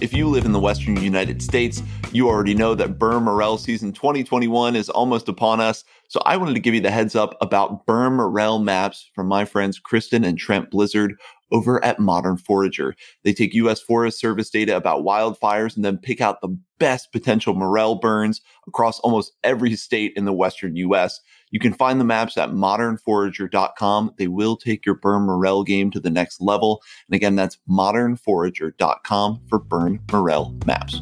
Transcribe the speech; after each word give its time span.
If 0.00 0.12
you 0.12 0.28
live 0.28 0.44
in 0.44 0.52
the 0.52 0.60
western 0.60 0.96
United 1.02 1.42
States, 1.42 1.82
you 2.12 2.28
already 2.28 2.54
know 2.54 2.76
that 2.76 3.00
Burn 3.00 3.24
Morel 3.24 3.58
season 3.58 3.92
2021 3.92 4.76
is 4.76 4.88
almost 4.88 5.28
upon 5.28 5.60
us. 5.60 5.82
So 6.06 6.20
I 6.24 6.36
wanted 6.36 6.54
to 6.54 6.60
give 6.60 6.72
you 6.72 6.80
the 6.80 6.92
heads 6.92 7.16
up 7.16 7.36
about 7.40 7.84
Burn 7.84 8.12
Morel 8.12 8.60
maps 8.60 9.10
from 9.12 9.26
my 9.26 9.44
friends 9.44 9.80
Kristen 9.80 10.22
and 10.22 10.38
Trent 10.38 10.70
Blizzard 10.70 11.16
over 11.50 11.84
at 11.84 11.98
Modern 11.98 12.36
Forager. 12.36 12.94
They 13.24 13.32
take 13.32 13.54
U.S. 13.54 13.80
Forest 13.80 14.20
Service 14.20 14.50
data 14.50 14.76
about 14.76 15.04
wildfires 15.04 15.74
and 15.74 15.84
then 15.84 15.98
pick 15.98 16.20
out 16.20 16.42
the 16.42 16.56
best 16.78 17.10
potential 17.10 17.54
morel 17.54 17.96
burns 17.96 18.40
across 18.68 19.00
almost 19.00 19.32
every 19.42 19.74
state 19.74 20.12
in 20.14 20.26
the 20.26 20.32
western 20.32 20.76
U.S. 20.76 21.18
You 21.50 21.60
can 21.60 21.72
find 21.72 22.00
the 22.00 22.04
maps 22.04 22.36
at 22.36 22.50
modernforager.com. 22.50 24.14
They 24.18 24.28
will 24.28 24.56
take 24.56 24.84
your 24.84 24.94
Burn 24.94 25.22
Morel 25.22 25.64
game 25.64 25.90
to 25.92 26.00
the 26.00 26.10
next 26.10 26.40
level. 26.40 26.82
And 27.08 27.14
again, 27.14 27.36
that's 27.36 27.58
modernforager.com 27.68 29.40
for 29.48 29.58
Burn 29.58 30.00
Morel 30.12 30.54
maps. 30.66 31.00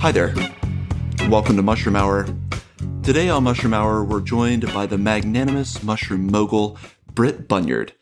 Hi 0.00 0.10
there. 0.10 0.34
Welcome 1.28 1.56
to 1.56 1.62
Mushroom 1.62 1.96
Hour. 1.96 2.26
Today 3.02 3.28
on 3.28 3.44
Mushroom 3.44 3.74
Hour, 3.74 4.04
we're 4.04 4.20
joined 4.20 4.72
by 4.72 4.86
the 4.86 4.98
magnanimous 4.98 5.82
mushroom 5.82 6.26
mogul, 6.26 6.78
Britt 7.14 7.48
Bunyard. 7.48 7.92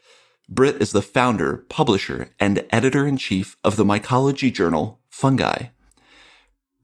Britt 0.48 0.80
is 0.83 0.92
the 0.92 1.02
founder, 1.02 1.64
publisher, 1.69 2.30
and 2.41 2.66
editor 2.70 3.06
in 3.06 3.16
chief 3.16 3.56
of 3.62 3.77
the 3.77 3.84
mycology 3.84 4.52
journal 4.52 5.00
Fungi. 5.09 5.69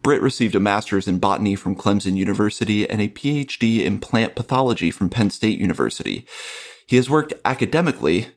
Britt 0.07 0.23
received 0.23 0.55
a 0.55 0.61
master's 0.61 1.09
in 1.09 1.19
botany 1.19 1.57
from 1.57 1.75
Clemson 1.75 2.17
University 2.17 2.89
and 2.89 3.01
a 3.03 3.09
PhD 3.09 3.85
in 3.85 3.99
plant 3.99 4.37
pathology 4.37 4.93
from 4.93 5.11
Penn 5.11 5.31
State 5.31 5.59
University. 5.59 6.25
He 6.87 6.95
has 6.95 7.11
worked 7.11 7.35
academically 7.45 8.29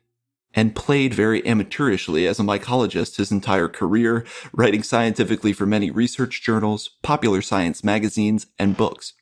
and 0.56 0.76
played 0.76 1.14
very 1.14 1.44
amateurishly 1.44 2.28
as 2.28 2.40
a 2.40 2.44
mycologist 2.44 3.18
his 3.18 3.32
entire 3.32 3.68
career, 3.68 4.26
writing 4.52 4.82
scientifically 4.82 5.54
for 5.54 5.68
many 5.68 5.92
research 5.92 6.42
journals, 6.42 6.98
popular 7.04 7.40
science 7.40 7.84
magazines, 7.84 8.48
and 8.58 8.76
books. 8.76 9.14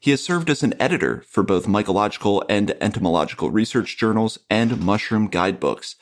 He 0.00 0.10
has 0.10 0.24
served 0.24 0.48
as 0.48 0.62
an 0.62 0.72
editor 0.80 1.22
for 1.28 1.42
both 1.42 1.66
mycological 1.66 2.46
and 2.48 2.74
entomological 2.80 3.50
research 3.50 3.98
journals 3.98 4.38
and 4.48 4.82
mushroom 4.82 5.28
guidebooks. 5.28 5.96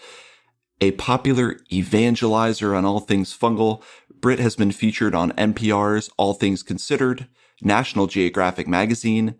A 0.82 0.90
popular 0.90 1.60
evangelizer 1.70 2.76
on 2.76 2.84
all 2.84 2.98
things 2.98 3.32
fungal, 3.32 3.84
Britt 4.20 4.40
has 4.40 4.56
been 4.56 4.72
featured 4.72 5.14
on 5.14 5.30
NPR's 5.34 6.10
All 6.16 6.34
Things 6.34 6.64
Considered, 6.64 7.28
National 7.62 8.08
Geographic 8.08 8.66
Magazine, 8.66 9.36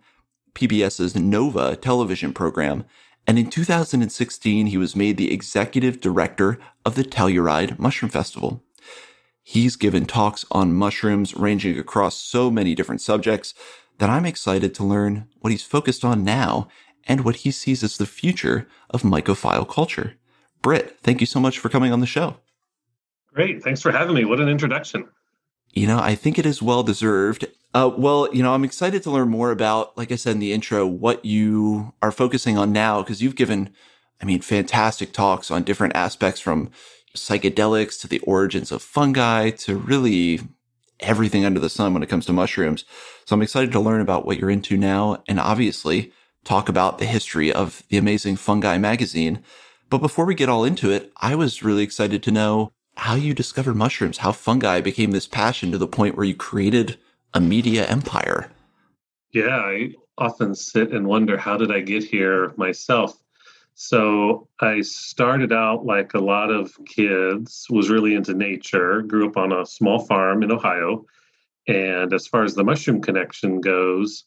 PBS's 0.54 1.16
Nova 1.16 1.74
television 1.74 2.32
program, 2.32 2.84
and 3.26 3.40
in 3.40 3.50
2016 3.50 4.66
he 4.66 4.76
was 4.76 4.94
made 4.94 5.16
the 5.16 5.32
executive 5.32 6.00
director 6.00 6.60
of 6.86 6.94
the 6.94 7.02
Telluride 7.02 7.76
Mushroom 7.76 8.10
Festival. 8.10 8.62
He's 9.42 9.74
given 9.74 10.06
talks 10.06 10.44
on 10.52 10.72
mushrooms 10.72 11.34
ranging 11.34 11.76
across 11.76 12.14
so 12.18 12.52
many 12.52 12.76
different 12.76 13.00
subjects, 13.00 13.52
that 13.98 14.08
I'm 14.08 14.26
excited 14.26 14.76
to 14.76 14.84
learn 14.84 15.26
what 15.40 15.50
he's 15.50 15.64
focused 15.64 16.04
on 16.04 16.22
now 16.22 16.68
and 17.08 17.24
what 17.24 17.38
he 17.42 17.50
sees 17.50 17.82
as 17.82 17.98
the 17.98 18.06
future 18.06 18.68
of 18.90 19.02
mycophile 19.02 19.68
culture. 19.68 20.14
Britt, 20.62 20.98
thank 21.02 21.20
you 21.20 21.26
so 21.26 21.40
much 21.40 21.58
for 21.58 21.68
coming 21.68 21.92
on 21.92 22.00
the 22.00 22.06
show. 22.06 22.36
Great. 23.34 23.62
Thanks 23.62 23.82
for 23.82 23.90
having 23.90 24.14
me. 24.14 24.24
What 24.24 24.40
an 24.40 24.48
introduction. 24.48 25.08
You 25.72 25.86
know, 25.86 25.98
I 25.98 26.14
think 26.14 26.38
it 26.38 26.46
is 26.46 26.62
well 26.62 26.82
deserved. 26.82 27.46
Uh, 27.74 27.90
well, 27.96 28.28
you 28.32 28.42
know, 28.42 28.52
I'm 28.54 28.64
excited 28.64 29.02
to 29.04 29.10
learn 29.10 29.28
more 29.28 29.50
about, 29.50 29.96
like 29.96 30.12
I 30.12 30.16
said 30.16 30.32
in 30.32 30.38
the 30.38 30.52
intro, 30.52 30.86
what 30.86 31.24
you 31.24 31.94
are 32.02 32.12
focusing 32.12 32.58
on 32.58 32.72
now, 32.72 33.00
because 33.00 33.22
you've 33.22 33.36
given, 33.36 33.70
I 34.20 34.26
mean, 34.26 34.42
fantastic 34.42 35.12
talks 35.12 35.50
on 35.50 35.62
different 35.62 35.96
aspects 35.96 36.40
from 36.40 36.70
psychedelics 37.16 37.98
to 38.00 38.08
the 38.08 38.20
origins 38.20 38.70
of 38.70 38.82
fungi 38.82 39.50
to 39.50 39.76
really 39.76 40.40
everything 41.00 41.44
under 41.44 41.60
the 41.60 41.70
sun 41.70 41.94
when 41.94 42.02
it 42.02 42.08
comes 42.08 42.26
to 42.26 42.32
mushrooms. 42.32 42.84
So 43.24 43.34
I'm 43.34 43.42
excited 43.42 43.72
to 43.72 43.80
learn 43.80 44.00
about 44.00 44.26
what 44.26 44.38
you're 44.38 44.50
into 44.50 44.76
now 44.76 45.22
and 45.26 45.40
obviously 45.40 46.12
talk 46.44 46.68
about 46.68 46.98
the 46.98 47.06
history 47.06 47.52
of 47.52 47.82
the 47.88 47.96
amazing 47.96 48.36
Fungi 48.36 48.78
magazine. 48.78 49.42
But 49.92 50.00
before 50.00 50.24
we 50.24 50.34
get 50.34 50.48
all 50.48 50.64
into 50.64 50.90
it, 50.90 51.12
I 51.18 51.34
was 51.34 51.62
really 51.62 51.82
excited 51.82 52.22
to 52.22 52.30
know 52.30 52.72
how 52.96 53.14
you 53.14 53.34
discovered 53.34 53.76
mushrooms, 53.76 54.16
how 54.16 54.32
fungi 54.32 54.80
became 54.80 55.10
this 55.10 55.26
passion 55.26 55.70
to 55.70 55.76
the 55.76 55.86
point 55.86 56.16
where 56.16 56.24
you 56.24 56.34
created 56.34 56.98
a 57.34 57.42
media 57.42 57.86
empire. 57.86 58.50
Yeah, 59.34 59.54
I 59.54 59.92
often 60.16 60.54
sit 60.54 60.92
and 60.92 61.06
wonder 61.06 61.36
how 61.36 61.58
did 61.58 61.70
I 61.70 61.80
get 61.80 62.04
here 62.04 62.54
myself? 62.56 63.22
So 63.74 64.48
I 64.60 64.80
started 64.80 65.52
out 65.52 65.84
like 65.84 66.14
a 66.14 66.20
lot 66.20 66.50
of 66.50 66.72
kids, 66.86 67.66
was 67.68 67.90
really 67.90 68.14
into 68.14 68.32
nature, 68.32 69.02
grew 69.02 69.28
up 69.28 69.36
on 69.36 69.52
a 69.52 69.66
small 69.66 70.06
farm 70.06 70.42
in 70.42 70.50
Ohio. 70.50 71.04
And 71.68 72.14
as 72.14 72.26
far 72.26 72.44
as 72.44 72.54
the 72.54 72.64
mushroom 72.64 73.02
connection 73.02 73.60
goes, 73.60 74.24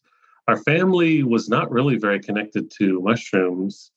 our 0.48 0.58
family 0.58 1.24
was 1.24 1.50
not 1.50 1.72
really 1.72 1.98
very 1.98 2.20
connected 2.20 2.70
to 2.78 3.02
mushrooms. 3.02 3.90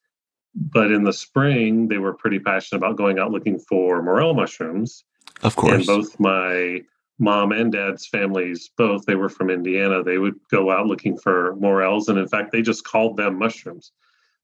But 0.61 0.91
in 0.91 1.05
the 1.05 1.13
spring, 1.13 1.87
they 1.87 1.99
were 1.99 2.15
pretty 2.15 2.41
passionate 2.41 2.79
about 2.79 2.97
going 2.97 3.19
out 3.19 3.31
looking 3.31 3.59
for 3.61 4.03
morel 4.03 4.35
mushrooms. 4.35 5.05
Of 5.43 5.55
course. 5.55 5.75
And 5.75 5.87
both 5.87 6.19
my 6.19 6.83
mom 7.21 7.53
and 7.53 7.73
dad's 7.73 8.07
families, 8.07 8.71
both, 8.77 9.07
they 9.07 9.15
were 9.15 9.29
from 9.29 9.51
Indiana, 9.51 10.03
they 10.03 10.19
would 10.19 10.35
go 10.51 10.71
out 10.71 10.87
looking 10.87 11.17
for 11.17 11.55
morels. 11.57 12.09
And 12.09 12.19
in 12.19 12.27
fact, 12.27 12.51
they 12.51 12.63
just 12.63 12.85
called 12.85 13.17
them 13.17 13.39
mushrooms. 13.39 13.93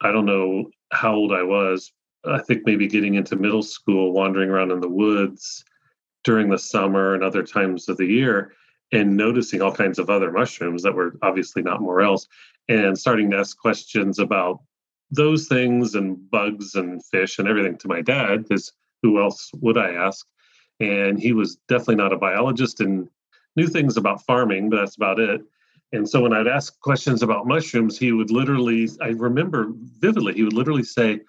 I 0.02 0.12
don't 0.12 0.26
know 0.26 0.70
how 0.92 1.14
old 1.14 1.32
I 1.32 1.42
was. 1.42 1.92
I 2.25 2.41
think 2.41 2.62
maybe 2.64 2.86
getting 2.86 3.14
into 3.14 3.36
middle 3.36 3.62
school, 3.62 4.12
wandering 4.12 4.50
around 4.50 4.70
in 4.70 4.81
the 4.81 4.88
woods 4.88 5.64
during 6.22 6.48
the 6.48 6.58
summer 6.58 7.14
and 7.14 7.22
other 7.22 7.42
times 7.42 7.88
of 7.88 7.96
the 7.96 8.06
year, 8.06 8.52
and 8.92 9.16
noticing 9.16 9.60
all 9.60 9.72
kinds 9.72 9.98
of 9.98 10.08
other 10.10 10.31
mushrooms 10.31 10.82
that 10.82 10.94
were 10.94 11.16
obviously 11.22 11.62
not 11.62 11.82
morels, 11.82 12.28
and 12.69 12.98
starting 12.98 13.31
to 13.31 13.38
ask 13.38 13.58
questions 13.58 14.19
about 14.19 14.60
those 15.14 15.47
things 15.47 15.94
and 15.94 16.30
bugs 16.30 16.75
and 16.75 17.04
fish 17.06 17.38
and 17.38 17.48
everything 17.48 17.78
to 17.78 17.88
my 17.88 18.00
dad, 18.00 18.42
because 18.42 18.72
who 19.02 19.20
else 19.20 19.50
would 19.54 19.78
I 19.78 19.92
ask? 19.92 20.26
And 20.80 21.20
he 21.20 21.32
was 21.32 21.56
definitely 21.69 21.97
not 21.97 22.12
a 22.12 22.19
biologist 22.19 22.80
and 22.80 23.08
knew 23.56 23.69
things 23.69 23.97
about 23.97 24.25
farming, 24.25 24.70
but 24.70 24.76
that's 24.76 24.97
about 24.97 25.20
it. 25.20 25.42
And 25.92 26.08
so 26.08 26.20
when 26.22 26.32
I'd 26.32 26.48
ask 26.48 26.78
questions 26.80 27.22
about 27.22 27.47
mushrooms, 27.47 27.97
he 27.97 28.10
would 28.10 28.30
literally, 28.30 28.88
I 29.00 29.08
remember 29.10 29.69
vividly, 30.00 30.34
he 30.34 30.42
would 30.42 30.52
literally 30.52 30.82
say, 30.82 31.20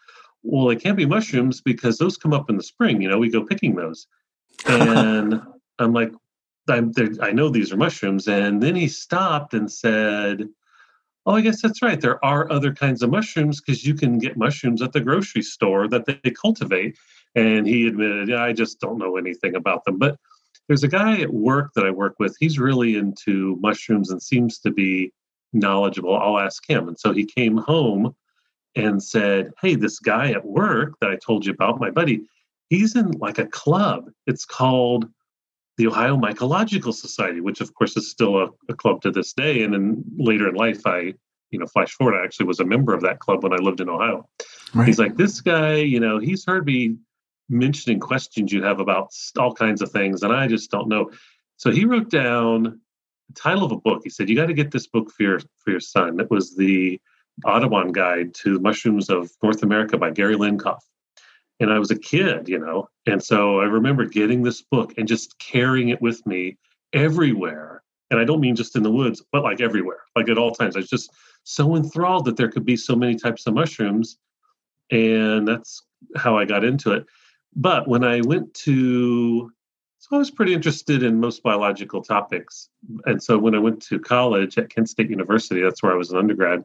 Well, 0.41 0.69
it 0.71 0.81
can't 0.81 0.97
be 0.97 1.05
mushrooms 1.05 1.61
because 1.61 1.97
those 1.97 2.17
come 2.17 2.33
up 2.33 2.49
in 2.49 2.57
the 2.57 2.63
spring. 2.63 3.01
You 3.01 3.09
know, 3.09 3.19
we 3.19 3.29
go 3.29 3.43
picking 3.43 3.75
those. 3.75 4.07
And 4.65 5.41
I'm 5.79 5.93
like, 5.93 6.11
I'm 6.67 6.91
I 7.21 7.31
know 7.31 7.49
these 7.49 7.71
are 7.71 7.77
mushrooms. 7.77 8.27
And 8.27 8.61
then 8.63 8.75
he 8.75 8.87
stopped 8.87 9.53
and 9.53 9.71
said, 9.71 10.49
Oh, 11.25 11.33
I 11.33 11.41
guess 11.41 11.61
that's 11.61 11.81
right. 11.81 11.99
There 11.99 12.23
are 12.23 12.51
other 12.51 12.73
kinds 12.73 13.01
of 13.01 13.09
mushrooms 13.09 13.59
because 13.59 13.85
you 13.85 13.95
can 13.95 14.19
get 14.19 14.37
mushrooms 14.37 14.81
at 14.81 14.93
the 14.93 15.01
grocery 15.01 15.41
store 15.41 15.87
that 15.87 16.05
they 16.05 16.31
cultivate. 16.31 16.97
And 17.33 17.67
he 17.67 17.87
admitted, 17.87 18.29
yeah, 18.29 18.43
I 18.43 18.53
just 18.53 18.79
don't 18.79 18.99
know 18.99 19.17
anything 19.17 19.55
about 19.55 19.85
them. 19.85 19.97
But 19.97 20.17
there's 20.67 20.83
a 20.83 20.87
guy 20.87 21.21
at 21.21 21.33
work 21.33 21.71
that 21.75 21.85
I 21.85 21.91
work 21.91 22.15
with. 22.19 22.35
He's 22.39 22.59
really 22.59 22.95
into 22.95 23.57
mushrooms 23.59 24.11
and 24.11 24.21
seems 24.21 24.59
to 24.59 24.71
be 24.71 25.11
knowledgeable. 25.51 26.15
I'll 26.15 26.39
ask 26.39 26.67
him. 26.69 26.87
And 26.87 26.99
so 26.99 27.11
he 27.11 27.25
came 27.25 27.57
home 27.57 28.15
and 28.75 29.01
said, 29.01 29.51
Hey, 29.61 29.75
this 29.75 29.99
guy 29.99 30.31
at 30.31 30.45
work 30.45 30.93
that 31.01 31.09
I 31.09 31.15
told 31.15 31.45
you 31.45 31.53
about, 31.53 31.79
my 31.79 31.89
buddy, 31.89 32.27
he's 32.69 32.95
in 32.95 33.11
like 33.11 33.39
a 33.39 33.47
club. 33.47 34.11
It's 34.27 34.45
called 34.45 35.07
the 35.77 35.87
Ohio 35.87 36.15
Mycological 36.17 36.93
Society, 36.93 37.41
which 37.41 37.61
of 37.61 37.73
course 37.73 37.97
is 37.97 38.09
still 38.09 38.37
a, 38.37 38.49
a 38.69 38.73
club 38.73 39.01
to 39.01 39.11
this 39.11 39.33
day. 39.33 39.63
And 39.63 39.73
then 39.73 40.03
later 40.17 40.47
in 40.47 40.55
life, 40.55 40.81
I, 40.85 41.13
you 41.51 41.59
know, 41.59 41.65
flash 41.67 41.91
forward, 41.93 42.15
I 42.19 42.23
actually 42.23 42.47
was 42.47 42.59
a 42.59 42.65
member 42.65 42.93
of 42.93 43.01
that 43.01 43.19
club 43.19 43.43
when 43.43 43.53
I 43.53 43.57
lived 43.57 43.81
in 43.81 43.89
Ohio. 43.89 44.27
Right. 44.73 44.87
He's 44.87 44.99
like, 44.99 45.15
this 45.15 45.41
guy, 45.41 45.75
you 45.75 45.99
know, 45.99 46.17
he's 46.19 46.45
heard 46.45 46.65
me 46.65 46.97
mentioning 47.49 47.99
questions 47.99 48.51
you 48.51 48.63
have 48.63 48.79
about 48.79 49.11
all 49.37 49.53
kinds 49.53 49.81
of 49.81 49.91
things, 49.91 50.23
and 50.23 50.33
I 50.33 50.47
just 50.47 50.71
don't 50.71 50.87
know. 50.87 51.11
So 51.57 51.71
he 51.71 51.85
wrote 51.85 52.09
down 52.09 52.63
the 53.27 53.33
title 53.35 53.63
of 53.63 53.71
a 53.71 53.77
book. 53.77 54.01
He 54.03 54.09
said, 54.09 54.29
"You 54.29 54.35
got 54.35 54.47
to 54.47 54.53
get 54.53 54.71
this 54.71 54.87
book 54.87 55.11
for 55.11 55.23
your 55.23 55.39
for 55.39 55.71
your 55.71 55.79
son." 55.79 56.19
It 56.19 56.29
was 56.29 56.55
the 56.55 56.99
Audubon 57.45 57.91
Guide 57.91 58.33
to 58.35 58.59
Mushrooms 58.59 59.09
of 59.09 59.29
North 59.43 59.63
America 59.63 59.97
by 59.97 60.11
Gary 60.11 60.35
Lincoff. 60.35 60.81
And 61.59 61.71
I 61.71 61.79
was 61.79 61.91
a 61.91 61.97
kid, 61.97 62.49
you 62.49 62.59
know, 62.59 62.89
and 63.05 63.23
so 63.23 63.61
I 63.61 63.65
remember 63.65 64.05
getting 64.05 64.43
this 64.43 64.61
book 64.61 64.93
and 64.97 65.07
just 65.07 65.37
carrying 65.39 65.89
it 65.89 66.01
with 66.01 66.25
me 66.25 66.57
everywhere. 66.93 67.81
And 68.11 68.19
I 68.19 68.25
don't 68.25 68.41
mean 68.41 68.55
just 68.55 68.75
in 68.75 68.83
the 68.83 68.91
woods, 68.91 69.23
but 69.31 69.43
like 69.43 69.61
everywhere, 69.61 70.01
like 70.15 70.29
at 70.29 70.37
all 70.37 70.51
times. 70.51 70.75
I 70.75 70.79
was 70.79 70.89
just 70.89 71.11
so 71.43 71.75
enthralled 71.75 72.25
that 72.25 72.37
there 72.37 72.49
could 72.49 72.65
be 72.65 72.75
so 72.75 72.95
many 72.95 73.15
types 73.15 73.47
of 73.47 73.53
mushrooms. 73.53 74.17
And 74.91 75.47
that's 75.47 75.81
how 76.15 76.37
I 76.37 76.45
got 76.45 76.63
into 76.63 76.91
it. 76.91 77.05
But 77.55 77.87
when 77.87 78.03
I 78.03 78.21
went 78.21 78.53
to, 78.65 79.51
so 79.99 80.15
I 80.15 80.19
was 80.19 80.29
pretty 80.29 80.53
interested 80.53 81.03
in 81.03 81.19
most 81.19 81.41
biological 81.41 82.01
topics. 82.01 82.69
And 83.05 83.21
so 83.23 83.37
when 83.37 83.55
I 83.55 83.59
went 83.59 83.81
to 83.83 83.99
college 83.99 84.57
at 84.57 84.69
Kent 84.69 84.89
State 84.89 85.09
University, 85.09 85.61
that's 85.61 85.81
where 85.81 85.93
I 85.93 85.95
was 85.95 86.11
an 86.11 86.17
undergrad 86.17 86.63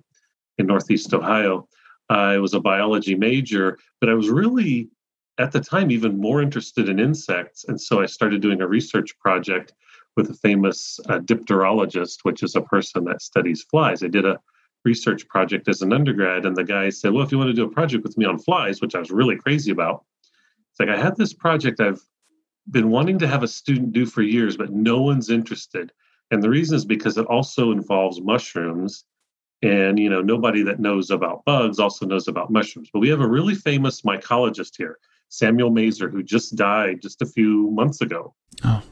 in 0.59 0.67
Northeast 0.67 1.15
Ohio, 1.15 1.69
I 2.11 2.39
was 2.39 2.55
a 2.55 2.61
biology 2.61 3.15
major, 3.15 3.79
but 4.01 4.11
I 4.11 4.15
was 4.15 4.29
really 4.29 4.91
at 5.39 5.53
the 5.53 5.61
time 5.61 5.91
even 5.91 6.19
more 6.19 6.43
interested 6.43 6.89
in 6.89 6.99
insects. 6.99 7.65
And 7.65 7.81
so 7.81 8.03
I 8.03 8.07
started 8.07 8.43
doing 8.43 8.61
a 8.61 8.67
research 8.69 9.19
project 9.21 9.73
with 10.17 10.29
a 10.29 10.35
famous 10.35 10.99
uh, 11.09 11.21
dipterologist, 11.21 12.19
which 12.25 12.43
is 12.43 12.57
a 12.57 12.63
person 12.63 13.05
that 13.05 13.23
studies 13.23 13.63
flies. 13.63 14.03
I 14.03 14.09
did 14.09 14.27
a 14.27 14.39
research 14.85 15.27
project 15.29 15.69
as 15.69 15.83
an 15.83 15.93
undergrad, 15.93 16.45
and 16.45 16.57
the 16.57 16.65
guy 16.65 16.91
said, 16.91 17.13
Well, 17.13 17.25
if 17.25 17.31
you 17.31 17.39
want 17.39 17.49
to 17.49 17.55
do 17.55 17.65
a 17.65 17.71
project 17.71 18.03
with 18.03 18.19
me 18.19 18.25
on 18.25 18.39
flies, 18.39 18.81
which 18.81 18.95
I 18.95 18.99
was 18.99 19.11
really 19.11 19.37
crazy 19.37 19.71
about, 19.71 20.05
it's 20.71 20.81
like 20.81 20.89
I 20.89 21.01
had 21.01 21.17
this 21.17 21.33
project 21.33 21.81
I've 21.81 22.03
been 22.71 22.91
wanting 22.91 23.19
to 23.21 23.29
have 23.29 23.43
a 23.43 23.49
student 23.49 23.93
do 23.93 24.05
for 24.05 24.23
years, 24.23 24.57
but 24.57 24.73
no 24.73 25.01
one's 25.01 25.31
interested. 25.31 25.93
And 26.31 26.43
the 26.43 26.51
reason 26.51 26.77
is 26.77 26.85
because 26.85 27.19
it 27.19 27.27
also 27.27 27.73
involves 27.73 28.21
mushrooms. 28.21 29.05
And 29.63 29.99
you 29.99 30.09
know, 30.09 30.23
nobody 30.23 30.63
that 30.63 30.81
knows 30.81 31.11
about 31.11 31.45
bugs 31.45 31.79
also 31.79 32.07
knows 32.07 32.29
about 32.29 32.51
mushrooms. 32.51 32.91
But 32.93 33.01
we 33.01 33.11
have 33.11 33.21
a 33.21 33.29
really 33.29 33.55
famous 33.55 34.03
mycologist 34.03 34.77
here, 34.77 34.99
Samuel 35.29 35.71
Mazzer, 35.71 36.11
who 36.11 36.23
just 36.23 36.57
died 36.57 37.03
just 37.03 37.21
a 37.21 37.27
few 37.27 37.71
months 37.71 38.01
ago. 38.01 38.35
Oh. 38.65 38.83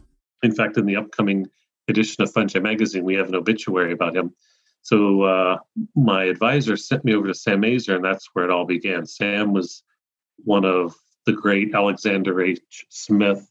In 0.43 0.55
fact, 0.55 0.77
in 0.77 0.87
the 0.87 0.97
upcoming 0.97 1.47
edition 1.89 2.23
of 2.23 2.33
Fungi 2.33 2.59
Magazine, 2.59 3.05
we 3.05 3.15
have 3.15 3.29
an 3.29 3.35
obituary 3.35 3.93
about 3.93 4.15
him. 4.15 4.35
So 4.83 5.23
uh, 5.23 5.59
my 5.97 6.25
advisor 6.25 6.77
sent 6.77 7.05
me 7.05 7.15
over 7.15 7.27
to 7.27 7.35
Sam 7.35 7.63
Mazzer, 7.63 7.97
and 7.97 8.05
that's 8.05 8.29
where 8.33 8.45
it 8.45 8.51
all 8.51 8.67
began. 8.67 9.07
Sam 9.07 9.53
was 9.53 9.83
one 10.37 10.65
of 10.65 10.95
the 11.27 11.33
great 11.33 11.75
Alexander 11.75 12.41
H. 12.41 12.87
Smith 12.89 13.47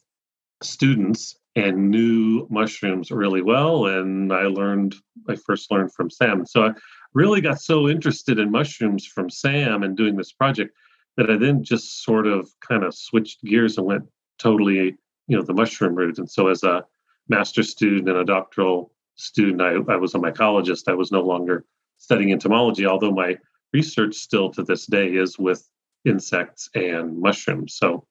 students 0.64 1.38
and 1.56 1.90
knew 1.92 2.48
mushrooms 2.50 3.12
really 3.12 3.42
well. 3.42 3.88
And 3.88 4.32
I 4.32 4.44
learned, 4.44 4.96
I 5.28 5.36
first 5.36 5.72
learned 5.72 5.94
from 5.94 6.10
Sam. 6.10 6.46
So 6.46 6.64
I 6.64 6.72
really 7.18 7.42
got 7.42 7.60
so 7.60 7.90
interested 7.90 8.38
in 8.38 8.52
mushrooms 8.52 9.04
from 9.04 9.28
Sam 9.28 9.82
and 9.82 9.98
doing 9.98 10.16
this 10.16 10.32
project 10.32 10.76
that 11.16 11.32
I 11.32 11.36
then 11.36 11.64
just 11.64 12.04
sort 12.04 12.28
of 12.28 12.48
kind 12.62 12.84
of 12.84 12.94
switched 12.94 13.44
gears 13.44 13.80
and 13.80 13.88
went 13.88 14.04
totally, 14.38 14.96
you 15.28 15.36
know, 15.36 15.42
the 15.42 15.54
mushroom 15.54 15.96
route. 15.96 16.20
And 16.20 16.30
so 16.30 16.48
as 16.48 16.62
a 16.64 16.86
master 17.28 17.64
student 17.64 18.08
and 18.08 18.20
a 18.20 18.24
doctoral 18.24 18.94
student, 19.16 19.64
I, 19.64 19.92
I 19.92 19.98
was 19.98 20.14
a 20.14 20.20
mycologist. 20.20 20.88
I 20.88 20.94
was 20.94 21.12
no 21.12 21.22
longer 21.22 21.66
studying 21.98 22.32
entomology, 22.32 22.86
although 22.86 23.12
my 23.12 23.36
research 23.74 24.14
still 24.14 24.52
to 24.52 24.62
this 24.62 24.86
day 24.86 25.08
is 25.08 25.40
with 25.40 25.68
insects 26.06 26.70
and 26.76 27.20
mushrooms. 27.20 27.74
So 27.74 28.06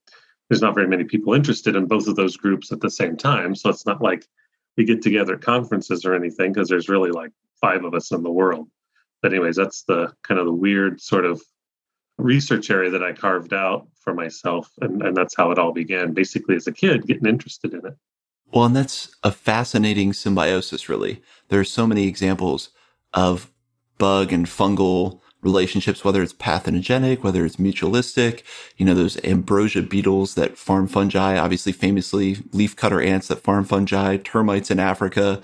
there's 0.49 0.63
not 0.63 0.75
very 0.75 0.89
many 0.89 1.05
people 1.05 1.33
interested 1.33 1.77
in 1.77 1.87
both 1.87 2.09
of 2.09 2.17
those 2.17 2.37
groups 2.37 2.73
at 2.73 2.81
the 2.81 2.91
same 2.91 3.17
time. 3.17 3.55
So 3.55 3.71
it's 3.71 3.87
not 3.87 4.03
like 4.03 4.27
we 4.77 4.85
get 4.85 5.01
together 5.01 5.35
at 5.35 5.43
conferences 5.43 6.05
or 6.05 6.13
anything 6.13 6.53
because 6.53 6.69
there's 6.69 6.89
really 6.89 7.13
like 7.13 7.31
five 7.61 7.85
of 7.85 7.95
us 7.95 8.11
in 8.11 8.25
the 8.25 8.33
world. 8.33 8.69
But 9.27 9.33
anyways, 9.33 9.57
that's 9.57 9.83
the 9.83 10.13
kind 10.23 10.39
of 10.39 10.47
the 10.47 10.53
weird 10.53 11.01
sort 11.01 11.25
of 11.25 11.43
research 12.17 12.71
area 12.71 12.91
that 12.91 13.03
I 13.03 13.13
carved 13.13 13.53
out 13.53 13.89
for 13.99 14.15
myself. 14.15 14.71
And, 14.81 15.03
and 15.03 15.17
that's 15.17 15.35
how 15.37 15.51
it 15.51 15.59
all 15.59 15.73
began, 15.73 16.13
basically 16.13 16.55
as 16.55 16.69
a 16.69 16.73
kid, 16.73 17.09
getting 17.09 17.27
interested 17.27 17.75
in 17.75 17.85
it. 17.85 17.97
Well, 18.53 18.67
and 18.67 18.77
that's 18.77 19.17
a 19.25 19.33
fascinating 19.33 20.13
symbiosis, 20.13 20.89
really. 20.89 21.23
There 21.49 21.59
are 21.59 21.65
so 21.65 21.89
many 21.89 22.07
examples 22.07 22.71
of 23.15 23.51
bug 23.99 24.33
and 24.33 24.47
fungal 24.47 25.19
relationships, 25.43 26.05
whether 26.05 26.23
it's 26.23 26.33
pathogenic, 26.33 27.25
whether 27.25 27.45
it's 27.45 27.57
mutualistic, 27.57 28.45
you 28.77 28.87
know, 28.87 28.95
those 28.95 29.21
ambrosia 29.25 29.83
beetles 29.83 30.37
that 30.37 30.57
farm 30.57 30.87
fungi, 30.87 31.37
obviously 31.37 31.73
famously 31.73 32.37
leafcutter 32.37 33.05
ants 33.05 33.27
that 33.27 33.43
farm 33.43 33.65
fungi, 33.65 34.19
termites 34.19 34.71
in 34.71 34.79
Africa 34.79 35.43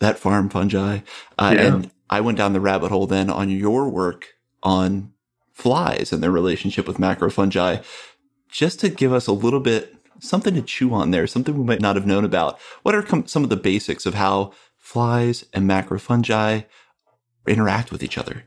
that 0.00 0.18
farm 0.18 0.48
fungi. 0.48 0.98
Uh, 1.38 1.54
yeah. 1.54 1.74
And 1.74 1.90
I 2.10 2.20
went 2.20 2.36
down 2.36 2.52
the 2.52 2.60
rabbit 2.60 2.90
hole 2.90 3.06
then 3.06 3.30
on 3.30 3.48
your 3.48 3.88
work 3.88 4.34
on 4.62 5.12
flies 5.52 6.12
and 6.12 6.22
their 6.22 6.30
relationship 6.30 6.86
with 6.86 6.98
macrofungi, 6.98 7.84
just 8.48 8.80
to 8.80 8.88
give 8.88 9.12
us 9.12 9.26
a 9.26 9.32
little 9.32 9.60
bit 9.60 9.94
something 10.18 10.54
to 10.54 10.62
chew 10.62 10.92
on 10.92 11.12
there, 11.12 11.26
something 11.26 11.56
we 11.56 11.64
might 11.64 11.80
not 11.80 11.96
have 11.96 12.06
known 12.06 12.24
about. 12.24 12.58
What 12.82 12.94
are 12.94 13.02
com- 13.02 13.26
some 13.26 13.44
of 13.44 13.50
the 13.50 13.56
basics 13.56 14.04
of 14.06 14.14
how 14.14 14.52
flies 14.76 15.44
and 15.54 15.68
macrofungi 15.68 16.66
interact 17.46 17.92
with 17.92 18.02
each 18.02 18.18
other? 18.18 18.44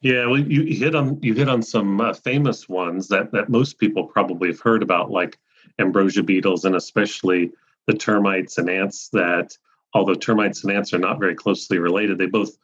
Yeah, 0.00 0.26
well, 0.26 0.38
you 0.38 0.62
hit 0.76 0.94
on 0.94 1.18
you 1.22 1.34
hit 1.34 1.48
on 1.48 1.62
some 1.62 2.00
uh, 2.00 2.12
famous 2.12 2.68
ones 2.68 3.08
that 3.08 3.32
that 3.32 3.48
most 3.48 3.78
people 3.78 4.04
probably 4.06 4.48
have 4.48 4.60
heard 4.60 4.82
about, 4.82 5.10
like 5.10 5.38
ambrosia 5.78 6.22
beetles, 6.22 6.64
and 6.64 6.76
especially 6.76 7.50
the 7.86 7.94
termites 7.94 8.58
and 8.58 8.70
ants. 8.70 9.08
That 9.12 9.56
although 9.94 10.14
termites 10.14 10.64
and 10.64 10.72
ants 10.72 10.92
are 10.92 10.98
not 10.98 11.20
very 11.20 11.34
closely 11.34 11.78
related, 11.78 12.18
they 12.18 12.26
both 12.26 12.56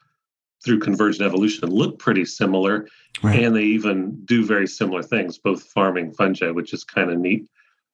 through 0.65 0.81
convergent 0.81 1.27
evolution 1.27 1.71
look 1.71 1.99
pretty 1.99 2.25
similar, 2.25 2.87
right. 3.23 3.43
and 3.43 3.57
they 3.57 3.63
even 3.63 4.25
do 4.27 4.45
very 4.45 4.67
similar 4.67 5.03
things, 5.03 5.39
both 5.39 5.63
farming 5.63 6.13
fungi, 6.13 6.51
which 6.51 6.75
is 6.75 6.85
kind 6.85 7.11
of 7.11 7.19
neat. 7.19 7.49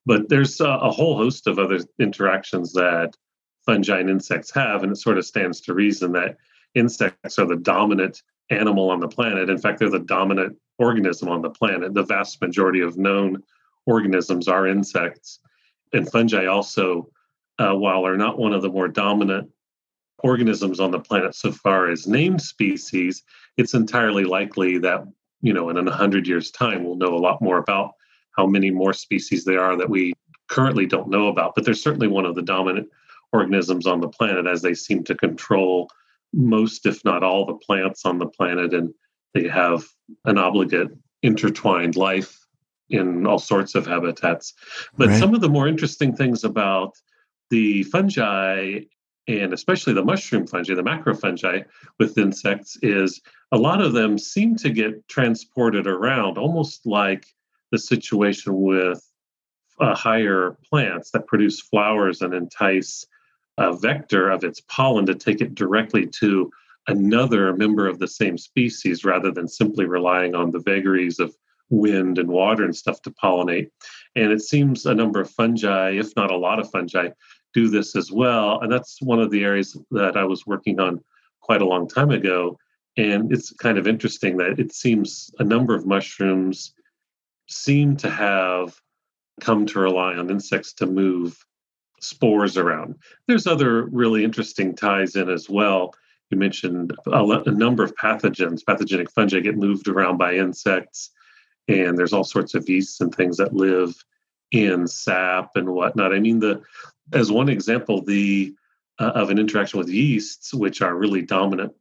But 0.04 0.28
there's 0.28 0.60
a, 0.60 0.68
a 0.68 0.90
whole 0.90 1.16
host 1.16 1.46
of 1.46 1.58
other 1.58 1.78
interactions 2.00 2.72
that 2.72 3.14
fungi 3.64 4.00
and 4.00 4.10
insects 4.10 4.50
have, 4.52 4.82
and 4.82 4.92
it 4.92 4.96
sort 4.96 5.18
of 5.18 5.26
stands 5.26 5.60
to 5.62 5.74
reason 5.74 6.12
that 6.12 6.36
insects 6.74 7.38
are 7.38 7.46
the 7.46 7.56
dominant 7.56 8.22
animal 8.50 8.90
on 8.90 9.00
the 9.00 9.08
planet. 9.08 9.50
In 9.50 9.58
fact, 9.58 9.78
they're 9.78 9.90
the 9.90 9.98
dominant 9.98 10.56
organism 10.78 11.28
on 11.28 11.42
the 11.42 11.50
planet. 11.50 11.94
The 11.94 12.02
vast 12.02 12.40
majority 12.40 12.80
of 12.80 12.96
known 12.96 13.42
organisms 13.86 14.48
are 14.48 14.66
insects. 14.66 15.40
And 15.92 16.10
fungi 16.10 16.46
also, 16.46 17.10
uh, 17.58 17.74
while 17.74 18.06
are 18.06 18.16
not 18.16 18.38
one 18.38 18.52
of 18.52 18.62
the 18.62 18.68
more 18.68 18.88
dominant 18.88 19.50
organisms 20.22 20.80
on 20.80 20.90
the 20.90 21.00
planet 21.00 21.34
so 21.34 21.52
far 21.52 21.90
as 21.90 22.06
named 22.06 22.40
species, 22.40 23.22
it's 23.56 23.74
entirely 23.74 24.24
likely 24.24 24.78
that, 24.78 25.04
you 25.42 25.52
know, 25.52 25.68
in 25.68 25.76
a 25.76 25.90
hundred 25.90 26.26
years' 26.26 26.50
time, 26.50 26.84
we'll 26.84 26.96
know 26.96 27.14
a 27.14 27.18
lot 27.18 27.42
more 27.42 27.58
about 27.58 27.92
how 28.36 28.46
many 28.46 28.70
more 28.70 28.92
species 28.92 29.44
there 29.44 29.60
are 29.60 29.76
that 29.76 29.90
we 29.90 30.12
currently 30.48 30.86
don't 30.86 31.08
know 31.08 31.28
about. 31.28 31.54
But 31.54 31.64
they're 31.64 31.74
certainly 31.74 32.08
one 32.08 32.26
of 32.26 32.34
the 32.34 32.42
dominant 32.42 32.88
organisms 33.32 33.86
on 33.86 34.00
the 34.00 34.08
planet 34.08 34.46
as 34.46 34.62
they 34.62 34.74
seem 34.74 35.04
to 35.04 35.14
control 35.14 35.88
most, 36.32 36.86
if 36.86 37.04
not 37.04 37.22
all, 37.22 37.46
the 37.46 37.54
plants 37.54 38.04
on 38.04 38.18
the 38.18 38.26
planet, 38.26 38.74
and 38.74 38.92
they 39.34 39.48
have 39.48 39.84
an 40.24 40.38
obligate 40.38 40.88
intertwined 41.22 41.96
life 41.96 42.38
in 42.90 43.26
all 43.26 43.38
sorts 43.38 43.74
of 43.74 43.86
habitats. 43.86 44.54
But 44.96 45.08
right. 45.08 45.18
some 45.18 45.34
of 45.34 45.40
the 45.40 45.48
more 45.48 45.66
interesting 45.66 46.14
things 46.14 46.44
about 46.44 46.96
the 47.50 47.82
fungi 47.84 48.80
and 49.28 49.52
especially 49.52 49.92
the 49.92 50.04
mushroom 50.04 50.46
fungi, 50.46 50.74
the 50.74 50.82
macrofungi 50.82 51.64
with 51.98 52.16
insects, 52.16 52.78
is 52.82 53.20
a 53.52 53.58
lot 53.58 53.80
of 53.80 53.92
them 53.92 54.18
seem 54.18 54.56
to 54.56 54.70
get 54.70 55.08
transported 55.08 55.86
around, 55.86 56.38
almost 56.38 56.86
like 56.86 57.26
the 57.72 57.78
situation 57.78 58.60
with 58.60 59.02
uh, 59.80 59.94
higher 59.94 60.56
plants 60.68 61.10
that 61.10 61.26
produce 61.26 61.60
flowers 61.60 62.22
and 62.22 62.34
entice 62.34 63.04
a 63.58 63.76
vector 63.76 64.30
of 64.30 64.44
its 64.44 64.60
pollen 64.60 65.06
to 65.06 65.14
take 65.14 65.40
it 65.40 65.54
directly 65.54 66.06
to 66.06 66.50
another 66.88 67.54
member 67.56 67.88
of 67.88 67.98
the 67.98 68.06
same 68.06 68.38
species 68.38 69.04
rather 69.04 69.32
than 69.32 69.48
simply 69.48 69.86
relying 69.86 70.34
on 70.34 70.52
the 70.52 70.60
vagaries 70.60 71.18
of 71.18 71.34
wind 71.68 72.18
and 72.18 72.28
water 72.28 72.64
and 72.64 72.76
stuff 72.76 73.02
to 73.02 73.10
pollinate. 73.10 73.70
And 74.14 74.30
it 74.30 74.42
seems 74.42 74.86
a 74.86 74.94
number 74.94 75.20
of 75.20 75.30
fungi, 75.30 75.92
if 75.92 76.14
not 76.14 76.30
a 76.30 76.36
lot 76.36 76.60
of 76.60 76.70
fungi, 76.70 77.08
do 77.56 77.68
this 77.70 77.96
as 77.96 78.12
well. 78.12 78.60
And 78.60 78.70
that's 78.70 79.00
one 79.00 79.18
of 79.18 79.30
the 79.30 79.42
areas 79.42 79.76
that 79.90 80.14
I 80.14 80.24
was 80.24 80.46
working 80.46 80.78
on 80.78 81.00
quite 81.40 81.62
a 81.62 81.66
long 81.66 81.88
time 81.88 82.10
ago. 82.10 82.58
And 82.98 83.32
it's 83.32 83.50
kind 83.50 83.78
of 83.78 83.86
interesting 83.86 84.36
that 84.36 84.58
it 84.58 84.74
seems 84.74 85.30
a 85.38 85.44
number 85.44 85.74
of 85.74 85.86
mushrooms 85.86 86.74
seem 87.48 87.96
to 87.96 88.10
have 88.10 88.78
come 89.40 89.64
to 89.66 89.78
rely 89.78 90.14
on 90.16 90.30
insects 90.30 90.74
to 90.74 90.86
move 90.86 91.42
spores 92.00 92.58
around. 92.58 92.96
There's 93.26 93.46
other 93.46 93.86
really 93.86 94.22
interesting 94.22 94.74
ties 94.74 95.16
in 95.16 95.30
as 95.30 95.48
well. 95.48 95.94
You 96.30 96.36
mentioned 96.36 96.94
a, 97.06 97.22
a, 97.22 97.50
number 97.50 97.84
of 97.84 97.94
pathogens, 97.96 98.66
pathogenic 98.66 99.10
fungi 99.10 99.40
get 99.40 99.56
moved 99.56 99.88
around 99.88 100.18
by 100.18 100.34
insects, 100.34 101.10
and 101.68 101.96
there's 101.96 102.12
all 102.12 102.24
sorts 102.24 102.54
of 102.54 102.68
yeasts 102.68 103.00
and 103.00 103.14
things 103.14 103.38
that 103.38 103.54
live 103.54 103.94
in 104.50 104.86
sap 104.86 105.50
and 105.54 105.70
whatnot. 105.70 106.12
I 106.12 106.20
mean, 106.20 106.40
the 106.40 106.62
as 107.12 107.30
one 107.30 107.48
example, 107.48 108.02
the 108.02 108.54
uh, 108.98 109.12
of 109.14 109.30
an 109.30 109.38
interaction 109.38 109.78
with 109.78 109.88
yeasts, 109.88 110.54
which 110.54 110.80
are 110.82 110.96
really 110.96 111.22
dominant 111.22 111.72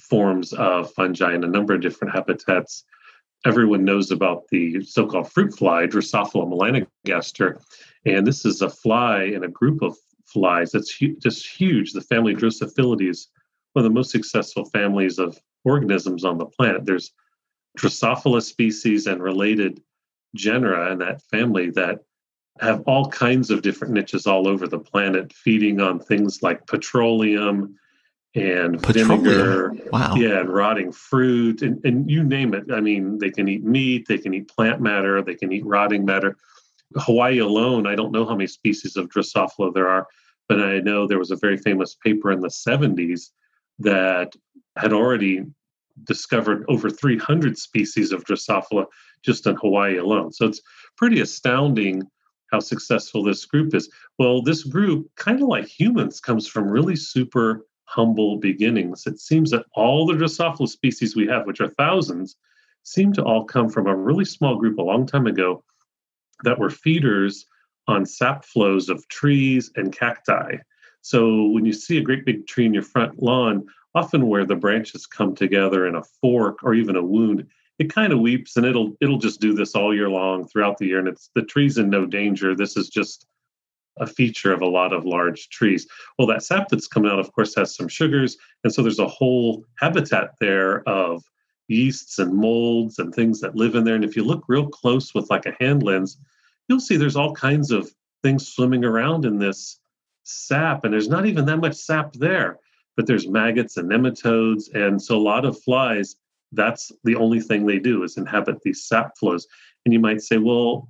forms 0.00 0.52
of 0.52 0.92
fungi 0.92 1.34
in 1.34 1.44
a 1.44 1.48
number 1.48 1.74
of 1.74 1.80
different 1.80 2.14
habitats. 2.14 2.84
Everyone 3.44 3.84
knows 3.84 4.10
about 4.10 4.48
the 4.48 4.82
so-called 4.84 5.30
fruit 5.30 5.56
fly, 5.56 5.86
Drosophila 5.86 6.48
melanogaster, 7.04 7.60
and 8.06 8.26
this 8.26 8.44
is 8.44 8.62
a 8.62 8.70
fly 8.70 9.24
in 9.24 9.44
a 9.44 9.48
group 9.48 9.82
of 9.82 9.96
flies 10.24 10.70
that's 10.70 10.94
hu- 10.96 11.16
just 11.16 11.46
huge. 11.46 11.92
The 11.92 12.00
family 12.00 12.34
Drosophilidae 12.34 13.10
is 13.10 13.28
one 13.72 13.84
of 13.84 13.90
the 13.90 13.94
most 13.94 14.10
successful 14.10 14.64
families 14.66 15.18
of 15.18 15.40
organisms 15.64 16.24
on 16.24 16.38
the 16.38 16.46
planet. 16.46 16.84
There's 16.84 17.12
Drosophila 17.78 18.42
species 18.42 19.06
and 19.06 19.22
related 19.22 19.82
genera 20.34 20.92
in 20.92 20.98
that 20.98 21.22
family 21.22 21.70
that 21.70 22.00
have 22.60 22.82
all 22.86 23.08
kinds 23.08 23.50
of 23.50 23.62
different 23.62 23.94
niches 23.94 24.26
all 24.26 24.46
over 24.46 24.68
the 24.68 24.78
planet, 24.78 25.32
feeding 25.32 25.80
on 25.80 25.98
things 25.98 26.42
like 26.42 26.66
petroleum 26.66 27.76
and 28.34 28.82
Petroleum. 28.82 29.22
vinegar. 29.24 29.72
Wow. 29.92 30.14
Yeah, 30.14 30.40
and 30.40 30.50
rotting 30.50 30.92
fruit, 30.92 31.62
and, 31.62 31.84
and 31.84 32.10
you 32.10 32.22
name 32.22 32.54
it. 32.54 32.64
I 32.72 32.80
mean, 32.80 33.18
they 33.18 33.30
can 33.30 33.48
eat 33.48 33.64
meat, 33.64 34.06
they 34.08 34.18
can 34.18 34.32
eat 34.34 34.48
plant 34.48 34.80
matter, 34.80 35.22
they 35.22 35.34
can 35.34 35.52
eat 35.52 35.64
rotting 35.66 36.04
matter. 36.04 36.36
Hawaii 36.96 37.38
alone, 37.38 37.86
I 37.86 37.94
don't 37.94 38.12
know 38.12 38.24
how 38.24 38.34
many 38.34 38.46
species 38.46 38.96
of 38.96 39.08
Drosophila 39.08 39.72
there 39.74 39.88
are, 39.88 40.06
but 40.48 40.60
I 40.60 40.80
know 40.80 41.06
there 41.06 41.18
was 41.18 41.30
a 41.30 41.36
very 41.36 41.56
famous 41.56 41.94
paper 41.94 42.30
in 42.32 42.40
the 42.40 42.48
70s 42.48 43.30
that 43.78 44.34
had 44.76 44.92
already 44.92 45.44
discovered 46.04 46.64
over 46.68 46.90
300 46.90 47.58
species 47.58 48.12
of 48.12 48.24
Drosophila 48.24 48.86
just 49.22 49.46
in 49.46 49.56
Hawaii 49.56 49.96
alone. 49.96 50.32
So 50.32 50.46
it's 50.46 50.60
pretty 50.96 51.20
astounding 51.20 52.02
how 52.52 52.60
successful 52.60 53.24
this 53.24 53.44
group 53.44 53.74
is. 53.74 53.90
Well, 54.18 54.42
this 54.42 54.62
group, 54.62 55.10
kind 55.16 55.42
of 55.42 55.48
like 55.48 55.66
humans, 55.66 56.20
comes 56.20 56.46
from 56.46 56.68
really 56.68 56.94
super 56.94 57.66
humble 57.84 58.36
beginnings. 58.36 59.06
It 59.06 59.18
seems 59.18 59.50
that 59.50 59.64
all 59.74 60.06
the 60.06 60.14
Drosophila 60.14 60.68
species 60.68 61.16
we 61.16 61.26
have, 61.26 61.46
which 61.46 61.60
are 61.60 61.68
thousands, 61.68 62.36
seem 62.84 63.12
to 63.14 63.22
all 63.22 63.44
come 63.44 63.68
from 63.68 63.86
a 63.86 63.96
really 63.96 64.24
small 64.24 64.56
group 64.56 64.78
a 64.78 64.82
long 64.82 65.06
time 65.06 65.26
ago 65.26 65.64
that 66.44 66.58
were 66.58 66.70
feeders 66.70 67.46
on 67.88 68.06
sap 68.06 68.44
flows 68.44 68.88
of 68.88 69.06
trees 69.08 69.70
and 69.76 69.92
cacti. 69.92 70.56
So 71.00 71.46
when 71.48 71.64
you 71.64 71.72
see 71.72 71.98
a 71.98 72.02
great 72.02 72.24
big 72.24 72.46
tree 72.46 72.66
in 72.66 72.74
your 72.74 72.82
front 72.82 73.22
lawn, 73.22 73.66
often 73.94 74.28
where 74.28 74.44
the 74.44 74.56
branches 74.56 75.06
come 75.06 75.34
together 75.34 75.86
in 75.86 75.96
a 75.96 76.02
fork 76.02 76.62
or 76.62 76.74
even 76.74 76.96
a 76.96 77.02
wound, 77.02 77.46
it 77.82 77.92
kind 77.92 78.12
of 78.12 78.20
weeps 78.20 78.56
and 78.56 78.64
it'll 78.64 78.96
it'll 79.00 79.18
just 79.18 79.40
do 79.40 79.54
this 79.54 79.74
all 79.74 79.92
year 79.92 80.08
long 80.08 80.46
throughout 80.46 80.78
the 80.78 80.86
year 80.86 81.00
and 81.00 81.08
it's 81.08 81.30
the 81.34 81.42
tree's 81.42 81.78
in 81.78 81.90
no 81.90 82.06
danger. 82.06 82.54
This 82.54 82.76
is 82.76 82.88
just 82.88 83.26
a 83.98 84.06
feature 84.06 84.52
of 84.52 84.62
a 84.62 84.68
lot 84.68 84.92
of 84.92 85.04
large 85.04 85.48
trees. 85.48 85.86
Well 86.16 86.28
that 86.28 86.44
sap 86.44 86.68
that's 86.68 86.86
coming 86.86 87.10
out 87.10 87.18
of 87.18 87.32
course 87.32 87.56
has 87.56 87.74
some 87.74 87.88
sugars 87.88 88.36
and 88.62 88.72
so 88.72 88.82
there's 88.82 89.00
a 89.00 89.08
whole 89.08 89.64
habitat 89.78 90.34
there 90.40 90.88
of 90.88 91.24
yeasts 91.66 92.20
and 92.20 92.32
molds 92.32 93.00
and 93.00 93.12
things 93.12 93.40
that 93.40 93.56
live 93.56 93.74
in 93.74 93.82
there 93.82 93.96
and 93.96 94.04
if 94.04 94.16
you 94.16 94.22
look 94.22 94.44
real 94.46 94.68
close 94.68 95.12
with 95.12 95.28
like 95.28 95.46
a 95.46 95.56
hand 95.58 95.82
lens 95.82 96.18
you'll 96.68 96.80
see 96.80 96.96
there's 96.96 97.16
all 97.16 97.34
kinds 97.34 97.72
of 97.72 97.90
things 98.22 98.46
swimming 98.46 98.84
around 98.84 99.24
in 99.24 99.38
this 99.38 99.80
sap 100.22 100.84
and 100.84 100.92
there's 100.92 101.08
not 101.08 101.26
even 101.26 101.46
that 101.46 101.56
much 101.56 101.74
sap 101.74 102.12
there 102.12 102.58
but 102.96 103.06
there's 103.06 103.26
maggots 103.26 103.76
and 103.76 103.90
nematodes 103.90 104.72
and 104.74 105.02
so 105.02 105.16
a 105.16 105.28
lot 105.32 105.44
of 105.44 105.60
flies 105.62 106.16
that's 106.52 106.92
the 107.04 107.16
only 107.16 107.40
thing 107.40 107.66
they 107.66 107.78
do 107.78 108.02
is 108.02 108.16
inhabit 108.16 108.62
these 108.62 108.84
sap 108.84 109.16
flows. 109.18 109.46
And 109.84 109.92
you 109.92 110.00
might 110.00 110.22
say, 110.22 110.38
well, 110.38 110.88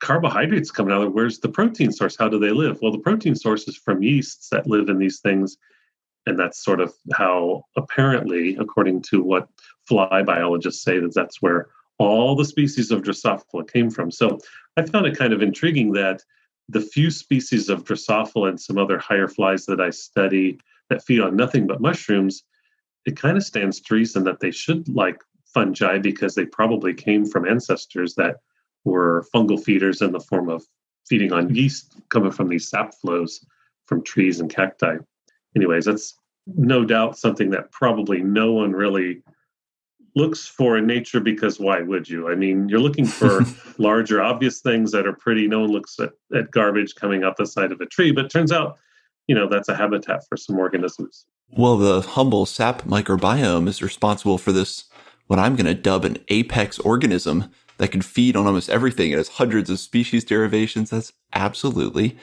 carbohydrates 0.00 0.70
coming 0.70 0.94
out 0.94 1.02
of 1.02 1.12
where's 1.12 1.38
the 1.38 1.48
protein 1.48 1.92
source? 1.92 2.16
How 2.16 2.28
do 2.28 2.38
they 2.38 2.50
live? 2.50 2.78
Well, 2.80 2.92
the 2.92 2.98
protein 2.98 3.34
source 3.34 3.66
is 3.68 3.76
from 3.76 4.02
yeasts 4.02 4.48
that 4.50 4.66
live 4.66 4.88
in 4.88 4.98
these 4.98 5.20
things. 5.20 5.56
And 6.26 6.38
that's 6.38 6.64
sort 6.64 6.80
of 6.80 6.94
how, 7.14 7.64
apparently, 7.76 8.56
according 8.56 9.02
to 9.02 9.22
what 9.22 9.48
fly 9.86 10.22
biologists 10.22 10.82
say, 10.82 10.98
that 10.98 11.14
that's 11.14 11.42
where 11.42 11.68
all 11.98 12.34
the 12.34 12.44
species 12.44 12.90
of 12.90 13.02
Drosophila 13.02 13.70
came 13.70 13.90
from. 13.90 14.10
So 14.10 14.38
I 14.76 14.82
found 14.82 15.06
it 15.06 15.18
kind 15.18 15.32
of 15.32 15.42
intriguing 15.42 15.92
that 15.92 16.22
the 16.68 16.80
few 16.80 17.10
species 17.10 17.68
of 17.68 17.84
Drosophila 17.84 18.48
and 18.48 18.60
some 18.60 18.78
other 18.78 18.98
higher 18.98 19.28
flies 19.28 19.66
that 19.66 19.80
I 19.80 19.90
study 19.90 20.58
that 20.88 21.04
feed 21.04 21.20
on 21.20 21.36
nothing 21.36 21.66
but 21.66 21.80
mushrooms 21.80 22.42
it 23.06 23.16
kind 23.16 23.36
of 23.36 23.44
stands 23.44 23.80
to 23.80 23.94
reason 23.94 24.24
that 24.24 24.40
they 24.40 24.50
should 24.50 24.88
like 24.88 25.22
fungi 25.52 25.98
because 25.98 26.34
they 26.34 26.46
probably 26.46 26.92
came 26.92 27.24
from 27.24 27.46
ancestors 27.46 28.14
that 28.14 28.36
were 28.84 29.26
fungal 29.34 29.62
feeders 29.62 30.02
in 30.02 30.12
the 30.12 30.20
form 30.20 30.48
of 30.48 30.64
feeding 31.08 31.32
on 31.32 31.46
mm-hmm. 31.46 31.56
yeast 31.56 31.96
coming 32.10 32.32
from 32.32 32.48
these 32.48 32.68
sap 32.68 32.94
flows 32.94 33.44
from 33.86 34.02
trees 34.02 34.40
and 34.40 34.50
cacti. 34.50 34.96
Anyways, 35.56 35.84
that's 35.84 36.14
no 36.46 36.84
doubt 36.84 37.18
something 37.18 37.50
that 37.50 37.70
probably 37.70 38.20
no 38.20 38.52
one 38.52 38.72
really 38.72 39.22
looks 40.16 40.46
for 40.46 40.78
in 40.78 40.86
nature 40.86 41.20
because 41.20 41.58
why 41.58 41.80
would 41.80 42.08
you? 42.08 42.30
I 42.30 42.34
mean, 42.34 42.68
you're 42.68 42.80
looking 42.80 43.06
for 43.06 43.44
larger, 43.78 44.22
obvious 44.22 44.60
things 44.60 44.92
that 44.92 45.06
are 45.06 45.12
pretty. 45.12 45.48
No 45.48 45.60
one 45.60 45.70
looks 45.70 45.98
at, 45.98 46.12
at 46.34 46.50
garbage 46.50 46.94
coming 46.94 47.24
out 47.24 47.36
the 47.36 47.46
side 47.46 47.72
of 47.72 47.80
a 47.80 47.86
tree, 47.86 48.12
but 48.12 48.30
turns 48.30 48.52
out, 48.52 48.78
you 49.26 49.34
know, 49.34 49.48
that's 49.48 49.68
a 49.68 49.74
habitat 49.74 50.22
for 50.28 50.36
some 50.36 50.58
organisms. 50.58 51.26
Well, 51.50 51.76
the 51.76 52.00
humble 52.00 52.46
sap 52.46 52.82
microbiome 52.82 53.68
is 53.68 53.82
responsible 53.82 54.38
for 54.38 54.52
this, 54.52 54.84
what 55.26 55.38
I'm 55.38 55.56
going 55.56 55.66
to 55.66 55.74
dub 55.74 56.04
an 56.04 56.18
apex 56.28 56.78
organism 56.80 57.50
that 57.78 57.92
can 57.92 58.02
feed 58.02 58.36
on 58.36 58.46
almost 58.46 58.70
everything. 58.70 59.10
It 59.10 59.18
has 59.18 59.28
hundreds 59.28 59.70
of 59.70 59.78
species 59.78 60.24
derivations. 60.24 60.90
That's 60.90 61.12
absolutely 61.32 62.16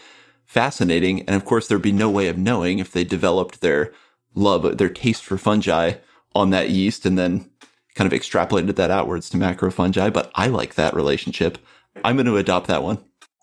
fascinating. 0.45 1.21
And 1.21 1.35
of 1.35 1.45
course, 1.45 1.67
there'd 1.67 1.81
be 1.81 1.91
no 1.91 2.09
way 2.09 2.27
of 2.27 2.37
knowing 2.37 2.79
if 2.79 2.91
they 2.91 3.03
developed 3.03 3.61
their 3.61 3.93
love, 4.35 4.77
their 4.77 4.89
taste 4.89 5.23
for 5.23 5.37
fungi 5.37 5.93
on 6.35 6.49
that 6.49 6.69
yeast 6.69 7.05
and 7.05 7.17
then 7.17 7.49
kind 7.95 8.11
of 8.11 8.17
extrapolated 8.17 8.75
that 8.75 8.91
outwards 8.91 9.29
to 9.29 9.37
macrofungi. 9.37 10.11
But 10.11 10.31
I 10.35 10.47
like 10.47 10.75
that 10.75 10.93
relationship. 10.93 11.57
I'm 12.03 12.15
going 12.15 12.25
to 12.25 12.37
adopt 12.37 12.67
that 12.67 12.83
one. 12.83 12.99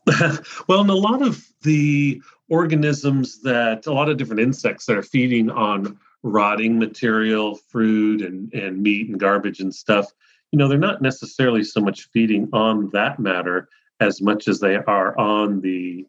well, 0.68 0.80
and 0.80 0.90
a 0.90 0.94
lot 0.94 1.23
of 1.23 1.47
the 1.62 2.23
organisms 2.49 3.43
that 3.43 3.87
a 3.87 3.93
lot 3.93 4.09
of 4.09 4.17
different 4.17 4.40
insects 4.40 4.87
that 4.87 4.97
are 4.97 5.02
feeding 5.02 5.50
on 5.50 5.99
rotting 6.23 6.78
material, 6.78 7.55
fruit 7.55 8.23
and, 8.23 8.52
and 8.52 8.83
meat 8.83 9.09
and 9.09 9.21
garbage 9.21 9.61
and 9.61 9.75
stuff, 9.75 10.07
you 10.52 10.59
know, 10.59 10.69
they're 10.69 10.78
not 10.78 11.02
necessarily 11.02 11.62
so 11.62 11.81
much 11.81 12.09
feeding 12.12 12.49
on 12.52 12.90
that 12.90 13.19
matter 13.19 13.69
as 14.00 14.21
much 14.21 14.49
as 14.49 14.61
they 14.61 14.76
are 14.76 15.19
on 15.19 15.61
the 15.61 16.07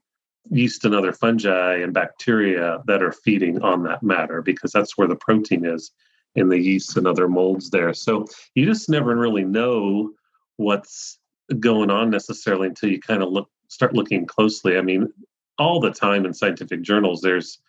yeast 0.49 0.85
and 0.85 0.95
other 0.95 1.11
fungi 1.11 1.75
and 1.75 1.93
bacteria 1.93 2.81
that 2.85 3.03
are 3.03 3.11
feeding 3.11 3.61
on 3.61 3.83
that 3.83 4.01
matter 4.01 4.41
because 4.41 4.71
that's 4.71 4.97
where 4.97 5.07
the 5.07 5.15
protein 5.15 5.65
is 5.65 5.91
in 6.35 6.49
the 6.49 6.59
yeast 6.59 6.95
and 6.97 7.07
other 7.07 7.27
molds 7.27 7.69
there. 7.69 7.93
So 7.93 8.25
you 8.55 8.65
just 8.65 8.89
never 8.89 9.15
really 9.15 9.43
know 9.43 10.11
what's 10.57 11.19
going 11.59 11.89
on 11.89 12.09
necessarily 12.09 12.67
until 12.67 12.89
you 12.89 12.99
kind 12.99 13.23
of 13.23 13.29
look 13.29 13.49
start 13.67 13.93
looking 13.93 14.25
closely. 14.25 14.77
I 14.77 14.81
mean, 14.81 15.11
all 15.59 15.79
the 15.79 15.91
time 15.91 16.25
in 16.25 16.33
scientific 16.33 16.81
journals, 16.81 17.21
there's 17.21 17.59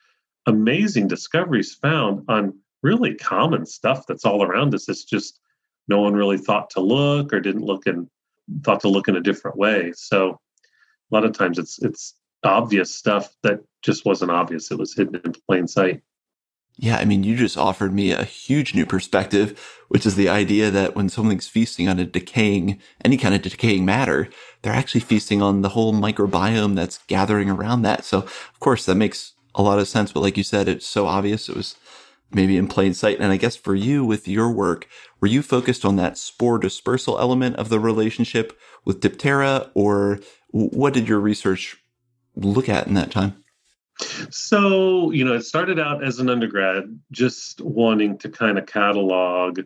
amazing 0.47 1.09
discoveries 1.09 1.75
found 1.75 2.25
on 2.29 2.59
really 2.83 3.15
common 3.15 3.67
stuff 3.67 4.07
that's 4.07 4.25
all 4.25 4.43
around 4.43 4.75
us. 4.75 4.89
It's 4.89 5.05
just 5.05 5.41
no 5.89 6.01
one 6.01 6.15
really 6.15 6.39
thought 6.39 6.71
to 6.71 6.81
look 6.81 7.33
or 7.33 7.41
didn't 7.41 7.65
look 7.65 7.87
and 7.87 8.09
thought 8.65 8.81
to 8.81 8.89
look 8.89 9.09
in 9.09 9.17
a 9.17 9.21
different 9.21 9.57
way. 9.57 9.93
So 9.95 10.31
a 11.11 11.15
lot 11.15 11.25
of 11.25 11.33
times 11.33 11.59
it's 11.59 11.83
it's 11.83 12.15
obvious 12.43 12.95
stuff 12.95 13.35
that 13.43 13.61
just 13.83 14.05
wasn't 14.07 14.31
obvious. 14.31 14.71
It 14.71 14.79
was 14.79 14.95
hidden 14.95 15.21
in 15.25 15.35
plain 15.47 15.67
sight. 15.69 16.03
Yeah, 16.83 16.97
I 16.97 17.05
mean, 17.05 17.25
you 17.25 17.37
just 17.37 17.59
offered 17.59 17.93
me 17.93 18.11
a 18.11 18.25
huge 18.25 18.75
new 18.75 18.87
perspective, 18.87 19.79
which 19.89 20.07
is 20.07 20.15
the 20.17 20.31
idea 20.31 20.71
that 20.71 20.97
when 20.97 21.11
something's 21.11 21.47
feasting 21.47 21.91
on 21.91 21.99
a 21.99 22.07
decaying, 22.07 22.81
any 23.05 23.19
kind 23.19 23.35
of 23.35 23.43
decaying 23.43 23.85
matter, 23.85 24.31
they're 24.63 24.73
actually 24.73 25.03
feasting 25.03 25.43
on 25.43 25.61
the 25.61 25.69
whole 25.69 25.93
microbiome 25.93 26.77
that's 26.77 26.97
gathering 27.07 27.51
around 27.51 27.83
that. 27.83 28.07
So, 28.07 28.21
of 28.21 28.61
course, 28.61 28.87
that 28.87 28.95
makes 28.95 29.35
a 29.55 29.61
lot 29.61 29.79
of 29.79 29.89
sense. 29.89 30.11
But 30.11 30.21
like 30.21 30.39
you 30.39 30.43
said, 30.43 30.69
it's 30.69 30.87
so 30.87 31.07
obvious. 31.07 31.51
It 31.51 31.57
was 31.57 31.77
maybe 32.33 32.57
in 32.57 32.67
plain 32.67 32.95
sight. 32.95 33.21
And 33.21 33.31
I 33.31 33.37
guess 33.37 33.57
for 33.57 33.75
you 33.75 34.03
with 34.03 34.27
your 34.27 34.51
work, 34.51 34.89
were 35.21 35.29
you 35.29 35.43
focused 35.43 35.85
on 35.85 35.97
that 35.97 36.17
spore 36.17 36.59
dispersal 36.59 37.19
element 37.19 37.57
of 37.57 37.69
the 37.69 37.79
relationship 37.79 38.59
with 38.87 39.03
Diptera 39.03 39.71
or 39.75 40.21
what 40.49 40.95
did 40.95 41.09
your 41.09 41.21
research 41.21 41.77
look 42.37 42.71
at 42.71 42.87
in 42.87 42.95
that 42.95 43.11
time? 43.11 43.40
So, 44.31 45.11
you 45.11 45.25
know, 45.25 45.35
it 45.35 45.43
started 45.43 45.79
out 45.79 46.05
as 46.05 46.19
an 46.19 46.31
undergrad 46.31 46.99
just 47.11 47.61
wanting 47.61 48.19
to 48.19 48.29
kind 48.29 48.59
of 48.59 48.67
catalog 48.67 49.61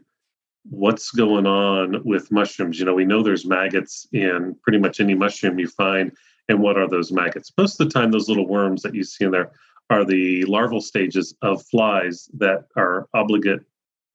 what's 0.70 1.10
going 1.10 1.46
on 1.46 2.02
with 2.04 2.32
mushrooms. 2.32 2.78
You 2.78 2.86
know, 2.86 2.94
we 2.94 3.04
know 3.04 3.22
there's 3.22 3.46
maggots 3.46 4.06
in 4.12 4.56
pretty 4.62 4.78
much 4.78 5.00
any 5.00 5.14
mushroom 5.14 5.58
you 5.58 5.68
find. 5.68 6.12
And 6.48 6.60
what 6.60 6.76
are 6.76 6.88
those 6.88 7.12
maggots? 7.12 7.52
Most 7.56 7.80
of 7.80 7.88
the 7.88 7.92
time, 7.92 8.10
those 8.10 8.28
little 8.28 8.46
worms 8.46 8.82
that 8.82 8.94
you 8.94 9.04
see 9.04 9.24
in 9.24 9.30
there 9.30 9.52
are 9.90 10.04
the 10.04 10.44
larval 10.46 10.80
stages 10.80 11.34
of 11.42 11.62
flies 11.66 12.28
that 12.38 12.64
are 12.76 13.06
obligate 13.14 13.60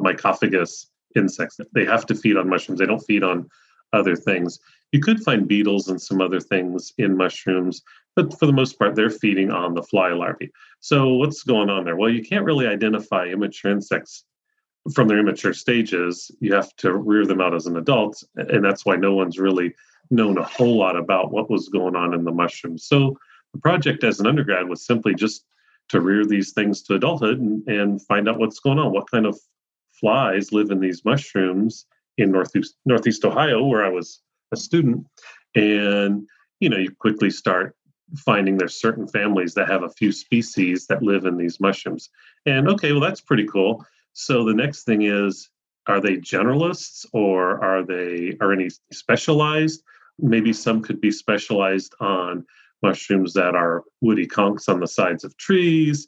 mycophagous 0.01 0.87
insects. 1.15 1.59
They 1.73 1.85
have 1.85 2.05
to 2.07 2.15
feed 2.15 2.37
on 2.37 2.49
mushrooms, 2.49 2.79
they 2.79 2.85
don't 2.85 2.99
feed 2.99 3.23
on 3.23 3.49
other 3.93 4.15
things. 4.15 4.59
You 4.91 4.99
could 4.99 5.23
find 5.23 5.47
beetles 5.47 5.87
and 5.87 6.01
some 6.01 6.21
other 6.21 6.39
things 6.39 6.93
in 6.97 7.17
mushrooms, 7.17 7.81
but 8.19 8.37
for 8.37 8.45
the 8.45 8.53
most 8.53 8.77
part, 8.77 8.95
they're 8.95 9.09
feeding 9.09 9.49
on 9.49 9.73
the 9.73 9.83
fly 9.83 10.09
larvae. 10.09 10.51
So, 10.81 11.13
what's 11.13 11.43
going 11.43 11.69
on 11.69 11.85
there? 11.85 11.95
Well, 11.95 12.09
you 12.09 12.21
can't 12.21 12.43
really 12.43 12.67
identify 12.67 13.25
immature 13.25 13.71
insects 13.71 14.25
from 14.93 15.07
their 15.07 15.19
immature 15.19 15.53
stages. 15.53 16.29
You 16.41 16.53
have 16.53 16.75
to 16.77 16.93
rear 16.93 17.25
them 17.25 17.39
out 17.39 17.55
as 17.55 17.65
an 17.65 17.77
adult, 17.77 18.21
and 18.35 18.63
that's 18.63 18.85
why 18.85 18.97
no 18.97 19.13
one's 19.13 19.39
really 19.39 19.73
known 20.11 20.37
a 20.37 20.43
whole 20.43 20.77
lot 20.77 20.97
about 20.97 21.31
what 21.31 21.49
was 21.49 21.69
going 21.69 21.95
on 21.95 22.13
in 22.13 22.25
the 22.25 22.31
mushrooms. 22.31 22.85
So, 22.85 23.17
the 23.53 23.59
project 23.59 24.03
as 24.03 24.19
an 24.19 24.27
undergrad 24.27 24.67
was 24.67 24.85
simply 24.85 25.15
just 25.15 25.45
to 25.89 26.01
rear 26.01 26.25
these 26.25 26.51
things 26.51 26.81
to 26.83 26.95
adulthood 26.95 27.39
and, 27.39 27.65
and 27.67 28.05
find 28.05 28.27
out 28.27 28.37
what's 28.37 28.59
going 28.59 28.79
on. 28.79 28.91
What 28.91 29.09
kind 29.09 29.25
of 29.25 29.39
flies 29.93 30.51
live 30.51 30.71
in 30.71 30.81
these 30.81 31.05
mushrooms 31.05 31.85
in 32.17 32.31
northeast 32.33 32.75
northeast 32.85 33.23
Ohio, 33.23 33.63
where 33.63 33.85
I 33.85 33.89
was 33.89 34.21
a 34.51 34.57
student, 34.57 35.07
and 35.55 36.27
you 36.59 36.69
know 36.69 36.77
you 36.77 36.91
quickly 36.99 37.29
start 37.29 37.75
finding 38.17 38.57
there's 38.57 38.79
certain 38.79 39.07
families 39.07 39.53
that 39.53 39.69
have 39.69 39.83
a 39.83 39.89
few 39.89 40.11
species 40.11 40.87
that 40.87 41.03
live 41.03 41.25
in 41.25 41.37
these 41.37 41.59
mushrooms. 41.59 42.09
And 42.45 42.67
okay, 42.69 42.91
well, 42.91 43.01
that's 43.01 43.21
pretty 43.21 43.45
cool. 43.45 43.85
So 44.13 44.43
the 44.43 44.53
next 44.53 44.83
thing 44.83 45.03
is 45.03 45.49
are 45.87 45.99
they 45.99 46.17
generalists 46.17 47.05
or 47.13 47.63
are 47.63 47.83
they 47.83 48.37
are 48.41 48.53
any 48.53 48.69
specialized? 48.91 49.83
Maybe 50.19 50.53
some 50.53 50.81
could 50.81 51.01
be 51.01 51.11
specialized 51.11 51.95
on 51.99 52.45
mushrooms 52.83 53.33
that 53.33 53.55
are 53.55 53.83
woody 54.01 54.27
conchs 54.27 54.69
on 54.69 54.79
the 54.79 54.87
sides 54.87 55.23
of 55.23 55.35
trees. 55.37 56.07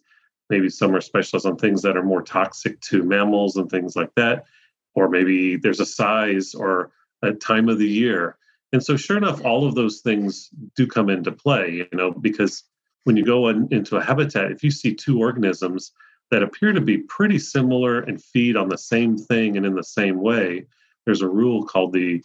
Maybe 0.50 0.70
some 0.70 0.96
are 0.96 1.02
specialized 1.02 1.46
on 1.46 1.58
things 1.58 1.82
that 1.82 1.98
are 1.98 2.04
more 2.04 2.22
toxic 2.22 2.80
to 2.82 3.04
mammals 3.04 3.56
and 3.56 3.70
things 3.70 3.96
like 3.96 4.14
that. 4.16 4.46
Or 4.96 5.10
maybe 5.10 5.56
there's 5.56 5.80
a 5.80 5.86
size 5.86 6.54
or 6.54 6.92
a 7.22 7.32
time 7.32 7.70
of 7.70 7.80
the 7.80 7.88
year. 7.88 8.38
And 8.74 8.84
so, 8.84 8.96
sure 8.96 9.18
enough, 9.18 9.44
all 9.44 9.68
of 9.68 9.76
those 9.76 10.00
things 10.00 10.50
do 10.76 10.88
come 10.88 11.10
into 11.10 11.32
play, 11.32 11.88
you 11.92 11.98
know, 11.98 12.12
because 12.12 12.64
when 13.04 13.18
you 13.18 13.26
go 13.26 13.50
in, 13.50 13.68
into 13.72 13.98
a 13.98 14.04
habitat, 14.04 14.52
if 14.52 14.64
you 14.64 14.72
see 14.72 14.94
two 14.94 15.20
organisms 15.20 15.92
that 16.30 16.44
appear 16.44 16.72
to 16.72 16.82
be 16.82 17.00
pretty 17.00 17.38
similar 17.38 18.00
and 18.00 18.24
feed 18.24 18.56
on 18.56 18.70
the 18.70 18.78
same 18.78 19.18
thing 19.18 19.58
and 19.58 19.66
in 19.66 19.76
the 19.76 19.84
same 19.84 20.22
way, 20.22 20.66
there's 21.06 21.22
a 21.22 21.28
rule 21.28 21.66
called 21.66 21.94
the 21.94 22.24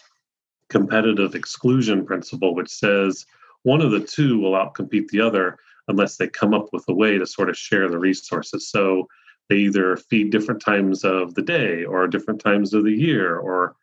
competitive 0.68 1.34
exclusion 1.34 2.04
principle, 2.04 2.54
which 2.54 2.70
says 2.70 3.26
one 3.62 3.80
of 3.80 3.90
the 3.90 4.00
two 4.00 4.38
will 4.38 4.52
outcompete 4.52 5.08
the 5.08 5.20
other 5.20 5.58
unless 5.88 6.16
they 6.16 6.28
come 6.28 6.54
up 6.54 6.68
with 6.72 6.84
a 6.88 6.94
way 6.94 7.18
to 7.18 7.26
sort 7.26 7.48
of 7.48 7.56
share 7.56 7.88
the 7.88 7.98
resources. 7.98 8.68
So 8.68 9.08
they 9.48 9.56
either 9.56 9.96
feed 9.96 10.30
different 10.30 10.60
times 10.60 11.04
of 11.04 11.34
the 11.34 11.42
day 11.42 11.84
or 11.84 12.06
different 12.06 12.40
times 12.40 12.74
of 12.74 12.84
the 12.84 12.92
year, 12.92 13.36
or 13.36 13.76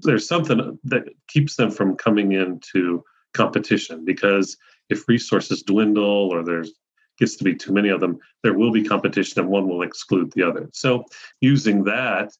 there's 0.00 0.28
something 0.28 0.78
that 0.84 1.04
keeps 1.28 1.56
them 1.56 1.70
from 1.70 1.96
coming 1.96 2.32
into 2.32 3.02
competition 3.34 4.04
because 4.04 4.56
if 4.88 5.08
resources 5.08 5.62
dwindle 5.62 6.30
or 6.32 6.44
there's 6.44 6.72
gets 7.18 7.36
to 7.36 7.44
be 7.44 7.54
too 7.54 7.72
many 7.72 7.88
of 7.88 8.00
them, 8.00 8.18
there 8.42 8.54
will 8.54 8.70
be 8.70 8.84
competition 8.84 9.40
and 9.40 9.48
one 9.48 9.68
will 9.68 9.82
exclude 9.82 10.32
the 10.32 10.42
other. 10.42 10.68
So, 10.72 11.04
using 11.40 11.84
that, 11.84 12.32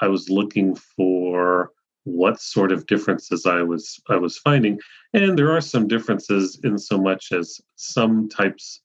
I 0.00 0.08
was 0.08 0.30
looking 0.30 0.74
for 0.74 1.70
what 2.04 2.40
sort 2.40 2.72
of 2.72 2.86
differences 2.86 3.46
I 3.46 3.62
was 3.62 4.00
I 4.08 4.16
was 4.16 4.38
finding, 4.38 4.80
and 5.12 5.38
there 5.38 5.52
are 5.52 5.60
some 5.60 5.86
differences 5.86 6.58
in 6.64 6.78
so 6.78 6.98
much 6.98 7.32
as 7.32 7.60
some 7.76 8.28
types 8.28 8.80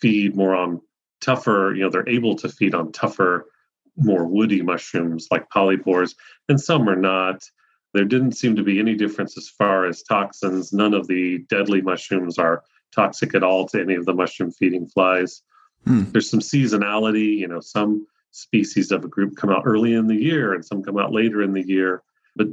feed 0.00 0.36
more 0.36 0.54
on 0.54 0.80
tougher. 1.20 1.72
You 1.74 1.84
know, 1.84 1.90
they're 1.90 2.08
able 2.08 2.36
to 2.36 2.48
feed 2.48 2.74
on 2.74 2.92
tougher, 2.92 3.46
more 3.96 4.26
woody 4.26 4.62
mushrooms 4.62 5.28
like 5.30 5.48
polypores, 5.50 6.14
and 6.48 6.60
some 6.60 6.88
are 6.88 6.96
not. 6.96 7.42
There 7.94 8.04
didn't 8.04 8.32
seem 8.32 8.56
to 8.56 8.62
be 8.62 8.78
any 8.78 8.94
difference 8.94 9.36
as 9.36 9.48
far 9.48 9.86
as 9.86 10.02
toxins. 10.02 10.72
None 10.72 10.94
of 10.94 11.08
the 11.08 11.38
deadly 11.50 11.82
mushrooms 11.82 12.38
are 12.38 12.62
toxic 12.94 13.34
at 13.34 13.42
all 13.42 13.66
to 13.68 13.80
any 13.80 13.94
of 13.94 14.06
the 14.06 14.14
mushroom 14.14 14.50
feeding 14.50 14.86
flies. 14.86 15.42
Hmm. 15.86 16.04
There's 16.10 16.30
some 16.30 16.40
seasonality, 16.40 17.36
you 17.36 17.48
know, 17.48 17.60
some 17.60 18.06
species 18.30 18.90
of 18.92 19.04
a 19.04 19.08
group 19.08 19.36
come 19.36 19.50
out 19.50 19.62
early 19.66 19.94
in 19.94 20.06
the 20.06 20.16
year 20.16 20.54
and 20.54 20.64
some 20.64 20.82
come 20.82 20.98
out 20.98 21.12
later 21.12 21.42
in 21.42 21.52
the 21.52 21.66
year. 21.66 22.02
But 22.34 22.48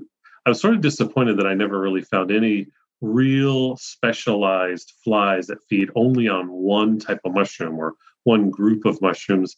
I 0.46 0.50
was 0.50 0.62
sort 0.62 0.75
of 0.75 0.81
disappointed 0.81 1.38
that 1.38 1.48
I 1.48 1.53
never 1.53 1.79
really 1.79 2.01
found 2.01 2.31
any 2.31 2.67
real 3.01 3.77
specialized 3.77 4.93
flies 5.03 5.48
that 5.48 5.63
feed 5.69 5.89
only 5.96 6.27
on 6.27 6.50
one 6.50 7.00
type 7.00 7.22
of 7.24 7.34
mushroom 7.34 7.79
or 7.79 7.96
one 8.24 8.50
group 8.50 8.86
of 8.86 9.01
mushrooms. 9.01 9.55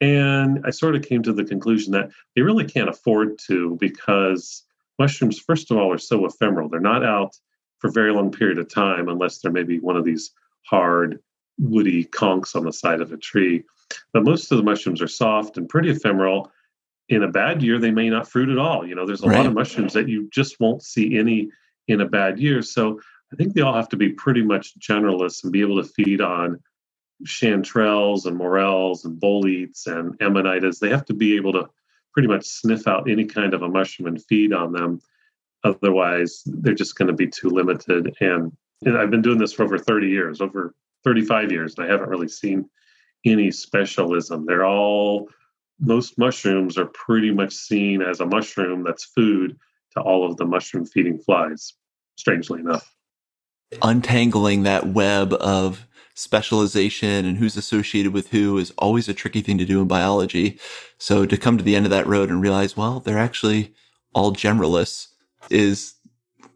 And 0.00 0.60
I 0.64 0.70
sort 0.70 0.96
of 0.96 1.02
came 1.02 1.22
to 1.22 1.32
the 1.32 1.44
conclusion 1.44 1.92
that 1.92 2.10
they 2.34 2.42
really 2.42 2.64
can't 2.64 2.88
afford 2.88 3.38
to 3.46 3.76
because 3.80 4.64
mushrooms, 4.98 5.38
first 5.38 5.70
of 5.70 5.76
all, 5.76 5.92
are 5.92 5.98
so 5.98 6.26
ephemeral. 6.26 6.68
They're 6.68 6.80
not 6.80 7.04
out 7.04 7.36
for 7.82 7.88
a 7.88 7.92
very 7.92 8.12
long 8.12 8.30
period 8.30 8.58
of 8.58 8.72
time 8.72 9.08
unless 9.08 9.38
they're 9.38 9.52
maybe 9.52 9.78
one 9.80 9.96
of 9.96 10.04
these 10.04 10.30
hard 10.64 11.18
woody 11.58 12.04
conchs 12.06 12.54
on 12.54 12.64
the 12.64 12.72
side 12.72 13.00
of 13.00 13.12
a 13.12 13.16
tree 13.16 13.62
but 14.12 14.24
most 14.24 14.50
of 14.50 14.56
the 14.56 14.64
mushrooms 14.64 15.02
are 15.02 15.08
soft 15.08 15.58
and 15.58 15.68
pretty 15.68 15.90
ephemeral 15.90 16.50
in 17.08 17.24
a 17.24 17.28
bad 17.28 17.62
year 17.62 17.78
they 17.78 17.90
may 17.90 18.08
not 18.08 18.26
fruit 18.26 18.48
at 18.48 18.58
all 18.58 18.86
you 18.86 18.94
know 18.94 19.04
there's 19.04 19.22
a 19.22 19.26
right. 19.26 19.38
lot 19.38 19.46
of 19.46 19.52
mushrooms 19.52 19.92
that 19.92 20.08
you 20.08 20.30
just 20.30 20.58
won't 20.60 20.82
see 20.82 21.18
any 21.18 21.50
in 21.88 22.00
a 22.00 22.08
bad 22.08 22.38
year 22.38 22.62
so 22.62 22.98
i 23.32 23.36
think 23.36 23.52
they 23.52 23.60
all 23.60 23.74
have 23.74 23.88
to 23.88 23.96
be 23.96 24.08
pretty 24.08 24.42
much 24.42 24.78
generalists 24.78 25.42
and 25.42 25.52
be 25.52 25.60
able 25.60 25.82
to 25.82 25.88
feed 25.88 26.20
on 26.20 26.58
chanterelles 27.26 28.26
and 28.26 28.36
morels 28.36 29.04
and 29.04 29.20
boletes 29.20 29.86
and 29.86 30.18
amanitas 30.18 30.78
they 30.78 30.88
have 30.88 31.04
to 31.04 31.14
be 31.14 31.36
able 31.36 31.52
to 31.52 31.68
pretty 32.12 32.28
much 32.28 32.44
sniff 32.44 32.86
out 32.88 33.08
any 33.08 33.24
kind 33.24 33.54
of 33.54 33.62
a 33.62 33.68
mushroom 33.68 34.08
and 34.08 34.24
feed 34.24 34.52
on 34.52 34.72
them 34.72 35.00
Otherwise, 35.64 36.42
they're 36.46 36.74
just 36.74 36.96
going 36.96 37.08
to 37.08 37.14
be 37.14 37.28
too 37.28 37.48
limited. 37.48 38.16
And, 38.20 38.52
and 38.84 38.98
I've 38.98 39.10
been 39.10 39.22
doing 39.22 39.38
this 39.38 39.52
for 39.52 39.62
over 39.62 39.78
30 39.78 40.08
years, 40.08 40.40
over 40.40 40.74
35 41.04 41.52
years, 41.52 41.74
and 41.76 41.86
I 41.86 41.90
haven't 41.90 42.08
really 42.08 42.28
seen 42.28 42.68
any 43.24 43.50
specialism. 43.52 44.44
They're 44.44 44.66
all, 44.66 45.28
most 45.78 46.18
mushrooms 46.18 46.76
are 46.78 46.86
pretty 46.86 47.30
much 47.30 47.52
seen 47.52 48.02
as 48.02 48.20
a 48.20 48.26
mushroom 48.26 48.82
that's 48.82 49.04
food 49.04 49.56
to 49.92 50.00
all 50.00 50.28
of 50.28 50.36
the 50.36 50.46
mushroom 50.46 50.84
feeding 50.84 51.18
flies, 51.18 51.74
strangely 52.16 52.60
enough. 52.60 52.92
Untangling 53.82 54.64
that 54.64 54.88
web 54.88 55.32
of 55.32 55.86
specialization 56.14 57.24
and 57.24 57.38
who's 57.38 57.56
associated 57.56 58.12
with 58.12 58.30
who 58.30 58.58
is 58.58 58.72
always 58.78 59.08
a 59.08 59.14
tricky 59.14 59.40
thing 59.40 59.58
to 59.58 59.64
do 59.64 59.80
in 59.80 59.88
biology. 59.88 60.58
So 60.98 61.26
to 61.26 61.36
come 61.36 61.56
to 61.58 61.64
the 61.64 61.76
end 61.76 61.86
of 61.86 61.90
that 61.90 62.06
road 62.06 62.28
and 62.28 62.40
realize, 62.40 62.76
well, 62.76 63.00
they're 63.00 63.18
actually 63.18 63.74
all 64.14 64.32
generalists 64.32 65.08
is 65.50 65.94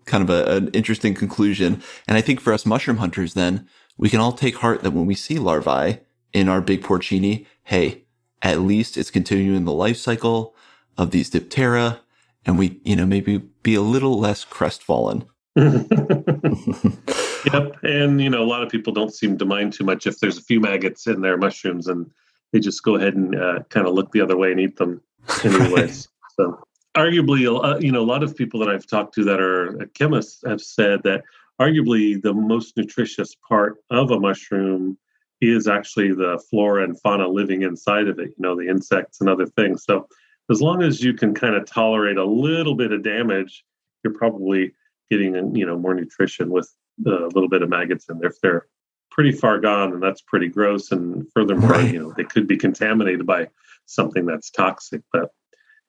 kind 0.05 0.23
of 0.23 0.31
a, 0.31 0.57
an 0.57 0.69
interesting 0.69 1.15
conclusion. 1.15 1.83
And 2.07 2.17
I 2.17 2.21
think 2.21 2.41
for 2.41 2.53
us 2.53 2.67
mushroom 2.67 2.99
hunters, 2.99 3.35
then 3.35 3.69
we 3.97 4.11
can 4.11 4.21
all 4.21 4.33
take 4.33 4.57
heart 4.57 4.83
that 4.83 4.93
when 4.93 5.07
we 5.07 5.15
see 5.15 5.39
larvae 5.39 6.01
in 6.33 6.49
our 6.49 6.61
big 6.61 6.83
porcini, 6.83 7.47
hey, 7.65 8.05
at 8.43 8.61
least 8.61 8.97
it's 8.97 9.11
continuing 9.11 9.65
the 9.65 9.73
life 9.73 9.97
cycle 9.97 10.55
of 10.99 11.11
these 11.11 11.31
Diptera, 11.31 12.01
and 12.45 12.59
we, 12.59 12.81
you 12.85 12.95
know, 12.95 13.07
maybe 13.07 13.39
be 13.39 13.75
a 13.75 13.81
little 13.81 14.19
less 14.19 14.45
crestfallen. 14.45 15.25
yep, 17.53 17.77
and 17.83 18.21
you 18.21 18.31
know, 18.31 18.43
a 18.43 18.47
lot 18.47 18.63
of 18.63 18.69
people 18.69 18.93
don't 18.93 19.15
seem 19.15 19.39
to 19.39 19.45
mind 19.45 19.73
too 19.73 19.85
much 19.85 20.07
if 20.07 20.19
there's 20.19 20.39
a 20.39 20.43
few 20.43 20.61
maggots 20.61 21.07
in 21.07 21.21
their 21.21 21.37
mushrooms, 21.37 21.87
and 21.87 22.11
they 22.53 22.61
just 22.61 22.83
go 22.83 22.97
ahead 22.97 23.15
and 23.15 23.35
uh, 23.35 23.61
kind 23.71 23.87
of 23.87 23.95
look 23.95 24.13
the 24.13 24.21
other 24.21 24.37
way 24.37 24.51
and 24.51 24.61
eat 24.61 24.77
them 24.77 25.01
anyways. 25.45 26.09
So 26.37 26.59
arguably, 26.97 27.47
uh, 27.47 27.79
you 27.79 27.93
know, 27.93 28.03
a 28.03 28.05
lot 28.05 28.23
of 28.23 28.37
people 28.37 28.61
that 28.61 28.69
I've 28.69 28.87
talked 28.87 29.15
to 29.15 29.25
that 29.25 29.41
are 29.41 29.89
chemists 29.95 30.43
have 30.47 30.61
said 30.61 31.03
that 31.05 31.23
arguably 31.61 32.21
the 32.21 32.35
most 32.35 32.77
nutritious 32.77 33.35
part 33.49 33.77
of 33.91 34.11
a 34.11 34.19
mushroom 34.19 34.99
is 35.41 35.69
actually 35.69 36.13
the 36.13 36.43
flora 36.51 36.85
and 36.85 36.99
fauna 37.01 37.29
living 37.29 37.63
inside 37.63 38.09
of 38.09 38.19
it, 38.19 38.29
you 38.29 38.35
know, 38.39 38.57
the 38.57 38.69
insects 38.69 39.21
and 39.21 39.29
other 39.29 39.47
things. 39.47 39.85
So 39.85 40.09
as 40.51 40.63
long 40.63 40.83
as 40.83 41.03
you 41.03 41.13
can 41.13 41.35
kind 41.35 41.55
of 41.55 41.67
tolerate 41.67 42.17
a 42.17 42.25
little 42.25 42.75
bit 42.75 42.93
of 42.93 43.03
damage, 43.03 43.65
you're 44.03 44.15
probably 44.15 44.73
getting, 45.11 45.55
you 45.55 45.67
know, 45.67 45.79
more 45.79 45.95
nutrition 45.95 46.51
with 46.51 46.71
a 47.05 47.11
little 47.11 47.49
bit 47.49 47.63
of 47.63 47.69
maggots 47.69 48.09
in 48.09 48.19
there. 48.19 48.31
If 48.31 48.41
they're 48.41 48.67
pretty 49.11 49.33
far 49.33 49.59
gone, 49.59 49.93
and 49.93 50.03
that's 50.03 50.21
pretty 50.21 50.49
gross. 50.49 50.93
And 50.93 51.27
furthermore, 51.33 51.71
right. 51.71 51.93
you 51.93 52.01
know, 52.01 52.15
they 52.17 52.25
could 52.25 52.47
be 52.47 52.57
contaminated 52.57 53.27
by 53.27 53.49
something 53.87 54.27
that's 54.27 54.51
toxic. 54.51 55.03
But 55.13 55.31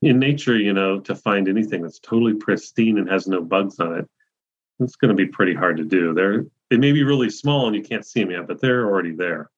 in 0.02 0.20
nature, 0.20 0.58
you 0.58 0.74
know, 0.74 1.00
to 1.02 1.16
find 1.16 1.48
anything 1.48 1.82
that's 1.82 2.00
totally 2.00 2.36
pristine 2.36 2.98
and 2.98 3.10
has 3.10 3.28
no 3.28 3.42
bugs 3.42 3.80
on 3.80 4.00
it, 4.00 4.10
it's 4.80 4.96
going 4.96 5.10
to 5.10 5.16
be 5.16 5.26
pretty 5.26 5.54
hard 5.54 5.78
to 5.78 5.84
do. 5.84 6.14
They're 6.14 6.46
they 6.70 6.78
may 6.78 6.92
be 6.92 7.04
really 7.04 7.30
small 7.30 7.68
and 7.68 7.76
you 7.76 7.82
can't 7.82 8.06
see 8.06 8.22
them 8.22 8.32
yet, 8.32 8.48
but 8.48 8.62
they're 8.62 8.86
already 8.86 9.12
there. 9.12 9.50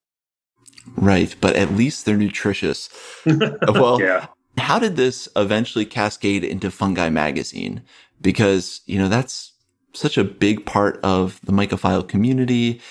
Right, 0.95 1.35
but 1.41 1.55
at 1.55 1.73
least 1.73 2.05
they're 2.05 2.17
nutritious. 2.17 2.89
well, 3.25 3.99
yeah. 3.99 4.27
how 4.57 4.79
did 4.79 4.95
this 4.95 5.27
eventually 5.35 5.85
cascade 5.85 6.43
into 6.43 6.69
Fungi 6.69 7.09
Magazine? 7.09 7.81
Because, 8.21 8.81
you 8.85 8.99
know, 8.99 9.07
that's 9.07 9.48
such 9.93 10.17
a 10.17 10.23
big 10.23 10.65
part 10.65 10.99
of 11.03 11.39
the 11.43 11.51
mycophile 11.51 12.07
community. 12.07 12.81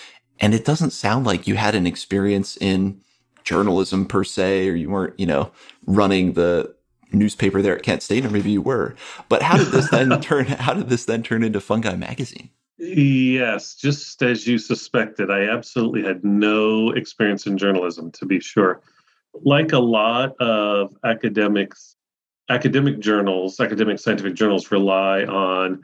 And 0.40 0.54
it 0.54 0.64
doesn't 0.64 0.90
sound 0.90 1.26
like 1.26 1.46
you 1.46 1.56
had 1.56 1.74
an 1.74 1.86
experience 1.86 2.56
in 2.56 3.00
journalism 3.44 4.06
per 4.06 4.24
se, 4.24 4.68
or 4.68 4.74
you 4.74 4.90
weren't, 4.90 5.18
you 5.18 5.26
know, 5.26 5.50
running 5.86 6.34
the, 6.34 6.74
newspaper 7.12 7.62
there 7.62 7.76
at 7.76 7.82
Kent 7.82 8.02
State, 8.02 8.24
or 8.24 8.30
maybe 8.30 8.50
you 8.50 8.62
were. 8.62 8.94
But 9.28 9.42
how 9.42 9.56
did 9.56 9.68
this 9.68 9.88
then 9.90 10.20
turn? 10.20 10.46
How 10.46 10.74
did 10.74 10.88
this 10.88 11.04
then 11.04 11.22
turn 11.22 11.42
into 11.42 11.60
Fungi 11.60 11.96
Magazine? 11.96 12.50
Yes, 12.78 13.74
just 13.74 14.22
as 14.22 14.46
you 14.46 14.58
suspected, 14.58 15.30
I 15.30 15.48
absolutely 15.48 16.04
had 16.04 16.24
no 16.24 16.92
experience 16.92 17.46
in 17.46 17.58
journalism, 17.58 18.12
to 18.12 18.26
be 18.26 18.38
sure. 18.38 18.80
Like 19.42 19.72
a 19.72 19.80
lot 19.80 20.40
of 20.40 20.94
academics, 21.04 21.96
academic 22.48 23.00
journals, 23.00 23.58
academic 23.58 23.98
scientific 23.98 24.34
journals 24.34 24.70
rely 24.70 25.24
on 25.24 25.82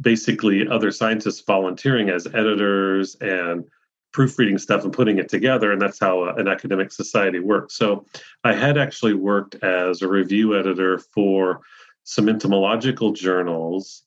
basically 0.00 0.66
other 0.68 0.90
scientists 0.90 1.40
volunteering 1.40 2.08
as 2.08 2.26
editors 2.26 3.16
and 3.20 3.64
proofreading 4.12 4.58
stuff 4.58 4.84
and 4.84 4.92
putting 4.92 5.18
it 5.18 5.28
together. 5.28 5.72
And 5.72 5.80
that's 5.80 5.98
how 5.98 6.24
uh, 6.24 6.34
an 6.36 6.48
academic 6.48 6.92
society 6.92 7.40
works. 7.40 7.76
So 7.76 8.04
I 8.44 8.52
had 8.52 8.76
actually 8.76 9.14
worked 9.14 9.54
as 9.62 10.02
a 10.02 10.08
review 10.08 10.58
editor 10.58 10.98
for 10.98 11.60
some 12.04 12.28
entomological 12.28 13.12
journals. 13.12 14.02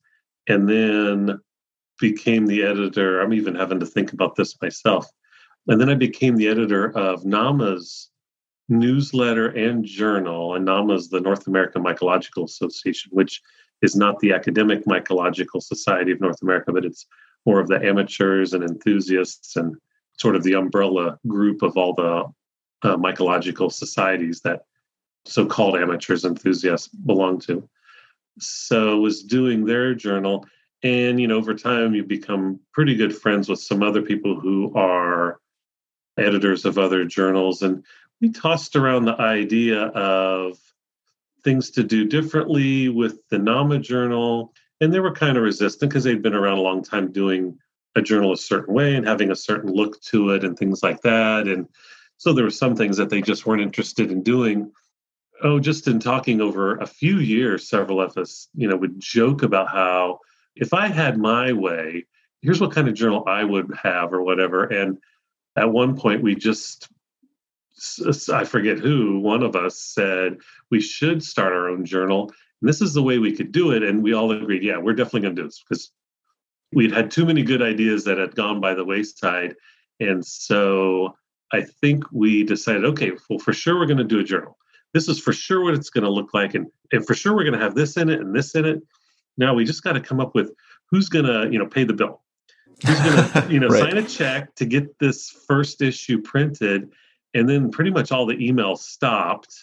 And 0.47 0.69
then 0.69 1.39
became 1.99 2.45
the 2.45 2.63
editor. 2.63 3.21
I'm 3.21 3.33
even 3.33 3.55
having 3.55 3.79
to 3.79 3.85
think 3.85 4.13
about 4.13 4.35
this 4.35 4.59
myself. 4.61 5.07
And 5.67 5.79
then 5.79 5.89
I 5.89 5.95
became 5.95 6.35
the 6.35 6.47
editor 6.47 6.95
of 6.97 7.25
NAMA's 7.25 8.11
newsletter 8.69 9.47
and 9.47 9.83
journal. 9.83 10.55
And 10.55 10.65
NAMA 10.65 10.93
is 10.93 11.09
the 11.09 11.21
North 11.21 11.47
American 11.47 11.83
Mycological 11.83 12.43
Association, 12.43 13.11
which 13.13 13.41
is 13.81 13.95
not 13.95 14.19
the 14.19 14.33
academic 14.33 14.85
mycological 14.85 15.61
society 15.61 16.11
of 16.11 16.21
North 16.21 16.41
America, 16.41 16.71
but 16.71 16.85
it's 16.85 17.05
more 17.45 17.59
of 17.59 17.67
the 17.67 17.83
amateurs 17.83 18.53
and 18.53 18.63
enthusiasts 18.63 19.55
and 19.55 19.75
sort 20.17 20.35
of 20.35 20.43
the 20.43 20.53
umbrella 20.53 21.19
group 21.27 21.61
of 21.61 21.77
all 21.77 21.93
the 21.93 22.25
uh, 22.87 22.97
mycological 22.97 23.71
societies 23.71 24.41
that 24.41 24.61
so-called 25.25 25.75
amateurs 25.75 26.25
enthusiasts 26.25 26.87
belong 26.87 27.39
to. 27.39 27.67
So 28.39 28.97
was 28.97 29.23
doing 29.23 29.65
their 29.65 29.95
journal, 29.95 30.45
and 30.83 31.19
you 31.19 31.27
know, 31.27 31.37
over 31.37 31.53
time 31.53 31.95
you 31.95 32.03
become 32.03 32.59
pretty 32.73 32.95
good 32.95 33.15
friends 33.15 33.47
with 33.47 33.59
some 33.59 33.81
other 33.81 34.01
people 34.01 34.39
who 34.39 34.73
are 34.75 35.39
editors 36.17 36.65
of 36.65 36.77
other 36.77 37.05
journals, 37.05 37.61
and 37.61 37.83
we 38.21 38.29
tossed 38.29 38.75
around 38.75 39.05
the 39.05 39.19
idea 39.19 39.83
of 39.87 40.57
things 41.45 41.71
to 41.71 41.83
do 41.83 42.03
differently 42.03 42.89
with 42.89 43.19
the 43.29 43.37
NAMA 43.37 43.79
journal. 43.79 44.53
And 44.81 44.93
they 44.93 44.99
were 44.99 45.13
kind 45.13 45.37
of 45.37 45.43
resistant 45.43 45.89
because 45.89 46.03
they'd 46.03 46.21
been 46.21 46.35
around 46.35 46.57
a 46.57 46.61
long 46.61 46.83
time 46.83 47.13
doing 47.13 47.57
a 47.95 48.01
journal 48.01 48.33
a 48.33 48.37
certain 48.37 48.73
way 48.73 48.95
and 48.95 49.07
having 49.07 49.31
a 49.31 49.35
certain 49.35 49.71
look 49.71 50.01
to 50.01 50.31
it 50.31 50.43
and 50.43 50.57
things 50.57 50.83
like 50.83 50.99
that. 51.03 51.47
And 51.47 51.69
so 52.17 52.33
there 52.33 52.43
were 52.43 52.51
some 52.51 52.75
things 52.75 52.97
that 52.97 53.09
they 53.09 53.21
just 53.21 53.45
weren't 53.45 53.61
interested 53.61 54.11
in 54.11 54.21
doing. 54.21 54.73
Oh, 55.41 55.59
just 55.59 55.87
in 55.87 55.99
talking 55.99 56.41
over 56.41 56.75
a 56.77 56.85
few 56.85 57.19
years, 57.19 57.69
several 57.69 58.01
of 58.01 58.17
us, 58.17 58.49
you 58.53 58.67
know, 58.67 58.75
would 58.75 58.99
joke 58.99 59.43
about 59.43 59.69
how 59.69 60.19
if 60.55 60.73
I 60.73 60.87
had 60.87 61.17
my 61.17 61.53
way, 61.53 62.05
here's 62.41 62.59
what 62.59 62.71
kind 62.71 62.87
of 62.87 62.93
journal 62.95 63.23
I 63.27 63.43
would 63.43 63.71
have 63.81 64.13
or 64.13 64.21
whatever. 64.23 64.65
And 64.65 64.97
at 65.55 65.71
one 65.71 65.97
point, 65.97 66.21
we 66.21 66.35
just 66.35 66.89
I 68.31 68.45
forget 68.45 68.79
who, 68.79 69.19
one 69.19 69.43
of 69.43 69.55
us 69.55 69.77
said 69.77 70.37
we 70.71 70.79
should 70.79 71.23
start 71.23 71.53
our 71.53 71.69
own 71.69 71.85
journal. 71.85 72.31
And 72.61 72.69
this 72.69 72.81
is 72.81 72.93
the 72.93 73.03
way 73.03 73.17
we 73.17 73.35
could 73.35 73.51
do 73.51 73.71
it. 73.71 73.83
And 73.83 74.01
we 74.01 74.13
all 74.13 74.31
agreed, 74.31 74.63
yeah, 74.63 74.77
we're 74.77 74.93
definitely 74.93 75.21
going 75.21 75.35
to 75.35 75.41
do 75.41 75.47
this 75.47 75.63
because 75.67 75.91
we'd 76.71 76.93
had 76.93 77.11
too 77.11 77.25
many 77.25 77.43
good 77.43 77.61
ideas 77.61 78.03
that 78.05 78.17
had 78.17 78.35
gone 78.35 78.61
by 78.61 78.73
the 78.73 78.85
wayside. 78.85 79.55
And 79.99 80.25
so 80.25 81.15
I 81.51 81.61
think 81.61 82.05
we 82.11 82.43
decided, 82.43 82.85
okay, 82.85 83.11
well, 83.29 83.39
for 83.39 83.53
sure 83.53 83.77
we're 83.77 83.85
going 83.85 83.97
to 83.97 84.03
do 84.03 84.19
a 84.19 84.23
journal. 84.23 84.57
This 84.93 85.09
is 85.09 85.19
for 85.19 85.33
sure 85.33 85.61
what 85.61 85.73
it's 85.73 85.89
going 85.89 86.05
to 86.05 86.09
look 86.09 86.33
like. 86.33 86.53
And, 86.53 86.67
and 86.93 87.05
for 87.05 87.13
sure 87.13 87.35
we're 87.35 87.43
going 87.43 87.59
to 87.59 87.65
have 87.65 87.75
this 87.75 87.97
in 87.97 88.09
it 88.09 88.21
and 88.21 88.33
this 88.33 88.55
in 88.55 88.65
it. 88.65 88.81
Now 89.37 89.53
we 89.53 89.65
just 89.65 89.83
got 89.83 89.93
to 89.93 90.01
come 90.01 90.21
up 90.21 90.33
with 90.33 90.51
who's 90.89 91.09
going 91.09 91.25
to, 91.25 91.49
you 91.51 91.59
know, 91.59 91.67
pay 91.67 91.83
the 91.83 91.93
bill. 91.93 92.21
Who's 92.85 92.99
going 92.99 93.15
to, 93.15 93.47
you 93.49 93.59
know, 93.59 93.67
right. 93.69 93.83
sign 93.83 93.97
a 93.97 94.03
check 94.03 94.55
to 94.55 94.65
get 94.65 94.97
this 94.99 95.29
first 95.29 95.81
issue 95.81 96.21
printed 96.21 96.89
and 97.35 97.47
then 97.47 97.69
pretty 97.69 97.91
much 97.91 98.11
all 98.11 98.25
the 98.25 98.35
emails 98.35 98.79
stopped. 98.79 99.53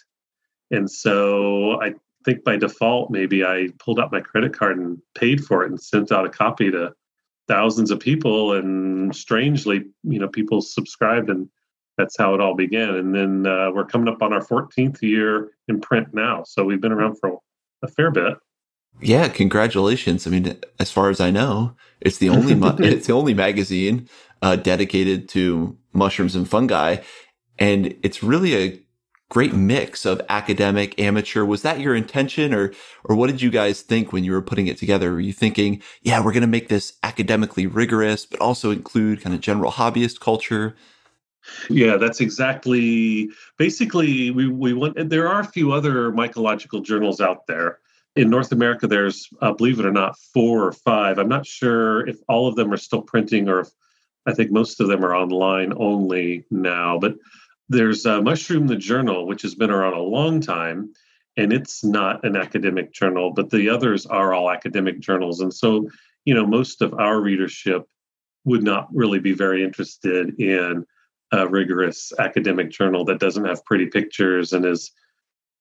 And 0.71 0.89
so 0.89 1.81
i 1.81 1.93
think 2.23 2.45
by 2.45 2.55
default 2.55 3.11
maybe 3.11 3.43
i 3.43 3.67
pulled 3.79 3.99
out 3.99 4.13
my 4.13 4.21
credit 4.21 4.57
card 4.57 4.77
and 4.77 4.97
paid 5.13 5.43
for 5.43 5.65
it 5.65 5.69
and 5.69 5.77
sent 5.77 6.09
out 6.09 6.25
a 6.25 6.29
copy 6.29 6.71
to 6.71 6.93
thousands 7.49 7.91
of 7.91 7.99
people. 7.99 8.53
And 8.53 9.13
strangely 9.13 9.83
you 10.03 10.19
know 10.19 10.29
people 10.29 10.61
subscribed 10.61 11.29
and 11.29 11.49
that's 11.97 12.17
how 12.17 12.33
it 12.33 12.41
all 12.41 12.55
began. 12.55 12.95
And 12.95 13.13
then 13.13 13.45
uh, 13.45 13.69
we're 13.71 13.85
coming 13.85 14.07
up 14.07 14.23
on 14.23 14.33
our 14.33 14.43
14th 14.43 14.99
year 15.03 15.51
in 15.67 15.79
print 15.79 16.07
now. 16.11 16.43
So 16.43 16.63
we've 16.63 16.81
been 16.81 16.91
around 16.91 17.17
for 17.19 17.37
a 17.83 17.87
fair 17.87 18.09
bit. 18.09 18.37
Yeah 19.01 19.27
congratulations. 19.27 20.25
I 20.25 20.29
mean 20.29 20.57
as 20.79 20.91
far 20.91 21.09
as 21.09 21.19
i 21.19 21.29
know 21.29 21.75
it's 21.99 22.19
the 22.19 22.29
only 22.29 22.53
it's 22.87 23.07
the 23.07 23.13
only 23.13 23.33
magazine 23.33 24.07
uh, 24.41 24.55
dedicated 24.55 25.29
to 25.29 25.77
mushrooms 25.93 26.35
and 26.35 26.49
fungi 26.49 26.97
and 27.59 27.95
it's 28.03 28.23
really 28.23 28.55
a 28.55 28.79
great 29.29 29.53
mix 29.53 30.05
of 30.05 30.21
academic, 30.29 30.99
amateur. 30.99 31.43
Was 31.43 31.63
that 31.63 31.79
your 31.79 31.95
intention 31.95 32.53
or, 32.53 32.71
or 33.03 33.15
what 33.15 33.27
did 33.27 33.41
you 33.41 33.49
guys 33.49 33.81
think 33.81 34.13
when 34.13 34.23
you 34.23 34.31
were 34.31 34.43
putting 34.43 34.67
it 34.67 34.77
together? 34.77 35.11
Were 35.11 35.19
you 35.19 35.33
thinking, 35.33 35.81
yeah, 36.03 36.23
we're 36.23 36.33
going 36.33 36.41
to 36.41 36.47
make 36.47 36.69
this 36.69 36.93
academically 37.01 37.65
rigorous, 37.65 38.27
but 38.27 38.39
also 38.39 38.69
include 38.69 39.21
kind 39.21 39.35
of 39.35 39.41
general 39.41 39.71
hobbyist 39.71 40.19
culture? 40.19 40.75
Yeah, 41.69 41.97
that's 41.97 42.21
exactly. 42.21 43.29
Basically, 43.57 44.31
we 44.31 44.47
we 44.47 44.73
want. 44.73 45.09
There 45.09 45.27
are 45.27 45.41
a 45.41 45.45
few 45.45 45.73
other 45.73 46.11
mycological 46.11 46.83
journals 46.83 47.19
out 47.19 47.47
there 47.47 47.79
in 48.15 48.29
North 48.29 48.51
America. 48.51 48.87
There's, 48.87 49.27
uh, 49.41 49.51
believe 49.53 49.79
it 49.79 49.85
or 49.85 49.91
not, 49.91 50.17
four 50.33 50.65
or 50.65 50.71
five. 50.71 51.17
I'm 51.17 51.27
not 51.27 51.45
sure 51.45 52.07
if 52.07 52.17
all 52.29 52.47
of 52.47 52.55
them 52.55 52.71
are 52.71 52.77
still 52.77 53.01
printing 53.01 53.49
or 53.49 53.61
if 53.61 53.69
I 54.25 54.33
think 54.33 54.51
most 54.51 54.79
of 54.79 54.87
them 54.87 55.03
are 55.03 55.15
online 55.15 55.73
only 55.75 56.45
now. 56.49 56.97
But 56.97 57.15
there's 57.69 58.05
uh, 58.05 58.21
Mushroom 58.21 58.67
the 58.67 58.75
Journal, 58.75 59.25
which 59.25 59.41
has 59.43 59.55
been 59.55 59.71
around 59.71 59.93
a 59.93 60.01
long 60.01 60.41
time, 60.41 60.93
and 61.37 61.51
it's 61.51 61.83
not 61.83 62.25
an 62.25 62.35
academic 62.35 62.93
journal, 62.93 63.31
but 63.31 63.49
the 63.49 63.69
others 63.69 64.05
are 64.05 64.33
all 64.33 64.51
academic 64.51 64.99
journals. 64.99 65.39
And 65.39 65.53
so, 65.53 65.89
you 66.25 66.33
know, 66.33 66.45
most 66.45 66.81
of 66.81 66.93
our 66.93 67.19
readership 67.19 67.87
would 68.45 68.63
not 68.63 68.87
really 68.93 69.19
be 69.19 69.33
very 69.33 69.63
interested 69.63 70.39
in 70.39 70.85
a 71.31 71.47
rigorous 71.47 72.13
academic 72.19 72.69
journal 72.69 73.05
that 73.05 73.19
doesn't 73.19 73.45
have 73.45 73.65
pretty 73.65 73.87
pictures 73.87 74.53
and 74.53 74.65
is, 74.65 74.91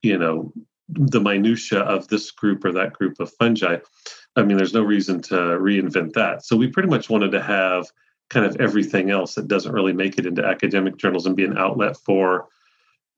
you 0.02 0.18
know, 0.18 0.52
the 0.88 1.20
minutia 1.20 1.80
of 1.80 2.08
this 2.08 2.30
group 2.30 2.64
or 2.64 2.72
that 2.72 2.92
group 2.92 3.18
of 3.20 3.32
fungi. 3.38 3.78
I 4.36 4.42
mean, 4.42 4.56
there's 4.56 4.74
no 4.74 4.82
reason 4.82 5.22
to 5.22 5.34
reinvent 5.34 6.14
that. 6.14 6.44
So 6.44 6.56
we 6.56 6.68
pretty 6.68 6.88
much 6.88 7.08
wanted 7.08 7.32
to 7.32 7.42
have 7.42 7.86
kind 8.30 8.46
of 8.46 8.56
everything 8.60 9.10
else 9.10 9.34
that 9.34 9.48
doesn't 9.48 9.72
really 9.72 9.92
make 9.92 10.18
it 10.18 10.26
into 10.26 10.44
academic 10.44 10.96
journals 10.96 11.26
and 11.26 11.36
be 11.36 11.44
an 11.44 11.58
outlet 11.58 11.96
for 11.96 12.48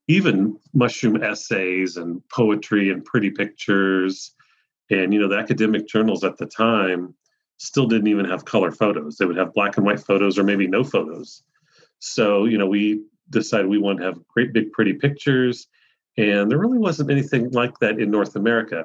even 0.09 0.59
mushroom 0.73 1.23
essays 1.23 1.97
and 1.97 2.21
poetry 2.29 2.91
and 2.91 3.05
pretty 3.05 3.31
pictures. 3.31 4.33
And, 4.91 5.15
you 5.15 5.21
know, 5.21 5.29
the 5.29 5.39
academic 5.39 5.89
journals 5.89 6.25
at 6.25 6.37
the 6.37 6.47
time 6.47 7.15
still 7.59 7.87
didn't 7.87 8.09
even 8.09 8.27
have 8.27 8.45
color 8.45 8.73
photos. 8.73 9.17
They 9.17 9.25
would 9.25 9.37
have 9.37 9.55
black 9.55 9.77
and 9.77 9.87
white 9.87 10.01
photos 10.01 10.39
or 10.39 10.45
maybe 10.45 10.67
no 10.67 10.85
photos. 10.85 11.43
So, 12.01 12.45
you 12.45 12.59
know, 12.59 12.67
we 12.67 13.03
decided 13.31 13.69
we 13.69 13.79
want 13.79 13.99
to 13.99 14.05
have 14.05 14.27
great, 14.27 14.53
big, 14.53 14.73
pretty 14.73 14.93
pictures. 14.93 15.69
And 16.17 16.51
there 16.51 16.59
really 16.59 16.79
wasn't 16.79 17.11
anything 17.11 17.51
like 17.53 17.79
that 17.79 17.99
in 17.99 18.11
North 18.11 18.37
America. 18.37 18.85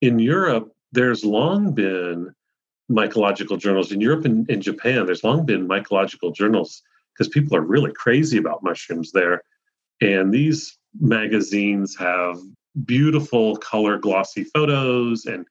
In 0.00 0.18
Europe, 0.18 0.74
there's 0.92 1.24
long 1.24 1.72
been 1.72 2.34
mycological 2.90 3.58
journals 3.58 3.92
in 3.92 4.00
Europe 4.00 4.24
and 4.24 4.48
in 4.48 4.60
Japan. 4.60 5.06
There's 5.06 5.24
long 5.24 5.44
been 5.44 5.68
mycological 5.68 6.34
journals 6.34 6.82
because 7.12 7.28
people 7.28 7.56
are 7.56 7.62
really 7.62 7.92
crazy 7.92 8.38
about 8.38 8.62
mushrooms 8.62 9.12
there. 9.12 9.42
And 10.00 10.32
these 10.32 10.78
magazines 11.00 11.96
have 11.96 12.38
beautiful 12.84 13.56
color 13.56 13.98
glossy 13.98 14.44
photos 14.44 15.24
and 15.24 15.46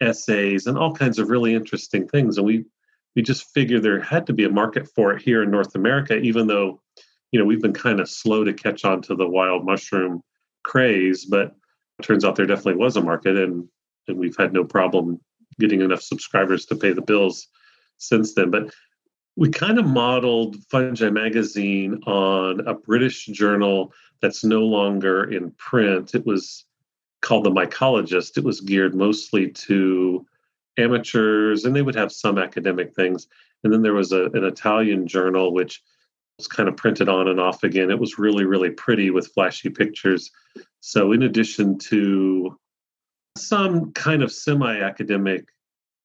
essays 0.00 0.66
and 0.66 0.76
all 0.76 0.92
kinds 0.92 1.18
of 1.18 1.28
really 1.28 1.54
interesting 1.54 2.08
things. 2.08 2.36
And 2.36 2.46
we 2.46 2.64
we 3.14 3.22
just 3.22 3.44
figured 3.54 3.82
there 3.82 4.00
had 4.00 4.26
to 4.26 4.32
be 4.32 4.44
a 4.44 4.50
market 4.50 4.88
for 4.88 5.12
it 5.12 5.22
here 5.22 5.44
in 5.44 5.50
North 5.50 5.76
America, 5.76 6.16
even 6.16 6.48
though, 6.48 6.80
you 7.30 7.38
know, 7.38 7.44
we've 7.44 7.62
been 7.62 7.72
kind 7.72 8.00
of 8.00 8.10
slow 8.10 8.42
to 8.42 8.52
catch 8.52 8.84
on 8.84 9.02
to 9.02 9.14
the 9.14 9.28
wild 9.28 9.64
mushroom 9.64 10.20
craze, 10.64 11.24
but 11.24 11.54
it 12.00 12.02
turns 12.02 12.24
out 12.24 12.34
there 12.34 12.46
definitely 12.46 12.74
was 12.74 12.96
a 12.96 13.00
market 13.00 13.36
and 13.36 13.68
and 14.08 14.18
we've 14.18 14.36
had 14.36 14.52
no 14.52 14.64
problem 14.64 15.20
getting 15.58 15.80
enough 15.80 16.02
subscribers 16.02 16.66
to 16.66 16.76
pay 16.76 16.92
the 16.92 17.02
bills 17.02 17.48
since 17.98 18.34
then. 18.34 18.50
But 18.50 18.72
we 19.36 19.50
kind 19.50 19.78
of 19.78 19.86
modeled 19.86 20.56
Fungi 20.70 21.10
Magazine 21.10 22.02
on 22.06 22.60
a 22.66 22.74
British 22.74 23.26
journal 23.26 23.92
that's 24.20 24.44
no 24.44 24.60
longer 24.60 25.24
in 25.24 25.50
print. 25.52 26.14
It 26.14 26.24
was 26.24 26.64
called 27.20 27.44
The 27.44 27.50
Mycologist. 27.50 28.36
It 28.36 28.44
was 28.44 28.60
geared 28.60 28.94
mostly 28.94 29.50
to 29.50 30.26
amateurs, 30.78 31.64
and 31.64 31.74
they 31.74 31.82
would 31.82 31.94
have 31.94 32.12
some 32.12 32.38
academic 32.38 32.94
things. 32.94 33.26
And 33.62 33.72
then 33.72 33.82
there 33.82 33.94
was 33.94 34.12
a, 34.12 34.26
an 34.26 34.44
Italian 34.44 35.06
journal, 35.06 35.52
which 35.52 35.82
was 36.38 36.46
kind 36.46 36.68
of 36.68 36.76
printed 36.76 37.08
on 37.08 37.28
and 37.28 37.40
off 37.40 37.62
again. 37.62 37.90
It 37.90 37.98
was 37.98 38.18
really, 38.18 38.44
really 38.44 38.70
pretty 38.70 39.10
with 39.10 39.32
flashy 39.32 39.70
pictures. 39.70 40.30
So, 40.80 41.12
in 41.12 41.22
addition 41.22 41.78
to 41.90 42.58
some 43.36 43.92
kind 43.92 44.22
of 44.22 44.32
semi 44.32 44.80
academic 44.80 45.48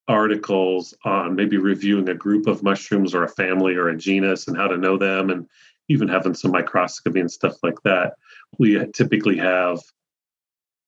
articles 0.08 0.94
on 1.06 1.36
maybe 1.36 1.58
reviewing 1.58 2.10
a 2.10 2.16
group 2.16 2.48
of 2.48 2.64
mushrooms 2.64 3.14
or 3.14 3.24
a 3.24 3.30
family 3.30 3.76
or 3.76 3.90
a 3.90 3.98
genus 3.98 4.48
and 4.48 4.58
how 4.58 4.68
to 4.68 4.78
know 4.78 4.98
them, 4.98 5.30
and 5.30 5.48
even 5.88 6.08
having 6.08 6.34
some 6.34 6.52
microscopy 6.52 7.20
and 7.20 7.32
stuff 7.32 7.56
like 7.64 7.82
that. 7.84 8.14
We 8.58 8.84
typically 8.94 9.38
have 9.38 9.80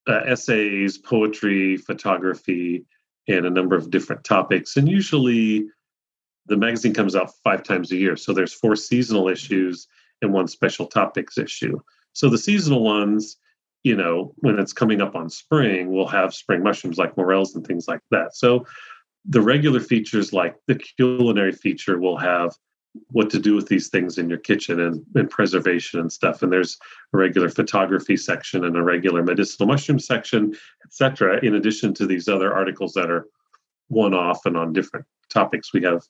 uh, 0.08 0.21
essays, 0.25 0.97
poetry, 0.97 1.77
photography, 1.77 2.86
and 3.27 3.45
a 3.45 3.49
number 3.51 3.75
of 3.75 3.91
different 3.91 4.23
topics. 4.23 4.77
And 4.77 4.89
usually 4.89 5.67
the 6.47 6.58
magazine 6.58 6.93
comes 6.93 7.15
out 7.15 7.32
five 7.43 7.63
times 7.63 7.91
a 7.91 7.95
year. 7.95 8.15
So 8.15 8.34
there's 8.34 8.54
four 8.54 8.75
seasonal 8.75 9.27
issues 9.27 9.88
and 10.21 10.34
one 10.34 10.47
special 10.47 10.88
topics 10.88 11.38
issue. 11.38 11.80
So 12.13 12.30
the 12.30 12.38
seasonal 12.38 12.84
ones 12.84 13.38
you 13.83 13.95
know, 13.95 14.33
when 14.37 14.59
it's 14.59 14.73
coming 14.73 15.01
up 15.01 15.15
on 15.15 15.29
spring, 15.29 15.91
we'll 15.91 16.07
have 16.07 16.33
spring 16.33 16.63
mushrooms 16.63 16.97
like 16.97 17.17
morels 17.17 17.55
and 17.55 17.65
things 17.65 17.87
like 17.87 18.01
that. 18.11 18.35
So 18.35 18.65
the 19.25 19.41
regular 19.41 19.79
features 19.79 20.33
like 20.33 20.55
the 20.67 20.75
culinary 20.75 21.51
feature 21.51 21.99
will 21.99 22.17
have 22.17 22.55
what 23.07 23.29
to 23.29 23.39
do 23.39 23.55
with 23.55 23.67
these 23.67 23.87
things 23.87 24.17
in 24.17 24.29
your 24.29 24.37
kitchen 24.37 24.79
and, 24.79 25.03
and 25.15 25.29
preservation 25.29 25.99
and 25.99 26.11
stuff. 26.11 26.43
And 26.43 26.51
there's 26.51 26.77
a 27.13 27.17
regular 27.17 27.49
photography 27.49 28.17
section 28.17 28.65
and 28.65 28.75
a 28.75 28.83
regular 28.83 29.23
medicinal 29.23 29.67
mushroom 29.67 29.99
section 29.99 30.53
etc 30.85 31.39
in 31.41 31.55
addition 31.55 31.93
to 31.93 32.05
these 32.05 32.27
other 32.27 32.53
articles 32.53 32.93
that 32.93 33.09
are 33.09 33.27
one 33.87 34.13
off 34.13 34.45
and 34.45 34.57
on 34.57 34.73
different 34.73 35.05
topics. 35.29 35.73
We 35.73 35.83
have 35.83 36.03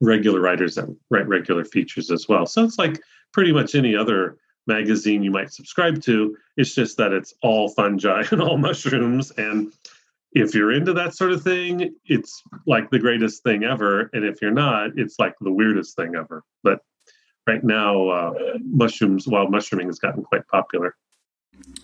regular 0.00 0.40
writers 0.40 0.74
that 0.76 0.94
write 1.10 1.28
regular 1.28 1.64
features 1.64 2.10
as 2.10 2.26
well. 2.28 2.46
So 2.46 2.64
it's 2.64 2.78
like 2.78 3.00
pretty 3.32 3.52
much 3.52 3.74
any 3.74 3.94
other 3.94 4.38
magazine 4.66 5.22
you 5.22 5.30
might 5.30 5.52
subscribe 5.52 6.00
to 6.00 6.36
it's 6.56 6.74
just 6.74 6.96
that 6.96 7.12
it's 7.12 7.34
all 7.42 7.68
fungi 7.68 8.24
and 8.30 8.40
all 8.40 8.56
mushrooms 8.56 9.30
and 9.32 9.72
if 10.34 10.52
you're 10.54 10.72
into 10.72 10.92
that 10.94 11.14
sort 11.14 11.32
of 11.32 11.42
thing, 11.42 11.94
it's 12.06 12.42
like 12.66 12.90
the 12.90 12.98
greatest 12.98 13.42
thing 13.44 13.62
ever. 13.62 14.10
And 14.12 14.24
if 14.24 14.42
you're 14.42 14.50
not, 14.50 14.90
it's 14.96 15.16
like 15.18 15.34
the 15.40 15.52
weirdest 15.52 15.94
thing 15.94 16.16
ever. 16.16 16.42
But 16.64 16.80
right 17.46 17.62
now, 17.62 18.08
uh, 18.08 18.34
mushrooms, 18.64 19.28
wild 19.28 19.50
mushrooming 19.52 19.86
has 19.86 20.00
gotten 20.00 20.24
quite 20.24 20.46
popular. 20.48 20.96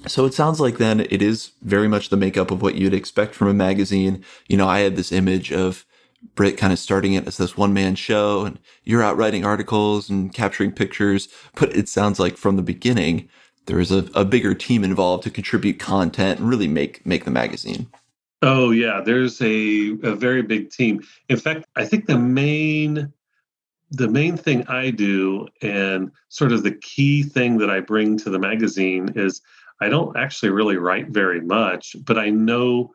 So 0.09 0.27
it 0.27 0.35
sounds 0.35 0.59
like 0.59 0.79
then 0.79 0.99
it 0.99 1.23
is 1.23 1.53
very 1.63 1.87
much 1.87 2.09
the 2.09 2.17
makeup 2.17 2.51
of 2.51 2.61
what 2.61 2.75
you'd 2.75 2.93
expect 2.93 3.37
from 3.37 3.47
a 3.47 3.55
magazine. 3.55 4.25
You 4.49 4.57
know, 4.57 4.67
I 4.67 4.81
had 4.81 4.97
this 4.97 5.13
image 5.13 5.53
of 5.53 5.87
Britt 6.35 6.57
kind 6.57 6.73
of 6.73 6.79
starting 6.79 7.15
it 7.15 7.27
as 7.27 7.37
this 7.37 7.57
one 7.57 7.73
man 7.73 7.95
show 7.95 8.45
and 8.45 8.59
you're 8.85 9.03
out 9.03 9.17
writing 9.17 9.45
articles 9.45 10.11
and 10.11 10.33
capturing 10.33 10.73
pictures. 10.73 11.29
But 11.55 11.75
it 11.77 11.89
sounds 11.89 12.19
like 12.19 12.37
from 12.37 12.57
the 12.57 12.63
beginning, 12.63 13.29
there 13.67 13.81
is 13.81 13.91
a, 13.91 14.09
a 14.15 14.25
bigger 14.25 14.55
team 14.55 14.85
involved 14.85 15.23
to 15.25 15.31
contribute 15.31 15.79
content 15.79 16.41
and 16.41 16.49
really 16.49 16.69
make, 16.69 17.05
make 17.07 17.25
the 17.25 17.31
magazine. 17.31 17.89
Oh 18.43 18.71
yeah, 18.71 19.03
there's 19.05 19.41
a, 19.43 19.91
a 20.03 20.15
very 20.15 20.43
big 20.43 20.71
team. 20.71 21.03
In 21.29 21.37
fact, 21.37 21.65
I 21.77 21.85
think 21.85 22.07
the 22.07 22.19
main 22.19 23.13
the 23.93 24.09
main 24.09 24.37
thing 24.37 24.65
I 24.69 24.91
do 24.91 25.49
and 25.63 26.13
sort 26.29 26.53
of 26.53 26.63
the 26.63 26.75
key 26.75 27.25
thing 27.25 27.59
that 27.59 27.71
I 27.71 27.81
bring 27.81 28.17
to 28.19 28.31
the 28.31 28.39
magazine 28.39 29.13
is 29.17 29.41
I 29.81 29.89
don't 29.89 30.17
actually 30.17 30.51
really 30.51 30.77
write 30.77 31.09
very 31.09 31.41
much, 31.41 31.97
but 32.05 32.19
I 32.19 32.31
know 32.31 32.93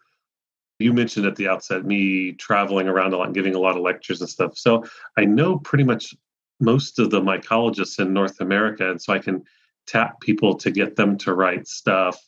you 0.80 0.94
mentioned 0.94 1.26
at 1.26 1.36
the 1.36 1.48
outset 1.48 1.86
me 1.86 2.34
traveling 2.34 2.88
around 2.88 3.14
a 3.14 3.18
lot 3.18 3.28
and 3.28 3.36
giving 3.36 3.56
a 3.56 3.60
lot 3.60 3.78
of 3.78 3.82
lectures 3.84 4.22
and 4.22 4.30
stuff. 4.30 4.58
So 4.58 4.84
I 5.18 5.26
know 5.26 5.60
pretty 5.60 5.84
much 5.84 6.14
most 6.60 7.00
of 7.00 7.10
the 7.12 7.22
mycologists 7.22 8.00
in 8.00 8.14
North 8.14 8.42
America. 8.42 8.90
And 8.90 9.02
so 9.02 9.14
I 9.14 9.20
can 9.20 9.44
tap 9.88 10.20
people 10.20 10.56
to 10.56 10.72
get 10.72 10.96
them 10.96 11.18
to 11.20 11.34
write 11.34 11.68
stuff 11.68 12.20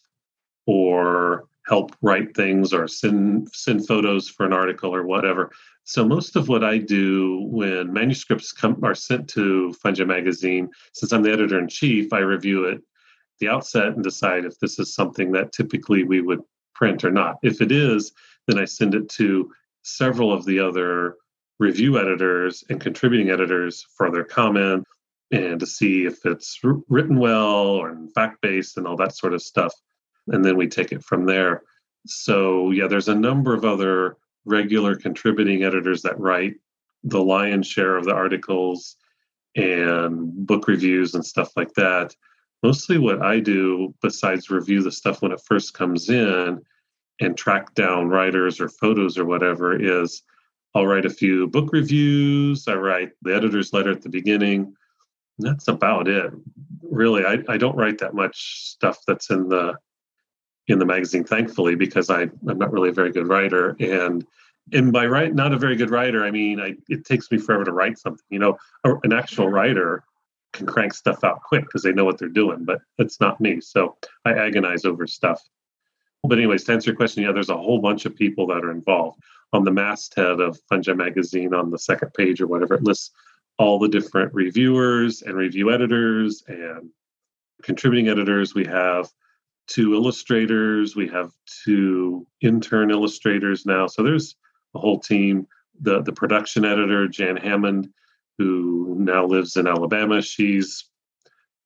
or 0.65 1.45
help 1.67 1.95
write 2.01 2.35
things 2.35 2.73
or 2.73 2.87
send 2.87 3.49
send 3.53 3.85
photos 3.85 4.29
for 4.29 4.45
an 4.45 4.53
article 4.53 4.95
or 4.95 5.03
whatever. 5.03 5.51
So 5.83 6.05
most 6.05 6.35
of 6.35 6.47
what 6.47 6.63
I 6.63 6.77
do 6.77 7.47
when 7.49 7.91
manuscripts 7.91 8.51
come 8.51 8.79
are 8.83 8.95
sent 8.95 9.27
to 9.29 9.73
Fungi 9.73 10.03
Magazine, 10.03 10.69
since 10.93 11.11
I'm 11.11 11.23
the 11.23 11.31
editor 11.31 11.59
in 11.59 11.67
chief, 11.67 12.13
I 12.13 12.19
review 12.19 12.65
it 12.65 12.81
the 13.39 13.49
outset 13.49 13.87
and 13.87 14.03
decide 14.03 14.45
if 14.45 14.59
this 14.59 14.79
is 14.79 14.93
something 14.93 15.31
that 15.31 15.51
typically 15.51 16.03
we 16.03 16.21
would 16.21 16.41
print 16.73 17.03
or 17.03 17.11
not. 17.11 17.37
If 17.43 17.61
it 17.61 17.71
is, 17.71 18.11
then 18.47 18.57
I 18.57 18.65
send 18.65 18.95
it 18.95 19.09
to 19.09 19.51
several 19.83 20.33
of 20.33 20.45
the 20.45 20.59
other 20.59 21.15
review 21.59 21.99
editors 21.99 22.63
and 22.69 22.79
contributing 22.79 23.29
editors 23.29 23.85
for 23.95 24.11
their 24.11 24.23
comment 24.23 24.85
and 25.31 25.59
to 25.59 25.65
see 25.65 26.05
if 26.05 26.25
it's 26.25 26.59
written 26.89 27.19
well 27.19 27.57
or 27.57 27.97
fact 28.15 28.41
based 28.41 28.77
and 28.77 28.87
all 28.87 28.95
that 28.95 29.15
sort 29.15 29.33
of 29.33 29.41
stuff 29.41 29.73
and 30.27 30.43
then 30.43 30.57
we 30.57 30.67
take 30.67 30.91
it 30.91 31.03
from 31.03 31.25
there. 31.25 31.63
So, 32.05 32.71
yeah, 32.71 32.87
there's 32.87 33.07
a 33.07 33.15
number 33.15 33.53
of 33.53 33.65
other 33.65 34.17
regular 34.45 34.95
contributing 34.95 35.63
editors 35.63 36.01
that 36.03 36.19
write 36.19 36.55
the 37.03 37.21
lion's 37.21 37.67
share 37.67 37.97
of 37.97 38.05
the 38.05 38.13
articles 38.13 38.95
and 39.55 40.33
book 40.45 40.67
reviews 40.67 41.15
and 41.15 41.25
stuff 41.25 41.51
like 41.55 41.73
that. 41.73 42.15
Mostly 42.63 42.97
what 42.97 43.21
I 43.21 43.39
do, 43.39 43.93
besides 44.01 44.49
review 44.49 44.81
the 44.81 44.91
stuff 44.91 45.21
when 45.21 45.31
it 45.31 45.41
first 45.45 45.73
comes 45.73 46.09
in 46.09 46.61
and 47.19 47.37
track 47.37 47.73
down 47.73 48.09
writers 48.09 48.59
or 48.59 48.69
photos 48.69 49.17
or 49.17 49.25
whatever, 49.25 49.75
is 49.79 50.23
I'll 50.75 50.85
write 50.85 51.05
a 51.05 51.09
few 51.09 51.47
book 51.47 51.71
reviews. 51.73 52.67
I 52.67 52.75
write 52.75 53.11
the 53.21 53.33
editor's 53.35 53.73
letter 53.73 53.91
at 53.91 54.01
the 54.01 54.09
beginning. 54.09 54.75
that's 55.39 55.67
about 55.67 56.07
it. 56.07 56.31
Really, 56.81 57.25
I, 57.25 57.39
I 57.47 57.57
don't 57.57 57.75
write 57.75 57.97
that 57.99 58.13
much 58.13 58.69
stuff 58.69 58.99
that's 59.07 59.29
in 59.29 59.49
the 59.49 59.75
in 60.67 60.79
the 60.79 60.85
magazine, 60.85 61.23
thankfully, 61.23 61.75
because 61.75 62.09
I, 62.09 62.23
I'm 62.47 62.57
not 62.57 62.71
really 62.71 62.89
a 62.89 62.93
very 62.93 63.11
good 63.11 63.27
writer. 63.27 63.75
And 63.79 64.25
and 64.73 64.91
by 64.91 65.05
write 65.05 65.33
not 65.33 65.53
a 65.53 65.57
very 65.57 65.75
good 65.75 65.89
writer, 65.89 66.23
I 66.23 66.31
mean 66.31 66.59
I, 66.59 66.75
it 66.89 67.05
takes 67.05 67.31
me 67.31 67.37
forever 67.37 67.63
to 67.63 67.71
write 67.71 67.97
something. 67.97 68.25
You 68.29 68.39
know, 68.39 68.57
an 68.83 69.13
actual 69.13 69.49
writer 69.49 70.03
can 70.53 70.67
crank 70.67 70.93
stuff 70.93 71.23
out 71.23 71.41
quick 71.41 71.63
because 71.63 71.83
they 71.83 71.93
know 71.93 72.05
what 72.05 72.17
they're 72.17 72.29
doing, 72.29 72.65
but 72.65 72.81
it's 72.97 73.19
not 73.19 73.39
me. 73.39 73.61
So 73.61 73.95
I 74.25 74.33
agonize 74.33 74.85
over 74.85 75.07
stuff. 75.07 75.41
But 76.27 76.37
anyways, 76.37 76.63
to 76.65 76.73
answer 76.73 76.91
your 76.91 76.97
question, 76.97 77.23
yeah, 77.23 77.31
there's 77.31 77.49
a 77.49 77.57
whole 77.57 77.79
bunch 77.79 78.05
of 78.05 78.15
people 78.15 78.47
that 78.47 78.63
are 78.63 78.71
involved. 78.71 79.19
On 79.53 79.63
the 79.63 79.71
masthead 79.71 80.41
of 80.41 80.59
Fungi 80.69 80.93
Magazine, 80.93 81.53
on 81.53 81.71
the 81.71 81.79
second 81.79 82.13
page 82.13 82.41
or 82.41 82.47
whatever, 82.47 82.75
it 82.75 82.83
lists 82.83 83.11
all 83.57 83.79
the 83.79 83.87
different 83.87 84.33
reviewers 84.33 85.21
and 85.21 85.35
review 85.35 85.71
editors 85.71 86.43
and 86.47 86.89
contributing 87.63 88.09
editors. 88.09 88.53
We 88.53 88.65
have 88.65 89.09
two 89.67 89.93
illustrators. 89.93 90.95
We 90.95 91.07
have 91.07 91.31
two 91.63 92.27
intern 92.41 92.91
illustrators 92.91 93.65
now. 93.65 93.87
So 93.87 94.03
there's 94.03 94.35
a 94.75 94.79
whole 94.79 94.99
team. 94.99 95.47
The 95.81 96.01
the 96.01 96.13
production 96.13 96.65
editor, 96.65 97.07
Jan 97.07 97.37
Hammond, 97.37 97.89
who 98.37 98.95
now 98.99 99.25
lives 99.25 99.55
in 99.55 99.67
Alabama. 99.67 100.21
She's 100.21 100.85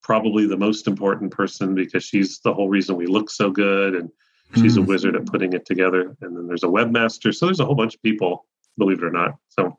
probably 0.03 0.45
the 0.47 0.57
most 0.57 0.87
important 0.87 1.31
person 1.31 1.75
because 1.75 2.03
she's 2.03 2.39
the 2.39 2.53
whole 2.53 2.69
reason 2.69 2.95
we 2.95 3.05
look 3.07 3.29
so 3.29 3.51
good 3.51 3.95
and 3.95 4.09
she's 4.55 4.75
mm. 4.75 4.79
a 4.79 4.81
hmm. 4.81 4.87
wizard 4.87 5.15
at 5.15 5.25
putting 5.25 5.53
it 5.53 5.65
together. 5.65 6.15
And 6.21 6.35
then 6.35 6.47
there's 6.47 6.63
a 6.63 6.67
webmaster. 6.67 7.33
So 7.33 7.45
there's 7.45 7.59
a 7.59 7.65
whole 7.65 7.75
bunch 7.75 7.95
of 7.95 8.01
people, 8.01 8.45
believe 8.77 8.99
it 8.99 9.05
or 9.05 9.11
not. 9.11 9.35
So 9.49 9.77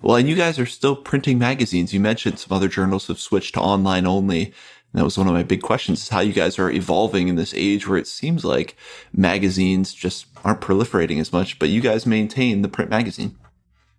well, 0.00 0.16
and 0.16 0.28
you 0.28 0.34
guys 0.34 0.58
are 0.58 0.66
still 0.66 0.96
printing 0.96 1.38
magazines. 1.38 1.94
You 1.94 2.00
mentioned 2.00 2.40
some 2.40 2.56
other 2.56 2.68
journals 2.68 3.06
have 3.06 3.20
switched 3.20 3.54
to 3.54 3.60
online 3.60 4.06
only 4.06 4.52
that 4.94 5.04
was 5.04 5.16
one 5.16 5.26
of 5.26 5.32
my 5.32 5.42
big 5.42 5.62
questions 5.62 6.02
is 6.02 6.08
how 6.10 6.20
you 6.20 6.32
guys 6.32 6.58
are 6.58 6.70
evolving 6.70 7.28
in 7.28 7.36
this 7.36 7.54
age 7.54 7.88
where 7.88 7.98
it 7.98 8.06
seems 8.06 8.44
like 8.44 8.76
magazines 9.12 9.94
just 9.94 10.26
aren't 10.44 10.60
proliferating 10.60 11.18
as 11.18 11.32
much, 11.32 11.58
but 11.58 11.70
you 11.70 11.80
guys 11.80 12.04
maintain 12.04 12.62
the 12.62 12.68
print 12.68 12.90
magazine. 12.90 13.36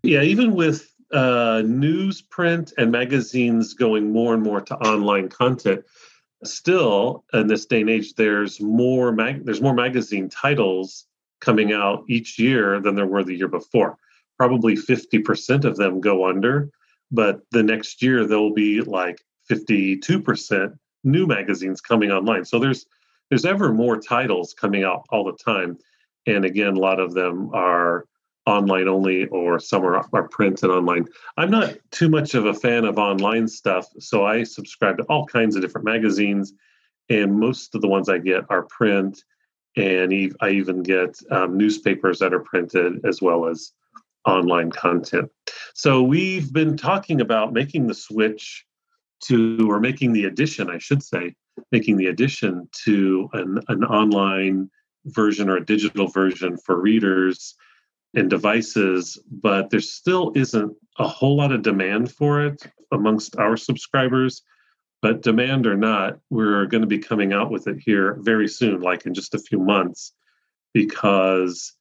Yeah, 0.03 0.21
even 0.21 0.53
with 0.53 0.93
uh, 1.11 1.63
newsprint 1.65 2.73
and 2.77 2.91
magazines 2.91 3.73
going 3.73 4.11
more 4.11 4.33
and 4.33 4.43
more 4.43 4.61
to 4.61 4.75
online 4.75 5.29
content, 5.29 5.83
still 6.47 7.23
in 7.33 7.47
this 7.47 7.65
day 7.65 7.81
and 7.81 7.89
age, 7.89 8.13
there's 8.15 8.59
more 8.61 9.11
mag- 9.11 9.45
there's 9.45 9.61
more 9.61 9.73
magazine 9.73 10.29
titles 10.29 11.05
coming 11.41 11.69
mm-hmm. 11.69 11.81
out 11.81 12.03
each 12.07 12.39
year 12.39 12.79
than 12.79 12.95
there 12.95 13.07
were 13.07 13.23
the 13.23 13.35
year 13.35 13.47
before. 13.47 13.97
Probably 14.37 14.75
50% 14.75 15.65
of 15.65 15.77
them 15.77 16.01
go 16.01 16.27
under, 16.27 16.69
but 17.11 17.41
the 17.51 17.63
next 17.63 18.01
year 18.01 18.25
there'll 18.25 18.53
be 18.53 18.81
like 18.81 19.21
52% 19.49 20.77
new 21.03 21.27
magazines 21.27 21.81
coming 21.81 22.11
online. 22.11 22.45
So 22.45 22.59
there's 22.59 22.85
there's 23.29 23.45
ever 23.45 23.73
more 23.73 23.99
titles 23.99 24.53
coming 24.53 24.83
out 24.83 25.05
all 25.09 25.23
the 25.23 25.37
time, 25.43 25.77
and 26.27 26.45
again, 26.45 26.75
a 26.75 26.79
lot 26.79 26.99
of 26.99 27.13
them 27.13 27.49
are 27.53 28.05
online 28.45 28.87
only 28.87 29.25
or 29.27 29.59
some 29.59 29.85
are, 29.85 30.05
are 30.13 30.27
print 30.27 30.63
and 30.63 30.71
online. 30.71 31.05
I'm 31.37 31.49
not 31.49 31.75
too 31.91 32.09
much 32.09 32.33
of 32.35 32.45
a 32.45 32.53
fan 32.53 32.85
of 32.85 32.97
online 32.97 33.47
stuff, 33.47 33.87
so 33.99 34.25
I 34.25 34.43
subscribe 34.43 34.97
to 34.97 35.03
all 35.03 35.25
kinds 35.25 35.55
of 35.55 35.61
different 35.61 35.85
magazines, 35.85 36.53
and 37.09 37.39
most 37.39 37.73
of 37.75 37.81
the 37.81 37.87
ones 37.87 38.09
I 38.09 38.17
get 38.17 38.43
are 38.49 38.63
print, 38.63 39.23
and 39.75 40.35
I 40.41 40.49
even 40.49 40.83
get 40.83 41.17
um, 41.31 41.57
newspapers 41.57 42.19
that 42.19 42.33
are 42.33 42.39
printed 42.39 43.05
as 43.05 43.21
well 43.21 43.47
as 43.47 43.71
online 44.25 44.71
content. 44.71 45.29
So 45.73 46.01
we've 46.01 46.51
been 46.53 46.77
talking 46.77 47.21
about 47.21 47.53
making 47.53 47.87
the 47.87 47.93
switch 47.93 48.65
to, 49.25 49.69
or 49.69 49.79
making 49.79 50.13
the 50.13 50.25
addition, 50.25 50.69
I 50.69 50.77
should 50.77 51.01
say, 51.01 51.35
making 51.71 51.97
the 51.97 52.07
addition 52.07 52.67
to 52.85 53.29
an, 53.33 53.59
an 53.69 53.83
online 53.83 54.69
version 55.05 55.49
or 55.49 55.57
a 55.57 55.65
digital 55.65 56.07
version 56.07 56.57
for 56.57 56.79
readers 56.79 57.55
and 58.15 58.29
devices, 58.29 59.17
but 59.31 59.69
there 59.69 59.79
still 59.79 60.31
isn't 60.35 60.75
a 60.99 61.07
whole 61.07 61.35
lot 61.35 61.51
of 61.51 61.63
demand 61.63 62.11
for 62.11 62.45
it 62.45 62.63
amongst 62.91 63.35
our 63.37 63.57
subscribers. 63.57 64.43
But 65.01 65.21
demand 65.21 65.67
or 65.67 65.75
not, 65.75 66.19
we're 66.29 66.65
going 66.67 66.81
to 66.81 66.87
be 66.87 66.99
coming 66.99 67.33
out 67.33 67.51
with 67.51 67.67
it 67.67 67.77
here 67.79 68.17
very 68.21 68.47
soon, 68.47 68.81
like 68.81 69.05
in 69.05 69.13
just 69.13 69.33
a 69.33 69.39
few 69.39 69.59
months, 69.59 70.13
because 70.73 71.73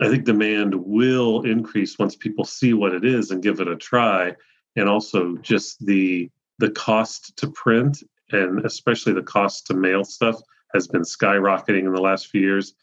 I 0.00 0.08
think 0.08 0.24
demand 0.24 0.74
will 0.74 1.42
increase 1.42 1.98
once 1.98 2.16
people 2.16 2.44
see 2.44 2.72
what 2.72 2.94
it 2.94 3.04
is 3.04 3.30
and 3.30 3.42
give 3.42 3.60
it 3.60 3.68
a 3.68 3.76
try. 3.76 4.34
And 4.76 4.88
also 4.88 5.36
just 5.36 5.84
the 5.84 6.30
the 6.58 6.70
cost 6.70 7.36
to 7.36 7.48
print 7.50 8.02
and 8.32 8.64
especially 8.64 9.12
the 9.12 9.22
cost 9.22 9.66
to 9.66 9.74
mail 9.74 10.04
stuff 10.04 10.40
has 10.74 10.88
been 10.88 11.02
skyrocketing 11.02 11.86
in 11.86 11.92
the 11.92 12.00
last 12.00 12.26
few 12.26 12.40
years. 12.40 12.74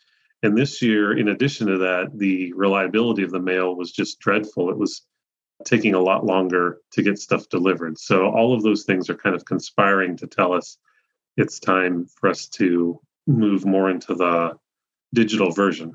And 0.44 0.58
this 0.58 0.82
year, 0.82 1.18
in 1.18 1.30
addition 1.30 1.68
to 1.68 1.78
that, 1.80 2.12
the 2.14 2.54
reliability 2.54 3.24
of 3.24 3.32
the 3.32 3.40
mail 3.40 3.76
was 3.76 3.92
just 3.92 4.20
dreadful. 4.20 4.70
It 4.70 4.78
was 4.78 5.06
taking 5.64 5.96
a 5.96 6.02
lot 6.02 6.26
longer 6.26 6.80
to 6.92 7.02
get 7.02 7.18
stuff 7.18 7.50
delivered. 7.50 7.98
So 7.98 8.30
all 8.30 8.54
of 8.54 8.62
those 8.62 8.84
things 8.84 9.10
are 9.10 9.16
kind 9.16 9.36
of 9.36 9.46
conspiring 9.46 10.18
to 10.18 10.28
tell 10.28 10.54
us 10.54 10.78
it's 11.38 11.60
time 11.60 12.06
for 12.06 12.30
us 12.30 12.48
to 12.48 13.00
move 13.28 13.66
more 13.66 13.90
into 13.90 14.14
the 14.14 14.58
digital 15.14 15.52
version. 15.52 15.94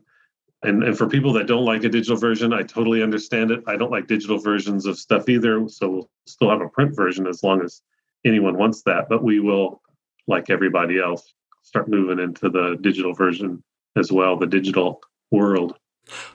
And, 0.63 0.83
and 0.83 0.97
for 0.97 1.07
people 1.07 1.33
that 1.35 1.47
don't 1.47 1.65
like 1.65 1.85
a 1.85 1.89
digital 1.89 2.17
version, 2.17 2.53
I 2.53 2.63
totally 2.63 3.03
understand 3.03 3.51
it. 3.51 3.63
I 3.67 3.77
don't 3.77 3.91
like 3.91 4.07
digital 4.07 4.39
versions 4.39 4.85
of 4.85 4.99
stuff 4.99 5.29
either. 5.29 5.69
So 5.69 5.89
we'll 5.89 6.11
still 6.27 6.51
have 6.51 6.61
a 6.61 6.69
print 6.69 6.95
version 6.95 7.27
as 7.27 7.43
long 7.43 7.63
as 7.63 7.83
anyone 8.27 8.59
wants 8.59 8.83
that. 8.83 9.09
But 9.09 9.23
we 9.23 9.41
will, 9.41 9.81
like 10.27 10.51
everybody 10.51 10.99
else, 10.99 11.35
start 11.63 11.89
moving 11.89 12.19
into 12.19 12.51
the 12.51 12.77
digital 12.81 13.15
version 13.15 13.63
as 13.97 14.13
well, 14.13 14.37
the 14.37 14.47
digital 14.47 15.01
world. 15.31 15.77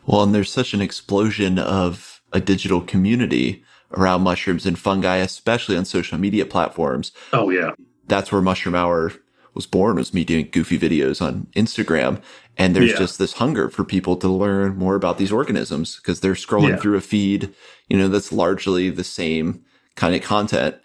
Well, 0.06 0.24
and 0.24 0.34
there's 0.34 0.52
such 0.52 0.74
an 0.74 0.82
explosion 0.82 1.60
of 1.60 2.22
a 2.32 2.40
digital 2.40 2.82
community 2.82 3.64
around 3.92 4.22
mushrooms 4.22 4.66
and 4.66 4.78
fungi, 4.78 5.18
especially 5.18 5.78
on 5.78 5.86
social 5.86 6.18
media 6.18 6.46
platforms. 6.46 7.12
Oh, 7.34 7.50
yeah. 7.50 7.72
That's 8.08 8.32
where 8.32 8.42
Mushroom 8.42 8.76
Hour 8.76 9.14
was 9.54 9.66
born, 9.66 9.96
was 9.96 10.14
me 10.14 10.24
doing 10.24 10.50
goofy 10.52 10.78
videos 10.78 11.22
on 11.22 11.48
Instagram. 11.56 12.22
And 12.58 12.76
there's 12.76 12.92
yeah. 12.92 12.98
just 12.98 13.20
this 13.20 13.34
hunger 13.34 13.70
for 13.70 13.84
people 13.84 14.16
to 14.18 14.28
learn 14.28 14.78
more 14.78 14.96
about 14.96 15.18
these 15.18 15.32
organisms 15.32 15.98
because 15.98 16.20
they're 16.20 16.34
scrolling 16.34 16.70
yeah. 16.70 16.78
through 16.78 16.98
a 16.98 17.02
feed, 17.02 17.54
you 17.90 17.98
know, 17.98 18.08
that's 18.08 18.32
largely 18.32 18.90
the 18.90 19.04
same 19.04 19.64
kind 19.96 20.16
of 20.16 20.22
content. 20.22 20.76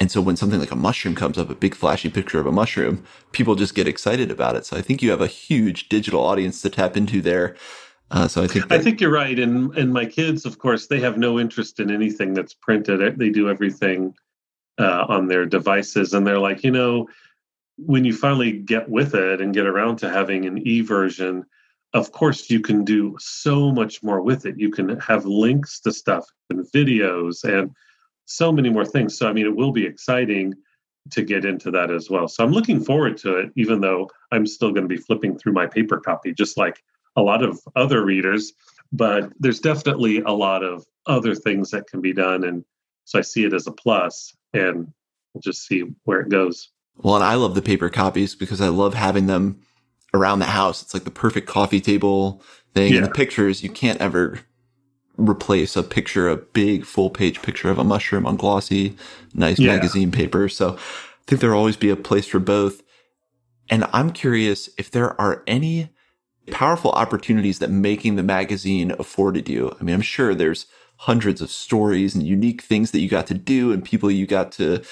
And 0.00 0.10
so 0.10 0.22
when 0.22 0.34
something 0.34 0.58
like 0.58 0.70
a 0.70 0.76
mushroom 0.76 1.14
comes 1.14 1.36
up, 1.36 1.50
a 1.50 1.54
big 1.54 1.74
flashy 1.74 2.08
picture 2.08 2.40
of 2.40 2.46
a 2.46 2.52
mushroom, 2.52 3.04
people 3.32 3.54
just 3.54 3.74
get 3.74 3.86
excited 3.86 4.30
about 4.30 4.56
it. 4.56 4.64
So 4.64 4.76
I 4.76 4.80
think 4.80 5.02
you 5.02 5.10
have 5.10 5.20
a 5.20 5.26
huge 5.26 5.90
digital 5.90 6.24
audience 6.24 6.62
to 6.62 6.70
tap 6.70 6.96
into 6.96 7.20
there. 7.20 7.54
Uh, 8.10 8.26
so 8.26 8.42
I 8.42 8.46
think 8.46 8.68
that- 8.68 8.80
I 8.80 8.82
think 8.82 9.00
you're 9.00 9.12
right. 9.12 9.38
And 9.38 9.76
and 9.76 9.92
my 9.92 10.06
kids, 10.06 10.46
of 10.46 10.58
course, 10.58 10.86
they 10.86 11.00
have 11.00 11.18
no 11.18 11.38
interest 11.38 11.78
in 11.78 11.90
anything 11.90 12.32
that's 12.32 12.54
printed. 12.54 13.18
They 13.18 13.28
do 13.28 13.48
everything 13.48 14.14
uh, 14.78 15.04
on 15.08 15.28
their 15.28 15.44
devices, 15.44 16.14
and 16.14 16.26
they're 16.26 16.38
like, 16.38 16.64
you 16.64 16.70
know, 16.70 17.06
when 17.76 18.04
you 18.04 18.14
finally 18.14 18.52
get 18.52 18.88
with 18.88 19.14
it 19.14 19.40
and 19.40 19.54
get 19.54 19.66
around 19.66 19.96
to 19.98 20.08
having 20.10 20.46
an 20.46 20.58
e 20.66 20.80
version, 20.80 21.44
of 21.92 22.10
course, 22.10 22.50
you 22.50 22.60
can 22.60 22.84
do 22.84 23.16
so 23.20 23.70
much 23.70 24.02
more 24.02 24.22
with 24.22 24.46
it. 24.46 24.58
You 24.58 24.70
can 24.70 24.98
have 24.98 25.24
links 25.26 25.80
to 25.80 25.92
stuff 25.92 26.24
and 26.48 26.66
videos 26.72 27.44
and 27.44 27.70
so 28.30 28.52
many 28.52 28.70
more 28.70 28.84
things. 28.84 29.18
So, 29.18 29.28
I 29.28 29.32
mean, 29.32 29.46
it 29.46 29.56
will 29.56 29.72
be 29.72 29.84
exciting 29.84 30.54
to 31.10 31.22
get 31.22 31.44
into 31.44 31.70
that 31.70 31.90
as 31.90 32.10
well. 32.10 32.28
So, 32.28 32.44
I'm 32.44 32.52
looking 32.52 32.82
forward 32.82 33.16
to 33.18 33.36
it, 33.36 33.52
even 33.56 33.80
though 33.80 34.10
I'm 34.32 34.46
still 34.46 34.70
going 34.70 34.88
to 34.88 34.94
be 34.94 34.96
flipping 34.96 35.38
through 35.38 35.52
my 35.52 35.66
paper 35.66 35.98
copy, 35.98 36.32
just 36.32 36.56
like 36.56 36.82
a 37.16 37.22
lot 37.22 37.42
of 37.42 37.60
other 37.76 38.04
readers. 38.04 38.52
But 38.92 39.32
there's 39.38 39.60
definitely 39.60 40.20
a 40.20 40.32
lot 40.32 40.64
of 40.64 40.84
other 41.06 41.34
things 41.34 41.70
that 41.70 41.86
can 41.86 42.00
be 42.00 42.12
done. 42.12 42.44
And 42.44 42.64
so 43.04 43.18
I 43.18 43.22
see 43.22 43.44
it 43.44 43.52
as 43.52 43.66
a 43.66 43.72
plus, 43.72 44.34
and 44.52 44.92
we'll 45.32 45.42
just 45.42 45.66
see 45.66 45.84
where 46.04 46.20
it 46.20 46.28
goes. 46.28 46.70
Well, 46.96 47.14
and 47.14 47.24
I 47.24 47.34
love 47.34 47.54
the 47.54 47.62
paper 47.62 47.88
copies 47.88 48.34
because 48.34 48.60
I 48.60 48.68
love 48.68 48.94
having 48.94 49.26
them 49.26 49.62
around 50.12 50.40
the 50.40 50.46
house. 50.46 50.82
It's 50.82 50.92
like 50.92 51.04
the 51.04 51.10
perfect 51.10 51.46
coffee 51.46 51.80
table 51.80 52.42
thing. 52.74 52.92
Yeah. 52.92 52.98
And 52.98 53.06
the 53.06 53.12
pictures, 53.12 53.62
you 53.62 53.70
can't 53.70 54.00
ever 54.00 54.40
replace 55.28 55.76
a 55.76 55.82
picture, 55.82 56.28
a 56.28 56.36
big 56.36 56.84
full 56.84 57.10
page 57.10 57.42
picture 57.42 57.70
of 57.70 57.78
a 57.78 57.84
mushroom 57.84 58.26
on 58.26 58.36
glossy, 58.36 58.96
nice 59.34 59.58
yeah. 59.58 59.74
magazine 59.74 60.10
paper. 60.10 60.48
So 60.48 60.74
I 60.74 60.78
think 61.26 61.40
there'll 61.40 61.58
always 61.58 61.76
be 61.76 61.90
a 61.90 61.96
place 61.96 62.26
for 62.26 62.38
both. 62.38 62.82
And 63.68 63.84
I'm 63.92 64.10
curious 64.10 64.68
if 64.78 64.90
there 64.90 65.20
are 65.20 65.42
any 65.46 65.90
powerful 66.50 66.90
opportunities 66.92 67.60
that 67.60 67.70
making 67.70 68.16
the 68.16 68.22
magazine 68.22 68.92
afforded 68.98 69.48
you. 69.48 69.76
I 69.80 69.84
mean, 69.84 69.94
I'm 69.94 70.00
sure 70.00 70.34
there's 70.34 70.66
hundreds 70.96 71.40
of 71.40 71.50
stories 71.50 72.14
and 72.14 72.26
unique 72.26 72.62
things 72.62 72.90
that 72.90 73.00
you 73.00 73.08
got 73.08 73.26
to 73.28 73.34
do 73.34 73.72
and 73.72 73.84
people 73.84 74.10
you 74.10 74.26
got 74.26 74.52
to 74.52 74.82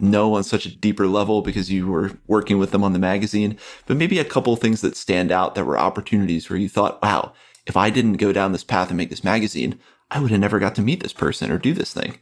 know 0.00 0.34
on 0.34 0.44
such 0.44 0.64
a 0.64 0.76
deeper 0.76 1.06
level 1.06 1.42
because 1.42 1.70
you 1.70 1.88
were 1.88 2.12
working 2.26 2.58
with 2.58 2.70
them 2.70 2.84
on 2.84 2.92
the 2.92 2.98
magazine, 2.98 3.58
but 3.86 3.96
maybe 3.96 4.18
a 4.18 4.24
couple 4.24 4.52
of 4.52 4.60
things 4.60 4.80
that 4.80 4.96
stand 4.96 5.32
out 5.32 5.54
that 5.54 5.64
were 5.64 5.78
opportunities 5.78 6.48
where 6.48 6.58
you 6.58 6.68
thought, 6.68 7.02
wow, 7.02 7.32
if 7.68 7.76
I 7.76 7.90
didn't 7.90 8.14
go 8.14 8.32
down 8.32 8.52
this 8.52 8.64
path 8.64 8.88
and 8.88 8.96
make 8.96 9.10
this 9.10 9.22
magazine, 9.22 9.78
I 10.10 10.20
would 10.20 10.30
have 10.30 10.40
never 10.40 10.58
got 10.58 10.74
to 10.76 10.82
meet 10.82 11.02
this 11.02 11.12
person 11.12 11.50
or 11.50 11.58
do 11.58 11.74
this 11.74 11.92
thing. 11.92 12.18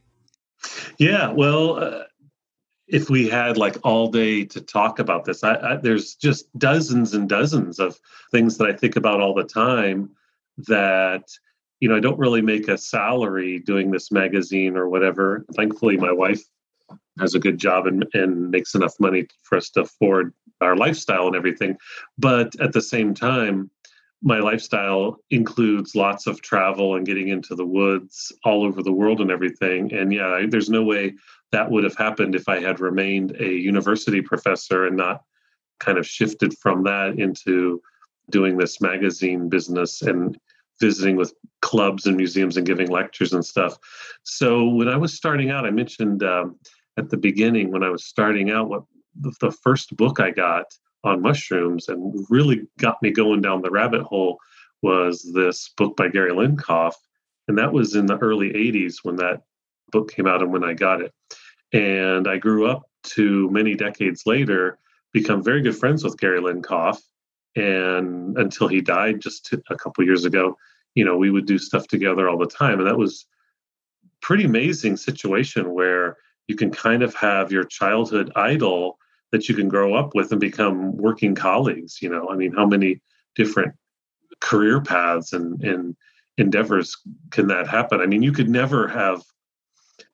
Yeah, 0.99 1.31
well, 1.31 1.83
uh, 1.83 2.03
if 2.89 3.09
we 3.09 3.29
had 3.29 3.57
like 3.57 3.77
all 3.85 4.11
day 4.11 4.45
to 4.45 4.61
talk 4.61 4.99
about 4.99 5.25
this, 5.25 5.45
I, 5.45 5.55
I, 5.55 5.77
there's 5.77 6.17
just 6.17 6.47
dozens 6.59 7.15
and 7.15 7.29
dozens 7.29 7.79
of 7.79 7.99
things 8.33 8.59
that 8.59 8.69
I 8.69 8.73
think 8.73 8.97
about 8.97 9.21
all 9.21 9.35
the 9.35 9.45
time 9.45 10.11
that 10.67 11.31
you 11.81 11.89
know 11.89 11.97
I 11.97 12.01
don't 12.01 12.19
really 12.19 12.43
make 12.43 12.69
a 12.69 12.79
salary 12.79 13.61
doing 13.61 13.91
this 13.91 14.11
magazine 14.11 14.77
or 14.77 14.89
whatever. 14.89 15.45
Thankfully, 15.55 15.97
my 15.97 16.13
wife 16.13 16.43
has 17.19 17.35
a 17.35 17.41
good 17.41 17.59
job 17.59 17.87
and, 17.87 18.05
and 18.15 18.51
makes 18.51 18.75
enough 18.75 18.99
money 18.99 19.27
for 19.43 19.59
us 19.59 19.71
to 19.71 19.81
afford 19.83 20.33
our 20.61 20.77
lifestyle 20.77 21.27
and 21.27 21.37
everything. 21.37 21.77
But 22.19 22.59
at 22.61 22.73
the 22.73 22.83
same 22.83 23.15
time, 23.15 23.71
my 24.23 24.39
lifestyle 24.39 25.19
includes 25.31 25.95
lots 25.95 26.27
of 26.27 26.41
travel 26.41 26.97
and 26.97 27.07
getting 27.07 27.29
into 27.29 27.55
the 27.55 27.67
woods 27.67 28.33
all 28.45 28.65
over 28.65 28.83
the 28.83 28.93
world 28.93 29.21
and 29.21 29.31
everything. 29.31 29.93
And 29.93 30.13
yeah, 30.13 30.45
there's 30.49 30.71
no 30.71 30.83
way 30.83 31.15
that 31.53 31.71
would 31.71 31.85
have 31.85 31.97
happened 31.97 32.35
if 32.35 32.49
I 32.49 32.61
had 32.61 32.81
remained 32.81 33.37
a 33.41 33.49
university 33.49 34.23
professor 34.23 34.87
and 34.87 34.97
not 34.97 35.23
kind 35.79 35.99
of 35.99 36.07
shifted 36.07 36.57
from 36.59 36.83
that 36.85 37.19
into 37.19 37.83
doing 38.31 38.57
this 38.57 38.81
magazine 38.81 39.49
business 39.49 40.03
and 40.03 40.39
visiting 40.81 41.17
with 41.17 41.35
clubs 41.63 42.07
and 42.07 42.17
museums 42.17 42.57
and 42.57 42.67
giving 42.67 42.89
lectures 42.89 43.33
and 43.33 43.45
stuff. 43.45 43.79
So 44.25 44.69
when 44.69 44.89
I 44.89 44.97
was 44.97 45.15
starting 45.15 45.51
out, 45.51 45.67
I 45.67 45.71
mentioned 45.71 46.23
um, 46.23 46.59
at 46.99 47.11
the 47.11 47.17
beginning 47.17 47.71
when 47.71 47.83
I 47.83 47.91
was 47.91 48.05
starting 48.05 48.51
out, 48.51 48.69
what 48.69 48.83
the, 49.21 49.33
the 49.41 49.51
first 49.51 49.97
book 49.97 50.21
I 50.21 50.31
got 50.31 50.67
on 51.07 51.23
mushrooms 51.23 51.89
and 51.89 52.27
really 52.29 52.67
got 52.79 53.01
me 53.03 53.11
going 53.11 53.41
down 53.41 53.63
the 53.63 53.71
rabbit 53.71 54.03
hole 54.03 54.39
was 54.83 55.31
this 55.35 55.71
book 55.77 55.97
by 55.97 56.09
Gary 56.09 56.33
Lincoff. 56.33 56.95
And 57.49 57.57
that 57.59 57.73
was 57.73 57.95
in 57.95 58.07
the 58.07 58.19
early 58.19 58.51
80s 58.51 58.97
when 59.03 59.17
that 59.17 59.43
book 59.91 60.13
came 60.13 60.27
out 60.27 60.43
and 60.43 60.53
when 60.53 60.65
I 60.65 60.75
got 60.75 61.01
it. 61.01 61.13
And 61.73 62.29
I 62.29 62.39
grew 62.39 62.67
up 62.67 62.83
to 63.05 63.49
many 63.51 63.75
decades 63.75 64.25
later 64.27 64.79
become 65.13 65.43
very 65.43 65.63
good 65.63 65.77
friends 65.77 66.05
with 66.05 66.19
Gary 66.19 66.41
Lincoff. 66.41 66.99
And 67.55 68.37
until 68.37 68.69
he 68.69 68.81
died 68.81 69.21
just 69.21 69.53
a 69.71 69.77
couple 69.77 70.05
years 70.05 70.25
ago, 70.25 70.57
you 70.95 71.05
know, 71.05 71.17
we 71.17 71.31
would 71.31 71.47
do 71.47 71.59
stuff 71.59 71.87
together 71.87 72.29
all 72.29 72.39
the 72.39 72.47
time. 72.47 72.79
And 72.79 72.87
that 72.87 72.99
was 72.99 73.27
pretty 74.21 74.45
amazing 74.45 74.97
situation 74.97 75.73
where 75.73 76.17
you 76.49 76.57
can 76.57 76.71
kind 76.71 77.03
of 77.03 77.15
have 77.15 77.53
your 77.53 77.65
childhood 77.65 78.33
idol 78.37 78.99
that 79.33 79.49
you 79.49 79.55
can 79.55 79.69
grow 79.69 79.95
up 79.95 80.15
with 80.15 80.33
and 80.33 80.41
become 80.41 80.97
working 80.97 81.35
colleagues 81.35 82.01
you 82.01 82.09
know? 82.09 82.29
I 82.31 82.37
mean 82.37 82.53
how 82.53 82.67
many 82.67 83.01
different 83.35 83.75
career 84.41 84.81
paths 84.81 85.33
and, 85.33 85.63
and 85.63 85.97
endeavors 86.39 86.97
can 87.31 87.49
that 87.49 87.69
happen? 87.69 88.01
I 88.01 88.07
mean 88.07 88.23
you 88.23 88.33
could 88.33 88.51
never 88.51 88.89
have 88.89 89.23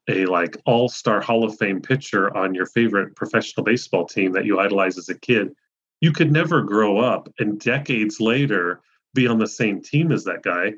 a 0.09 0.25
like 0.25 0.57
all-star 0.65 1.21
hall 1.21 1.43
of 1.43 1.57
fame 1.57 1.81
pitcher 1.81 2.35
on 2.35 2.53
your 2.53 2.65
favorite 2.65 3.15
professional 3.15 3.63
baseball 3.63 4.05
team 4.05 4.33
that 4.33 4.45
you 4.45 4.59
idolize 4.59 4.97
as 4.97 5.09
a 5.09 5.17
kid. 5.17 5.53
You 6.01 6.11
could 6.11 6.31
never 6.31 6.61
grow 6.61 6.99
up 6.99 7.29
and 7.39 7.59
decades 7.59 8.19
later 8.19 8.81
be 9.13 9.27
on 9.27 9.39
the 9.39 9.47
same 9.47 9.81
team 9.81 10.11
as 10.11 10.23
that 10.25 10.43
guy 10.43 10.73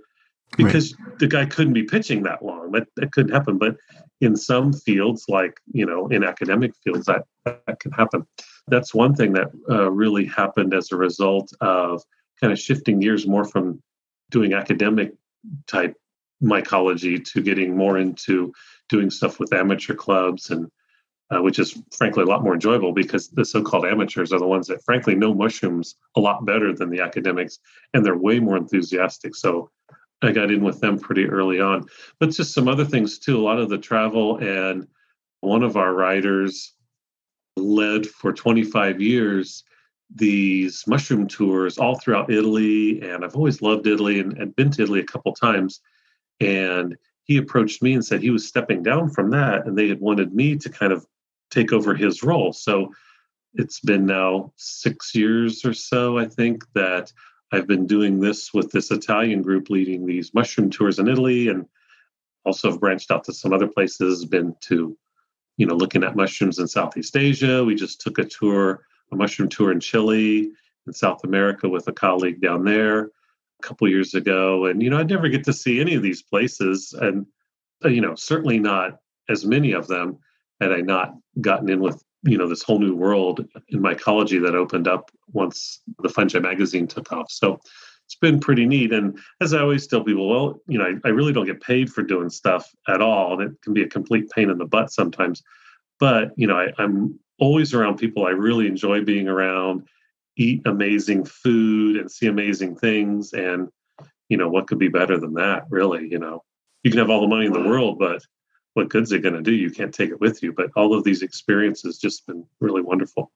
because 0.58 0.98
right. 1.00 1.20
the 1.20 1.28
guy 1.28 1.46
couldn't 1.46 1.74
be 1.74 1.84
pitching 1.84 2.24
that 2.24 2.44
long. 2.44 2.72
That 2.72 2.88
that 2.96 3.12
couldn't 3.12 3.34
happen. 3.34 3.58
But 3.58 3.78
in 4.22 4.36
some 4.36 4.74
fields, 4.74 5.26
like 5.28 5.60
you 5.72 5.86
know, 5.86 6.08
in 6.08 6.24
academic 6.24 6.74
fields, 6.84 7.06
that 7.06 7.26
that 7.46 7.80
can 7.80 7.92
happen. 7.92 8.26
That's 8.68 8.94
one 8.94 9.16
thing 9.16 9.34
that 9.34 9.52
uh, 9.70 9.92
really 9.92 10.26
happened 10.26 10.74
as 10.74 10.92
a 10.92 10.96
result 10.96 11.52
of 11.62 12.02
kind 12.40 12.52
of 12.52 12.60
shifting 12.60 13.00
gears 13.00 13.28
more 13.28 13.46
from 13.46 13.82
doing 14.32 14.54
academic 14.54 15.14
type 15.68 15.96
mycology 16.44 17.24
to 17.24 17.42
getting 17.42 17.76
more 17.76 17.98
into 17.98 18.52
doing 18.90 19.10
stuff 19.10 19.40
with 19.40 19.54
amateur 19.54 19.94
clubs 19.94 20.50
and 20.50 20.70
uh, 21.32 21.42
which 21.42 21.58
is 21.58 21.82
frankly 21.96 22.24
a 22.24 22.28
lot 22.28 22.44
more 22.44 22.54
enjoyable 22.54 22.92
because 22.92 23.30
the 23.30 23.46
so-called 23.46 23.86
amateurs 23.86 24.32
are 24.32 24.40
the 24.40 24.46
ones 24.46 24.68
that 24.68 24.84
frankly 24.84 25.16
know 25.16 25.34
mushrooms 25.34 25.96
a 26.16 26.20
lot 26.20 26.46
better 26.46 26.74
than 26.74 26.90
the 26.90 27.00
academics 27.00 27.58
and 27.94 28.06
they're 28.06 28.18
way 28.18 28.40
more 28.40 28.58
enthusiastic 28.58 29.34
so 29.36 29.70
I 30.26 30.32
got 30.32 30.52
in 30.52 30.64
with 30.64 30.80
them 30.80 31.00
pretty 31.00 31.26
early 31.26 31.60
on. 31.60 31.86
But 32.20 32.32
just 32.32 32.54
some 32.54 32.68
other 32.68 32.86
things 32.86 33.20
too. 33.20 33.38
A 33.38 33.44
lot 33.44 33.60
of 33.60 33.70
the 33.70 33.78
travel 33.78 34.38
and 34.38 34.88
one 35.42 35.64
of 35.64 35.78
our 35.78 35.94
writers 35.94 36.74
led 37.58 38.06
for 38.08 38.34
25 38.34 39.02
years 39.02 39.64
these 40.14 40.84
mushroom 40.88 41.28
tours 41.28 41.78
all 41.78 41.98
throughout 41.98 42.32
Italy. 42.32 43.02
And 43.02 43.24
I've 43.24 43.36
always 43.36 43.62
loved 43.62 43.88
Italy 43.88 44.20
and, 44.20 44.38
and 44.38 44.56
been 44.56 44.72
to 44.72 44.84
Italy 44.84 45.00
a 45.00 45.06
couple 45.06 45.34
times. 45.34 45.82
And 46.40 46.96
he 47.24 47.38
approached 47.38 47.82
me 47.82 47.94
and 47.94 48.06
said 48.06 48.22
he 48.22 48.30
was 48.30 48.48
stepping 48.48 48.84
down 48.84 49.10
from 49.10 49.32
that 49.32 49.66
and 49.66 49.78
they 49.78 49.88
had 49.88 50.00
wanted 50.00 50.34
me 50.34 50.56
to 50.58 50.70
kind 50.70 50.94
of 50.94 51.06
take 51.50 51.74
over 51.74 51.96
his 51.96 52.22
role. 52.22 52.54
So 52.54 52.92
it's 53.56 53.80
been 53.80 54.06
now 54.06 54.52
six 54.58 55.16
years 55.16 55.66
or 55.66 55.74
so, 55.74 56.18
I 56.18 56.26
think, 56.26 56.64
that 56.74 57.12
I've 57.52 57.68
been 57.68 57.86
doing 57.86 58.20
this 58.20 58.54
with 58.54 58.72
this 58.72 58.92
Italian 58.92 59.42
group 59.42 59.70
leading 59.70 60.06
these 60.06 60.34
mushroom 60.34 60.70
tours 60.70 61.00
in 61.00 61.08
Italy 61.08 61.48
and 61.48 61.66
also 62.44 62.72
have 62.72 62.80
branched 62.80 63.12
out 63.12 63.24
to 63.26 63.34
some 63.34 63.54
other 63.54 63.68
places, 63.68 64.26
been 64.26 64.56
to, 64.62 64.98
you 65.58 65.66
know, 65.66 65.76
looking 65.76 66.04
at 66.04 66.16
mushrooms 66.16 66.60
in 66.60 66.68
Southeast 66.68 67.16
Asia. 67.16 67.64
We 67.64 67.76
just 67.76 68.02
took 68.02 68.18
a 68.18 68.26
tour, 68.26 68.86
a 69.12 69.16
mushroom 69.16 69.50
tour 69.50 69.72
in 69.72 69.80
Chile 69.80 70.52
in 70.88 70.94
South 70.94 71.24
America 71.24 71.70
with 71.70 71.88
a 71.88 71.94
colleague 71.94 72.42
down 72.42 72.64
there 72.64 73.00
a 73.06 73.64
couple 73.64 73.88
years 73.88 74.14
ago. 74.14 74.66
And, 74.66 74.82
you 74.82 74.90
know, 74.90 74.98
I'd 74.98 75.10
never 75.10 75.30
get 75.30 75.44
to 75.46 75.54
see 75.54 75.80
any 75.80 75.96
of 75.96 76.04
these 76.04 76.22
places. 76.22 76.94
And, 76.94 77.26
uh, 77.84 77.90
you 77.90 78.02
know, 78.02 78.16
certainly 78.16 78.60
not 78.60 79.00
as 79.30 79.46
many 79.46 79.72
of 79.72 79.88
them 79.88 80.20
had 80.62 80.72
I 80.72 80.82
not 80.82 81.16
gotten 81.42 81.70
in 81.70 81.80
with 81.80 82.04
you 82.26 82.38
know 82.38 82.48
this 82.48 82.64
whole 82.64 82.80
new 82.80 82.96
world 82.96 83.48
in 83.70 83.80
mycology 83.82 84.42
that 84.42 84.56
opened 84.56 84.88
up 84.88 85.12
once 85.32 85.82
the 86.00 86.10
fungi 86.10 86.40
magazine 86.40 86.88
took 86.88 87.12
off. 87.12 87.32
So 87.32 87.60
it's 88.06 88.16
been 88.16 88.40
pretty 88.40 88.66
neat. 88.66 88.92
And 88.94 89.18
as 89.42 89.54
i 89.54 89.60
always 89.60 89.88
tell 89.88 90.04
people 90.04 90.30
well 90.30 90.60
you 90.68 90.78
know 90.78 90.86
I, 90.86 91.08
I, 91.08 91.12
really 91.12 91.34
don't 91.34 91.46
get 91.46 91.62
paid 91.62 91.92
for 91.92 92.02
doing 92.04 92.30
stuff 92.30 92.74
at 92.88 93.02
all 93.02 93.40
and 93.40 93.52
it 93.52 93.62
can 93.62 93.74
be 93.74 93.84
a 93.84 93.88
complete 93.88 94.30
pain 94.30 94.50
in 94.50 94.58
the 94.58 94.66
butt 94.66 94.92
sometimes. 94.92 95.44
But 96.00 96.32
you 96.36 96.48
know 96.48 96.58
I, 96.58 96.74
i'm 96.78 97.20
always 97.40 97.74
around 97.74 97.98
people 97.98 98.26
i 98.26 98.30
really 98.30 98.68
enjoy 98.68 99.04
being 99.04 99.28
around 99.28 99.88
eat 100.38 100.62
amazing 100.66 101.26
food 101.26 101.98
and 101.98 102.10
see 102.10 102.28
amazing 102.28 102.76
things 102.76 103.34
and 103.34 103.70
you 104.30 104.38
know 104.38 104.50
what 104.50 104.68
could 104.68 104.80
be 104.80 104.88
better 104.88 105.18
than 105.18 105.34
that 105.34 105.66
really 105.70 106.08
you 106.10 106.20
know? 106.20 106.44
You 106.84 106.92
can 106.92 107.00
have 107.00 107.10
all 107.10 107.22
the 107.22 107.28
money 107.28 107.46
in 107.46 107.54
the 107.54 107.68
world 107.68 107.98
but 108.00 108.22
what 108.76 108.90
good's 108.90 109.12
it 109.12 109.24
going 109.24 109.36
to 109.36 109.42
do? 109.42 109.54
You 109.54 109.72
can't 109.72 109.94
take 109.94 110.12
it 110.12 110.22
with 110.22 110.44
you. 110.44 110.54
But 110.54 110.70
all 110.76 110.94
of 110.94 111.04
these 111.04 111.22
experiences 111.22 111.98
just 111.98 112.28
been 112.28 112.46
really 112.60 112.82
wonderful. 112.82 113.32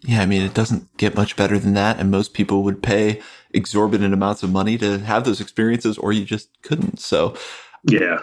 Yeah, 0.00 0.20
I 0.20 0.26
mean, 0.26 0.42
it 0.42 0.52
doesn't 0.52 0.96
get 0.98 1.14
much 1.14 1.36
better 1.36 1.58
than 1.58 1.74
that. 1.74 1.98
And 1.98 2.10
most 2.10 2.34
people 2.34 2.62
would 2.64 2.82
pay 2.82 3.22
exorbitant 3.52 4.12
amounts 4.12 4.42
of 4.42 4.50
money 4.50 4.76
to 4.78 4.98
have 4.98 5.24
those 5.24 5.40
experiences, 5.40 5.96
or 5.96 6.12
you 6.12 6.24
just 6.24 6.50
couldn't. 6.62 7.00
So, 7.00 7.36
yeah. 7.88 8.20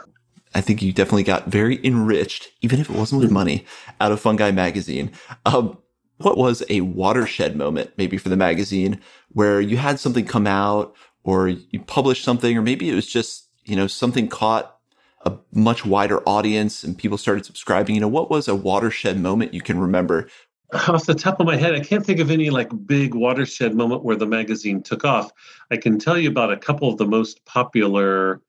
I 0.53 0.61
think 0.61 0.81
you 0.81 0.91
definitely 0.91 1.23
got 1.23 1.47
very 1.47 1.83
enriched, 1.83 2.49
even 2.61 2.81
if 2.81 2.89
it 2.89 2.95
wasn't 2.95 3.21
with 3.21 3.29
mm-hmm. 3.29 3.35
money, 3.35 3.65
out 4.01 4.11
of 4.11 4.19
Fungi 4.19 4.51
Magazine. 4.51 5.11
Um, 5.45 5.77
what 6.17 6.37
was 6.37 6.61
a 6.69 6.81
watershed 6.81 7.55
moment, 7.55 7.91
maybe 7.97 8.17
for 8.17 8.29
the 8.29 8.37
magazine, 8.37 8.99
where 9.29 9.61
you 9.61 9.77
had 9.77 9.99
something 9.99 10.25
come 10.25 10.45
out, 10.45 10.93
or 11.23 11.47
you 11.47 11.79
published 11.79 12.25
something, 12.25 12.57
or 12.57 12.61
maybe 12.61 12.89
it 12.89 12.95
was 12.95 13.07
just, 13.07 13.47
you 13.63 13.75
know, 13.75 13.87
something 13.87 14.27
caught 14.27 14.77
a 15.25 15.37
much 15.53 15.85
wider 15.85 16.27
audience 16.27 16.83
and 16.83 16.97
people 16.97 17.17
started 17.17 17.45
subscribing? 17.45 17.95
You 17.95 18.01
know, 18.01 18.07
what 18.07 18.29
was 18.29 18.47
a 18.47 18.55
watershed 18.55 19.19
moment 19.19 19.53
you 19.53 19.61
can 19.61 19.79
remember? 19.79 20.27
Off 20.87 21.05
the 21.05 21.15
top 21.15 21.39
of 21.39 21.45
my 21.45 21.57
head, 21.57 21.75
I 21.75 21.81
can't 21.81 22.05
think 22.05 22.19
of 22.19 22.31
any 22.31 22.49
like 22.49 22.69
big 22.85 23.13
watershed 23.13 23.75
moment 23.75 24.03
where 24.03 24.15
the 24.15 24.25
magazine 24.25 24.81
took 24.81 25.03
off. 25.03 25.29
I 25.69 25.75
can 25.75 25.99
tell 25.99 26.17
you 26.17 26.29
about 26.29 26.53
a 26.53 26.57
couple 26.57 26.87
of 26.87 26.97
the 26.97 27.05
most 27.05 27.43
popular 27.43 28.41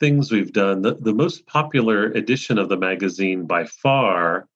things 0.00 0.32
we've 0.32 0.52
done. 0.52 0.82
The, 0.82 0.94
the 0.94 1.14
most 1.14 1.46
popular 1.46 2.06
edition 2.06 2.58
of 2.58 2.68
the 2.68 2.76
magazine 2.76 3.46
by 3.46 3.64
far, 3.64 4.48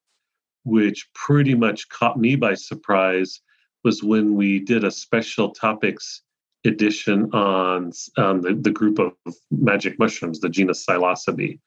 which 0.65 1.09
pretty 1.15 1.55
much 1.55 1.89
caught 1.89 2.19
me 2.19 2.35
by 2.35 2.55
surprise, 2.55 3.41
was 3.85 4.03
when 4.03 4.35
we 4.35 4.59
did 4.59 4.85
a 4.85 4.91
special 4.91 5.51
topics 5.51 6.23
edition 6.65 7.31
on 7.33 7.93
um, 8.17 8.41
the, 8.43 8.57
the 8.61 8.71
group 8.71 8.99
of 8.99 9.13
magic 9.51 9.99
mushrooms, 9.99 10.41
the 10.41 10.49
genus 10.49 10.85
Psilocybe. 10.87 11.59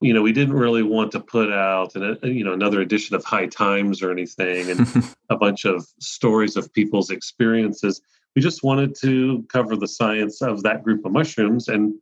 You 0.00 0.12
know, 0.12 0.22
we 0.22 0.32
didn't 0.32 0.54
really 0.54 0.82
want 0.82 1.12
to 1.12 1.20
put 1.20 1.52
out 1.52 1.94
an, 1.94 2.18
you 2.22 2.44
know 2.44 2.52
another 2.52 2.80
edition 2.80 3.16
of 3.16 3.24
High 3.24 3.46
Times 3.46 4.02
or 4.02 4.10
anything, 4.10 4.70
and 4.70 5.14
a 5.30 5.36
bunch 5.36 5.64
of 5.64 5.86
stories 5.98 6.56
of 6.56 6.72
people's 6.72 7.10
experiences. 7.10 8.00
We 8.36 8.42
just 8.42 8.64
wanted 8.64 8.96
to 8.96 9.44
cover 9.48 9.76
the 9.76 9.88
science 9.88 10.42
of 10.42 10.62
that 10.64 10.82
group 10.82 11.04
of 11.04 11.12
mushrooms, 11.12 11.68
and 11.68 11.94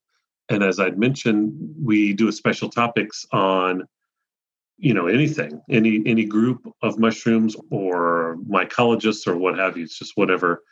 and 0.49 0.63
as 0.63 0.81
I'd 0.81 0.99
mentioned, 0.99 1.55
we 1.81 2.13
do 2.13 2.29
a 2.29 2.33
special 2.33 2.69
topics 2.69 3.27
on 3.31 3.87
you 4.79 4.95
know 4.95 5.07
anything 5.07 5.63
any 5.71 6.03
any 6.07 6.25
group 6.25 6.67
of 6.83 6.99
mushrooms 6.99 7.55
or 7.71 8.39
mycologists 8.49 9.29
or 9.29 9.37
what 9.37 9.57
have 9.57 9.77
you 9.77 9.85
it's 9.85 9.99
just 9.99 10.17
whatever 10.17 10.63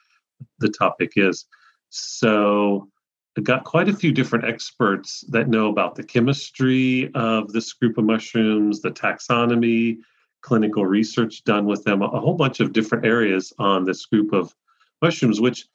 the 0.58 0.68
topic 0.68 1.12
is 1.16 1.46
so 1.90 2.88
I 3.36 3.42
got 3.42 3.64
quite 3.64 3.88
a 3.88 3.94
few 3.94 4.12
different 4.12 4.44
experts 4.44 5.24
that 5.28 5.48
know 5.48 5.68
about 5.68 5.94
the 5.94 6.02
chemistry 6.02 7.10
of 7.14 7.52
this 7.52 7.72
group 7.72 7.98
of 7.98 8.04
mushrooms, 8.04 8.80
the 8.80 8.90
taxonomy, 8.90 9.98
clinical 10.40 10.86
research 10.86 11.44
done 11.44 11.66
with 11.66 11.84
them, 11.84 12.02
a 12.02 12.08
whole 12.08 12.34
bunch 12.34 12.60
of 12.60 12.72
different 12.72 13.04
areas 13.04 13.52
on 13.58 13.84
this 13.84 14.06
group 14.06 14.32
of 14.32 14.54
mushrooms, 15.02 15.40
which, 15.40 15.66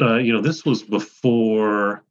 uh, 0.00 0.16
you 0.16 0.32
know, 0.32 0.40
this 0.40 0.64
was 0.64 0.82
before 0.82 2.04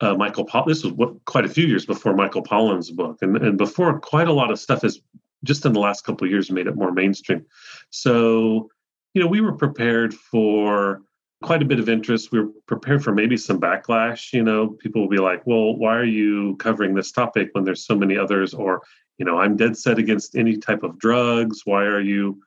uh, 0.00 0.14
Michael. 0.14 0.48
This 0.66 0.84
was 0.84 0.92
what, 0.92 1.24
quite 1.24 1.44
a 1.44 1.48
few 1.48 1.66
years 1.66 1.84
before 1.84 2.14
Michael 2.14 2.42
Pollan's 2.42 2.90
book, 2.90 3.18
and, 3.22 3.36
and 3.36 3.58
before 3.58 3.98
quite 4.00 4.28
a 4.28 4.32
lot 4.32 4.50
of 4.50 4.58
stuff 4.58 4.82
has 4.82 5.00
just 5.44 5.66
in 5.66 5.72
the 5.72 5.80
last 5.80 6.04
couple 6.04 6.24
of 6.24 6.30
years 6.30 6.50
made 6.50 6.66
it 6.66 6.76
more 6.76 6.90
mainstream. 6.90 7.44
So, 7.90 8.70
you 9.12 9.22
know, 9.22 9.28
we 9.28 9.40
were 9.40 9.52
prepared 9.52 10.14
for 10.14 11.02
quite 11.44 11.60
a 11.60 11.66
bit 11.66 11.78
of 11.78 11.90
interest. 11.90 12.32
We 12.32 12.38
are 12.38 12.48
prepared 12.66 13.04
for 13.04 13.12
maybe 13.12 13.36
some 13.36 13.60
backlash. 13.60 14.32
You 14.32 14.42
know, 14.42 14.68
people 14.68 15.02
will 15.02 15.10
be 15.10 15.18
like, 15.18 15.46
well, 15.46 15.76
why 15.76 15.94
are 15.94 16.04
you 16.04 16.56
covering 16.56 16.94
this 16.94 17.12
topic 17.12 17.50
when 17.52 17.64
there's 17.64 17.84
so 17.84 17.94
many 17.94 18.16
others? 18.16 18.54
Or, 18.54 18.80
you 19.18 19.26
know, 19.26 19.38
I'm 19.38 19.56
dead 19.56 19.76
set 19.76 19.98
against 19.98 20.36
any 20.36 20.56
type 20.56 20.82
of 20.82 20.98
drugs. 20.98 21.60
Why 21.66 21.84
are 21.84 22.00
you 22.00 22.40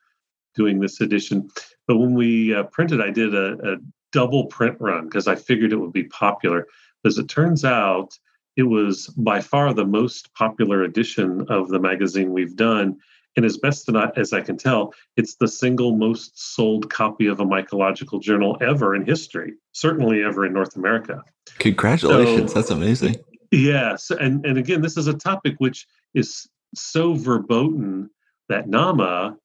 doing 0.56 0.80
this 0.80 1.00
edition? 1.00 1.48
But 1.88 1.98
when 1.98 2.16
we 2.16 2.56
uh, 2.56 2.64
printed, 2.64 3.00
I 3.00 3.12
did 3.12 3.36
a, 3.36 3.74
a 3.74 3.78
double 4.12 4.48
print 4.48 4.78
run 4.80 5.06
because 5.06 5.28
I 5.28 5.36
figured 5.36 5.74
it 5.74 5.78
would 5.78 5.94
be 5.94 6.06
popular. 6.06 6.66
As 7.06 7.20
it 7.20 7.30
turns 7.30 7.64
out, 7.64 8.18
it 8.56 8.64
was 8.64 9.06
by 9.16 9.42
far 9.42 9.76
the 9.76 9.86
most 9.86 10.34
popular 10.34 10.82
edition 10.82 11.46
of 11.50 11.70
the 11.70 11.80
magazine 11.80 12.34
we've 12.34 12.56
done 12.56 12.98
and 13.38 13.46
as 13.46 13.56
best 13.56 13.88
as 14.18 14.34
I 14.34 14.42
can 14.42 14.58
tell, 14.58 14.94
it's 15.16 15.36
the 15.36 15.48
single 15.48 15.96
most 15.96 16.56
sold 16.56 16.90
copy 16.90 17.28
of 17.28 17.40
a 17.40 17.46
mycological 17.46 18.20
journal 18.20 18.58
ever 18.62 18.96
in 18.96 19.06
history, 19.06 19.54
certainly 19.74 20.24
ever 20.24 20.46
in 20.46 20.54
North 20.54 20.76
America. 20.76 21.24
Congratulations. 21.60 22.52
So, 22.52 22.60
That's 22.60 22.72
amazing. 22.72 23.18
Yes. 23.52 24.10
And, 24.10 24.44
and 24.44 24.58
again, 24.58 24.82
this 24.82 24.98
is 24.98 25.06
a 25.06 25.14
topic 25.14 25.56
which 25.60 25.88
is 26.16 26.50
so 26.74 27.14
verboten 27.14 28.10
that 28.50 28.68
NAMA 28.68 29.38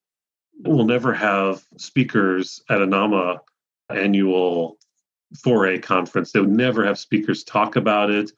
will 0.64 0.84
never 0.84 1.12
have 1.12 1.62
speakers 1.76 2.62
at 2.70 2.80
a 2.80 2.86
NAMA 2.86 3.42
annual 3.94 4.78
foray 5.42 5.78
conference. 5.78 6.32
They 6.32 6.40
would 6.40 6.48
never 6.48 6.84
have 6.86 6.98
speakers 6.98 7.44
talk 7.44 7.76
about 7.76 8.10
it. 8.10 8.32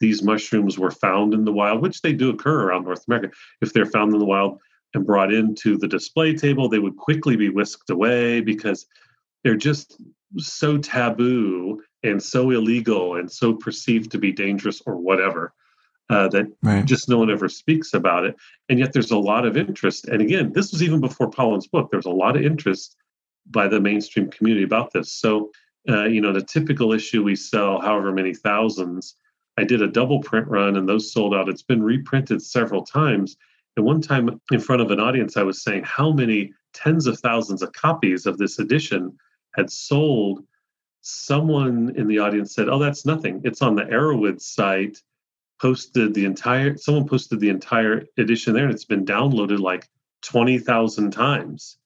These 0.00 0.22
mushrooms 0.22 0.78
were 0.78 0.92
found 0.92 1.34
in 1.34 1.44
the 1.44 1.52
wild, 1.52 1.82
which 1.82 2.00
they 2.00 2.12
do 2.12 2.30
occur 2.30 2.68
around 2.68 2.84
North 2.84 3.06
America. 3.08 3.34
If 3.60 3.72
they're 3.72 3.86
found 3.86 4.12
in 4.12 4.20
the 4.20 4.24
wild, 4.24 4.60
and 4.94 5.06
brought 5.06 5.32
into 5.32 5.76
the 5.78 5.88
display 5.88 6.34
table, 6.34 6.68
they 6.68 6.78
would 6.78 6.96
quickly 6.96 7.36
be 7.36 7.48
whisked 7.48 7.90
away 7.90 8.40
because 8.40 8.86
they're 9.44 9.56
just 9.56 10.00
so 10.36 10.78
taboo 10.78 11.82
and 12.02 12.22
so 12.22 12.50
illegal 12.50 13.16
and 13.16 13.30
so 13.30 13.54
perceived 13.54 14.10
to 14.12 14.18
be 14.18 14.32
dangerous 14.32 14.80
or 14.86 14.96
whatever 14.96 15.52
uh, 16.08 16.28
that 16.28 16.46
right. 16.62 16.84
just 16.84 17.08
no 17.08 17.18
one 17.18 17.30
ever 17.30 17.48
speaks 17.48 17.94
about 17.94 18.24
it. 18.24 18.36
And 18.68 18.78
yet 18.78 18.92
there's 18.92 19.12
a 19.12 19.18
lot 19.18 19.46
of 19.46 19.56
interest. 19.56 20.08
And 20.08 20.20
again, 20.20 20.52
this 20.52 20.72
was 20.72 20.82
even 20.82 21.00
before 21.00 21.30
Pollan's 21.30 21.68
book. 21.68 21.90
There 21.90 21.98
was 21.98 22.06
a 22.06 22.10
lot 22.10 22.36
of 22.36 22.42
interest 22.42 22.96
by 23.46 23.68
the 23.68 23.80
mainstream 23.80 24.30
community 24.30 24.64
about 24.64 24.92
this. 24.92 25.12
So, 25.12 25.50
uh, 25.88 26.04
you 26.04 26.20
know, 26.20 26.32
the 26.32 26.42
typical 26.42 26.92
issue 26.92 27.22
we 27.22 27.36
sell 27.36 27.80
however 27.80 28.12
many 28.12 28.34
thousands. 28.34 29.14
I 29.56 29.64
did 29.64 29.82
a 29.82 29.88
double 29.88 30.20
print 30.20 30.48
run 30.48 30.76
and 30.76 30.88
those 30.88 31.12
sold 31.12 31.34
out. 31.34 31.48
It's 31.48 31.62
been 31.62 31.82
reprinted 31.82 32.42
several 32.42 32.84
times 32.84 33.36
and 33.80 33.86
one 33.86 34.02
time 34.02 34.38
in 34.52 34.60
front 34.60 34.82
of 34.82 34.90
an 34.90 35.00
audience, 35.00 35.38
I 35.38 35.42
was 35.42 35.62
saying 35.62 35.84
how 35.86 36.12
many 36.12 36.52
tens 36.74 37.06
of 37.06 37.18
thousands 37.18 37.62
of 37.62 37.72
copies 37.72 38.26
of 38.26 38.36
this 38.36 38.58
edition 38.58 39.16
had 39.54 39.70
sold. 39.70 40.44
Someone 41.00 41.94
in 41.96 42.06
the 42.06 42.18
audience 42.18 42.54
said, 42.54 42.68
Oh, 42.68 42.78
that's 42.78 43.06
nothing. 43.06 43.40
It's 43.42 43.62
on 43.62 43.76
the 43.76 43.84
Erowid 43.84 44.38
site, 44.42 44.98
posted 45.62 46.12
the 46.12 46.26
entire, 46.26 46.76
someone 46.76 47.08
posted 47.08 47.40
the 47.40 47.48
entire 47.48 48.04
edition 48.18 48.52
there, 48.52 48.64
and 48.64 48.74
it's 48.74 48.84
been 48.84 49.06
downloaded 49.06 49.60
like 49.60 49.88
20,000 50.24 51.10
times. 51.10 51.78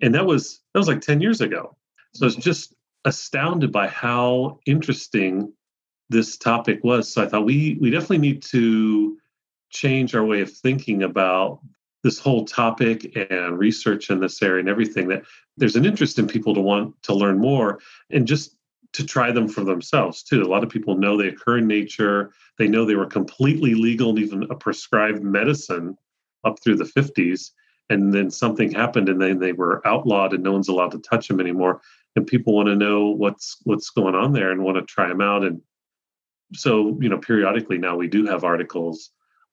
And 0.00 0.14
that 0.14 0.24
was, 0.24 0.60
that 0.72 0.78
was 0.78 0.86
like 0.86 1.00
10 1.00 1.20
years 1.20 1.40
ago. 1.40 1.76
So 2.14 2.24
it's 2.24 2.36
just 2.36 2.72
astounded 3.04 3.72
by 3.72 3.88
how 3.88 4.60
interesting 4.64 5.52
this 6.08 6.36
topic 6.36 6.84
was. 6.84 7.12
So 7.12 7.24
I 7.24 7.26
thought 7.26 7.44
we 7.44 7.78
we 7.80 7.90
definitely 7.90 8.18
need 8.18 8.42
to 8.44 9.19
change 9.70 10.14
our 10.14 10.24
way 10.24 10.40
of 10.40 10.52
thinking 10.52 11.02
about 11.02 11.60
this 12.02 12.18
whole 12.18 12.44
topic 12.44 13.16
and 13.30 13.58
research 13.58 14.10
in 14.10 14.20
this 14.20 14.40
area 14.42 14.60
and 14.60 14.68
everything 14.68 15.08
that 15.08 15.22
there's 15.56 15.76
an 15.76 15.84
interest 15.84 16.18
in 16.18 16.26
people 16.26 16.54
to 16.54 16.60
want 16.60 17.00
to 17.02 17.14
learn 17.14 17.38
more 17.38 17.78
and 18.10 18.26
just 18.26 18.56
to 18.92 19.04
try 19.04 19.30
them 19.30 19.46
for 19.46 19.62
themselves 19.62 20.22
too. 20.22 20.42
A 20.42 20.44
lot 20.44 20.64
of 20.64 20.70
people 20.70 20.96
know 20.96 21.16
they 21.16 21.28
occur 21.28 21.58
in 21.58 21.66
nature. 21.66 22.32
They 22.58 22.68
know 22.68 22.84
they 22.84 22.96
were 22.96 23.06
completely 23.06 23.74
legal 23.74 24.10
and 24.10 24.18
even 24.18 24.44
a 24.44 24.54
prescribed 24.54 25.22
medicine 25.22 25.96
up 26.44 26.60
through 26.62 26.76
the 26.76 26.84
50s. 26.84 27.50
And 27.88 28.12
then 28.12 28.30
something 28.30 28.70
happened 28.70 29.08
and 29.08 29.20
then 29.20 29.38
they 29.38 29.52
were 29.52 29.86
outlawed 29.86 30.32
and 30.32 30.42
no 30.42 30.52
one's 30.52 30.68
allowed 30.68 30.92
to 30.92 30.98
touch 30.98 31.28
them 31.28 31.40
anymore. 31.40 31.80
and 32.16 32.26
people 32.26 32.54
want 32.54 32.66
to 32.66 32.74
know 32.74 33.10
what's 33.10 33.58
what's 33.64 33.90
going 33.90 34.16
on 34.16 34.32
there 34.32 34.50
and 34.50 34.64
want 34.64 34.76
to 34.76 34.82
try 34.82 35.06
them 35.08 35.20
out. 35.20 35.44
And 35.44 35.60
so, 36.54 36.98
you 37.00 37.08
know, 37.08 37.18
periodically 37.18 37.78
now 37.78 37.96
we 37.96 38.08
do 38.08 38.26
have 38.26 38.42
articles 38.42 39.10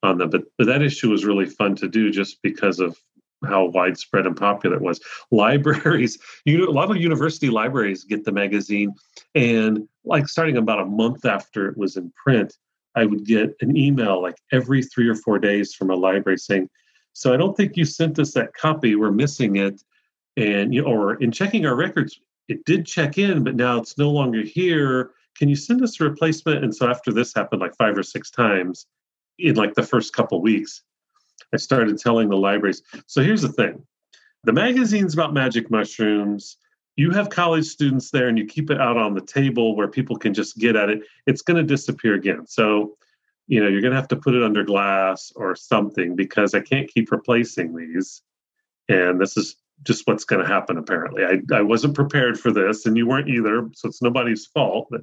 on 0.07 0.17
them, 0.17 0.29
but 0.29 0.43
but 0.57 0.67
that 0.67 0.81
issue 0.81 1.09
was 1.09 1.25
really 1.25 1.45
fun 1.45 1.75
to 1.75 1.87
do 1.87 2.09
just 2.09 2.41
because 2.41 2.79
of 2.79 2.97
how 3.45 3.65
widespread 3.65 4.25
and 4.25 4.35
popular 4.35 4.77
it 4.77 4.81
was. 4.81 4.99
Libraries, 5.31 6.17
you 6.45 6.57
know, 6.57 6.67
a 6.67 6.71
lot 6.71 6.89
of 6.89 6.97
university 6.97 7.49
libraries 7.49 8.03
get 8.03 8.25
the 8.25 8.31
magazine, 8.31 8.93
and 9.35 9.87
like 10.05 10.27
starting 10.27 10.57
about 10.57 10.79
a 10.79 10.85
month 10.85 11.25
after 11.25 11.69
it 11.69 11.77
was 11.77 11.97
in 11.97 12.11
print, 12.11 12.57
I 12.95 13.05
would 13.05 13.25
get 13.25 13.55
an 13.61 13.77
email 13.77 14.21
like 14.21 14.37
every 14.51 14.81
three 14.83 15.07
or 15.07 15.15
four 15.15 15.37
days 15.39 15.73
from 15.73 15.91
a 15.91 15.95
library 15.95 16.37
saying, 16.37 16.69
"So 17.13 17.33
I 17.33 17.37
don't 17.37 17.55
think 17.55 17.77
you 17.77 17.85
sent 17.85 18.19
us 18.19 18.33
that 18.33 18.53
copy. 18.53 18.95
We're 18.95 19.11
missing 19.11 19.57
it." 19.57 19.81
And 20.37 20.73
you 20.73 20.81
know, 20.81 20.87
or 20.87 21.15
in 21.15 21.31
checking 21.31 21.65
our 21.65 21.75
records, 21.75 22.19
it 22.47 22.65
did 22.65 22.85
check 22.85 23.17
in, 23.17 23.43
but 23.43 23.55
now 23.55 23.77
it's 23.77 23.97
no 23.97 24.09
longer 24.09 24.41
here. 24.41 25.11
Can 25.37 25.49
you 25.49 25.55
send 25.55 25.83
us 25.83 25.99
a 25.99 26.03
replacement? 26.03 26.63
And 26.63 26.75
so 26.75 26.89
after 26.89 27.11
this 27.11 27.33
happened 27.33 27.61
like 27.61 27.75
five 27.77 27.97
or 27.97 28.03
six 28.03 28.31
times 28.31 28.87
in 29.39 29.55
like 29.55 29.75
the 29.75 29.83
first 29.83 30.13
couple 30.13 30.41
weeks, 30.41 30.81
I 31.53 31.57
started 31.57 31.97
telling 31.97 32.29
the 32.29 32.37
libraries. 32.37 32.81
So 33.05 33.21
here's 33.21 33.41
the 33.41 33.51
thing 33.51 33.85
the 34.43 34.53
magazine's 34.53 35.13
about 35.13 35.33
magic 35.33 35.69
mushrooms. 35.69 36.57
You 36.95 37.11
have 37.11 37.29
college 37.29 37.65
students 37.65 38.09
there 38.09 38.27
and 38.27 38.37
you 38.37 38.45
keep 38.45 38.71
it 38.71 38.81
out 38.81 38.97
on 38.97 39.13
the 39.13 39.21
table 39.21 39.75
where 39.75 39.87
people 39.87 40.17
can 40.17 40.33
just 40.33 40.57
get 40.57 40.75
at 40.75 40.89
it. 40.89 41.03
It's 41.27 41.43
going 41.43 41.57
to 41.57 41.63
disappear 41.63 42.15
again. 42.15 42.47
So, 42.47 42.97
you 43.47 43.61
know, 43.61 43.67
you're 43.67 43.81
going 43.81 43.91
to 43.91 43.99
have 43.99 44.07
to 44.07 44.15
put 44.15 44.33
it 44.33 44.41
under 44.41 44.63
glass 44.63 45.31
or 45.35 45.55
something 45.55 46.15
because 46.15 46.55
I 46.55 46.59
can't 46.59 46.89
keep 46.89 47.11
replacing 47.11 47.75
these. 47.75 48.23
And 48.89 49.21
this 49.21 49.37
is 49.37 49.57
just 49.83 50.07
what's 50.07 50.23
going 50.23 50.41
to 50.41 50.47
happen, 50.47 50.77
apparently. 50.77 51.23
I, 51.23 51.39
I 51.55 51.61
wasn't 51.61 51.93
prepared 51.93 52.39
for 52.39 52.51
this 52.51 52.87
and 52.87 52.97
you 52.97 53.05
weren't 53.05 53.29
either. 53.29 53.69
So 53.73 53.89
it's 53.89 54.01
nobody's 54.01 54.47
fault. 54.47 54.87
But 54.89 55.01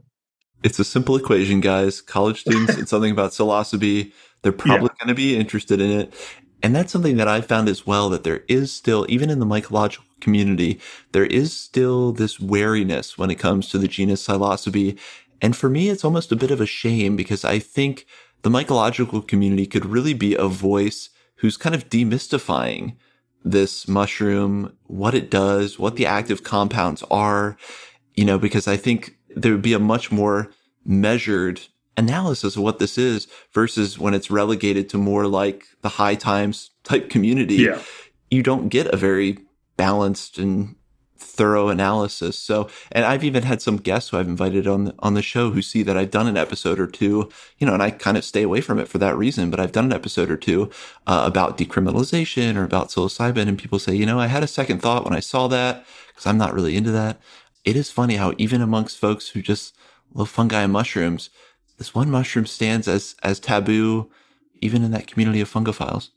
it's 0.64 0.78
a 0.78 0.84
simple 0.84 1.14
equation, 1.14 1.60
guys. 1.60 2.00
College 2.00 2.40
students, 2.40 2.74
it's 2.78 2.90
something 2.90 3.12
about 3.12 3.30
psilocybe. 3.30 4.12
They're 4.42 4.52
probably 4.52 4.90
yeah. 4.92 5.04
going 5.04 5.08
to 5.08 5.14
be 5.14 5.36
interested 5.36 5.80
in 5.80 5.90
it. 5.90 6.14
And 6.62 6.74
that's 6.74 6.90
something 6.90 7.18
that 7.18 7.28
I 7.28 7.42
found 7.42 7.68
as 7.68 7.86
well 7.86 8.08
that 8.08 8.24
there 8.24 8.42
is 8.48 8.72
still, 8.72 9.04
even 9.10 9.28
in 9.28 9.38
the 9.38 9.46
mycological 9.46 10.04
community, 10.20 10.80
there 11.12 11.26
is 11.26 11.54
still 11.54 12.12
this 12.12 12.40
wariness 12.40 13.18
when 13.18 13.30
it 13.30 13.38
comes 13.38 13.68
to 13.68 13.78
the 13.78 13.86
genus 13.86 14.26
Psilocybe. 14.26 14.98
And 15.42 15.54
for 15.54 15.68
me, 15.68 15.90
it's 15.90 16.04
almost 16.04 16.32
a 16.32 16.36
bit 16.36 16.50
of 16.50 16.62
a 16.62 16.66
shame 16.66 17.16
because 17.16 17.44
I 17.44 17.58
think 17.58 18.06
the 18.40 18.50
mycological 18.50 19.26
community 19.26 19.66
could 19.66 19.84
really 19.84 20.14
be 20.14 20.34
a 20.34 20.48
voice 20.48 21.10
who's 21.36 21.58
kind 21.58 21.74
of 21.74 21.90
demystifying 21.90 22.96
this 23.44 23.86
mushroom, 23.86 24.74
what 24.84 25.14
it 25.14 25.30
does, 25.30 25.78
what 25.78 25.96
the 25.96 26.06
active 26.06 26.42
compounds 26.42 27.02
are, 27.10 27.58
you 28.14 28.24
know, 28.24 28.38
because 28.38 28.66
I 28.66 28.78
think 28.78 29.18
there 29.36 29.52
would 29.52 29.62
be 29.62 29.72
a 29.72 29.78
much 29.78 30.10
more 30.10 30.50
measured 30.84 31.60
analysis 31.96 32.56
of 32.56 32.62
what 32.62 32.78
this 32.78 32.98
is 32.98 33.28
versus 33.52 33.98
when 33.98 34.14
it's 34.14 34.30
relegated 34.30 34.88
to 34.88 34.98
more 34.98 35.26
like 35.26 35.66
the 35.82 35.88
high 35.88 36.14
times 36.14 36.70
type 36.82 37.08
community. 37.08 37.56
Yeah. 37.56 37.80
You 38.30 38.42
don't 38.42 38.68
get 38.68 38.86
a 38.88 38.96
very 38.96 39.38
balanced 39.76 40.38
and 40.38 40.74
thorough 41.16 41.68
analysis. 41.68 42.38
So, 42.38 42.68
and 42.92 43.04
I've 43.04 43.24
even 43.24 43.42
had 43.42 43.60
some 43.62 43.76
guests 43.76 44.10
who 44.10 44.18
I've 44.18 44.28
invited 44.28 44.66
on 44.66 44.84
the, 44.84 44.94
on 45.00 45.14
the 45.14 45.22
show 45.22 45.50
who 45.50 45.62
see 45.62 45.82
that 45.82 45.96
I've 45.96 46.10
done 46.10 46.26
an 46.26 46.36
episode 46.36 46.78
or 46.78 46.86
two, 46.86 47.30
you 47.58 47.66
know, 47.66 47.74
and 47.74 47.82
I 47.82 47.90
kind 47.90 48.16
of 48.16 48.24
stay 48.24 48.42
away 48.42 48.60
from 48.60 48.78
it 48.78 48.88
for 48.88 48.98
that 48.98 49.16
reason. 49.16 49.50
But 49.50 49.60
I've 49.60 49.72
done 49.72 49.86
an 49.86 49.92
episode 49.92 50.30
or 50.30 50.36
two 50.36 50.70
uh, 51.06 51.24
about 51.26 51.58
decriminalization 51.58 52.56
or 52.56 52.64
about 52.64 52.88
psilocybin, 52.88 53.48
and 53.48 53.58
people 53.58 53.78
say, 53.78 53.94
you 53.94 54.06
know, 54.06 54.20
I 54.20 54.26
had 54.26 54.42
a 54.42 54.48
second 54.48 54.80
thought 54.80 55.04
when 55.04 55.14
I 55.14 55.20
saw 55.20 55.48
that 55.48 55.84
because 56.08 56.26
I'm 56.26 56.38
not 56.38 56.54
really 56.54 56.76
into 56.76 56.92
that. 56.92 57.20
It 57.64 57.76
is 57.76 57.90
funny 57.90 58.16
how 58.16 58.34
even 58.38 58.60
amongst 58.60 58.98
folks 58.98 59.28
who 59.28 59.42
just 59.42 59.76
love 60.12 60.28
fungi 60.28 60.62
and 60.62 60.72
mushrooms, 60.72 61.30
this 61.78 61.94
one 61.94 62.10
mushroom 62.10 62.46
stands 62.46 62.86
as 62.86 63.16
as 63.22 63.40
taboo, 63.40 64.10
even 64.60 64.82
in 64.84 64.90
that 64.92 65.06
community 65.06 65.40
of 65.40 65.52
fungophiles. 65.52 66.10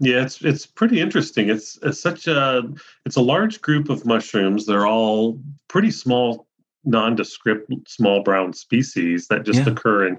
Yeah, 0.00 0.22
it's 0.22 0.42
it's 0.42 0.66
pretty 0.66 1.00
interesting. 1.00 1.48
It's, 1.48 1.78
it's 1.82 2.00
such 2.00 2.26
a 2.26 2.62
it's 3.04 3.16
a 3.16 3.20
large 3.20 3.60
group 3.60 3.90
of 3.90 4.06
mushrooms. 4.06 4.66
They're 4.66 4.86
all 4.86 5.40
pretty 5.68 5.90
small, 5.90 6.46
nondescript, 6.84 7.72
small 7.88 8.22
brown 8.22 8.52
species 8.52 9.26
that 9.28 9.44
just 9.44 9.60
yeah. 9.60 9.70
occur 9.70 10.06
in 10.06 10.18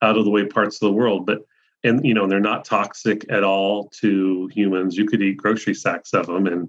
out 0.00 0.16
of 0.16 0.24
the 0.24 0.30
way 0.30 0.46
parts 0.46 0.76
of 0.76 0.88
the 0.88 0.92
world. 0.92 1.26
But 1.26 1.42
and 1.84 2.04
you 2.04 2.14
know 2.14 2.26
they're 2.26 2.40
not 2.40 2.64
toxic 2.64 3.26
at 3.30 3.44
all 3.44 3.88
to 4.00 4.48
humans. 4.52 4.96
You 4.96 5.06
could 5.06 5.22
eat 5.22 5.36
grocery 5.36 5.74
sacks 5.74 6.14
of 6.14 6.26
them, 6.26 6.46
and 6.46 6.68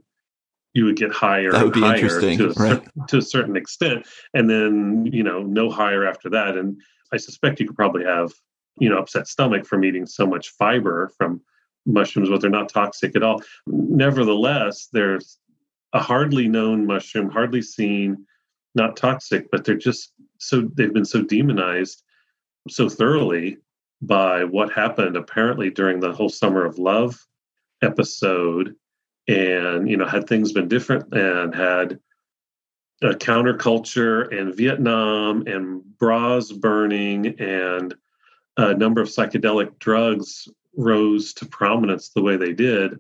you 0.80 0.86
would 0.86 0.96
get 0.96 1.12
higher 1.12 1.52
that 1.52 1.66
would 1.66 1.74
be 1.74 1.82
higher 1.82 1.96
interesting, 1.96 2.38
to, 2.38 2.50
a 2.52 2.54
right? 2.54 2.84
to 3.10 3.18
a 3.18 3.22
certain 3.22 3.58
extent, 3.58 4.08
and 4.34 4.50
then 4.50 5.06
you 5.12 5.24
know 5.24 5.44
no 5.44 5.70
higher 5.70 6.08
after 6.08 6.30
that. 6.30 6.56
And 6.56 6.80
I 7.12 7.18
suspect 7.18 7.60
you 7.60 7.68
could 7.68 7.76
probably 7.76 8.06
have 8.06 8.32
you 8.80 8.88
know 8.90 8.98
upset 8.98 9.28
stomach 9.28 9.66
from 9.66 9.84
eating 9.84 10.06
so 10.06 10.26
much 10.26 10.52
fiber 10.52 11.12
from 11.18 11.42
mushrooms, 11.86 12.30
but 12.30 12.40
they're 12.40 12.50
not 12.50 12.70
toxic 12.70 13.14
at 13.18 13.24
all. 13.24 13.44
Nevertheless, 13.68 14.88
there's 14.94 15.38
a 15.92 16.00
hardly 16.00 16.48
known 16.48 16.88
mushroom, 16.88 17.30
hardly 17.30 17.62
seen, 17.62 18.26
not 18.74 18.96
toxic, 18.96 19.52
but 19.52 19.66
they're 19.66 19.76
just 19.76 20.14
so 20.38 20.70
they've 20.76 20.94
been 20.94 21.04
so 21.04 21.22
demonized 21.22 22.04
so 22.70 22.88
thoroughly 22.88 23.58
by 24.02 24.46
what 24.46 24.72
happened 24.72 25.18
apparently 25.18 25.70
during 25.70 26.00
the 26.00 26.14
whole 26.14 26.30
summer 26.30 26.66
of 26.66 26.80
love 26.80 27.18
episode 27.82 28.76
and 29.30 29.90
you 29.90 29.96
know 29.96 30.06
had 30.06 30.28
things 30.28 30.52
been 30.52 30.68
different 30.68 31.14
and 31.14 31.56
had 31.56 32.00
a 33.02 33.12
counterculture 33.12 34.38
and 34.38 34.56
vietnam 34.56 35.48
and 35.48 35.82
bras 35.98 36.52
burning 36.52 37.40
and 37.40 37.96
a 38.58 38.74
number 38.74 39.02
of 39.02 39.08
psychedelic 39.08 39.80
drugs 39.80 40.50
rose 40.76 41.34
to 41.34 41.46
prominence 41.46 42.10
the 42.10 42.22
way 42.22 42.36
they 42.36 42.54
did, 42.54 43.00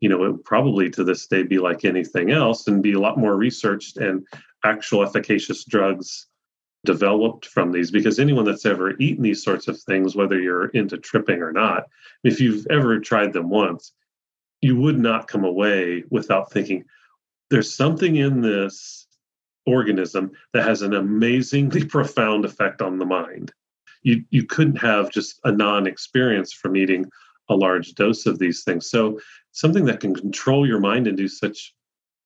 you 0.00 0.08
know, 0.08 0.24
it 0.24 0.32
would 0.32 0.44
probably 0.44 0.90
to 0.90 1.04
this 1.04 1.26
day 1.26 1.42
be 1.42 1.58
like 1.58 1.84
anything 1.84 2.30
else 2.30 2.66
and 2.66 2.82
be 2.82 2.92
a 2.92 3.00
lot 3.00 3.18
more 3.18 3.36
researched 3.36 3.96
and 3.96 4.26
actual 4.64 5.02
efficacious 5.02 5.64
drugs 5.64 6.26
developed 6.84 7.46
from 7.46 7.72
these. 7.72 7.90
Because 7.90 8.18
anyone 8.18 8.44
that's 8.44 8.66
ever 8.66 8.96
eaten 8.98 9.22
these 9.22 9.42
sorts 9.42 9.66
of 9.68 9.80
things 9.80 10.14
whether 10.14 10.40
you're 10.40 10.68
into 10.68 10.98
tripping 10.98 11.42
or 11.42 11.52
not 11.52 11.84
if 12.22 12.40
you've 12.40 12.66
ever 12.68 13.00
tried 13.00 13.32
them 13.32 13.48
once 13.48 13.92
you 14.60 14.76
would 14.76 14.98
not 14.98 15.28
come 15.28 15.44
away 15.44 16.04
without 16.10 16.50
thinking 16.50 16.84
there's 17.50 17.74
something 17.74 18.16
in 18.16 18.40
this 18.40 19.06
organism 19.66 20.30
that 20.52 20.64
has 20.64 20.82
an 20.82 20.94
amazingly 20.94 21.84
profound 21.96 22.44
effect 22.44 22.82
on 22.82 22.98
the 22.98 23.06
mind 23.06 23.52
you 24.02 24.24
you 24.30 24.44
couldn't 24.44 24.76
have 24.76 25.10
just 25.10 25.40
a 25.44 25.52
non-experience 25.52 26.52
from 26.52 26.76
eating 26.76 27.06
a 27.48 27.54
large 27.54 27.94
dose 27.94 28.26
of 28.26 28.38
these 28.38 28.62
things. 28.62 28.90
So 28.90 29.20
something 29.52 29.84
that 29.86 30.00
can 30.00 30.14
control 30.14 30.66
your 30.66 30.80
mind 30.80 31.06
and 31.06 31.16
do 31.16 31.28
such 31.28 31.74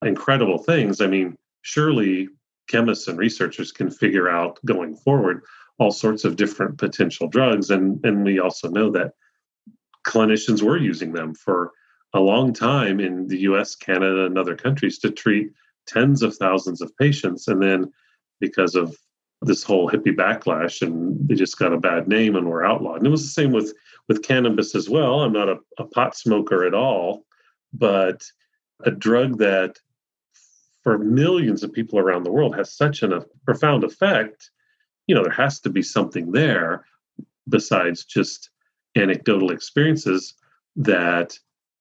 incredible 0.04 0.58
things. 0.58 1.00
I 1.00 1.06
mean, 1.06 1.36
surely 1.62 2.28
chemists 2.68 3.08
and 3.08 3.18
researchers 3.18 3.70
can 3.70 3.90
figure 3.90 4.28
out 4.28 4.58
going 4.64 4.96
forward 4.96 5.42
all 5.78 5.92
sorts 5.92 6.24
of 6.24 6.36
different 6.36 6.78
potential 6.78 7.28
drugs 7.28 7.70
and 7.70 8.04
and 8.04 8.24
we 8.24 8.38
also 8.38 8.68
know 8.68 8.90
that 8.90 9.12
clinicians 10.06 10.62
were 10.62 10.76
using 10.76 11.12
them 11.12 11.34
for 11.34 11.72
a 12.14 12.20
long 12.20 12.52
time 12.52 13.00
in 13.00 13.26
the 13.28 13.40
US, 13.40 13.74
Canada 13.74 14.26
and 14.26 14.38
other 14.38 14.56
countries 14.56 14.98
to 14.98 15.10
treat 15.10 15.50
tens 15.86 16.22
of 16.22 16.36
thousands 16.36 16.80
of 16.80 16.96
patients 16.96 17.48
and 17.48 17.62
then 17.62 17.90
because 18.40 18.74
of 18.74 18.96
this 19.40 19.62
whole 19.62 19.90
hippie 19.90 20.14
backlash 20.14 20.82
and 20.82 21.28
they 21.28 21.34
just 21.34 21.58
got 21.58 21.72
a 21.72 21.78
bad 21.78 22.06
name 22.06 22.36
and 22.36 22.48
were 22.48 22.64
outlawed. 22.64 22.98
And 22.98 23.06
it 23.06 23.10
was 23.10 23.24
the 23.24 23.42
same 23.42 23.52
with 23.52 23.74
with 24.08 24.22
cannabis 24.22 24.74
as 24.74 24.88
well. 24.88 25.20
I'm 25.20 25.32
not 25.32 25.48
a, 25.48 25.58
a 25.78 25.84
pot 25.84 26.16
smoker 26.16 26.64
at 26.64 26.74
all, 26.74 27.24
but 27.72 28.22
a 28.84 28.90
drug 28.90 29.38
that 29.38 29.78
for 30.82 30.98
millions 30.98 31.62
of 31.62 31.72
people 31.72 31.98
around 31.98 32.24
the 32.24 32.32
world 32.32 32.56
has 32.56 32.76
such 32.76 33.02
an, 33.02 33.12
a 33.12 33.24
profound 33.44 33.84
effect, 33.84 34.50
you 35.06 35.14
know, 35.14 35.22
there 35.22 35.32
has 35.32 35.60
to 35.60 35.70
be 35.70 35.82
something 35.82 36.32
there 36.32 36.84
besides 37.48 38.04
just 38.04 38.50
anecdotal 38.96 39.52
experiences 39.52 40.34
that 40.76 41.38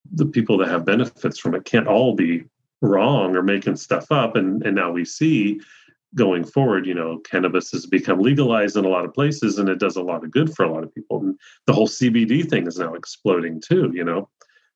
the 0.10 0.26
people 0.26 0.58
that 0.58 0.68
have 0.68 0.86
benefits 0.86 1.39
from 1.39 1.56
it 1.56 1.66
can't 1.66 1.88
all 1.88 2.16
be 2.16 2.43
wrong 2.82 3.36
or 3.36 3.43
making 3.43 3.76
stuff 3.76 4.12
up. 4.12 4.36
And, 4.36 4.66
and 4.66 4.76
now 4.76 4.91
we 4.91 5.06
see 5.06 5.62
going 6.16 6.43
forward, 6.43 6.86
you 6.86 6.93
know, 6.93 7.20
cannabis 7.20 7.72
has 7.72 7.86
become 7.86 8.20
legalized 8.20 8.76
in 8.76 8.86
a 8.86 8.89
lot 8.89 9.06
of 9.06 9.14
places 9.14 9.58
and 9.58 9.70
it 9.70 9.80
does 9.80 9.95
a 9.95 10.02
lot 10.02 10.24
of 10.24 10.32
good 10.32 10.54
for 10.54 10.64
a 10.64 10.72
lot 10.72 10.84
of 10.84 10.93
people. 10.93 11.20
And 11.20 11.39
the 11.68 11.74
whole 11.74 11.88
CBD 11.88 12.49
thing 12.49 12.68
is 12.68 12.80
now 12.80 12.93
exploding 12.93 13.62
too, 13.62 13.91
you 13.93 14.04
know. 14.04 14.30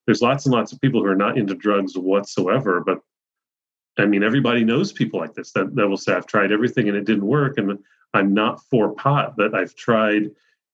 There's 0.06 0.22
lots 0.22 0.46
and 0.46 0.54
lots 0.54 0.72
of 0.72 0.80
people 0.82 1.02
who 1.02 1.08
are 1.08 1.16
not 1.16 1.38
into 1.38 1.56
drugs 1.56 1.98
whatsoever, 1.98 2.80
but 2.80 3.00
I 3.98 4.06
mean, 4.06 4.24
everybody 4.24 4.64
knows 4.64 4.94
people 4.94 5.20
like 5.20 5.34
this 5.34 5.52
that, 5.54 5.76
that 5.76 5.88
will 5.88 5.98
say, 5.98 6.14
I've 6.14 6.28
tried 6.28 6.52
everything 6.52 6.88
and 6.88 6.98
it 6.98 7.06
didn't 7.06 7.26
work. 7.26 7.58
And 7.58 7.80
I'm 8.14 8.34
not 8.34 8.64
for 8.70 8.94
pot, 8.94 9.36
but 9.36 9.56
I've 9.56 9.76
tried 9.76 10.30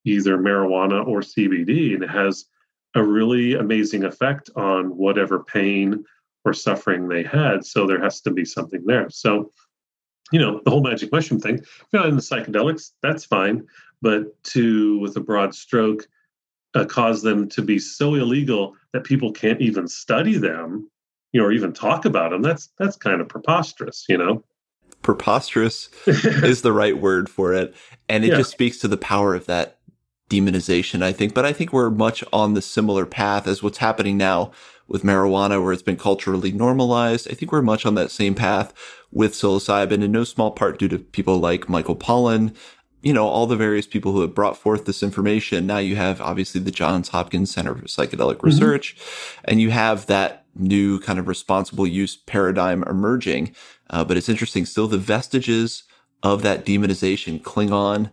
either 0.05 0.37
marijuana 0.37 1.07
or 1.07 1.21
CBD 1.21 1.93
and 1.93 2.03
it 2.03 2.09
has 2.09 2.45
a 2.95 3.03
really 3.03 3.53
amazing 3.53 4.03
effect 4.03 4.49
on 4.55 4.97
whatever 4.97 5.43
pain 5.43 6.03
or 6.43 6.53
suffering 6.53 7.07
they 7.07 7.23
had. 7.23 7.65
So 7.65 7.85
there 7.85 8.01
has 8.01 8.21
to 8.21 8.31
be 8.31 8.45
something 8.45 8.83
there. 8.85 9.09
So 9.09 9.51
you 10.31 10.39
know, 10.39 10.61
the 10.63 10.71
whole 10.71 10.81
magic 10.81 11.11
mushroom 11.11 11.39
thing. 11.39 11.55
If 11.55 11.85
you're 11.91 12.01
not 12.01 12.09
in 12.09 12.15
the 12.15 12.21
psychedelics, 12.21 12.91
that's 13.03 13.25
fine. 13.25 13.67
But 14.01 14.41
to, 14.45 14.97
with 14.99 15.15
a 15.17 15.19
broad 15.19 15.53
stroke, 15.53 16.07
uh, 16.73 16.85
cause 16.85 17.21
them 17.21 17.49
to 17.49 17.61
be 17.61 17.77
so 17.77 18.15
illegal 18.15 18.75
that 18.93 19.03
people 19.03 19.31
can't 19.31 19.61
even 19.61 19.87
study 19.87 20.37
them, 20.37 20.89
you 21.33 21.41
know, 21.41 21.47
or 21.47 21.51
even 21.51 21.73
talk 21.73 22.05
about 22.05 22.31
them. 22.31 22.41
That's 22.41 22.69
that's 22.79 22.95
kind 22.95 23.21
of 23.21 23.27
preposterous, 23.27 24.05
you 24.07 24.17
know. 24.17 24.43
Preposterous 25.01 25.89
is 26.07 26.61
the 26.61 26.71
right 26.71 26.97
word 26.97 27.29
for 27.29 27.53
it, 27.53 27.75
and 28.07 28.23
it 28.23 28.29
yeah. 28.29 28.37
just 28.37 28.51
speaks 28.51 28.77
to 28.79 28.87
the 28.87 28.97
power 28.97 29.35
of 29.35 29.47
that 29.47 29.79
demonization. 30.31 31.03
I 31.03 31.11
think, 31.11 31.33
but 31.33 31.45
I 31.45 31.53
think 31.53 31.73
we're 31.73 31.89
much 31.89 32.23
on 32.31 32.53
the 32.53 32.61
similar 32.61 33.05
path 33.05 33.47
as 33.47 33.61
what's 33.61 33.79
happening 33.79 34.17
now 34.17 34.51
with 34.87 35.03
marijuana, 35.03 35.61
where 35.61 35.73
it's 35.73 35.81
been 35.81 35.97
culturally 35.97 36.51
normalized. 36.51 37.27
I 37.29 37.33
think 37.33 37.51
we're 37.51 37.61
much 37.61 37.85
on 37.85 37.95
that 37.95 38.11
same 38.11 38.35
path 38.35 38.73
with 39.11 39.33
psilocybin, 39.33 40.03
in 40.03 40.11
no 40.11 40.23
small 40.23 40.51
part 40.51 40.79
due 40.79 40.87
to 40.89 40.97
people 40.97 41.37
like 41.37 41.69
Michael 41.69 41.95
Pollan 41.95 42.55
you 43.01 43.13
know, 43.13 43.27
all 43.27 43.47
the 43.47 43.55
various 43.55 43.87
people 43.87 44.11
who 44.11 44.21
have 44.21 44.35
brought 44.35 44.57
forth 44.57 44.85
this 44.85 45.01
information. 45.01 45.65
Now 45.65 45.79
you 45.79 45.95
have 45.95 46.21
obviously 46.21 46.61
the 46.61 46.71
Johns 46.71 47.09
Hopkins 47.09 47.51
Center 47.51 47.75
for 47.75 47.85
Psychedelic 47.85 48.35
mm-hmm. 48.35 48.45
Research, 48.45 48.95
and 49.43 49.59
you 49.59 49.71
have 49.71 50.05
that 50.05 50.45
new 50.55 50.99
kind 50.99 51.17
of 51.17 51.27
responsible 51.27 51.87
use 51.87 52.15
paradigm 52.15 52.83
emerging. 52.83 53.55
Uh, 53.89 54.03
but 54.03 54.17
it's 54.17 54.29
interesting, 54.29 54.65
still 54.65 54.87
the 54.87 54.97
vestiges 54.97 55.83
of 56.23 56.43
that 56.43 56.65
demonization 56.65 57.41
cling 57.41 57.71
on 57.71 58.11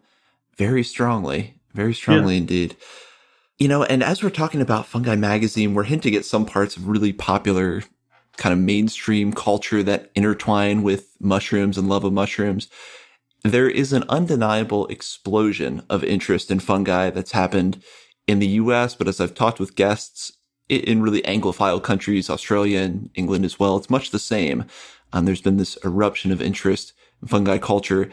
very 0.57 0.83
strongly, 0.83 1.58
very 1.79 1.95
strongly 1.95 2.35
yeah. 2.35 2.41
indeed. 2.41 2.77
You 3.59 3.69
know, 3.69 3.83
and 3.83 4.03
as 4.03 4.23
we're 4.23 4.31
talking 4.31 4.61
about 4.61 4.87
Fungi 4.87 5.17
Magazine, 5.17 5.75
we're 5.75 5.85
hinting 5.85 6.15
at 6.15 6.25
some 6.25 6.47
parts 6.47 6.77
of 6.77 6.87
really 6.87 7.13
popular 7.13 7.83
kind 8.37 8.53
of 8.53 8.59
mainstream 8.59 9.33
culture 9.33 9.83
that 9.83 10.11
intertwine 10.15 10.83
with 10.83 11.17
mushrooms 11.21 11.79
and 11.79 11.89
love 11.89 12.05
of 12.05 12.13
mushrooms 12.13 12.69
there 13.45 13.69
is 13.69 13.93
an 13.93 14.05
undeniable 14.09 14.87
explosion 14.89 15.83
of 15.89 16.03
interest 16.05 16.51
in 16.51 16.61
fungi 16.61 17.11
that's 17.11 17.33
happened 17.33 17.83
in 18.27 18.41
the 18.41 18.49
US, 18.49 18.95
but 18.95 19.09
as 19.09 19.21
I've 19.21 19.35
talked 19.35 19.61
with 19.61 19.77
guests 19.77 20.33
in 20.69 21.03
really 21.03 21.23
Anglophile 21.23 21.83
countries, 21.83 22.29
Australia 22.29 22.81
and 22.81 23.11
England 23.15 23.45
as 23.45 23.59
well, 23.59 23.77
it's 23.77 23.89
much 23.89 24.11
the 24.11 24.19
same. 24.19 24.67
Um, 25.13 25.25
there's 25.25 25.41
been 25.41 25.57
this 25.57 25.79
eruption 25.85 26.31
of 26.31 26.43
interest 26.43 26.93
in 27.23 27.29
fungi 27.29 27.59
culture. 27.59 28.11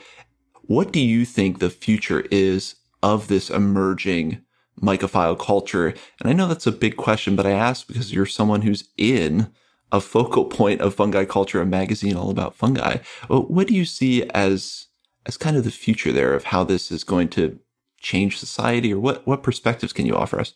What 0.61 0.91
do 0.91 0.99
you 0.99 1.26
think 1.26 1.59
the 1.59 1.70
future 1.70 2.24
is 2.32 2.76
of 3.06 3.28
this 3.28 3.49
emerging 3.49 4.41
mycophile 4.82 5.38
culture? 5.38 5.93
And 6.20 6.30
I 6.30 6.34
know 6.34 6.47
that's 6.47 6.68
a 6.68 6.72
big 6.72 6.97
question, 6.97 7.36
but 7.36 7.45
I 7.45 7.51
ask 7.51 7.88
because 7.88 8.12
you're 8.12 8.26
someone 8.26 8.64
who's 8.64 8.89
in 8.97 9.51
a 9.91 10.01
focal 10.01 10.45
point 10.45 10.82
of 10.82 10.95
fungi 10.95 11.24
culture, 11.26 11.62
a 11.62 11.66
magazine 11.66 12.18
all 12.18 12.32
about 12.32 12.56
fungi. 12.56 12.97
What 13.30 13.68
do 13.68 13.76
you 13.76 13.86
see 13.86 14.28
as 14.32 14.88
as 15.26 15.38
kind 15.38 15.58
of 15.58 15.64
the 15.64 15.72
future 15.72 16.12
there 16.12 16.34
of 16.34 16.45
how 16.45 16.64
this 16.64 16.91
is 16.91 17.03
going 17.03 17.30
to 17.30 17.60
change 17.99 18.38
society 18.38 18.93
or 18.93 18.99
what 18.99 19.26
what 19.26 19.43
perspectives 19.43 19.91
can 19.91 20.06
you 20.06 20.16
offer 20.16 20.39
us 20.39 20.53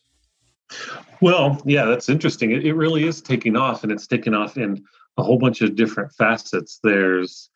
well 1.20 1.60
yeah 1.66 1.86
that's 1.86 2.08
interesting 2.08 2.52
it, 2.52 2.64
it 2.64 2.74
really 2.74 3.08
is 3.08 3.22
taking 3.22 3.56
off 3.56 3.82
and 3.82 3.92
it's 3.92 4.06
taking 4.06 4.36
off 4.36 4.56
in 4.56 4.84
a 5.18 5.24
whole 5.24 5.40
bunch 5.40 5.62
of 5.62 5.76
different 5.76 6.12
facets 6.14 6.80
there's 6.84 7.50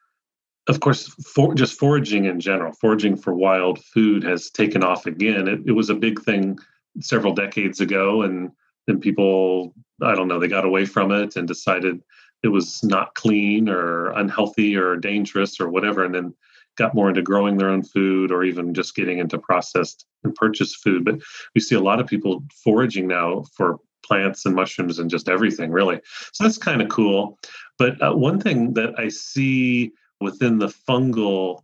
of 0.67 0.79
course 0.79 1.07
for 1.35 1.53
just 1.53 1.77
foraging 1.77 2.25
in 2.25 2.39
general 2.39 2.73
foraging 2.73 3.15
for 3.15 3.33
wild 3.33 3.83
food 3.83 4.23
has 4.23 4.49
taken 4.49 4.83
off 4.83 5.05
again 5.05 5.47
it, 5.47 5.59
it 5.65 5.71
was 5.73 5.89
a 5.89 5.95
big 5.95 6.21
thing 6.21 6.57
several 6.99 7.33
decades 7.33 7.79
ago 7.79 8.21
and 8.21 8.51
then 8.87 8.99
people 8.99 9.73
i 10.01 10.15
don't 10.15 10.27
know 10.27 10.39
they 10.39 10.47
got 10.47 10.65
away 10.65 10.85
from 10.85 11.11
it 11.11 11.35
and 11.35 11.47
decided 11.47 12.01
it 12.43 12.49
was 12.49 12.83
not 12.83 13.15
clean 13.15 13.69
or 13.69 14.09
unhealthy 14.11 14.75
or 14.75 14.97
dangerous 14.97 15.59
or 15.59 15.69
whatever 15.69 16.03
and 16.03 16.13
then 16.13 16.33
got 16.77 16.95
more 16.95 17.09
into 17.09 17.21
growing 17.21 17.57
their 17.57 17.69
own 17.69 17.83
food 17.83 18.31
or 18.31 18.43
even 18.43 18.73
just 18.73 18.95
getting 18.95 19.19
into 19.19 19.37
processed 19.37 20.05
and 20.23 20.33
purchased 20.35 20.77
food. 20.77 21.05
But 21.05 21.19
we 21.53 21.61
see 21.61 21.75
a 21.75 21.81
lot 21.81 21.99
of 21.99 22.07
people 22.07 22.43
foraging 22.63 23.07
now 23.07 23.43
for 23.55 23.77
plants 24.03 24.45
and 24.45 24.55
mushrooms 24.55 24.99
and 24.99 25.09
just 25.09 25.29
everything, 25.29 25.71
really. 25.71 26.01
So 26.33 26.43
that's 26.43 26.57
kind 26.57 26.81
of 26.81 26.89
cool. 26.89 27.39
But 27.77 28.01
uh, 28.01 28.13
one 28.13 28.39
thing 28.39 28.73
that 28.73 28.99
I 28.99 29.09
see 29.09 29.91
within 30.23 30.57
the 30.57 30.73
fungal 30.87 31.61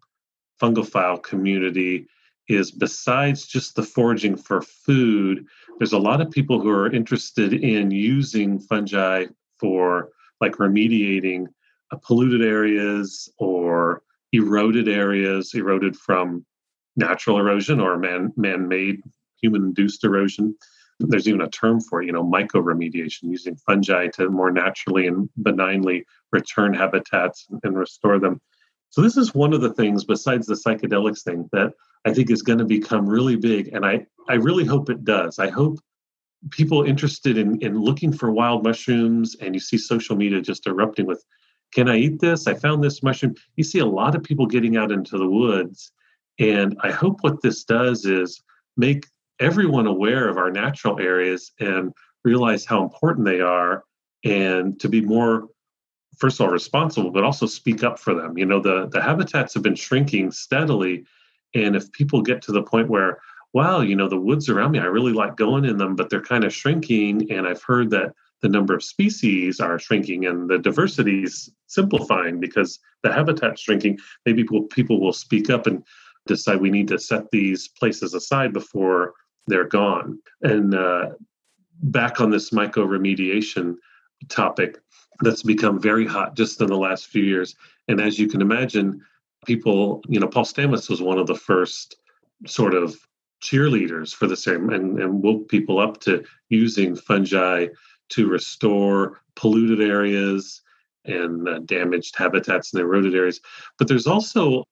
fungophile 0.61 1.21
community 1.23 2.05
is 2.49 2.71
besides 2.71 3.45
just 3.45 3.75
the 3.75 3.83
foraging 3.83 4.35
for 4.35 4.61
food, 4.61 5.45
there's 5.77 5.93
a 5.93 5.97
lot 5.97 6.19
of 6.19 6.31
people 6.31 6.59
who 6.59 6.69
are 6.69 6.91
interested 6.91 7.53
in 7.53 7.91
using 7.91 8.59
fungi 8.59 9.25
for 9.59 10.09
like 10.41 10.53
remediating 10.53 11.45
uh, 11.91 11.97
polluted 11.97 12.41
areas 12.41 13.31
or 13.37 14.03
eroded 14.33 14.87
areas, 14.87 15.53
eroded 15.53 15.95
from 15.95 16.45
natural 16.95 17.37
erosion 17.37 17.79
or 17.79 17.97
man 17.97 18.33
man-made 18.35 19.01
human-induced 19.41 20.03
erosion. 20.03 20.55
There's 20.99 21.27
even 21.29 21.41
a 21.41 21.49
term 21.49 21.79
for 21.79 22.01
it, 22.01 22.07
you 22.07 22.11
know, 22.11 22.23
mycoremediation, 22.23 23.31
using 23.31 23.55
fungi 23.55 24.07
to 24.15 24.29
more 24.29 24.51
naturally 24.51 25.07
and 25.07 25.29
benignly 25.41 26.05
return 26.31 26.73
habitats 26.73 27.47
and 27.63 27.77
restore 27.77 28.19
them. 28.19 28.41
So 28.89 29.01
this 29.01 29.17
is 29.17 29.35
one 29.35 29.53
of 29.53 29.61
the 29.61 29.73
things, 29.73 30.03
besides 30.03 30.47
the 30.47 30.55
psychedelics 30.55 31.23
thing, 31.23 31.49
that 31.51 31.73
I 32.05 32.13
think 32.13 32.31
is 32.31 32.41
going 32.41 32.59
to 32.59 32.65
become 32.65 33.07
really 33.07 33.35
big. 33.35 33.69
And 33.73 33.85
I, 33.85 34.05
I 34.27 34.35
really 34.35 34.65
hope 34.65 34.89
it 34.89 35.03
does. 35.03 35.39
I 35.39 35.49
hope 35.49 35.79
people 36.49 36.83
interested 36.83 37.37
in, 37.37 37.59
in 37.61 37.79
looking 37.79 38.13
for 38.13 38.31
wild 38.31 38.63
mushrooms 38.63 39.35
and 39.35 39.53
you 39.53 39.59
see 39.59 39.77
social 39.77 40.15
media 40.15 40.41
just 40.41 40.67
erupting 40.67 41.05
with 41.05 41.23
can 41.71 41.87
I 41.87 41.97
eat 41.97 42.19
this? 42.19 42.47
I 42.47 42.55
found 42.55 42.83
this 42.83 43.03
mushroom. 43.03 43.35
You 43.55 43.63
see 43.63 43.79
a 43.79 43.85
lot 43.85 44.15
of 44.15 44.23
people 44.23 44.47
getting 44.47 44.75
out 44.75 44.91
into 44.91 45.17
the 45.17 45.29
woods. 45.29 45.91
And 46.39 46.75
I 46.81 46.91
hope 46.91 47.17
what 47.21 47.41
this 47.41 47.63
does 47.63 48.05
is 48.05 48.41
make 48.75 49.05
everyone 49.39 49.85
aware 49.85 50.27
of 50.27 50.37
our 50.37 50.49
natural 50.49 50.99
areas 50.99 51.51
and 51.59 51.93
realize 52.23 52.65
how 52.65 52.83
important 52.83 53.25
they 53.25 53.39
are 53.39 53.83
and 54.23 54.79
to 54.79 54.89
be 54.89 55.01
more 55.01 55.47
first 56.19 56.39
of 56.39 56.45
all 56.45 56.51
responsible 56.51 57.11
but 57.11 57.23
also 57.23 57.45
speak 57.45 57.83
up 57.83 57.99
for 57.99 58.13
them 58.13 58.37
you 58.37 58.45
know 58.45 58.59
the 58.59 58.87
the 58.91 59.01
habitats 59.01 59.53
have 59.53 59.63
been 59.63 59.75
shrinking 59.75 60.31
steadily 60.31 61.05
and 61.55 61.75
if 61.75 61.91
people 61.91 62.21
get 62.21 62.41
to 62.41 62.51
the 62.51 62.63
point 62.63 62.89
where 62.89 63.19
wow 63.53 63.81
you 63.81 63.95
know 63.95 64.07
the 64.07 64.19
woods 64.19 64.49
around 64.49 64.71
me 64.71 64.79
i 64.79 64.85
really 64.85 65.13
like 65.13 65.35
going 65.35 65.65
in 65.65 65.77
them 65.77 65.95
but 65.95 66.09
they're 66.09 66.21
kind 66.21 66.43
of 66.43 66.53
shrinking 66.53 67.31
and 67.31 67.47
i've 67.47 67.63
heard 67.63 67.89
that 67.89 68.13
the 68.41 68.49
number 68.49 68.73
of 68.73 68.83
species 68.83 69.59
are 69.59 69.79
shrinking 69.79 70.25
and 70.25 70.49
the 70.49 70.57
diversity 70.57 71.23
is 71.23 71.51
simplifying 71.67 72.39
because 72.39 72.79
the 73.03 73.11
habitat's 73.11 73.61
shrinking, 73.61 73.97
maybe 74.25 74.45
people, 74.69 74.99
will 74.99 75.13
speak 75.13 75.49
up 75.49 75.67
and 75.67 75.83
decide 76.27 76.61
we 76.61 76.69
need 76.69 76.87
to 76.87 76.99
set 76.99 77.29
these 77.31 77.67
places 77.67 78.13
aside 78.13 78.53
before 78.53 79.13
they're 79.47 79.67
gone. 79.67 80.19
And 80.41 80.75
uh, 80.75 81.11
back 81.81 82.21
on 82.21 82.29
this 82.29 82.51
mycoremediation 82.51 83.75
topic 84.27 84.79
that's 85.21 85.43
become 85.43 85.79
very 85.79 86.05
hot 86.05 86.35
just 86.35 86.61
in 86.61 86.67
the 86.67 86.77
last 86.77 87.07
few 87.07 87.23
years. 87.23 87.55
And 87.87 87.99
as 87.99 88.19
you 88.19 88.27
can 88.27 88.41
imagine, 88.41 89.01
people, 89.45 90.01
you 90.07 90.19
know, 90.19 90.27
Paul 90.27 90.45
Stamets 90.45 90.89
was 90.89 91.01
one 91.01 91.17
of 91.17 91.27
the 91.27 91.35
first 91.35 91.95
sort 92.45 92.73
of 92.73 92.95
cheerleaders 93.41 94.13
for 94.13 94.27
the 94.27 94.35
same 94.35 94.69
and, 94.69 94.99
and 94.99 95.23
woke 95.23 95.47
people 95.47 95.79
up 95.79 95.99
to 96.01 96.23
using 96.49 96.95
fungi 96.95 97.67
to 98.09 98.27
restore 98.27 99.21
polluted 99.35 99.81
areas 99.81 100.61
and 101.05 101.47
uh, 101.47 101.59
damaged 101.59 102.15
habitats 102.17 102.73
and 102.73 102.81
eroded 102.81 103.15
areas. 103.15 103.39
But 103.77 103.87
there's 103.87 104.07
also 104.07 104.63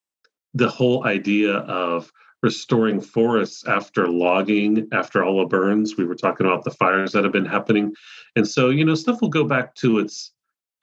the 0.53 0.69
whole 0.69 1.05
idea 1.05 1.53
of 1.53 2.11
restoring 2.43 3.01
forests 3.01 3.65
after 3.65 4.07
logging, 4.07 4.87
after 4.91 5.23
all 5.23 5.39
the 5.39 5.45
burns. 5.45 5.97
We 5.97 6.05
were 6.05 6.15
talking 6.15 6.45
about 6.45 6.63
the 6.63 6.71
fires 6.71 7.11
that 7.11 7.23
have 7.23 7.33
been 7.33 7.45
happening. 7.45 7.93
And 8.35 8.47
so, 8.47 8.69
you 8.69 8.85
know, 8.85 8.95
stuff 8.95 9.21
will 9.21 9.29
go 9.29 9.43
back 9.43 9.75
to 9.75 9.99
its 9.99 10.33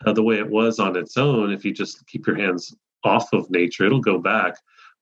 uh, 0.04 0.12
the 0.12 0.22
way 0.22 0.38
it 0.38 0.50
was 0.50 0.78
on 0.78 0.96
its 0.96 1.16
own 1.16 1.52
if 1.52 1.64
you 1.64 1.72
just 1.72 2.04
keep 2.06 2.26
your 2.26 2.36
hands 2.36 2.74
off 3.04 3.32
of 3.32 3.50
nature, 3.50 3.84
it'll 3.84 4.00
go 4.00 4.18
back. 4.18 4.56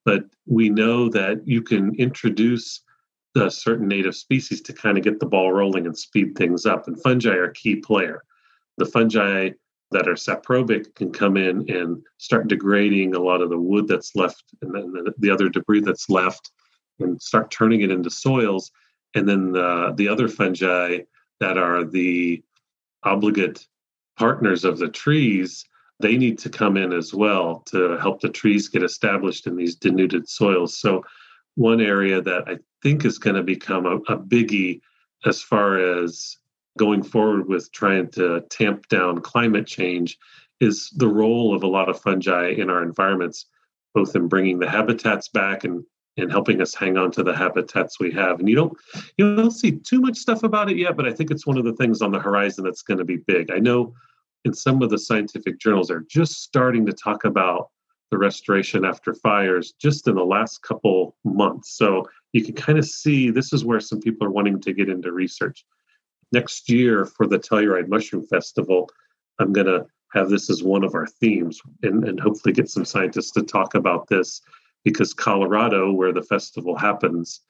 But 0.05 0.25
we 0.47 0.69
know 0.69 1.09
that 1.11 1.47
you 1.47 1.63
can 1.63 1.95
introduce 1.95 2.83
certain 3.49 3.89
native 3.89 4.15
species 4.15 4.61
to 4.61 4.73
kind 4.73 4.99
of 4.99 5.05
get 5.05 5.21
the 5.21 5.27
ball 5.27 5.53
rolling 5.53 5.87
and 5.87 5.97
speed 5.97 6.37
things 6.37 6.67
up. 6.67 6.87
And 6.87 7.01
fungi 7.03 7.31
are 7.31 7.45
a 7.45 7.53
key 7.53 7.77
player. 7.77 8.23
The 8.77 8.85
fungi 8.85 9.51
that 9.93 10.09
are 10.09 10.15
saprobic 10.15 10.95
can 10.95 11.13
come 11.13 11.37
in 11.37 11.71
and 11.71 12.03
start 12.19 12.49
degrading 12.49 13.15
a 13.15 13.21
lot 13.21 13.41
of 13.41 13.51
the 13.51 13.59
wood 13.59 13.87
that's 13.87 14.15
left 14.15 14.45
and 14.63 14.75
then 14.75 14.93
the, 14.93 15.15
the 15.19 15.31
other 15.31 15.49
debris 15.49 15.81
that's 15.81 16.11
left 16.11 16.51
and 17.01 17.21
start 17.21 17.51
turning 17.51 17.81
it 17.83 17.91
into 17.91 18.11
soils. 18.11 18.71
And 19.15 19.29
then 19.29 19.53
the, 19.53 19.93
the 19.97 20.09
other 20.09 20.29
fungi 20.29 21.01
that 21.41 21.59
are 21.59 21.85
the 21.85 22.43
obligate 23.03 23.67
partners 24.19 24.65
of 24.65 24.79
the 24.79 24.89
trees, 24.89 25.65
they 26.01 26.17
need 26.17 26.39
to 26.39 26.49
come 26.51 26.77
in 26.77 26.93
as 26.93 27.13
well 27.13 27.61
to 27.67 27.99
help 27.99 28.21
the 28.21 28.29
trees 28.29 28.69
get 28.69 28.83
established 28.83 29.47
in 29.47 29.57
these 29.57 29.77
denuded 29.77 30.29
soils. 30.29 30.79
So 30.79 31.05
one 31.55 31.81
area 31.81 32.21
that 32.23 32.45
I 32.47 32.59
think 32.83 33.05
is 33.05 33.19
going 33.19 33.37
to 33.37 33.43
become 33.43 33.87
a, 33.87 33.97
a 34.13 34.19
biggie 34.19 34.81
as 35.25 35.43
far 35.43 35.79
as 35.79 36.37
going 36.79 37.03
forward 37.03 37.49
with 37.49 37.71
trying 37.73 38.09
to 38.11 38.41
tamp 38.51 38.89
down 38.89 39.21
climate 39.21 39.67
change 39.67 40.19
is 40.61 40.91
the 40.97 41.09
role 41.09 41.55
of 41.55 41.63
a 41.63 41.67
lot 41.67 41.89
of 41.89 42.01
fungi 42.01 42.51
in 42.51 42.71
our 42.71 42.83
environments. 42.83 43.47
both 43.95 44.17
in 44.17 44.27
bringing 44.27 44.59
the 44.59 44.69
habitats 44.69 45.29
back 45.29 45.65
and 45.65 45.85
and 46.19 46.31
helping 46.31 46.61
us 46.61 46.75
hang 46.75 46.99
on 46.99 47.11
to 47.11 47.23
the 47.23 47.35
habitats 47.35 47.99
we 47.99 48.11
have. 48.13 48.39
And 48.39 48.49
you 48.49 48.55
don't 48.55 48.77
you 49.17 49.35
don't 49.37 49.51
see 49.51 49.73
too 49.73 50.01
much 50.01 50.17
stuff 50.17 50.43
about 50.43 50.71
it 50.71 50.77
yet, 50.77 50.97
but 50.97 51.07
I 51.07 51.13
think 51.13 51.31
it's 51.31 51.47
one 51.47 51.59
of 51.59 51.65
the 51.65 51.75
things 51.75 52.03
on 52.03 52.13
the 52.13 52.19
horizon 52.21 52.65
that's 52.65 52.83
going 52.83 52.99
to 52.99 53.05
be 53.05 53.17
big. 53.17 53.51
I 53.51 53.59
know 53.59 53.95
in 54.45 54.53
some 54.55 54.83
of 54.83 54.91
the 54.91 54.99
scientific 54.99 55.59
journals 55.59 55.91
are 55.91 56.05
just 56.09 56.43
starting 56.43 56.85
to 56.87 56.93
talk 56.93 57.25
about 57.25 57.71
the 58.11 58.19
restoration 58.19 58.85
after 58.85 59.15
fires 59.15 59.73
just 59.81 60.07
in 60.07 60.17
the 60.17 60.25
last 60.25 60.63
couple 60.63 61.17
months. 61.25 61.77
So 61.77 62.07
you 62.33 62.45
can 62.45 62.55
kind 62.55 62.79
of 62.79 62.85
see 62.85 63.31
this 63.31 63.53
is 63.53 63.65
where 63.65 63.81
some 63.81 64.01
people 64.01 64.27
are 64.27 64.31
wanting 64.31 64.61
to 64.61 64.73
get 64.75 64.91
into 64.91 65.13
research. 65.13 65.65
Next 66.33 66.69
year 66.69 67.05
for 67.05 67.27
the 67.27 67.39
Telluride 67.39 67.89
Mushroom 67.89 68.27
Festival, 68.27 68.89
I'm 69.39 69.53
going 69.53 69.67
to 69.67 69.87
have 70.13 70.29
this 70.29 70.51
as 70.51 70.63
one 70.63 70.85
of 70.85 70.95
our 70.95 71.07
themes 71.07 71.61
and, 71.83 72.07
and 72.07 72.21
hopefully 72.21 72.53
get 72.53 72.69
some 72.69 72.85
scientists 72.85 73.31
to 73.33 73.43
talk 73.43 73.75
about 73.75 74.09
this 74.09 74.43
because 74.85 75.15
Colorado, 75.15 75.93
where 75.93 76.13
the 76.13 76.23
festival 76.23 76.77
happens, 76.77 77.41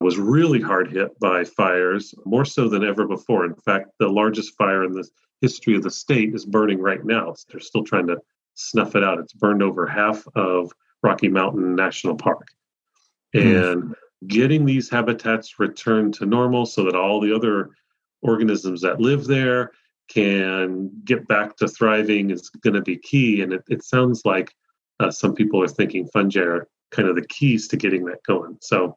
was 0.00 0.18
really 0.18 0.60
hard 0.60 0.90
hit 0.90 1.18
by 1.20 1.44
fires, 1.44 2.14
more 2.24 2.44
so 2.44 2.68
than 2.68 2.84
ever 2.84 3.06
before. 3.06 3.44
In 3.44 3.54
fact, 3.54 3.90
the 3.98 4.08
largest 4.08 4.56
fire 4.56 4.84
in 4.84 4.92
the 4.92 5.06
history 5.40 5.76
of 5.76 5.82
the 5.82 5.90
state 5.90 6.34
is 6.34 6.44
burning 6.44 6.80
right 6.80 7.04
now. 7.04 7.34
They're 7.48 7.60
still 7.60 7.84
trying 7.84 8.06
to 8.08 8.18
snuff 8.54 8.96
it 8.96 9.04
out. 9.04 9.18
It's 9.18 9.32
burned 9.32 9.62
over 9.62 9.86
half 9.86 10.26
of 10.34 10.72
Rocky 11.02 11.28
Mountain 11.28 11.74
National 11.74 12.16
Park. 12.16 12.48
Mm. 13.34 13.72
And 13.72 13.94
getting 14.26 14.64
these 14.64 14.90
habitats 14.90 15.58
returned 15.58 16.14
to 16.14 16.26
normal 16.26 16.66
so 16.66 16.84
that 16.84 16.96
all 16.96 17.20
the 17.20 17.34
other 17.34 17.70
organisms 18.22 18.80
that 18.82 19.00
live 19.00 19.26
there 19.26 19.72
can 20.08 20.90
get 21.04 21.26
back 21.28 21.56
to 21.56 21.68
thriving 21.68 22.30
is 22.30 22.48
going 22.48 22.74
to 22.74 22.82
be 22.82 22.96
key. 22.96 23.42
And 23.42 23.52
it, 23.52 23.62
it 23.68 23.84
sounds 23.84 24.22
like 24.24 24.54
uh, 24.98 25.10
some 25.10 25.34
people 25.34 25.62
are 25.62 25.68
thinking 25.68 26.08
fungi 26.08 26.40
are 26.40 26.68
kind 26.90 27.08
of 27.08 27.14
the 27.14 27.26
keys 27.26 27.68
to 27.68 27.76
getting 27.76 28.04
that 28.06 28.22
going. 28.24 28.58
So 28.60 28.96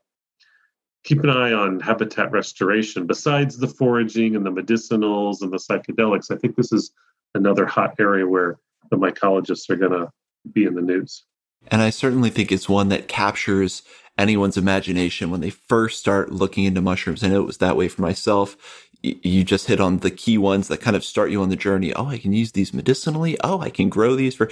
keep 1.03 1.24
an 1.24 1.30
eye 1.30 1.53
on 1.53 1.80
habitat 1.80 2.32
restoration. 2.32 3.05
Besides 3.05 3.57
the 3.57 3.67
foraging 3.67 4.36
and 4.36 4.45
the 4.45 4.51
medicinals 4.51 5.41
and 5.41 5.51
the 5.51 5.57
psychedelics, 5.57 6.32
I 6.32 6.38
think 6.38 6.55
this 6.55 6.71
is 6.71 6.91
another 7.36 7.65
hot 7.65 7.95
area 7.99 8.28
where 8.28 8.57
the 8.89 8.97
mycologists 8.97 9.69
are 9.69 9.76
going 9.76 9.91
to 9.91 10.09
be 10.51 10.65
in 10.65 10.76
the 10.76 10.82
news. 10.82 11.26
And 11.67 11.82
I 11.82 11.89
certainly 11.89 12.30
think 12.30 12.51
it's 12.51 12.67
one 12.67 12.89
that 12.89 13.07
captures 13.07 13.84
anyone's 14.17 14.57
imagination 14.57 15.32
when 15.32 15.41
they 15.41 15.49
first 15.49 15.99
start 15.99 16.32
looking 16.32 16.65
into 16.65 16.82
mushrooms. 16.82 17.24
I 17.24 17.30
know 17.30 17.41
it 17.41 17.47
was 17.47 17.57
that 17.59 17.78
way 17.78 17.88
for 17.88 18.01
myself. 18.01 18.57
You 19.04 19.43
just 19.43 19.68
hit 19.68 19.82
on 19.82 19.97
the 19.97 20.12
key 20.12 20.38
ones 20.38 20.70
that 20.70 20.80
kind 20.80 20.95
of 20.95 21.04
start 21.04 21.30
you 21.30 21.41
on 21.41 21.49
the 21.49 21.58
journey. 21.58 21.93
Oh, 21.93 22.08
I 22.08 22.18
can 22.18 22.32
use 22.32 22.54
these 22.54 22.74
medicinally. 22.74 23.38
Oh, 23.43 23.60
I 23.60 23.70
can 23.70 23.89
grow 23.89 24.16
these 24.16 24.34
for, 24.34 24.49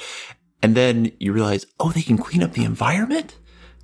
and 0.61 0.75
then 0.75 1.11
you 1.19 1.31
realize, 1.31 1.65
oh, 1.79 1.91
they 1.91 2.01
can 2.01 2.17
clean 2.17 2.43
up 2.43 2.53
the 2.53 2.65
environment. 2.65 3.37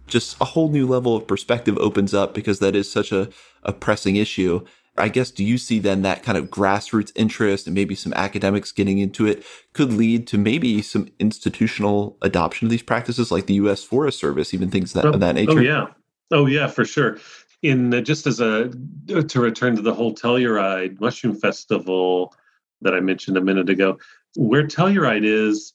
Just 0.07 0.36
a 0.39 0.45
whole 0.45 0.70
new 0.70 0.86
level 0.86 1.15
of 1.15 1.26
perspective 1.26 1.78
opens 1.78 2.13
up 2.13 2.34
because 2.34 2.59
that 2.59 2.76
is 2.76 2.91
such 2.91 3.11
a, 3.11 3.30
a 3.63 3.74
pressing 3.74 4.18
issue. 4.18 4.65
I 4.97 5.09
guess, 5.09 5.32
do 5.32 5.43
you 5.43 5.57
see 5.57 5.80
then 5.80 6.01
that 6.01 6.24
kind 6.24 6.38
of 6.38 6.49
grassroots 6.49 7.11
interest 7.15 7.68
and 7.68 7.76
maybe 7.76 7.93
some 7.93 8.13
academics 8.13 8.72
getting 8.72 8.97
into 8.99 9.28
it 9.28 9.45
could 9.74 9.93
lead 9.93 10.28
to 10.28 10.38
maybe 10.38 10.82
some 10.82 11.07
institutional 11.20 12.18
adoption 12.22 12.65
of 12.65 12.72
these 12.72 12.82
practices, 12.82 13.32
like 13.32 13.45
the 13.45 13.53
U.S. 13.55 13.84
Forest 13.84 14.20
Service, 14.20 14.53
even 14.53 14.72
things 14.72 14.93
that, 14.93 15.05
oh, 15.05 15.11
of 15.11 15.20
that 15.20 15.36
oh, 15.36 15.39
nature? 15.39 15.59
Oh, 15.59 15.61
yeah. 15.61 15.88
Oh, 16.32 16.45
yeah, 16.45 16.68
for 16.68 16.84
sure. 16.84 17.20
In 17.63 18.03
just 18.05 18.27
as 18.27 18.39
a 18.39 18.71
to 19.07 19.39
return 19.41 19.75
to 19.75 19.81
the 19.81 19.93
whole 19.93 20.13
Telluride 20.13 20.99
Mushroom 20.99 21.35
Festival 21.35 22.33
that 22.81 22.93
I 22.93 22.99
mentioned 22.99 23.35
a 23.37 23.41
minute 23.41 23.69
ago, 23.69 23.97
where 24.35 24.67
Telluride 24.67 25.25
is, 25.25 25.73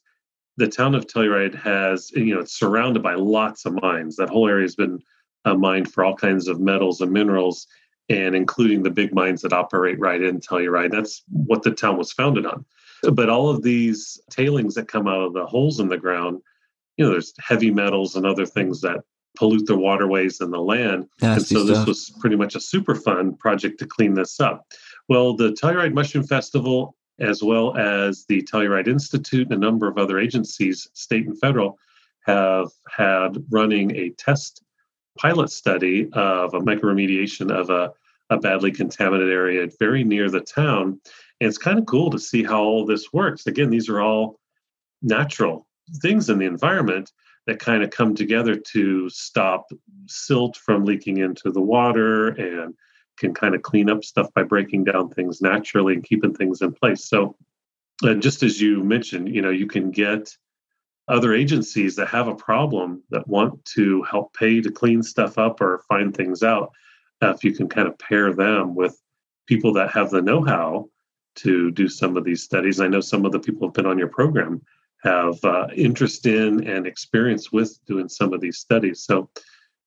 the 0.55 0.67
town 0.67 0.95
of 0.95 1.07
Telluride 1.07 1.55
has, 1.55 2.09
you 2.11 2.33
know, 2.33 2.39
it's 2.39 2.57
surrounded 2.57 3.03
by 3.03 3.15
lots 3.15 3.65
of 3.65 3.73
mines. 3.81 4.15
That 4.15 4.29
whole 4.29 4.47
area 4.47 4.63
has 4.63 4.75
been 4.75 4.99
uh, 5.43 5.55
mined 5.55 5.91
for 5.91 6.05
all 6.05 6.15
kinds 6.15 6.47
of 6.47 6.61
metals 6.61 7.01
and 7.01 7.11
minerals, 7.11 7.67
and 8.07 8.33
including 8.33 8.83
the 8.83 8.89
big 8.89 9.13
mines 9.13 9.41
that 9.41 9.51
operate 9.51 9.99
right 9.99 10.21
in 10.21 10.39
Telluride. 10.39 10.91
That's 10.91 11.23
what 11.29 11.63
the 11.63 11.71
town 11.71 11.97
was 11.97 12.13
founded 12.13 12.45
on. 12.45 12.63
But 13.11 13.29
all 13.29 13.49
of 13.49 13.61
these 13.61 14.21
tailings 14.29 14.75
that 14.75 14.87
come 14.87 15.07
out 15.07 15.21
of 15.21 15.33
the 15.33 15.45
holes 15.45 15.81
in 15.81 15.89
the 15.89 15.97
ground, 15.97 16.41
you 16.95 17.03
know, 17.03 17.11
there's 17.11 17.33
heavy 17.39 17.71
metals 17.71 18.15
and 18.15 18.25
other 18.25 18.45
things 18.45 18.79
that 18.81 19.01
pollute 19.35 19.65
the 19.65 19.77
waterways 19.77 20.39
and 20.41 20.53
the 20.53 20.59
land. 20.59 21.07
Nasty 21.21 21.55
and 21.55 21.67
so 21.67 21.73
stuff. 21.73 21.85
this 21.85 21.87
was 21.87 22.13
pretty 22.19 22.35
much 22.35 22.55
a 22.55 22.59
super 22.59 22.95
fun 22.95 23.35
project 23.35 23.79
to 23.79 23.87
clean 23.87 24.13
this 24.13 24.39
up. 24.39 24.65
Well, 25.09 25.35
the 25.35 25.51
Telluride 25.51 25.93
Mushroom 25.93 26.25
Festival 26.25 26.95
as 27.19 27.43
well 27.43 27.77
as 27.77 28.25
the 28.27 28.41
Telluride 28.43 28.87
Institute 28.87 29.51
and 29.51 29.63
a 29.63 29.65
number 29.65 29.87
of 29.87 29.97
other 29.97 30.19
agencies, 30.19 30.87
state 30.93 31.27
and 31.27 31.39
federal, 31.39 31.77
have 32.25 32.69
had 32.89 33.43
running 33.51 33.95
a 33.95 34.09
test 34.11 34.63
pilot 35.17 35.49
study 35.49 36.09
of 36.13 36.53
a 36.53 36.59
mycoremediation 36.59 37.51
of 37.51 37.69
a, 37.69 37.91
a 38.29 38.37
badly 38.37 38.71
contaminated 38.71 39.31
area 39.31 39.67
very 39.79 40.03
near 40.03 40.29
the 40.29 40.41
town. 40.41 40.99
And 41.39 41.47
it's 41.47 41.57
kind 41.57 41.77
of 41.77 41.85
cool 41.85 42.09
to 42.11 42.19
see 42.19 42.43
how 42.43 42.63
all 42.63 42.85
this 42.85 43.13
works. 43.13 43.45
Again, 43.45 43.69
these 43.69 43.89
are 43.89 44.01
all 44.01 44.39
natural 45.01 45.67
things 46.01 46.29
in 46.29 46.39
the 46.39 46.45
environment 46.45 47.11
that 47.45 47.59
kind 47.59 47.83
of 47.83 47.89
come 47.89 48.15
together 48.15 48.55
to 48.55 49.09
stop 49.09 49.67
silt 50.07 50.55
from 50.57 50.85
leaking 50.85 51.17
into 51.17 51.51
the 51.51 51.61
water 51.61 52.29
and 52.29 52.73
can 53.17 53.33
kind 53.33 53.53
of 53.53 53.61
clean 53.61 53.89
up 53.89 54.03
stuff 54.03 54.27
by 54.33 54.43
breaking 54.43 54.85
down 54.85 55.09
things 55.09 55.41
naturally 55.41 55.93
and 55.93 56.03
keeping 56.03 56.33
things 56.33 56.61
in 56.61 56.71
place. 56.73 57.05
So, 57.05 57.35
and 58.01 58.21
just 58.21 58.43
as 58.43 58.59
you 58.59 58.83
mentioned, 58.83 59.33
you 59.33 59.41
know, 59.41 59.49
you 59.49 59.67
can 59.67 59.91
get 59.91 60.35
other 61.07 61.33
agencies 61.33 61.95
that 61.97 62.07
have 62.07 62.27
a 62.27 62.35
problem 62.35 63.03
that 63.09 63.27
want 63.27 63.63
to 63.65 64.03
help 64.03 64.33
pay 64.33 64.61
to 64.61 64.71
clean 64.71 65.03
stuff 65.03 65.37
up 65.37 65.59
or 65.61 65.83
find 65.89 66.15
things 66.15 66.43
out. 66.43 66.71
Uh, 67.21 67.29
if 67.31 67.43
you 67.43 67.53
can 67.53 67.67
kind 67.67 67.87
of 67.87 67.99
pair 67.99 68.33
them 68.33 68.73
with 68.73 68.99
people 69.47 69.73
that 69.73 69.91
have 69.91 70.09
the 70.09 70.21
know-how 70.21 70.89
to 71.35 71.71
do 71.71 71.87
some 71.89 72.15
of 72.15 72.23
these 72.23 72.43
studies, 72.43 72.79
I 72.79 72.87
know 72.87 73.01
some 73.01 73.25
of 73.25 73.31
the 73.31 73.39
people 73.39 73.67
have 73.67 73.73
been 73.73 73.85
on 73.85 73.97
your 73.97 74.07
program 74.07 74.61
have 75.03 75.43
uh, 75.43 75.67
interest 75.75 76.25
in 76.25 76.67
and 76.67 76.87
experience 76.87 77.51
with 77.51 77.77
doing 77.85 78.07
some 78.07 78.33
of 78.33 78.41
these 78.41 78.57
studies. 78.57 79.03
So 79.03 79.29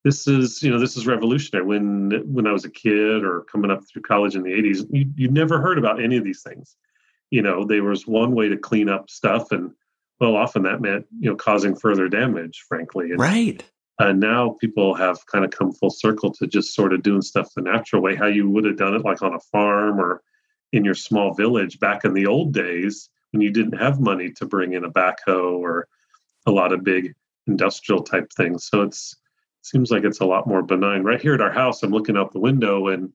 this 0.03 0.27
is 0.27 0.61
you 0.61 0.71
know 0.71 0.79
this 0.79 0.95
is 0.95 1.07
revolutionary. 1.07 1.65
When 1.65 2.33
when 2.33 2.47
i 2.47 2.51
was 2.51 2.65
a 2.65 2.69
kid 2.69 3.23
or 3.23 3.41
coming 3.51 3.71
up 3.71 3.81
through 3.87 4.03
college 4.03 4.35
in 4.35 4.43
the 4.43 4.51
80s 4.51 4.85
you, 4.91 5.05
you 5.15 5.29
never 5.29 5.59
heard 5.59 5.77
about 5.77 6.01
any 6.01 6.17
of 6.17 6.23
these 6.23 6.43
things. 6.43 6.75
You 7.31 7.41
know 7.41 7.65
there 7.65 7.83
was 7.83 8.07
one 8.07 8.33
way 8.33 8.47
to 8.47 8.57
clean 8.57 8.89
up 8.89 9.09
stuff 9.09 9.51
and 9.51 9.71
well 10.19 10.35
often 10.35 10.63
that 10.63 10.81
meant 10.81 11.07
you 11.19 11.29
know 11.29 11.35
causing 11.35 11.75
further 11.75 12.07
damage 12.07 12.63
frankly. 12.67 13.11
And, 13.11 13.19
right. 13.19 13.63
and 13.99 14.19
now 14.19 14.55
people 14.61 14.93
have 14.93 15.25
kind 15.25 15.43
of 15.43 15.51
come 15.51 15.73
full 15.73 15.89
circle 15.89 16.31
to 16.33 16.47
just 16.47 16.75
sort 16.75 16.93
of 16.93 17.03
doing 17.03 17.21
stuff 17.21 17.53
the 17.55 17.61
natural 17.61 18.01
way 18.01 18.15
how 18.15 18.27
you 18.27 18.49
would 18.49 18.65
have 18.65 18.77
done 18.77 18.93
it 18.93 19.03
like 19.03 19.21
on 19.21 19.33
a 19.33 19.39
farm 19.39 19.99
or 19.99 20.21
in 20.71 20.85
your 20.85 20.95
small 20.95 21.33
village 21.33 21.79
back 21.79 22.05
in 22.05 22.13
the 22.13 22.27
old 22.27 22.53
days 22.53 23.09
when 23.31 23.41
you 23.41 23.51
didn't 23.51 23.77
have 23.77 23.99
money 23.99 24.31
to 24.31 24.45
bring 24.45 24.73
in 24.73 24.83
a 24.83 24.91
backhoe 24.91 25.59
or 25.59 25.87
a 26.45 26.51
lot 26.51 26.71
of 26.71 26.83
big 26.83 27.13
industrial 27.47 28.03
type 28.03 28.31
things 28.33 28.67
so 28.67 28.81
it's 28.81 29.15
seems 29.67 29.91
like 29.91 30.03
it's 30.03 30.21
a 30.21 30.25
lot 30.25 30.47
more 30.47 30.63
benign. 30.63 31.03
Right 31.03 31.21
here 31.21 31.33
at 31.33 31.41
our 31.41 31.51
house, 31.51 31.83
I'm 31.83 31.91
looking 31.91 32.17
out 32.17 32.31
the 32.31 32.39
window, 32.39 32.87
and 32.87 33.11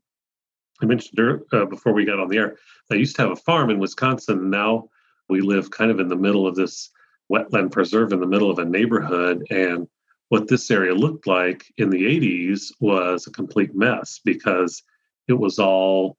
I 0.80 0.86
mentioned 0.86 1.42
uh, 1.52 1.64
before 1.64 1.92
we 1.92 2.04
got 2.04 2.20
on 2.20 2.28
the 2.28 2.38
air, 2.38 2.56
I 2.90 2.94
used 2.94 3.16
to 3.16 3.22
have 3.22 3.30
a 3.30 3.36
farm 3.36 3.70
in 3.70 3.78
Wisconsin. 3.78 4.38
And 4.38 4.50
now 4.50 4.88
we 5.28 5.40
live 5.40 5.70
kind 5.70 5.90
of 5.90 6.00
in 6.00 6.08
the 6.08 6.16
middle 6.16 6.46
of 6.46 6.54
this 6.54 6.90
wetland 7.32 7.72
preserve 7.72 8.12
in 8.12 8.20
the 8.20 8.26
middle 8.26 8.50
of 8.50 8.58
a 8.58 8.64
neighborhood. 8.64 9.46
And 9.50 9.88
what 10.28 10.48
this 10.48 10.70
area 10.70 10.94
looked 10.94 11.26
like 11.26 11.72
in 11.78 11.90
the 11.90 12.02
80s 12.02 12.72
was 12.80 13.26
a 13.26 13.32
complete 13.32 13.74
mess 13.74 14.20
because 14.24 14.82
it 15.28 15.34
was 15.34 15.58
all 15.58 16.16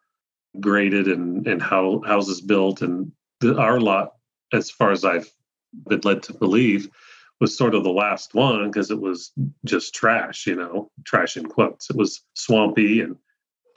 graded 0.59 1.07
and, 1.07 1.45
and 1.47 1.61
how 1.61 2.01
houses 2.05 2.41
built. 2.41 2.81
And 2.81 3.11
the, 3.39 3.57
our 3.57 3.79
lot, 3.79 4.13
as 4.51 4.69
far 4.69 4.91
as 4.91 5.03
I've 5.03 5.29
been 5.87 6.01
led 6.03 6.23
to 6.23 6.33
believe, 6.33 6.89
was 7.39 7.57
sort 7.57 7.75
of 7.75 7.83
the 7.83 7.89
last 7.89 8.33
one 8.33 8.67
because 8.67 8.91
it 8.91 8.99
was 8.99 9.31
just 9.65 9.93
trash, 9.93 10.47
you 10.47 10.55
know, 10.55 10.89
trash 11.03 11.35
in 11.35 11.45
quotes. 11.45 11.89
It 11.89 11.95
was 11.95 12.23
swampy 12.35 13.01
and 13.01 13.17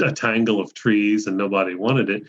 a 0.00 0.12
tangle 0.12 0.60
of 0.60 0.74
trees 0.74 1.26
and 1.26 1.36
nobody 1.36 1.74
wanted 1.74 2.10
it. 2.10 2.24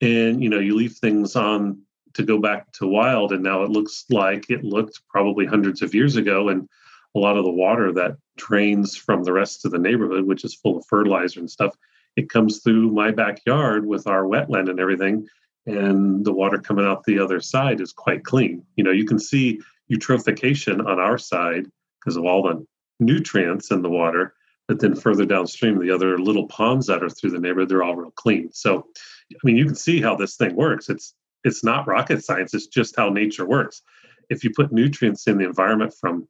And, 0.00 0.42
you 0.42 0.48
know, 0.48 0.60
you 0.60 0.76
leave 0.76 0.94
things 0.94 1.36
on 1.36 1.82
to 2.14 2.22
go 2.22 2.38
back 2.38 2.72
to 2.72 2.86
wild 2.86 3.32
and 3.32 3.42
now 3.42 3.62
it 3.62 3.70
looks 3.70 4.04
like 4.08 4.48
it 4.48 4.64
looked 4.64 5.00
probably 5.08 5.46
hundreds 5.46 5.82
of 5.82 5.94
years 5.94 6.16
ago. 6.16 6.48
And 6.48 6.68
a 7.14 7.18
lot 7.18 7.36
of 7.36 7.44
the 7.44 7.50
water 7.50 7.92
that 7.92 8.16
drains 8.36 8.96
from 8.96 9.24
the 9.24 9.32
rest 9.32 9.64
of 9.64 9.72
the 9.72 9.78
neighborhood, 9.78 10.24
which 10.24 10.44
is 10.44 10.54
full 10.54 10.78
of 10.78 10.86
fertilizer 10.86 11.40
and 11.40 11.50
stuff, 11.50 11.76
it 12.16 12.30
comes 12.30 12.60
through 12.60 12.90
my 12.90 13.10
backyard 13.10 13.86
with 13.86 14.06
our 14.06 14.24
wetland 14.24 14.70
and 14.70 14.80
everything. 14.80 15.26
And 15.66 16.24
the 16.24 16.32
water 16.32 16.58
coming 16.58 16.86
out 16.86 17.04
the 17.04 17.18
other 17.18 17.40
side 17.40 17.80
is 17.80 17.92
quite 17.92 18.24
clean. 18.24 18.64
You 18.76 18.84
know, 18.84 18.90
you 18.90 19.04
can 19.04 19.18
see 19.18 19.60
eutrophication 19.90 20.84
on 20.86 20.98
our 20.98 21.18
side 21.18 21.66
because 22.00 22.16
of 22.16 22.24
all 22.24 22.42
the 22.42 22.66
nutrients 23.00 23.70
in 23.70 23.82
the 23.82 23.90
water. 23.90 24.34
But 24.66 24.80
then 24.80 24.94
further 24.94 25.24
downstream, 25.24 25.78
the 25.78 25.90
other 25.90 26.18
little 26.18 26.46
ponds 26.46 26.86
that 26.86 27.02
are 27.02 27.08
through 27.08 27.30
the 27.30 27.38
neighborhood, 27.38 27.70
they're 27.70 27.82
all 27.82 27.96
real 27.96 28.10
clean. 28.10 28.52
So, 28.52 28.86
I 29.32 29.38
mean, 29.42 29.56
you 29.56 29.64
can 29.64 29.74
see 29.74 30.00
how 30.00 30.14
this 30.14 30.36
thing 30.36 30.56
works. 30.56 30.88
It's 30.88 31.14
it's 31.44 31.64
not 31.64 31.86
rocket 31.86 32.24
science. 32.24 32.52
It's 32.52 32.66
just 32.66 32.96
how 32.96 33.08
nature 33.08 33.46
works. 33.46 33.82
If 34.28 34.44
you 34.44 34.50
put 34.50 34.72
nutrients 34.72 35.26
in 35.26 35.38
the 35.38 35.46
environment 35.46 35.94
from 35.98 36.28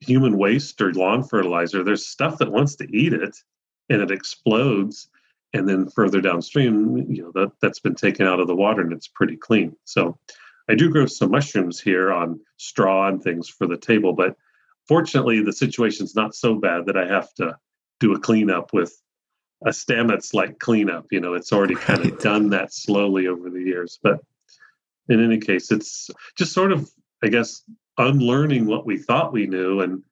human 0.00 0.36
waste 0.36 0.80
or 0.80 0.92
lawn 0.92 1.22
fertilizer, 1.22 1.82
there's 1.82 2.06
stuff 2.06 2.38
that 2.38 2.52
wants 2.52 2.76
to 2.76 2.96
eat 2.96 3.12
it 3.12 3.36
and 3.88 4.02
it 4.02 4.10
explodes. 4.10 5.08
And 5.52 5.68
then 5.68 5.88
further 5.88 6.20
downstream, 6.20 6.96
you 7.10 7.22
know, 7.22 7.32
that, 7.34 7.52
that's 7.60 7.80
been 7.80 7.96
taken 7.96 8.26
out 8.26 8.40
of 8.40 8.46
the 8.46 8.54
water 8.54 8.82
and 8.82 8.92
it's 8.92 9.08
pretty 9.08 9.36
clean. 9.36 9.74
So 9.84 10.18
I 10.68 10.74
do 10.76 10.90
grow 10.90 11.06
some 11.06 11.32
mushrooms 11.32 11.80
here 11.80 12.12
on 12.12 12.38
straw 12.56 13.08
and 13.08 13.20
things 13.20 13.48
for 13.48 13.66
the 13.66 13.76
table, 13.76 14.12
but 14.12 14.36
fortunately 14.86 15.42
the 15.42 15.52
situation's 15.52 16.14
not 16.14 16.34
so 16.34 16.54
bad 16.54 16.86
that 16.86 16.96
I 16.96 17.06
have 17.06 17.34
to 17.34 17.56
do 17.98 18.14
a 18.14 18.20
cleanup 18.20 18.72
with 18.72 19.00
a 19.66 19.70
Stamets 19.70 20.32
like 20.32 20.58
cleanup. 20.60 21.06
You 21.10 21.20
know, 21.20 21.34
it's 21.34 21.52
already 21.52 21.74
kind 21.74 22.06
of 22.06 22.18
done 22.20 22.50
that 22.50 22.72
slowly 22.72 23.26
over 23.26 23.50
the 23.50 23.60
years. 23.60 23.98
But 24.02 24.20
in 25.08 25.22
any 25.22 25.38
case, 25.38 25.72
it's 25.72 26.10
just 26.36 26.52
sort 26.52 26.72
of, 26.72 26.88
I 27.22 27.28
guess, 27.28 27.62
unlearning 27.98 28.66
what 28.66 28.86
we 28.86 28.96
thought 28.96 29.32
we 29.32 29.46
knew 29.46 29.80
and 29.80 30.02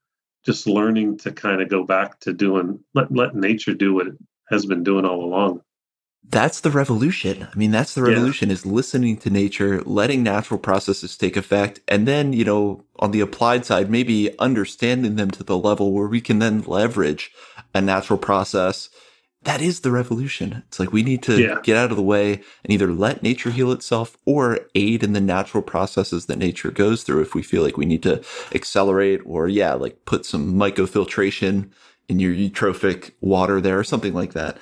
just 0.45 0.67
learning 0.67 1.19
to 1.19 1.33
kind 1.33 1.63
of 1.63 1.69
go 1.69 1.85
back 1.85 2.19
to 2.21 2.33
doing 2.33 2.81
let 2.95 3.13
let 3.13 3.35
nature 3.35 3.75
do 3.75 3.95
what 3.95 4.09
it 4.09 4.15
has 4.51 4.67
been 4.67 4.83
doing 4.83 5.05
all 5.05 5.25
along. 5.25 5.63
That's 6.31 6.61
the 6.61 6.71
revolution. 6.71 7.49
I 7.51 7.57
mean, 7.57 7.71
that's 7.71 7.95
the 7.95 8.03
revolution 8.03 8.49
yeah. 8.49 8.55
is 8.55 8.67
listening 8.67 9.17
to 9.19 9.31
nature, 9.31 9.81
letting 9.83 10.23
natural 10.23 10.59
processes 10.59 11.17
take 11.17 11.39
effect. 11.39 11.81
And 11.89 12.07
then, 12.07 12.35
you 12.35 12.45
know, 12.45 12.85
on 12.99 13.13
the 13.13 13.21
applied 13.21 13.65
side, 13.65 13.91
maybe 13.91 14.39
understanding 14.39 15.17
them 15.17 15.31
to 15.31 15.43
the 15.43 15.57
level 15.57 15.93
where 15.93 16.09
we 16.09 16.21
can 16.21 16.39
then 16.39 16.61
leverage 16.63 17.33
a 17.75 17.81
natural 17.81 18.19
process 18.19 18.91
that 19.43 19.63
is 19.63 19.81
the 19.81 19.91
revolution. 19.91 20.65
It's 20.67 20.81
like 20.81 20.93
we 20.93 21.03
need 21.03 21.23
to 21.23 21.41
yeah. 21.41 21.61
get 21.63 21.77
out 21.77 21.91
of 21.91 21.97
the 21.97 22.03
way 22.03 22.35
and 22.35 22.73
either 22.73 22.93
let 22.93 23.23
nature 23.23 23.51
heal 23.51 23.71
itself 23.71 24.17
or 24.25 24.61
aid 24.75 25.05
in 25.05 25.13
the 25.13 25.21
natural 25.21 25.63
processes 25.63 26.27
that 26.27 26.39
nature 26.39 26.71
goes 26.71 27.05
through 27.05 27.23
if 27.23 27.35
we 27.35 27.43
feel 27.43 27.63
like 27.63 27.77
we 27.77 27.87
need 27.87 28.03
to 28.03 28.23
accelerate 28.53 29.21
or, 29.25 29.49
yeah, 29.49 29.75
like 29.75 30.05
put 30.05 30.27
some 30.27 30.55
mycofiltration 30.55 31.71
in 32.09 32.19
your 32.19 32.35
eutrophic 32.35 33.13
water 33.21 33.61
there 33.61 33.79
or 33.79 33.85
something 33.85 34.15
like 34.15 34.33
that. 34.33 34.59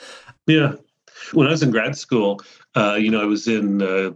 Yeah. 0.46 0.74
When 1.32 1.46
I 1.46 1.50
was 1.50 1.62
in 1.62 1.70
grad 1.70 1.96
school, 1.96 2.40
uh, 2.76 2.94
you 2.94 3.10
know, 3.10 3.22
I 3.22 3.26
was 3.26 3.48
in 3.48 3.82
uh, 3.82 4.12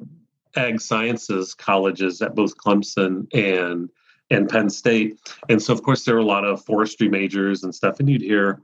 ag 0.56 0.80
sciences 0.80 1.54
colleges 1.54 2.20
at 2.22 2.34
both 2.34 2.56
Clemson 2.56 3.26
and 3.32 3.88
and 4.32 4.48
Penn 4.48 4.70
State, 4.70 5.18
and 5.48 5.60
so 5.60 5.72
of 5.72 5.82
course 5.82 6.04
there 6.04 6.14
were 6.14 6.20
a 6.20 6.24
lot 6.24 6.44
of 6.44 6.64
forestry 6.64 7.08
majors 7.08 7.64
and 7.64 7.74
stuff, 7.74 7.98
and 7.98 8.08
you'd 8.08 8.22
hear 8.22 8.60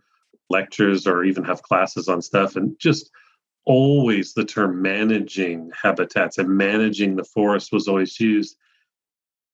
lectures 0.48 1.06
or 1.06 1.24
even 1.24 1.42
have 1.44 1.62
classes 1.62 2.08
on 2.08 2.22
stuff 2.22 2.54
and 2.54 2.78
just 2.78 3.10
always 3.64 4.32
the 4.32 4.44
term 4.44 4.80
managing 4.80 5.70
habitats 5.82 6.38
and 6.38 6.48
managing 6.48 7.16
the 7.16 7.24
forest 7.24 7.72
was 7.72 7.88
always 7.88 8.18
used 8.20 8.56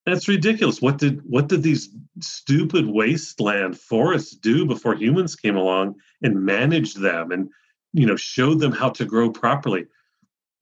that's 0.05 0.29
ridiculous. 0.29 0.83
What 0.83 0.99
did 0.99 1.21
what 1.25 1.49
did 1.49 1.63
these 1.63 1.89
stupid 2.21 2.87
wasteland 2.87 3.79
forests 3.79 4.35
do 4.35 4.67
before 4.67 4.95
humans 4.95 5.37
came 5.37 5.57
along 5.57 5.97
and 6.23 6.45
managed 6.45 7.01
them 7.01 7.31
and 7.31 7.49
you 7.93 8.07
know 8.07 8.17
showed 8.17 8.59
them 8.59 8.73
how 8.73 8.91
to 8.91 9.05
grow 9.05 9.31
properly? 9.31 9.87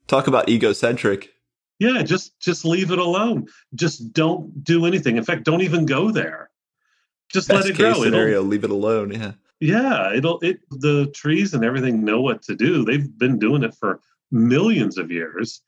Talk 0.07 0.27
about 0.27 0.49
egocentric. 0.49 1.31
Yeah 1.79 2.03
just 2.03 2.39
just 2.41 2.65
leave 2.65 2.91
it 2.91 2.99
alone. 2.99 3.47
Just 3.75 4.13
don't 4.13 4.63
do 4.63 4.85
anything. 4.85 5.17
In 5.17 5.25
fact 5.25 5.45
don't 5.45 5.63
even 5.63 5.87
go 5.87 6.11
there. 6.11 6.51
Just 7.33 7.49
Best 7.49 7.63
let 7.63 7.71
it 7.71 7.77
grow. 7.77 8.03
Scenario 8.03 8.39
It'll, 8.39 8.45
leave 8.45 8.65
it 8.65 8.71
alone 8.71 9.13
yeah. 9.13 9.33
Yeah, 9.61 10.13
it'll 10.15 10.39
it 10.41 10.61
the 10.71 11.07
trees 11.15 11.55
and 11.55 11.65
everything 11.65 12.05
know 12.05 12.21
what 12.21 12.43
to 12.43 12.55
do. 12.55 12.85
They've 12.85 13.19
been 13.19 13.39
doing 13.39 13.63
it 13.63 13.75
for 13.75 14.01
millions 14.31 14.99
of 14.99 15.11
years. 15.11 15.63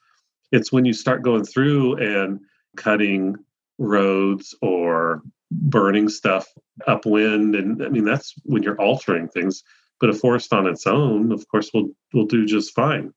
It's 0.51 0.73
when 0.73 0.85
you 0.85 0.93
start 0.93 1.23
going 1.23 1.45
through 1.45 1.97
and 1.97 2.41
cutting 2.77 3.37
roads 3.83 4.55
or 4.63 5.23
burning 5.51 6.09
stuff 6.09 6.47
upwind 6.87 7.55
and 7.55 7.83
I 7.83 7.89
mean 7.89 8.05
that's 8.05 8.35
when 8.45 8.63
you're 8.63 8.81
altering 8.81 9.29
things. 9.29 9.63
But 10.01 10.11
a 10.11 10.15
forest 10.15 10.53
on 10.53 10.67
its 10.67 10.87
own, 10.87 11.31
of 11.31 11.47
course, 11.49 11.71
will 11.73 11.91
will 12.13 12.27
do 12.27 12.45
just 12.47 12.75
fine. 12.75 13.13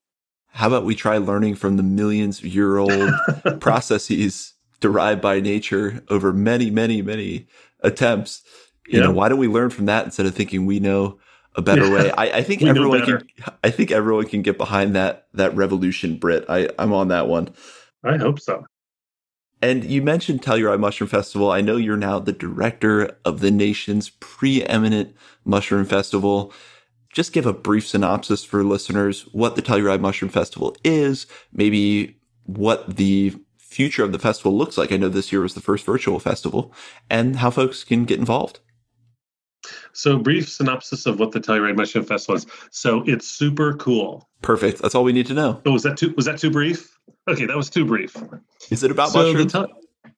How 0.50 0.68
about 0.68 0.86
we 0.86 0.96
try 0.96 1.18
learning 1.18 1.56
from 1.56 1.78
the 1.78 1.84
millions 1.84 2.44
year 2.44 2.78
old 2.78 3.12
processes 3.60 4.54
derived 4.82 5.22
by 5.22 5.40
nature 5.40 6.04
over 6.10 6.32
many, 6.32 6.70
many, 6.70 7.02
many 7.02 7.48
attempts 7.80 8.44
you 8.88 9.02
know, 9.02 9.12
why 9.12 9.30
don't 9.30 9.40
we 9.40 9.48
learn 9.48 9.70
from 9.70 9.86
that 9.88 10.06
instead 10.06 10.26
of 10.26 10.36
thinking 10.36 10.66
we 10.66 10.80
know 10.80 11.20
a 11.56 11.62
better 11.62 11.90
way? 11.90 12.12
I, 12.18 12.38
I 12.38 12.44
think 12.44 12.62
everyone 12.64 13.04
can. 13.04 13.28
I 13.64 13.72
think 13.72 13.92
everyone 13.92 14.28
can 14.28 14.42
get 14.42 14.58
behind 14.58 14.96
that 14.96 15.28
that 15.34 15.56
revolution, 15.56 16.18
Britt. 16.18 16.46
I 16.50 16.70
I'm 16.78 16.94
on 16.94 17.10
that 17.10 17.28
one. 17.28 17.50
I 18.04 18.18
hope 18.18 18.40
so. 18.40 18.66
And 19.62 19.84
you 19.84 20.02
mentioned 20.02 20.42
Telluride 20.42 20.80
Mushroom 20.80 21.10
Festival. 21.10 21.52
I 21.52 21.62
know 21.62 21.78
you're 21.78 21.98
now 21.98 22.20
the 22.20 22.32
director 22.32 23.18
of 23.24 23.40
the 23.40 23.52
nation's 23.52 24.10
preeminent 24.10 25.16
mushroom 25.44 25.86
festival. 25.86 26.54
Just 27.12 27.34
give 27.34 27.46
a 27.46 27.54
brief 27.54 27.88
synopsis 27.88 28.44
for 28.44 28.64
listeners 28.64 29.22
what 29.32 29.56
the 29.56 29.62
Telluride 29.62 30.02
Mushroom 30.02 30.30
Festival 30.30 30.76
is, 30.84 31.26
maybe 31.54 32.20
what 32.44 32.98
the 32.98 33.34
future 33.58 34.04
of 34.04 34.12
the 34.12 34.20
festival 34.20 34.58
looks 34.58 34.78
like. 34.78 34.92
I 34.92 34.98
know 34.98 35.10
this 35.10 35.32
year 35.32 35.42
was 35.42 35.54
the 35.54 35.62
first 35.62 35.86
virtual 35.86 36.20
festival, 36.20 36.74
and 37.10 37.38
how 37.38 37.50
folks 37.50 37.84
can 37.84 38.06
get 38.06 38.20
involved. 38.20 38.60
So, 39.94 40.18
brief 40.18 40.48
synopsis 40.50 41.06
of 41.06 41.20
what 41.20 41.32
the 41.32 41.40
Telluride 41.40 41.76
Mushroom 41.76 42.06
Festival 42.06 42.36
is. 42.36 42.46
So, 42.70 43.04
it's 43.08 43.28
super 43.28 43.74
cool. 43.74 44.30
Perfect. 44.42 44.82
That's 44.82 44.94
all 44.94 45.04
we 45.04 45.14
need 45.14 45.28
to 45.28 45.34
know. 45.34 45.62
Oh, 45.66 45.72
was 45.72 45.84
that 45.84 45.98
too? 45.98 46.14
Was 46.16 46.26
that 46.26 46.38
too 46.38 46.52
brief? 46.52 46.95
Okay, 47.28 47.46
that 47.46 47.58
was 47.58 47.70
too 47.70 47.86
brief. 47.86 48.16
Is 48.70 48.84
it 48.84 48.92
about 48.92 49.10
so 49.10 49.34
mushrooms? 49.34 49.54
The 49.54 49.68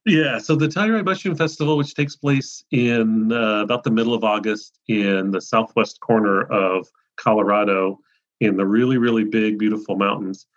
yeah. 0.06 0.38
So 0.38 0.56
the 0.56 0.68
Telluride 0.68 1.06
Mushroom 1.06 1.36
Festival, 1.36 1.78
which 1.78 1.94
takes 1.96 2.16
place 2.16 2.64
in 2.72 3.32
uh, 3.32 3.62
about 3.62 3.84
the 3.84 3.92
middle 3.92 4.14
of 4.14 4.24
August 4.24 4.80
in 4.88 5.32
the 5.32 5.42
southwest 5.42 6.00
corner 6.02 6.44
of 6.44 6.88
Colorado, 7.16 8.00
in 8.40 8.58
the 8.58 8.66
really, 8.66 8.98
really 8.98 9.24
big, 9.24 9.58
beautiful 9.58 9.96
mountains. 9.96 10.48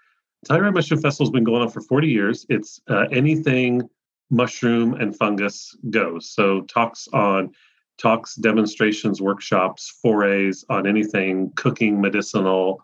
Telluride 0.47 0.75
Mushroom 0.75 1.01
Festival 1.01 1.27
has 1.27 1.33
been 1.33 1.45
going 1.45 1.63
on 1.63 1.71
for 1.71 1.81
40 1.81 2.09
years. 2.09 2.47
It's 2.49 2.81
uh, 2.89 3.07
anything 3.13 3.89
mushroom 4.31 4.95
and 4.95 5.17
fungus 5.17 5.77
goes. 5.91 6.31
So 6.31 6.63
talks 6.63 7.09
on 7.13 7.51
talks, 7.99 8.35
demonstrations, 8.37 9.21
workshops, 9.21 9.99
forays 10.03 10.65
on 10.71 10.87
anything 10.87 11.53
cooking, 11.57 12.01
medicinal, 12.01 12.83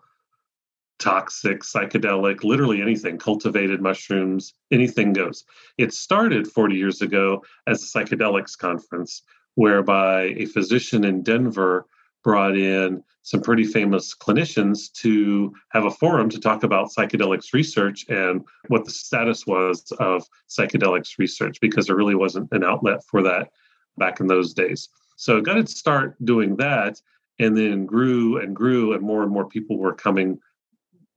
toxic, 0.99 1.61
psychedelic, 1.61 2.43
literally 2.43 2.81
anything, 2.81 3.17
cultivated 3.17 3.81
mushrooms, 3.81 4.53
anything 4.71 5.13
goes. 5.13 5.43
It 5.77 5.93
started 5.93 6.47
40 6.47 6.75
years 6.75 7.01
ago 7.01 7.43
as 7.67 7.83
a 7.83 7.85
psychedelics 7.85 8.57
conference, 8.57 9.21
whereby 9.55 10.33
a 10.37 10.45
physician 10.45 11.03
in 11.03 11.23
Denver 11.23 11.85
brought 12.23 12.57
in 12.57 13.03
some 13.23 13.41
pretty 13.41 13.63
famous 13.63 14.15
clinicians 14.15 14.91
to 14.93 15.53
have 15.69 15.85
a 15.85 15.91
forum 15.91 16.29
to 16.29 16.39
talk 16.39 16.63
about 16.63 16.89
psychedelics 16.97 17.53
research 17.53 18.05
and 18.09 18.43
what 18.69 18.85
the 18.85 18.91
status 18.91 19.45
was 19.45 19.91
of 19.99 20.23
psychedelics 20.49 21.17
research, 21.17 21.59
because 21.61 21.87
there 21.87 21.95
really 21.95 22.15
wasn't 22.15 22.47
an 22.51 22.63
outlet 22.63 23.03
for 23.05 23.21
that 23.21 23.51
back 23.97 24.19
in 24.19 24.27
those 24.27 24.53
days. 24.53 24.89
So 25.17 25.37
it 25.37 25.45
got 25.45 25.55
to 25.55 25.67
start 25.67 26.15
doing 26.23 26.55
that 26.57 27.01
and 27.39 27.55
then 27.55 27.85
grew 27.85 28.39
and 28.39 28.55
grew 28.55 28.93
and 28.93 29.01
more 29.01 29.23
and 29.23 29.31
more 29.31 29.47
people 29.47 29.77
were 29.77 29.93
coming 29.93 30.39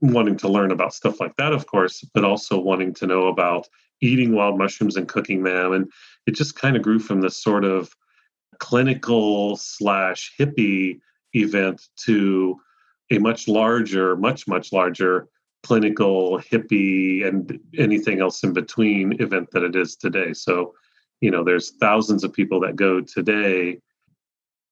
wanting 0.01 0.37
to 0.37 0.49
learn 0.49 0.71
about 0.71 0.95
stuff 0.95 1.21
like 1.21 1.37
that 1.37 1.53
of 1.53 1.67
course 1.67 2.03
but 2.15 2.25
also 2.25 2.59
wanting 2.59 2.95
to 2.95 3.07
know 3.07 3.29
about 3.29 3.67
eating 4.01 4.33
wild 4.33 4.59
mushrooms 4.59 4.97
and 4.97 5.09
cooking 5.09 5.43
them. 5.43 5.73
And 5.73 5.91
it 6.27 6.33
just 6.35 6.57
kind 6.57 6.77
of 6.77 6.83
grew 6.83 6.99
from 6.99 7.21
this 7.21 7.43
sort 7.43 7.65
of 7.65 7.95
clinical 8.59 9.57
slash 9.57 10.33
hippie 10.39 11.01
event 11.35 11.83
to 12.05 12.61
a 13.11 13.19
much 13.19 13.49
larger 13.49 14.17
much 14.17 14.47
much 14.47 14.73
larger 14.73 15.29
clinical 15.63 16.39
hippie 16.39 17.27
and 17.27 17.59
anything 17.79 18.21
else 18.21 18.43
in 18.43 18.53
between 18.53 19.21
event 19.21 19.51
that 19.53 19.63
it 19.63 19.77
is 19.77 19.97
today. 19.97 20.33
So 20.33 20.75
you 21.21 21.31
know 21.31 21.45
there's 21.45 21.73
thousands 21.81 22.25
of 22.25 22.33
people 22.33 22.61
that 22.61 22.77
go 22.77 23.01
today 23.01 23.81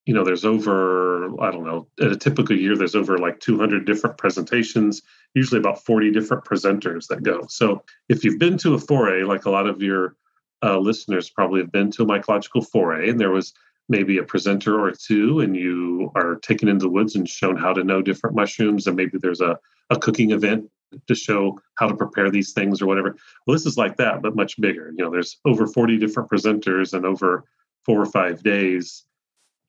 you 0.08 0.14
know 0.14 0.24
there's 0.24 0.46
over 0.46 1.26
i 1.42 1.50
don't 1.50 1.66
know 1.66 1.86
at 2.00 2.10
a 2.10 2.16
typical 2.16 2.56
year 2.56 2.76
there's 2.76 2.94
over 2.94 3.18
like 3.18 3.38
200 3.40 3.84
different 3.84 4.16
presentations 4.16 5.02
usually 5.34 5.60
about 5.60 5.84
40 5.84 6.10
different 6.10 6.44
presenters 6.44 7.06
that 7.08 7.22
go. 7.22 7.46
So 7.48 7.84
if 8.08 8.24
you've 8.24 8.38
been 8.38 8.58
to 8.58 8.74
a 8.74 8.78
foray 8.78 9.22
like 9.22 9.44
a 9.44 9.50
lot 9.50 9.66
of 9.66 9.82
your 9.82 10.16
uh, 10.62 10.78
listeners 10.78 11.30
probably 11.30 11.60
have 11.60 11.70
been 11.70 11.90
to 11.92 12.02
a 12.02 12.06
mycological 12.06 12.66
foray 12.66 13.10
and 13.10 13.20
there 13.20 13.30
was 13.30 13.52
maybe 13.88 14.18
a 14.18 14.22
presenter 14.22 14.80
or 14.80 14.92
two 14.92 15.40
and 15.40 15.56
you 15.56 16.10
are 16.14 16.36
taken 16.36 16.68
into 16.68 16.84
the 16.84 16.90
woods 16.90 17.14
and 17.14 17.28
shown 17.28 17.56
how 17.56 17.72
to 17.72 17.84
know 17.84 18.02
different 18.02 18.34
mushrooms 18.34 18.86
and 18.86 18.96
maybe 18.96 19.18
there's 19.18 19.40
a, 19.40 19.58
a 19.90 19.98
cooking 19.98 20.32
event 20.32 20.68
to 21.06 21.14
show 21.14 21.60
how 21.74 21.86
to 21.86 21.94
prepare 21.94 22.30
these 22.30 22.52
things 22.52 22.80
or 22.80 22.86
whatever. 22.86 23.14
Well 23.46 23.54
this 23.54 23.66
is 23.66 23.76
like 23.76 23.96
that 23.98 24.22
but 24.22 24.34
much 24.34 24.60
bigger. 24.60 24.92
You 24.96 25.04
know 25.04 25.10
there's 25.10 25.38
over 25.44 25.66
40 25.66 25.98
different 25.98 26.30
presenters 26.30 26.94
and 26.94 27.04
over 27.04 27.44
four 27.84 28.00
or 28.00 28.06
five 28.06 28.42
days 28.42 29.04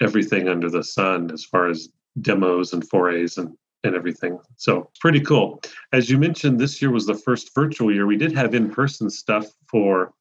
everything 0.01 0.47
under 0.47 0.69
the 0.69 0.83
sun 0.83 1.31
as 1.31 1.43
far 1.43 1.69
as 1.69 1.89
demos 2.21 2.73
and 2.73 2.87
forays 2.89 3.37
and 3.37 3.55
and 3.83 3.95
everything. 3.95 4.37
So 4.57 4.89
pretty 4.99 5.21
cool. 5.21 5.61
As 5.93 6.09
you 6.09 6.17
mentioned, 6.17 6.59
this 6.59 6.81
year 6.81 6.91
was 6.91 7.05
the 7.05 7.15
first 7.15 7.55
virtual 7.55 7.93
year. 7.93 8.05
We 8.05 8.17
did 8.17 8.35
have 8.35 8.53
in-person 8.53 9.09
stuff 9.09 9.47
for 9.67 10.13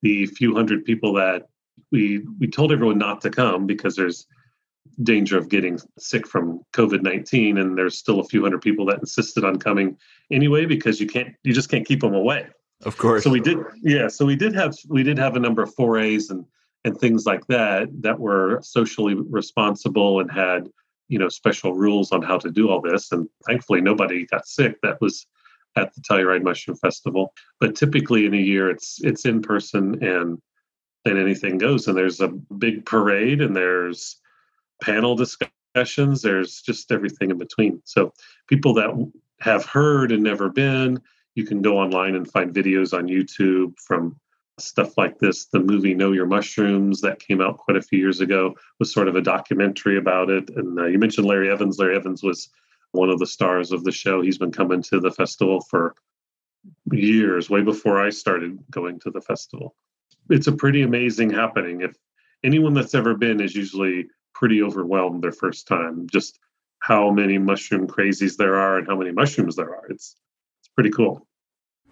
the 0.00 0.24
few 0.26 0.54
hundred 0.54 0.84
people 0.84 1.12
that 1.14 1.48
we 1.92 2.24
we 2.38 2.46
told 2.46 2.72
everyone 2.72 2.98
not 2.98 3.20
to 3.22 3.30
come 3.30 3.66
because 3.66 3.94
there's 3.96 4.26
danger 5.02 5.36
of 5.36 5.48
getting 5.48 5.78
sick 5.98 6.26
from 6.26 6.60
COVID 6.72 7.02
nineteen, 7.02 7.58
and 7.58 7.76
there's 7.76 7.96
still 7.96 8.20
a 8.20 8.24
few 8.24 8.42
hundred 8.42 8.62
people 8.62 8.86
that 8.86 8.98
insisted 9.00 9.44
on 9.44 9.58
coming 9.58 9.96
anyway 10.30 10.66
because 10.66 11.00
you 11.00 11.06
can't 11.06 11.34
you 11.44 11.52
just 11.52 11.70
can't 11.70 11.86
keep 11.86 12.00
them 12.00 12.14
away. 12.14 12.46
Of 12.84 12.96
course. 12.96 13.24
So 13.24 13.30
we 13.30 13.40
did, 13.40 13.58
yeah. 13.82 14.08
So 14.08 14.24
we 14.24 14.36
did 14.36 14.54
have 14.54 14.74
we 14.88 15.02
did 15.02 15.18
have 15.18 15.36
a 15.36 15.40
number 15.40 15.62
of 15.62 15.74
forays 15.74 16.30
and 16.30 16.44
and 16.84 16.98
things 16.98 17.26
like 17.26 17.46
that 17.48 17.88
that 18.02 18.18
were 18.18 18.60
socially 18.62 19.14
responsible 19.14 20.20
and 20.20 20.30
had 20.30 20.68
you 21.08 21.18
know 21.18 21.28
special 21.28 21.74
rules 21.74 22.12
on 22.12 22.22
how 22.22 22.38
to 22.38 22.50
do 22.50 22.68
all 22.70 22.80
this. 22.80 23.12
And 23.12 23.28
thankfully, 23.46 23.80
nobody 23.80 24.26
got 24.26 24.46
sick. 24.46 24.78
That 24.82 25.00
was 25.00 25.26
at 25.76 25.94
the 25.94 26.00
Telluride 26.00 26.42
Mushroom 26.42 26.76
Festival. 26.76 27.32
But 27.60 27.76
typically 27.76 28.26
in 28.26 28.34
a 28.34 28.38
year, 28.38 28.70
it's 28.70 28.98
it's 29.02 29.24
in 29.24 29.42
person 29.42 30.02
and 30.04 30.38
and 31.04 31.18
anything 31.18 31.58
goes. 31.58 31.88
And 31.88 31.96
there's 31.96 32.20
a 32.20 32.28
big 32.28 32.84
parade 32.84 33.40
and 33.40 33.56
there's 33.56 34.16
panel 34.82 35.16
discussions. 35.16 36.22
There's 36.22 36.60
just 36.60 36.92
everything 36.92 37.30
in 37.30 37.38
between. 37.38 37.80
So 37.84 38.12
people 38.48 38.74
that 38.74 38.90
have 39.40 39.64
heard 39.64 40.12
and 40.12 40.22
never 40.22 40.48
been, 40.48 41.00
you 41.34 41.44
can 41.44 41.62
go 41.62 41.78
online 41.78 42.16
and 42.16 42.30
find 42.30 42.52
videos 42.52 42.96
on 42.96 43.06
YouTube 43.06 43.78
from 43.78 44.16
stuff 44.60 44.96
like 44.96 45.18
this. 45.18 45.46
The 45.46 45.60
movie 45.60 45.94
Know 45.94 46.12
Your 46.12 46.26
Mushrooms 46.26 47.00
that 47.00 47.20
came 47.20 47.40
out 47.40 47.58
quite 47.58 47.76
a 47.76 47.82
few 47.82 47.98
years 47.98 48.20
ago 48.20 48.54
was 48.78 48.92
sort 48.92 49.08
of 49.08 49.16
a 49.16 49.22
documentary 49.22 49.98
about 49.98 50.30
it. 50.30 50.50
And 50.50 50.78
uh, 50.78 50.86
you 50.86 50.98
mentioned 50.98 51.26
Larry 51.26 51.50
Evans. 51.50 51.78
Larry 51.78 51.96
Evans 51.96 52.22
was 52.22 52.48
one 52.92 53.10
of 53.10 53.18
the 53.18 53.26
stars 53.26 53.72
of 53.72 53.84
the 53.84 53.92
show. 53.92 54.22
He's 54.22 54.38
been 54.38 54.52
coming 54.52 54.82
to 54.84 55.00
the 55.00 55.10
festival 55.10 55.60
for 55.60 55.94
years, 56.92 57.50
way 57.50 57.62
before 57.62 58.04
I 58.04 58.10
started 58.10 58.58
going 58.70 58.98
to 59.00 59.10
the 59.10 59.20
festival. 59.20 59.74
It's 60.30 60.46
a 60.46 60.52
pretty 60.52 60.82
amazing 60.82 61.30
happening. 61.30 61.82
If 61.82 61.96
anyone 62.44 62.74
that's 62.74 62.94
ever 62.94 63.14
been 63.14 63.40
is 63.40 63.54
usually 63.54 64.08
pretty 64.34 64.62
overwhelmed 64.62 65.22
their 65.22 65.32
first 65.32 65.66
time, 65.66 66.06
just 66.10 66.38
how 66.80 67.10
many 67.10 67.38
mushroom 67.38 67.86
crazies 67.86 68.36
there 68.36 68.54
are 68.54 68.78
and 68.78 68.86
how 68.86 68.96
many 68.96 69.10
mushrooms 69.10 69.56
there 69.56 69.74
are. 69.74 69.86
It's 69.88 70.16
it's 70.60 70.68
pretty 70.74 70.90
cool. 70.90 71.27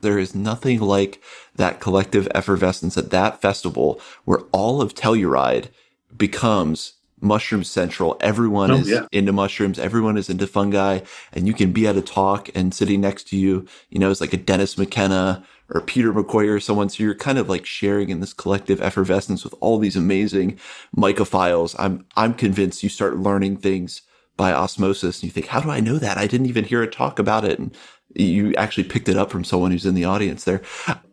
There 0.00 0.18
is 0.18 0.34
nothing 0.34 0.80
like 0.80 1.22
that 1.56 1.80
collective 1.80 2.28
effervescence 2.34 2.96
at 2.96 3.10
that 3.10 3.40
festival 3.40 4.00
where 4.24 4.40
all 4.52 4.80
of 4.80 4.94
Telluride 4.94 5.68
becomes 6.16 6.94
mushroom 7.20 7.64
central. 7.64 8.16
Everyone 8.20 8.70
oh, 8.70 8.76
is 8.76 8.88
yeah. 8.88 9.06
into 9.10 9.32
mushrooms. 9.32 9.78
Everyone 9.78 10.16
is 10.16 10.28
into 10.28 10.46
fungi 10.46 11.00
and 11.32 11.46
you 11.46 11.54
can 11.54 11.72
be 11.72 11.86
at 11.86 11.96
a 11.96 12.02
talk 12.02 12.50
and 12.54 12.74
sitting 12.74 13.00
next 13.00 13.28
to 13.28 13.36
you, 13.36 13.66
you 13.88 13.98
know, 13.98 14.10
it's 14.10 14.20
like 14.20 14.32
a 14.32 14.38
Dennis 14.38 14.76
McKenna 14.76 15.44
or 15.70 15.80
Peter 15.80 16.12
McCoy 16.12 16.48
or 16.48 16.60
someone. 16.60 16.88
So 16.88 17.02
you're 17.02 17.14
kind 17.14 17.38
of 17.38 17.48
like 17.48 17.66
sharing 17.66 18.10
in 18.10 18.20
this 18.20 18.32
collective 18.32 18.80
effervescence 18.80 19.44
with 19.44 19.54
all 19.60 19.78
these 19.78 19.96
amazing 19.96 20.58
mycophiles. 20.96 21.74
I'm, 21.78 22.04
I'm 22.16 22.34
convinced 22.34 22.82
you 22.82 22.88
start 22.88 23.16
learning 23.16 23.58
things 23.58 24.02
by 24.36 24.52
osmosis 24.52 25.16
and 25.16 25.24
you 25.24 25.30
think, 25.30 25.46
how 25.46 25.60
do 25.60 25.70
I 25.70 25.80
know 25.80 25.98
that? 25.98 26.18
I 26.18 26.26
didn't 26.26 26.46
even 26.46 26.64
hear 26.64 26.82
a 26.82 26.86
talk 26.86 27.18
about 27.18 27.44
it. 27.44 27.58
And 27.58 27.74
you 28.18 28.54
actually 28.54 28.84
picked 28.84 29.08
it 29.08 29.16
up 29.16 29.30
from 29.30 29.44
someone 29.44 29.70
who's 29.70 29.86
in 29.86 29.94
the 29.94 30.04
audience 30.04 30.44
there. 30.44 30.62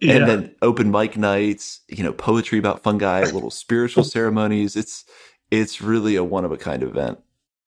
Yeah. 0.02 0.16
And 0.16 0.28
then 0.28 0.56
open 0.62 0.92
mic 0.92 1.18
nights, 1.18 1.82
you 1.88 2.04
know, 2.04 2.14
poetry 2.14 2.60
about 2.60 2.84
fungi, 2.84 3.24
little 3.24 3.52
spiritual 3.52 4.04
ceremonies. 4.04 4.76
It's, 4.76 5.06
it's 5.52 5.82
really 5.82 6.16
a 6.16 6.24
one 6.24 6.46
of 6.46 6.52
a 6.52 6.58
kind 6.58 6.84
event. 6.84 7.20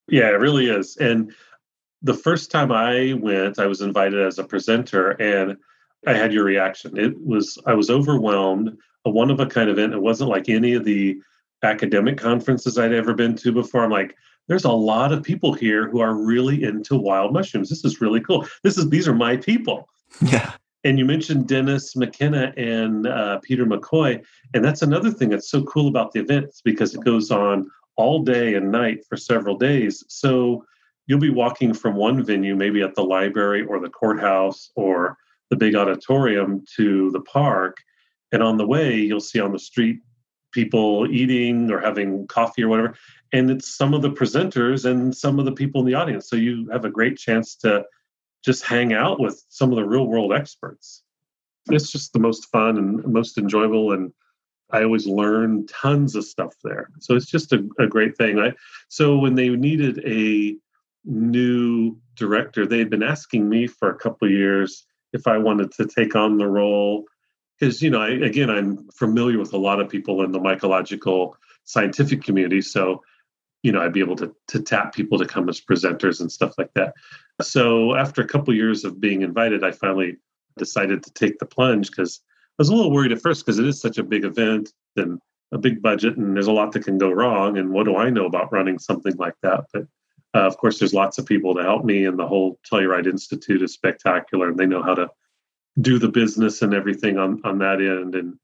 Yeah, 0.09 0.29
it 0.29 0.41
really 0.41 0.69
is. 0.69 0.97
And 0.97 1.33
the 2.03 2.15
first 2.15 2.51
time 2.51 2.73
I 2.73 3.15
went, 3.15 3.59
I 3.59 3.67
was 3.67 3.81
invited 3.81 4.21
as 4.21 4.39
a 4.39 4.45
presenter 4.45 5.11
and 5.11 5.57
I 6.07 6.13
had 6.13 6.33
your 6.33 6.45
reaction. 6.45 6.97
It 6.97 7.15
was 7.25 7.59
I 7.67 7.75
was 7.75 7.91
overwhelmed, 7.91 8.77
a 9.05 9.11
one 9.11 9.31
of 9.31 9.41
a 9.41 9.47
kind 9.47 9.69
event. 9.69 9.93
It 9.93 10.03
wasn't 10.03 10.31
like 10.31 10.49
any 10.49 10.75
of 10.75 10.85
the 10.85 11.19
academic 11.63 12.19
conferences 12.19 12.79
I'd 12.79 12.93
ever 12.93 13.15
been 13.15 13.35
to 13.37 13.51
before. 13.51 13.83
I'm 13.83 13.91
like, 13.91 14.15
there's 14.49 14.65
a 14.65 14.71
lot 14.71 15.13
of 15.13 15.23
people 15.23 15.53
here 15.53 15.89
who 15.89 16.01
are 16.01 16.15
really 16.15 16.63
into 16.63 16.97
wild 16.97 17.33
mushrooms. 17.33 17.69
This 17.69 17.85
is 17.85 18.01
really 18.01 18.21
cool. 18.21 18.47
This 18.63 18.79
is 18.79 18.89
these 18.89 19.09
are 19.09 19.15
my 19.15 19.37
people. 19.37 19.89
Yeah. 20.21 20.53
And 20.85 20.99
you 20.99 21.05
mentioned 21.05 21.49
Dennis 21.49 21.97
McKenna 21.97 22.53
and 22.57 23.09
uh, 23.09 23.41
Peter 23.41 23.67
McCoy, 23.67 24.25
and 24.55 24.65
that's 24.65 24.83
another 24.83 25.11
thing 25.11 25.31
that's 25.31 25.51
so 25.51 25.65
cool 25.65 25.89
about 25.89 26.13
the 26.13 26.21
event 26.21 26.55
because 26.65 26.95
it 26.95 27.05
goes 27.05 27.33
on 27.33 27.69
all 27.97 28.23
day 28.23 28.55
and 28.55 28.71
night 28.71 29.05
for 29.09 29.17
several 29.17 29.57
days. 29.57 30.05
So 30.09 30.65
you'll 31.07 31.19
be 31.19 31.31
walking 31.31 31.75
from 31.75 31.97
one 31.97 32.25
venue, 32.25 32.55
maybe 32.55 32.83
at 32.83 32.95
the 32.95 33.03
library 33.03 33.65
or 33.65 33.81
the 33.81 33.91
courthouse 33.91 34.71
or 34.77 35.17
the 35.51 35.57
big 35.57 35.75
auditorium, 35.75 36.65
to 36.77 37.11
the 37.11 37.21
park, 37.23 37.79
and 38.31 38.43
on 38.43 38.57
the 38.57 38.67
way 38.67 38.95
you'll 38.95 39.21
see 39.21 39.41
on 39.41 39.53
the 39.53 39.59
street 39.59 40.01
people 40.53 41.07
eating 41.11 41.71
or 41.71 41.81
having 41.81 42.27
coffee 42.29 42.63
or 42.63 42.69
whatever, 42.69 42.97
and 43.37 43.51
it's 43.51 43.77
some 43.77 43.93
of 43.93 44.03
the 44.03 44.11
presenters 44.11 44.85
and 44.85 45.15
some 45.15 45.39
of 45.39 45.45
the 45.45 45.53
people 45.53 45.81
in 45.81 45.87
the 45.87 45.95
audience. 45.95 46.29
So 46.29 46.37
you 46.37 46.69
have 46.71 46.85
a 46.85 46.91
great 46.91 47.19
chance 47.19 47.55
to 47.57 47.85
just 48.45 48.65
hang 48.65 48.93
out 48.93 49.21
with 49.21 49.45
some 49.49 49.71
of 49.71 49.77
the 49.77 49.85
real 49.85 50.07
world 50.07 50.33
experts. 50.33 51.03
It's 51.71 51.91
just 51.91 52.13
the 52.13 52.19
most 52.19 52.47
fun 52.51 52.79
and 52.79 53.05
most 53.07 53.39
enjoyable 53.39 53.93
and 53.93 54.13
I 54.71 54.83
always 54.83 55.07
learn 55.07 55.67
tons 55.67 56.17
of 56.17 56.25
stuff 56.25 56.55
there. 56.65 56.89
So 57.01 57.15
it's 57.15 57.31
just 57.31 57.53
a, 57.53 57.65
a 57.79 57.87
great 57.87 58.17
thing. 58.17 58.39
I 58.39 58.53
so 58.89 59.17
when 59.17 59.35
they 59.35 59.49
needed 59.49 60.03
a 60.05 60.57
new 61.05 61.97
director, 62.15 62.67
they 62.67 62.79
had 62.79 62.91
been 62.91 63.03
asking 63.03 63.49
me 63.49 63.67
for 63.67 63.91
a 63.91 63.99
couple 63.99 64.29
years 64.31 64.87
if 65.13 65.27
I 65.27 65.39
wanted 65.39 65.73
to 65.73 65.87
take 65.87 66.17
on 66.17 66.37
the 66.37 66.49
role 66.49 67.05
because 67.59 67.81
you 67.81 67.91
know 67.91 68.01
I, 68.01 68.11
again 68.11 68.51
I'm 68.51 68.89
familiar 68.91 69.39
with 69.39 69.53
a 69.53 69.59
lot 69.59 69.81
of 69.81 69.89
people 69.89 70.23
in 70.25 70.33
the 70.33 70.41
mycological 70.41 71.33
scientific 71.65 72.23
community, 72.23 72.61
so 72.61 73.03
you 73.67 73.73
know 73.73 73.83
I'd 73.83 73.93
be 73.93 74.01
able 74.01 74.15
to 74.17 74.33
to 74.47 74.63
tap 74.63 74.95
people 74.95 75.19
to 75.19 75.27
come 75.27 75.49
as 75.49 75.61
presenters 75.61 76.21
and 76.21 76.31
stuff 76.31 76.55
like 76.57 76.73
that. 76.75 76.95
So 77.43 77.97
after 77.97 78.23
a 78.23 78.27
couple 78.27 78.55
years 78.55 78.85
of 78.85 79.01
being 79.01 79.23
invited, 79.23 79.65
I 79.65 79.73
finally 79.73 80.19
decided 80.57 81.03
to 81.03 81.13
take 81.13 81.41
the 81.41 81.47
plunge 81.47 81.91
because 81.91 82.21
I 82.25 82.55
was 82.59 82.69
a 82.69 82.75
little 82.75 82.93
worried 82.93 83.11
at 83.11 83.21
first 83.21 83.45
because 83.45 83.59
it 83.59 83.67
is 83.67 83.81
such 83.81 83.99
a 83.99 84.05
big 84.05 84.25
event 84.25 84.73
and 84.95 85.21
a 85.51 85.59
big 85.59 85.83
budget, 85.83 86.17
and 86.17 86.37
there's 86.37 86.47
a 86.47 86.53
lot 86.53 86.71
that 86.73 86.85
can 86.85 86.97
go 86.97 87.11
wrong. 87.11 87.59
And 87.59 87.71
what 87.71 87.87
do 87.87 87.97
I 87.97 88.09
know 88.09 88.27
about 88.27 88.53
running 88.53 88.79
something 88.79 89.17
like 89.17 89.35
that? 89.43 89.65
But 89.73 89.89
uh, 90.33 90.47
of 90.47 90.57
course, 90.59 90.79
there's 90.79 90.95
lots 90.95 91.19
of 91.19 91.27
people 91.27 91.53
to 91.57 91.65
help 91.65 91.85
me, 91.85 92.05
and 92.05 92.17
the 92.17 92.29
whole 92.29 92.61
Telluride 92.71 93.09
Institute 93.09 93.63
is 93.63 93.73
spectacular, 93.73 94.49
and 94.49 94.57
they 94.57 94.67
know 94.67 94.83
how 94.85 94.95
to 94.95 95.11
do 95.81 95.99
the 95.99 96.09
business 96.09 96.63
and 96.63 96.73
everything 96.73 97.19
on 97.19 97.41
on 97.43 97.59
that 97.59 97.81
end. 97.81 98.15
And 98.15 98.39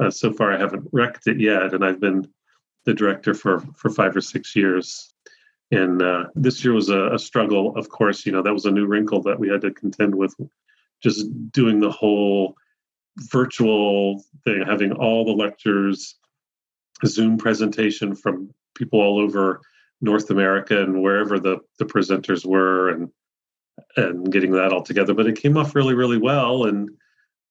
uh, 0.00 0.10
so 0.12 0.32
far, 0.32 0.52
I 0.52 0.58
haven't 0.58 0.88
wrecked 0.92 1.26
it 1.26 1.40
yet, 1.40 1.74
and 1.74 1.84
I've 1.84 2.00
been 2.00 2.28
the 2.90 2.94
director 2.94 3.34
for 3.34 3.60
for 3.76 3.88
five 3.90 4.16
or 4.16 4.20
six 4.20 4.56
years. 4.56 5.14
And 5.70 6.02
uh, 6.02 6.24
this 6.34 6.64
year 6.64 6.74
was 6.74 6.88
a, 6.88 7.14
a, 7.14 7.18
struggle, 7.18 7.76
of 7.76 7.88
course. 7.88 8.26
You 8.26 8.32
know, 8.32 8.42
that 8.42 8.52
was 8.52 8.64
a 8.64 8.72
new 8.72 8.86
wrinkle 8.86 9.22
that 9.22 9.38
we 9.38 9.48
had 9.48 9.60
to 9.60 9.70
contend 9.70 10.16
with, 10.16 10.34
just 11.00 11.20
doing 11.52 11.78
the 11.78 11.92
whole 11.92 12.56
virtual 13.30 14.24
thing, 14.44 14.64
having 14.66 14.90
all 14.90 15.24
the 15.24 15.30
lectures, 15.44 16.16
Zoom 17.06 17.38
presentation 17.38 18.16
from 18.16 18.50
people 18.74 19.00
all 19.00 19.20
over 19.20 19.60
North 20.00 20.30
America 20.30 20.82
and 20.82 21.00
wherever 21.00 21.38
the, 21.38 21.58
the 21.78 21.84
presenters 21.84 22.44
were, 22.44 22.88
and 22.88 23.08
and 23.96 24.32
getting 24.32 24.50
that 24.52 24.72
all 24.72 24.82
together. 24.82 25.14
But 25.14 25.28
it 25.28 25.40
came 25.40 25.56
off 25.56 25.76
really, 25.76 25.94
really 25.94 26.18
well, 26.18 26.64
and 26.64 26.90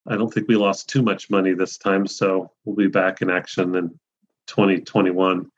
I 0.05 0.17
don't 0.17 0.33
think 0.33 0.49
we 0.49 0.57
lost 0.57 0.89
too 0.89 1.01
much 1.01 1.29
money 1.29 1.53
this 1.53 1.77
time. 1.77 2.05
So 2.05 2.51
we'll 2.65 2.75
be 2.75 2.87
back 2.87 3.21
in 3.21 3.29
action 3.29 3.75
in 3.75 3.97
2021. 4.49 5.49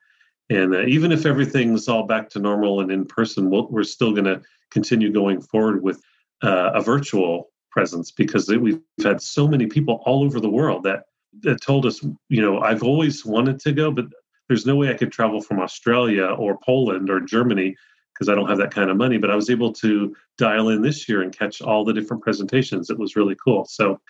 And 0.50 0.76
uh, 0.76 0.82
even 0.82 1.12
if 1.12 1.26
everything's 1.26 1.88
all 1.88 2.04
back 2.04 2.30
to 2.32 2.39
normal 2.39 2.82
and 2.82 2.92
in 2.92 3.06
person, 3.06 3.50
we 3.50 3.62
we 3.70 3.82
are 3.82 3.86
still 3.86 4.12
going 4.12 4.26
to 4.26 4.42
continue 4.70 5.12
going 5.12 5.42
forward 5.42 5.82
with 5.82 6.02
uh, 6.44 6.72
a 6.74 6.82
virtual 6.82 7.52
presence 7.72 8.12
because 8.12 8.50
we've 8.50 8.82
had 9.04 9.22
so 9.22 9.48
many 9.48 9.66
people 9.66 10.02
all 10.06 10.24
over 10.24 10.39
the 10.39 10.50
world 10.50 10.84
that 10.84 11.06
that 11.42 11.62
told 11.62 11.86
us, 11.86 12.04
you 12.28 12.42
know, 12.42 12.60
I've 12.60 12.84
always 12.84 13.26
wanted 13.26 13.60
to 13.62 13.72
go, 13.72 13.89
but 13.92 14.06
there's 14.50 14.66
no 14.66 14.76
way 14.76 14.89
I 14.89 14.96
could 14.96 15.14
travel 15.14 15.42
from 15.42 15.62
Australia 15.62 16.26
or 16.26 16.60
Poland 16.62 17.10
or 17.10 17.22
Germany 17.22 17.74
because 18.14 18.28
I 18.28 18.36
don't 18.36 18.50
have 18.50 18.58
that 18.58 18.74
kind 18.74 18.89
of 18.89 18.98
money. 18.98 19.18
But 19.18 19.32
I 19.32 19.36
was 19.36 19.50
able 19.50 19.72
to 19.74 20.14
dial 20.38 20.68
in 20.68 20.82
this 20.82 21.08
year 21.08 21.22
and 21.22 21.36
catch 21.36 21.62
all 21.62 21.86
the 21.86 21.94
different 21.94 22.22
presentations. 22.22 22.89
It 22.89 23.00
was 23.00 23.16
really 23.16 23.38
cool. 23.42 23.64
So 23.66 24.02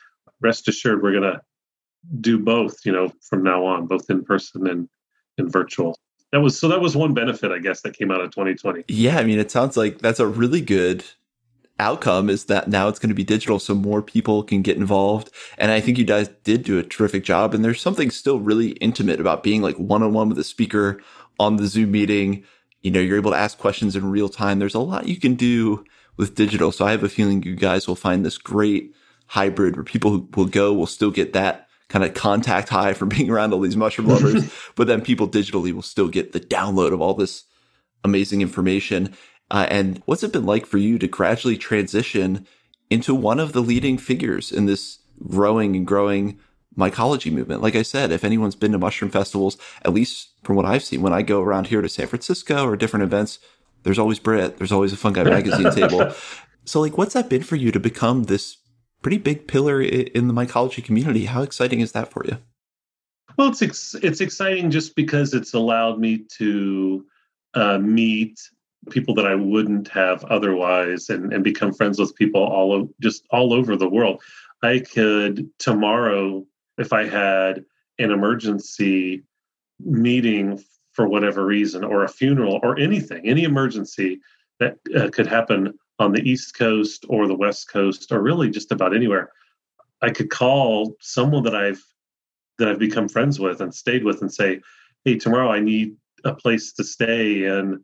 rest 0.42 0.68
assured, 0.68 1.04
we're 1.04 1.12
going 1.12 1.32
to 1.32 1.42
do 2.20 2.40
both, 2.40 2.86
you 2.86 2.92
know, 2.92 3.12
from 3.22 3.44
now 3.44 3.66
on, 3.66 3.88
both 3.88 4.10
in 4.10 4.24
person 4.24 4.68
and 4.68 4.90
and 5.38 5.52
virtual. 5.52 5.98
That 6.32 6.42
was 6.42 6.58
so 6.58 6.68
that 6.70 6.80
was 6.80 6.96
one 6.96 7.14
benefit 7.14 7.52
i 7.52 7.60
guess 7.60 7.82
that 7.82 7.94
came 7.94 8.10
out 8.10 8.22
of 8.22 8.32
2020 8.32 8.86
yeah 8.88 9.18
i 9.18 9.24
mean 9.24 9.38
it 9.38 9.52
sounds 9.52 9.76
like 9.76 10.00
that's 10.00 10.20
a 10.22 10.26
really 10.26 10.62
good 10.62 11.04
outcome 11.82 12.30
is 12.30 12.46
that 12.46 12.70
now 12.70 12.88
it's 12.88 13.00
going 13.00 13.10
to 13.10 13.16
be 13.16 13.24
digital 13.24 13.60
so 13.60 13.74
more 13.74 14.02
people 14.02 14.44
can 14.44 14.62
get 14.62 14.78
involved. 14.78 15.32
And 15.58 15.72
i 15.72 15.82
think 15.82 15.98
you 15.98 16.06
guys 16.06 16.30
did 16.44 16.64
do 16.64 16.80
a 16.80 16.84
terrific 16.84 17.26
job 17.26 17.54
and 17.54 17.66
there's 17.66 17.82
something 17.82 18.12
still 18.12 18.40
really 18.40 18.70
intimate 18.74 19.20
about 19.20 19.44
being 19.44 19.62
like 19.62 19.76
one-on-one 19.76 20.30
with 20.30 20.40
a 20.40 20.44
speaker 20.44 21.02
on 21.40 21.58
the 21.58 21.68
zoom 21.68 21.92
meeting. 21.92 22.46
You 22.82 22.92
know 22.92 23.02
you're 23.02 23.18
able 23.18 23.32
to 23.32 23.38
ask 23.38 23.58
questions 23.58 23.96
in 23.96 24.10
real 24.10 24.30
time. 24.30 24.60
There's 24.60 24.76
a 24.76 24.80
lot 24.80 25.08
you 25.08 25.20
can 25.20 25.36
do 25.36 25.84
with 26.18 26.36
digital 26.36 26.72
so 26.72 26.86
i 26.86 26.92
have 26.92 27.04
a 27.04 27.10
feeling 27.10 27.42
you 27.42 27.56
guys 27.56 27.88
will 27.88 27.96
find 27.96 28.24
this 28.24 28.38
great 28.38 28.94
hybrid 29.28 29.76
where 29.76 29.84
people 29.84 30.12
who 30.12 30.30
will 30.36 30.46
go 30.46 30.74
will 30.74 30.86
still 30.86 31.10
get 31.10 31.34
that 31.34 31.68
kind 31.92 32.06
of 32.06 32.14
contact 32.14 32.70
high 32.70 32.94
from 32.94 33.10
being 33.16 33.30
around 33.30 33.54
all 33.54 33.60
these 33.60 33.78
mushroom 33.78 34.08
lovers, 34.08 34.52
but 34.76 34.88
then 34.88 35.02
people 35.02 35.28
digitally 35.28 35.74
will 35.74 35.82
still 35.82 36.08
get 36.08 36.32
the 36.32 36.40
download 36.40 36.94
of 36.94 37.02
all 37.02 37.14
this 37.14 37.44
amazing 38.04 38.42
information. 38.42 39.14
Uh, 39.52 39.68
and 39.70 40.02
what's 40.06 40.24
it 40.24 40.32
been 40.32 40.46
like 40.46 40.66
for 40.66 40.78
you 40.78 40.98
to 40.98 41.08
gradually 41.08 41.58
transition 41.58 42.48
into 42.90 43.14
one 43.14 43.40
of 43.40 43.54
the 43.54 43.62
leading 43.62 43.98
figures 43.98 44.52
in 44.52 44.66
this 44.66 45.00
growing 45.28 45.76
and 45.76 45.86
growing 45.86 46.40
mycology 46.78 47.32
movement? 47.32 47.62
Like 47.62 47.76
I 47.76 47.82
said, 47.82 48.12
if 48.12 48.24
anyone's 48.24 48.56
been 48.56 48.72
to 48.72 48.80
mushroom 48.80 49.12
festivals, 49.12 49.58
at 49.84 49.94
least 49.94 50.30
from 50.44 50.56
what 50.56 50.66
I've 50.66 50.84
seen, 50.84 51.02
when 51.02 51.14
I 51.14 51.22
go 51.22 51.42
around 51.42 51.68
here 51.68 51.82
to 51.82 51.90
San 51.90 52.08
Francisco 52.08 52.66
or 52.66 52.78
different 52.78 53.04
events, 53.04 53.40
there's 53.84 54.00
always 54.00 54.20
Britt, 54.20 54.58
there's 54.58 54.72
always 54.72 54.94
a 54.94 54.98
fungi 54.98 55.24
magazine 55.24 55.72
table. 55.72 56.12
So, 56.64 56.80
like, 56.80 56.96
what's 56.96 57.16
that 57.16 57.28
been 57.28 57.42
for 57.42 57.56
you 57.56 57.72
to 57.72 57.80
become 57.80 58.26
this 58.26 58.58
pretty 59.02 59.18
big 59.18 59.48
pillar 59.48 59.82
in 59.82 60.28
the 60.28 60.34
mycology 60.34 60.84
community? 60.84 61.26
How 61.26 61.42
exciting 61.42 61.80
is 61.80 61.92
that 61.94 62.12
for 62.12 62.24
you? 62.26 62.38
Well, 63.38 63.50
it's 63.50 63.62
ex- 63.62 63.96
it's 64.02 64.22
exciting 64.22 64.72
just 64.72 64.96
because 64.96 65.34
it's 65.34 65.54
allowed 65.54 66.00
me 66.00 66.26
to 66.38 67.06
uh, 67.54 67.78
meet 67.78 68.40
people 68.90 69.14
that 69.16 69.26
I 69.26 69.36
wouldn't 69.36 69.88
have 69.90 70.24
otherwise, 70.26 71.10
and 71.10 71.34
and 71.34 71.44
become 71.44 71.74
friends 71.74 72.00
with 72.00 72.16
people 72.16 72.44
all 72.44 72.76
of, 72.76 72.90
just 73.00 73.26
all 73.32 73.54
over 73.54 73.76
the 73.76 73.90
world. 73.90 74.22
I 74.64 74.80
could 74.80 75.50
tomorrow, 75.60 76.46
if 76.78 76.94
I 76.94 77.08
had 77.08 77.64
an 78.00 78.12
emergency 78.12 79.24
meeting 79.80 80.64
for 80.92 81.08
whatever 81.08 81.46
reason, 81.46 81.84
or 81.84 82.04
a 82.04 82.10
funeral, 82.10 82.60
or 82.64 82.78
anything, 82.78 83.28
any 83.28 83.44
emergency 83.44 84.20
that 84.60 84.78
uh, 84.96 85.10
could 85.10 85.28
happen 85.28 85.74
on 86.02 86.12
the 86.12 86.28
East 86.30 86.58
Coast 86.58 87.06
or 87.08 87.28
the 87.28 87.36
West 87.36 87.70
Coast, 87.70 88.12
or 88.12 88.22
really 88.22 88.50
just 88.50 88.72
about 88.72 88.96
anywhere, 88.96 89.32
I 90.02 90.10
could 90.10 90.30
call 90.30 90.96
someone 91.00 91.44
that 91.44 91.56
I've 91.56 91.84
that 92.58 92.68
I've 92.68 92.80
become 92.80 93.08
friends 93.08 93.40
with 93.40 93.62
and 93.62 93.74
stayed 93.74 94.04
with, 94.04 94.22
and 94.22 94.32
say, 94.32 94.62
"Hey, 95.06 95.16
tomorrow 95.18 95.50
I 95.50 95.60
need 95.60 95.96
a 96.24 96.34
place 96.34 96.74
to 96.74 96.84
stay 96.84 97.46
in 97.46 97.84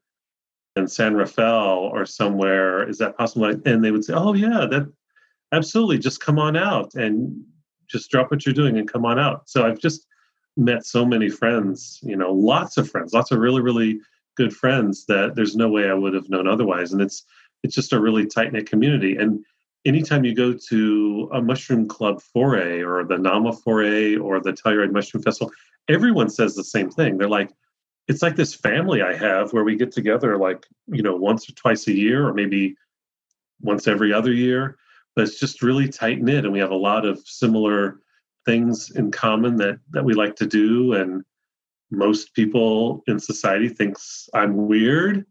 in 0.75 0.87
San 0.87 1.15
Rafael 1.15 1.89
or 1.93 2.05
somewhere. 2.05 2.87
Is 2.87 2.97
that 2.97 3.17
possible?" 3.17 3.45
And 3.65 3.83
they 3.83 3.91
would 3.91 4.03
say, 4.03 4.13
"Oh 4.13 4.33
yeah, 4.33 4.65
that 4.71 4.91
absolutely. 5.51 5.97
Just 5.99 6.19
come 6.19 6.39
on 6.39 6.55
out 6.55 6.95
and 6.95 7.43
just 7.87 8.11
drop 8.11 8.31
what 8.31 8.45
you're 8.45 8.53
doing 8.53 8.77
and 8.77 8.91
come 8.91 9.05
on 9.05 9.19
out." 9.19 9.49
So 9.49 9.65
I've 9.65 9.79
just 9.79 10.05
met 10.57 10.85
so 10.85 11.05
many 11.05 11.29
friends, 11.29 11.99
you 12.01 12.15
know, 12.15 12.33
lots 12.33 12.77
of 12.77 12.89
friends, 12.89 13.13
lots 13.13 13.31
of 13.31 13.39
really, 13.39 13.61
really 13.61 13.99
good 14.35 14.55
friends 14.55 15.05
that 15.05 15.35
there's 15.35 15.55
no 15.55 15.69
way 15.69 15.89
I 15.89 15.93
would 15.93 16.13
have 16.13 16.29
known 16.29 16.47
otherwise. 16.47 16.93
And 16.93 17.01
it's 17.01 17.23
it's 17.63 17.75
just 17.75 17.93
a 17.93 17.99
really 17.99 18.25
tight 18.25 18.53
knit 18.53 18.69
community. 18.69 19.17
And 19.17 19.43
anytime 19.85 20.25
you 20.25 20.35
go 20.35 20.53
to 20.69 21.29
a 21.33 21.41
mushroom 21.41 21.87
club 21.87 22.21
foray 22.21 22.81
or 22.81 23.03
the 23.03 23.17
NAMA 23.17 23.53
foray 23.53 24.15
or 24.15 24.39
the 24.39 24.53
Telluride 24.53 24.91
Mushroom 24.91 25.23
Festival, 25.23 25.51
everyone 25.87 26.29
says 26.29 26.55
the 26.55 26.63
same 26.63 26.89
thing. 26.89 27.17
They're 27.17 27.29
like, 27.29 27.51
it's 28.07 28.21
like 28.21 28.35
this 28.35 28.53
family 28.53 29.01
I 29.01 29.15
have 29.15 29.51
where 29.53 29.63
we 29.63 29.75
get 29.75 29.91
together 29.91 30.37
like, 30.37 30.65
you 30.87 31.01
know, 31.01 31.15
once 31.15 31.49
or 31.49 31.53
twice 31.53 31.87
a 31.87 31.93
year 31.93 32.27
or 32.27 32.33
maybe 32.33 32.75
once 33.61 33.87
every 33.87 34.13
other 34.13 34.31
year. 34.31 34.77
But 35.15 35.25
it's 35.25 35.39
just 35.39 35.63
really 35.63 35.89
tight 35.89 36.21
knit 36.21 36.45
and 36.45 36.53
we 36.53 36.59
have 36.59 36.71
a 36.71 36.75
lot 36.75 37.05
of 37.05 37.19
similar 37.25 37.99
things 38.45 38.91
in 38.91 39.11
common 39.11 39.57
that 39.57 39.77
that 39.89 40.05
we 40.05 40.13
like 40.13 40.35
to 40.37 40.45
do 40.45 40.93
and 40.93 41.23
most 41.91 42.33
people 42.33 43.03
in 43.07 43.19
society 43.19 43.67
thinks 43.67 44.29
I'm 44.33 44.67
weird 44.67 45.25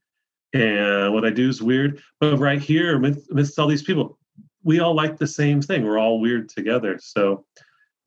and 0.61 1.13
what 1.13 1.25
I 1.25 1.31
do 1.31 1.49
is 1.49 1.63
weird. 1.63 2.01
But 2.21 2.39
right 2.39 2.61
here, 2.61 2.97
amidst 2.97 3.59
all 3.59 3.67
these 3.67 3.83
people, 3.83 4.19
we 4.65 4.81
all 4.81 4.95
like 4.95 5.19
the 5.19 5.27
same 5.27 5.63
thing. 5.63 5.85
We're 5.85 5.99
all 5.99 6.21
weird 6.21 6.49
together. 6.49 6.99
So 7.01 7.45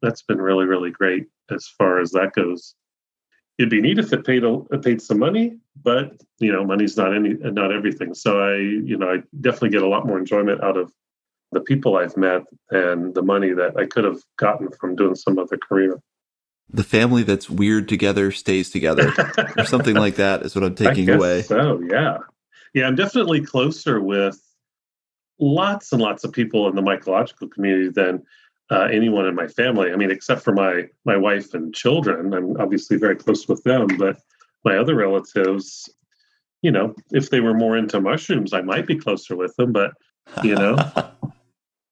that's 0.01 0.21
been 0.23 0.41
really, 0.41 0.65
really 0.65 0.91
great 0.91 1.27
as 1.51 1.67
far 1.67 1.99
as 1.99 2.11
that 2.11 2.33
goes. 2.33 2.75
It'd 3.57 3.69
be 3.69 3.81
neat 3.81 3.99
if 3.99 4.13
it 4.13 4.25
paid 4.25 4.43
a, 4.43 4.61
it 4.71 4.83
paid 4.83 5.01
some 5.01 5.19
money, 5.19 5.57
but 5.83 6.21
you 6.39 6.51
know, 6.51 6.63
money's 6.63 6.95
not 6.95 7.13
any 7.13 7.33
not 7.33 7.73
everything. 7.73 8.13
So 8.13 8.39
I, 8.39 8.55
you 8.55 8.97
know, 8.97 9.09
I 9.11 9.17
definitely 9.41 9.71
get 9.71 9.81
a 9.81 9.87
lot 9.87 10.07
more 10.07 10.17
enjoyment 10.17 10.63
out 10.63 10.77
of 10.77 10.93
the 11.51 11.59
people 11.59 11.97
I've 11.97 12.15
met 12.15 12.43
and 12.69 13.13
the 13.13 13.21
money 13.21 13.51
that 13.51 13.75
I 13.77 13.85
could 13.85 14.05
have 14.05 14.21
gotten 14.37 14.69
from 14.71 14.95
doing 14.95 15.15
some 15.15 15.37
other 15.37 15.57
career 15.57 15.99
the 16.71 16.83
family 16.83 17.23
that's 17.23 17.49
weird 17.49 17.89
together 17.89 18.31
stays 18.31 18.69
together 18.69 19.11
or 19.57 19.65
something 19.65 19.95
like 19.95 20.15
that 20.15 20.43
is 20.43 20.55
what 20.55 20.63
i'm 20.63 20.75
taking 20.87 21.09
away 21.09 21.41
so 21.41 21.81
yeah 21.81 22.17
yeah 22.73 22.85
i'm 22.85 22.95
definitely 22.95 23.41
closer 23.41 24.01
with 24.01 24.39
lots 25.39 25.91
and 25.91 26.01
lots 26.01 26.23
of 26.23 26.31
people 26.31 26.67
in 26.67 26.75
the 26.75 26.81
mycological 26.81 27.49
community 27.49 27.89
than 27.89 28.23
uh, 28.71 28.87
anyone 28.91 29.25
in 29.25 29.33
my 29.33 29.47
family. 29.47 29.91
I 29.91 29.95
mean 29.95 30.11
except 30.11 30.43
for 30.43 30.53
my 30.53 30.83
my 31.05 31.17
wife 31.17 31.53
and 31.53 31.73
children. 31.73 32.33
I'm 32.33 32.55
obviously 32.59 32.97
very 32.97 33.15
close 33.15 33.47
with 33.47 33.63
them 33.63 33.87
but 33.97 34.17
my 34.63 34.77
other 34.77 34.95
relatives 34.95 35.89
you 36.61 36.71
know 36.71 36.93
if 37.11 37.29
they 37.29 37.39
were 37.39 37.53
more 37.53 37.77
into 37.77 38.01
mushrooms 38.01 38.53
i 38.53 38.61
might 38.61 38.85
be 38.85 38.97
closer 38.97 39.35
with 39.37 39.55
them 39.55 39.71
but 39.71 39.93
you 40.43 40.53
know 40.53 40.75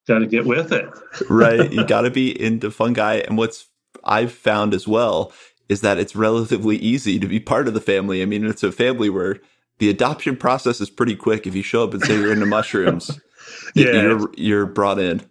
got 0.08 0.20
to 0.20 0.26
get 0.26 0.46
with 0.46 0.72
it. 0.72 0.90
Right 1.30 1.72
you 1.72 1.84
got 1.88 2.02
to 2.02 2.10
be 2.10 2.40
into 2.42 2.72
fungi. 2.72 3.16
And 3.28 3.38
what's 3.38 3.68
I've 4.04 4.32
found 4.32 4.74
as 4.74 4.88
well 4.88 5.34
is 5.70 5.82
that 5.82 5.98
it's 5.98 6.16
relatively 6.16 6.78
easy 6.78 7.20
to 7.20 7.28
be 7.28 7.40
part 7.40 7.68
of 7.68 7.74
the 7.74 7.82
family. 7.82 8.22
I 8.22 8.26
mean, 8.26 8.46
it's 8.46 8.64
a 8.64 8.72
family 8.72 9.10
where 9.10 9.40
the 9.80 9.90
adoption 9.90 10.36
process 10.36 10.82
is 10.82 10.90
pretty 10.90 11.16
quick. 11.16 11.48
If 11.48 11.56
you 11.56 11.64
show 11.64 11.84
up 11.84 11.94
and 11.94 12.04
say 12.04 12.16
you're 12.16 12.32
into 12.32 12.46
mushrooms, 12.58 13.20
yeah, 13.76 14.02
you're 14.02 14.30
you're 14.36 14.66
brought 14.66 15.00
in. 15.00 15.22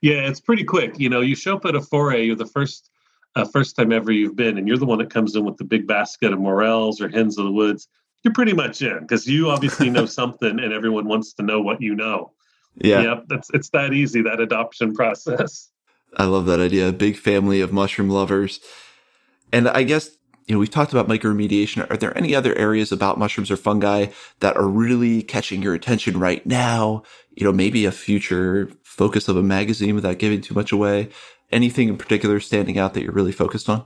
Yeah, 0.00 0.28
it's 0.28 0.40
pretty 0.40 0.64
quick. 0.64 0.98
You 0.98 1.08
know, 1.08 1.20
you 1.20 1.34
show 1.34 1.56
up 1.56 1.64
at 1.64 1.74
a 1.74 1.80
foray, 1.80 2.24
you're 2.24 2.36
the 2.36 2.46
first 2.46 2.90
uh, 3.34 3.44
first 3.44 3.76
time 3.76 3.92
ever 3.92 4.12
you've 4.12 4.36
been, 4.36 4.58
and 4.58 4.66
you're 4.66 4.78
the 4.78 4.86
one 4.86 4.98
that 4.98 5.10
comes 5.10 5.34
in 5.34 5.44
with 5.44 5.56
the 5.56 5.64
big 5.64 5.86
basket 5.86 6.32
of 6.32 6.38
morels 6.38 7.00
or 7.00 7.08
hens 7.08 7.38
of 7.38 7.44
the 7.44 7.52
woods. 7.52 7.88
You're 8.24 8.34
pretty 8.34 8.52
much 8.52 8.82
in 8.82 9.00
because 9.00 9.26
you 9.26 9.50
obviously 9.50 9.90
know 9.90 10.06
something, 10.20 10.58
and 10.58 10.72
everyone 10.72 11.06
wants 11.06 11.34
to 11.34 11.42
know 11.42 11.60
what 11.60 11.80
you 11.80 11.94
know. 11.94 12.32
Yeah, 12.76 13.02
yep, 13.02 13.24
that's 13.28 13.50
it's 13.54 13.70
that 13.70 13.92
easy 13.92 14.22
that 14.22 14.40
adoption 14.40 14.94
process. 14.94 15.70
I 16.16 16.24
love 16.24 16.46
that 16.46 16.60
idea. 16.60 16.88
A 16.88 16.92
big 16.92 17.16
family 17.16 17.60
of 17.60 17.72
mushroom 17.72 18.08
lovers. 18.08 18.60
And 19.52 19.68
I 19.68 19.82
guess, 19.82 20.10
you 20.48 20.54
know, 20.54 20.58
we've 20.58 20.70
talked 20.70 20.92
about 20.92 21.08
mycoremediation. 21.08 21.88
Are 21.90 21.96
there 21.96 22.16
any 22.16 22.34
other 22.34 22.56
areas 22.56 22.90
about 22.90 23.18
mushrooms 23.18 23.50
or 23.50 23.56
fungi 23.56 24.06
that 24.40 24.56
are 24.56 24.66
really 24.66 25.22
catching 25.22 25.62
your 25.62 25.74
attention 25.74 26.18
right 26.18 26.44
now? 26.46 27.02
You 27.36 27.44
know, 27.44 27.52
maybe 27.52 27.84
a 27.84 27.92
future 27.92 28.70
focus 28.82 29.28
of 29.28 29.36
a 29.36 29.42
magazine 29.42 29.94
without 29.94 30.18
giving 30.18 30.40
too 30.40 30.54
much 30.54 30.72
away. 30.72 31.10
Anything 31.52 31.88
in 31.88 31.98
particular 31.98 32.40
standing 32.40 32.78
out 32.78 32.94
that 32.94 33.02
you're 33.02 33.12
really 33.12 33.32
focused 33.32 33.68
on? 33.68 33.84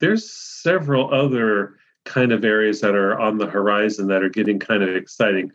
There's 0.00 0.32
several 0.32 1.12
other 1.12 1.76
kind 2.04 2.32
of 2.32 2.44
areas 2.44 2.80
that 2.80 2.94
are 2.94 3.18
on 3.20 3.36
the 3.36 3.46
horizon 3.46 4.08
that 4.08 4.22
are 4.22 4.30
getting 4.30 4.58
kind 4.58 4.82
of 4.82 4.96
exciting 4.96 5.52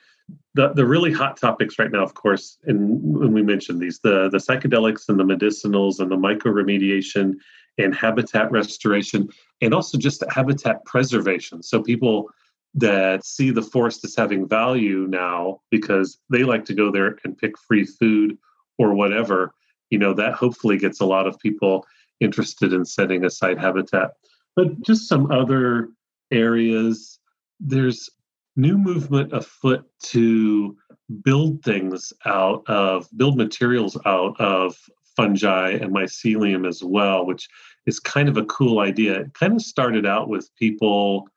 the, 0.54 0.74
the 0.74 0.86
really 0.86 1.12
hot 1.12 1.38
topics 1.38 1.78
right 1.80 1.92
now, 1.92 2.04
of 2.04 2.14
course, 2.14 2.58
and 2.66 3.00
when 3.02 3.32
we 3.32 3.44
mentioned 3.44 3.80
these, 3.80 4.00
the, 4.00 4.30
the 4.30 4.38
psychedelics 4.38 5.08
and 5.08 5.20
the 5.20 5.24
medicinals 5.24 6.00
and 6.00 6.12
the 6.12 6.18
mycoremediation 6.18 7.36
and 7.78 7.96
habitat 7.96 8.52
restoration, 8.52 9.30
and 9.62 9.74
also 9.74 9.98
just 9.98 10.24
habitat 10.30 10.84
preservation. 10.86 11.62
So 11.62 11.82
people 11.82 12.30
that 12.74 13.26
see 13.26 13.50
the 13.50 13.62
forest 13.62 14.04
as 14.04 14.16
having 14.16 14.48
value 14.48 15.08
now 15.10 15.62
because 15.72 16.20
they 16.30 16.44
like 16.44 16.66
to 16.66 16.74
go 16.74 16.92
there 16.92 17.18
and 17.24 17.38
pick 17.38 17.58
free 17.58 17.86
food 17.86 18.38
or 18.78 18.94
whatever, 18.94 19.54
you 19.90 19.98
know, 19.98 20.14
that 20.14 20.34
hopefully 20.34 20.78
gets 20.78 21.00
a 21.00 21.06
lot 21.06 21.28
of 21.28 21.40
people 21.40 21.86
interested 22.20 22.74
in 22.74 22.86
setting 22.86 23.26
aside 23.26 23.58
habitat. 23.58 24.12
But 24.56 24.82
just 24.82 25.08
some 25.08 25.32
other 25.32 25.90
areas, 26.32 27.20
there's 27.60 28.10
new 28.56 28.78
movement 28.78 29.34
afoot 29.34 29.86
to 30.02 30.76
build 31.24 31.64
things 31.64 32.12
out 32.26 32.64
of 32.68 33.08
build 33.16 33.38
materials 33.38 33.98
out 34.06 34.40
of 34.42 34.76
fungi 35.18 35.72
and 35.72 35.94
mycelium 35.94 36.68
as 36.68 36.84
well 36.84 37.26
which 37.26 37.50
is 37.86 38.00
kind 38.00 38.30
of 38.30 38.38
a 38.38 38.46
cool 38.46 38.80
idea 38.80 39.22
it 39.22 39.34
kind 39.34 39.54
of 39.54 39.62
started 39.62 40.06
out 40.06 40.30
with 40.30 40.50
people 40.56 41.28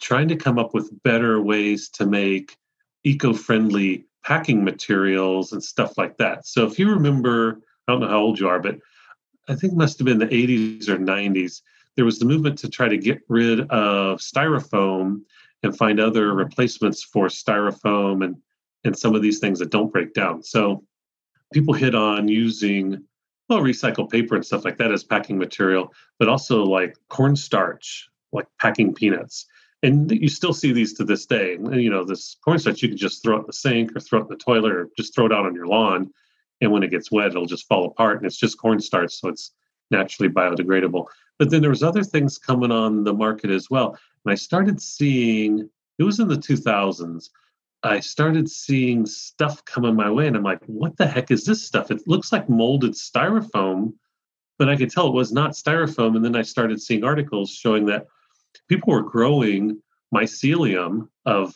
trying 0.00 0.28
to 0.28 0.36
come 0.36 0.58
up 0.58 0.72
with 0.72 0.90
better 1.02 1.42
ways 1.42 1.90
to 1.90 2.06
make 2.06 2.56
eco-friendly 3.04 4.06
packing 4.24 4.64
materials 4.64 5.52
and 5.52 5.62
stuff 5.62 5.98
like 5.98 6.16
that 6.16 6.46
so 6.46 6.64
if 6.64 6.78
you 6.78 6.88
remember 6.88 7.60
i 7.88 7.92
don't 7.92 8.00
know 8.00 8.08
how 8.08 8.20
old 8.20 8.38
you 8.38 8.48
are 8.48 8.60
but 8.60 8.78
i 9.48 9.54
think 9.54 9.74
must 9.74 9.98
have 9.98 10.06
been 10.06 10.18
the 10.18 10.26
80s 10.26 10.88
or 10.88 10.96
90s 10.96 11.60
there 11.96 12.04
was 12.04 12.18
the 12.18 12.24
movement 12.24 12.58
to 12.60 12.68
try 12.70 12.88
to 12.88 12.96
get 12.96 13.20
rid 13.28 13.60
of 13.70 14.20
styrofoam 14.20 15.22
and 15.62 15.76
find 15.76 16.00
other 16.00 16.32
replacements 16.32 17.02
for 17.02 17.26
styrofoam 17.26 18.24
and 18.24 18.36
and 18.84 18.98
some 18.98 19.14
of 19.14 19.22
these 19.22 19.38
things 19.38 19.58
that 19.58 19.70
don't 19.70 19.92
break 19.92 20.14
down. 20.14 20.42
So 20.42 20.84
people 21.52 21.74
hit 21.74 21.94
on 21.94 22.28
using 22.28 23.04
well 23.48 23.60
recycled 23.60 24.10
paper 24.10 24.36
and 24.36 24.46
stuff 24.46 24.64
like 24.64 24.78
that 24.78 24.92
as 24.92 25.04
packing 25.04 25.38
material, 25.38 25.92
but 26.18 26.28
also 26.28 26.64
like 26.64 26.96
cornstarch, 27.08 28.08
like 28.32 28.46
packing 28.60 28.94
peanuts. 28.94 29.46
And 29.82 30.10
you 30.10 30.28
still 30.28 30.52
see 30.52 30.72
these 30.72 30.92
to 30.94 31.04
this 31.04 31.26
day. 31.26 31.54
And, 31.54 31.82
you 31.82 31.90
know, 31.90 32.04
this 32.04 32.36
cornstarch 32.44 32.82
you 32.82 32.88
can 32.88 32.98
just 32.98 33.22
throw 33.22 33.36
it 33.36 33.40
in 33.40 33.46
the 33.46 33.52
sink 33.52 33.96
or 33.96 34.00
throw 34.00 34.20
it 34.20 34.22
in 34.22 34.28
the 34.28 34.36
toilet 34.36 34.72
or 34.72 34.90
just 34.96 35.14
throw 35.14 35.26
it 35.26 35.32
out 35.32 35.46
on 35.46 35.54
your 35.54 35.66
lawn. 35.66 36.10
And 36.60 36.70
when 36.70 36.82
it 36.82 36.90
gets 36.90 37.10
wet, 37.10 37.28
it'll 37.28 37.46
just 37.46 37.66
fall 37.66 37.86
apart. 37.86 38.18
And 38.18 38.26
it's 38.26 38.36
just 38.36 38.58
cornstarch, 38.58 39.12
so 39.12 39.28
it's 39.28 39.52
naturally 39.90 40.30
biodegradable. 40.30 41.06
But 41.38 41.50
then 41.50 41.62
there 41.62 41.70
was 41.70 41.82
other 41.82 42.04
things 42.04 42.38
coming 42.38 42.70
on 42.70 43.04
the 43.04 43.14
market 43.14 43.50
as 43.50 43.70
well. 43.70 43.98
And 44.24 44.32
I 44.32 44.34
started 44.34 44.80
seeing, 44.80 45.68
it 45.98 46.02
was 46.02 46.20
in 46.20 46.28
the 46.28 46.36
2000s, 46.36 47.30
I 47.82 48.00
started 48.00 48.50
seeing 48.50 49.06
stuff 49.06 49.64
coming 49.64 49.96
my 49.96 50.10
way. 50.10 50.26
And 50.26 50.36
I'm 50.36 50.42
like, 50.42 50.62
what 50.66 50.96
the 50.96 51.06
heck 51.06 51.30
is 51.30 51.44
this 51.44 51.64
stuff? 51.64 51.90
It 51.90 52.06
looks 52.06 52.32
like 52.32 52.48
molded 52.48 52.92
styrofoam, 52.92 53.94
but 54.58 54.68
I 54.68 54.76
could 54.76 54.90
tell 54.90 55.08
it 55.08 55.14
was 55.14 55.32
not 55.32 55.52
styrofoam. 55.52 56.16
And 56.16 56.24
then 56.24 56.36
I 56.36 56.42
started 56.42 56.80
seeing 56.82 57.04
articles 57.04 57.50
showing 57.50 57.86
that 57.86 58.06
people 58.68 58.92
were 58.92 59.02
growing 59.02 59.80
mycelium 60.14 61.08
of, 61.24 61.54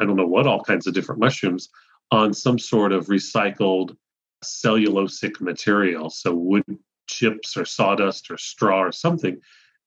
I 0.00 0.04
don't 0.04 0.16
know 0.16 0.26
what, 0.26 0.46
all 0.46 0.62
kinds 0.62 0.86
of 0.86 0.94
different 0.94 1.20
mushrooms 1.20 1.68
on 2.10 2.32
some 2.32 2.58
sort 2.58 2.92
of 2.92 3.06
recycled 3.06 3.96
cellulosic 4.42 5.40
material. 5.40 6.08
So 6.08 6.34
wood 6.34 6.64
chips 7.06 7.56
or 7.56 7.64
sawdust 7.64 8.30
or 8.30 8.38
straw 8.38 8.80
or 8.80 8.92
something. 8.92 9.40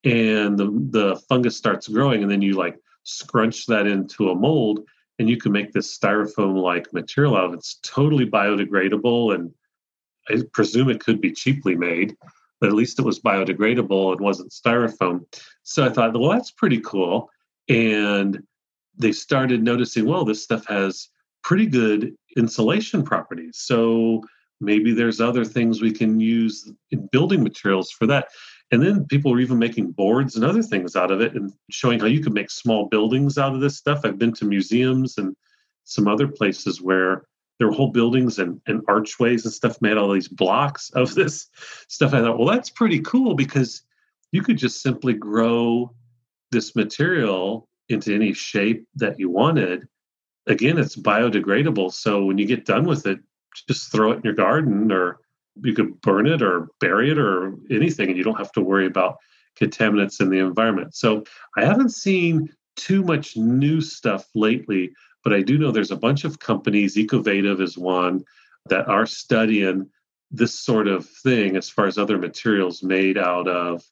And 0.04 0.56
the, 0.56 0.66
the 0.90 1.16
fungus 1.28 1.56
starts 1.56 1.88
growing, 1.88 2.22
and 2.22 2.30
then 2.30 2.42
you 2.42 2.54
like 2.54 2.78
scrunch 3.02 3.66
that 3.66 3.86
into 3.88 4.30
a 4.30 4.34
mold, 4.34 4.84
and 5.18 5.28
you 5.28 5.36
can 5.36 5.52
make 5.52 5.72
this 5.72 5.96
styrofoam 5.96 6.60
like 6.60 6.92
material 6.92 7.36
out 7.36 7.46
of 7.46 7.52
it. 7.54 7.58
It's 7.58 7.78
totally 7.82 8.28
biodegradable, 8.28 9.34
and 9.34 9.52
I 10.28 10.42
presume 10.52 10.90
it 10.90 11.00
could 11.00 11.20
be 11.20 11.32
cheaply 11.32 11.74
made, 11.74 12.16
but 12.60 12.68
at 12.68 12.74
least 12.74 12.98
it 12.98 13.04
was 13.04 13.20
biodegradable 13.20 14.12
and 14.12 14.20
wasn't 14.20 14.52
styrofoam. 14.52 15.24
So 15.62 15.84
I 15.84 15.90
thought, 15.90 16.18
well, 16.18 16.30
that's 16.30 16.50
pretty 16.50 16.80
cool. 16.80 17.30
And 17.68 18.42
they 18.96 19.12
started 19.12 19.62
noticing, 19.62 20.06
well, 20.06 20.24
this 20.24 20.42
stuff 20.42 20.66
has 20.66 21.08
pretty 21.42 21.66
good 21.66 22.14
insulation 22.36 23.02
properties. 23.02 23.58
So 23.58 24.22
maybe 24.60 24.92
there's 24.92 25.20
other 25.20 25.44
things 25.44 25.80
we 25.80 25.92
can 25.92 26.20
use 26.20 26.70
in 26.90 27.06
building 27.12 27.42
materials 27.42 27.90
for 27.90 28.06
that. 28.06 28.28
And 28.70 28.82
then 28.82 29.06
people 29.06 29.30
were 29.30 29.40
even 29.40 29.58
making 29.58 29.92
boards 29.92 30.36
and 30.36 30.44
other 30.44 30.62
things 30.62 30.94
out 30.94 31.10
of 31.10 31.20
it 31.20 31.34
and 31.34 31.52
showing 31.70 32.00
how 32.00 32.06
you 32.06 32.20
could 32.20 32.34
make 32.34 32.50
small 32.50 32.86
buildings 32.86 33.38
out 33.38 33.54
of 33.54 33.60
this 33.60 33.78
stuff. 33.78 34.00
I've 34.04 34.18
been 34.18 34.34
to 34.34 34.44
museums 34.44 35.16
and 35.16 35.34
some 35.84 36.06
other 36.06 36.28
places 36.28 36.82
where 36.82 37.24
there 37.58 37.68
were 37.68 37.74
whole 37.74 37.90
buildings 37.90 38.38
and, 38.38 38.60
and 38.66 38.82
archways 38.86 39.44
and 39.44 39.54
stuff 39.54 39.80
made 39.80 39.96
all 39.96 40.12
these 40.12 40.28
blocks 40.28 40.90
of 40.90 41.14
this 41.14 41.46
stuff. 41.88 42.12
I 42.12 42.20
thought, 42.20 42.38
well, 42.38 42.48
that's 42.48 42.70
pretty 42.70 43.00
cool 43.00 43.34
because 43.34 43.82
you 44.32 44.42
could 44.42 44.58
just 44.58 44.82
simply 44.82 45.14
grow 45.14 45.94
this 46.50 46.76
material 46.76 47.68
into 47.88 48.14
any 48.14 48.34
shape 48.34 48.86
that 48.96 49.18
you 49.18 49.30
wanted. 49.30 49.88
Again, 50.46 50.78
it's 50.78 50.96
biodegradable. 50.96 51.92
So 51.92 52.24
when 52.24 52.36
you 52.36 52.46
get 52.46 52.66
done 52.66 52.84
with 52.84 53.06
it, 53.06 53.18
just 53.66 53.90
throw 53.90 54.12
it 54.12 54.16
in 54.16 54.22
your 54.24 54.34
garden 54.34 54.92
or 54.92 55.20
you 55.62 55.74
could 55.74 56.00
burn 56.00 56.26
it 56.26 56.42
or 56.42 56.68
bury 56.80 57.10
it 57.10 57.18
or 57.18 57.54
anything 57.70 58.08
and 58.08 58.16
you 58.16 58.24
don't 58.24 58.38
have 58.38 58.52
to 58.52 58.60
worry 58.60 58.86
about 58.86 59.18
contaminants 59.60 60.20
in 60.20 60.30
the 60.30 60.38
environment. 60.38 60.94
So 60.94 61.24
i 61.56 61.64
haven't 61.64 61.90
seen 61.90 62.48
too 62.76 63.02
much 63.02 63.36
new 63.36 63.80
stuff 63.80 64.26
lately 64.34 64.92
but 65.24 65.32
i 65.32 65.42
do 65.42 65.58
know 65.58 65.72
there's 65.72 65.90
a 65.90 65.96
bunch 65.96 66.24
of 66.24 66.38
companies 66.38 66.96
Ecovative 66.96 67.60
is 67.60 67.76
one 67.76 68.24
that 68.66 68.86
are 68.88 69.06
studying 69.06 69.88
this 70.30 70.58
sort 70.58 70.88
of 70.88 71.08
thing 71.08 71.56
as 71.56 71.68
far 71.68 71.86
as 71.86 71.98
other 71.98 72.18
materials 72.18 72.82
made 72.82 73.16
out 73.18 73.48
of 73.48 73.82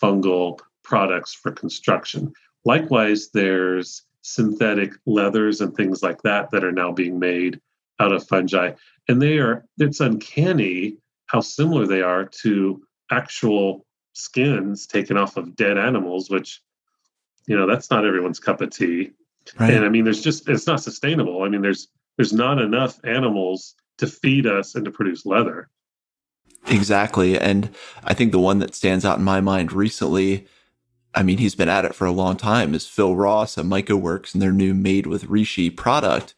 fungal 0.00 0.60
products 0.84 1.34
for 1.34 1.50
construction. 1.50 2.32
Likewise 2.64 3.30
there's 3.32 4.02
synthetic 4.22 4.92
leathers 5.06 5.60
and 5.60 5.74
things 5.74 6.02
like 6.02 6.20
that 6.22 6.50
that 6.50 6.64
are 6.64 6.72
now 6.72 6.92
being 6.92 7.18
made 7.18 7.60
out 8.00 8.12
of 8.12 8.26
fungi 8.26 8.72
and 9.08 9.20
they 9.22 9.38
are 9.38 9.64
it's 9.78 10.00
uncanny 10.00 10.96
how 11.28 11.40
similar 11.40 11.86
they 11.86 12.02
are 12.02 12.24
to 12.24 12.82
actual 13.10 13.86
skins 14.12 14.86
taken 14.86 15.16
off 15.16 15.36
of 15.36 15.54
dead 15.54 15.78
animals 15.78 16.28
which 16.28 16.60
you 17.46 17.56
know 17.56 17.66
that's 17.66 17.90
not 17.90 18.04
everyone's 18.04 18.40
cup 18.40 18.60
of 18.60 18.70
tea 18.70 19.10
right. 19.58 19.72
and 19.72 19.84
i 19.84 19.88
mean 19.88 20.04
there's 20.04 20.20
just 20.20 20.48
it's 20.48 20.66
not 20.66 20.82
sustainable 20.82 21.42
i 21.42 21.48
mean 21.48 21.62
there's 21.62 21.88
there's 22.16 22.32
not 22.32 22.60
enough 22.60 22.98
animals 23.04 23.74
to 23.96 24.06
feed 24.06 24.46
us 24.46 24.74
and 24.74 24.84
to 24.84 24.90
produce 24.90 25.24
leather 25.24 25.68
exactly 26.66 27.38
and 27.38 27.70
i 28.04 28.12
think 28.12 28.32
the 28.32 28.40
one 28.40 28.58
that 28.58 28.74
stands 28.74 29.04
out 29.04 29.18
in 29.18 29.24
my 29.24 29.40
mind 29.40 29.72
recently 29.72 30.46
I 31.14 31.22
mean, 31.22 31.38
he's 31.38 31.54
been 31.54 31.70
at 31.70 31.84
it 31.84 31.94
for 31.94 32.06
a 32.06 32.12
long 32.12 32.36
time. 32.36 32.74
Is 32.74 32.86
Phil 32.86 33.16
Ross 33.16 33.56
at 33.58 33.64
MycoWorks 33.64 34.34
and 34.34 34.42
their 34.42 34.52
new 34.52 34.74
Made 34.74 35.06
with 35.06 35.24
Reishi 35.24 35.74
product? 35.74 36.34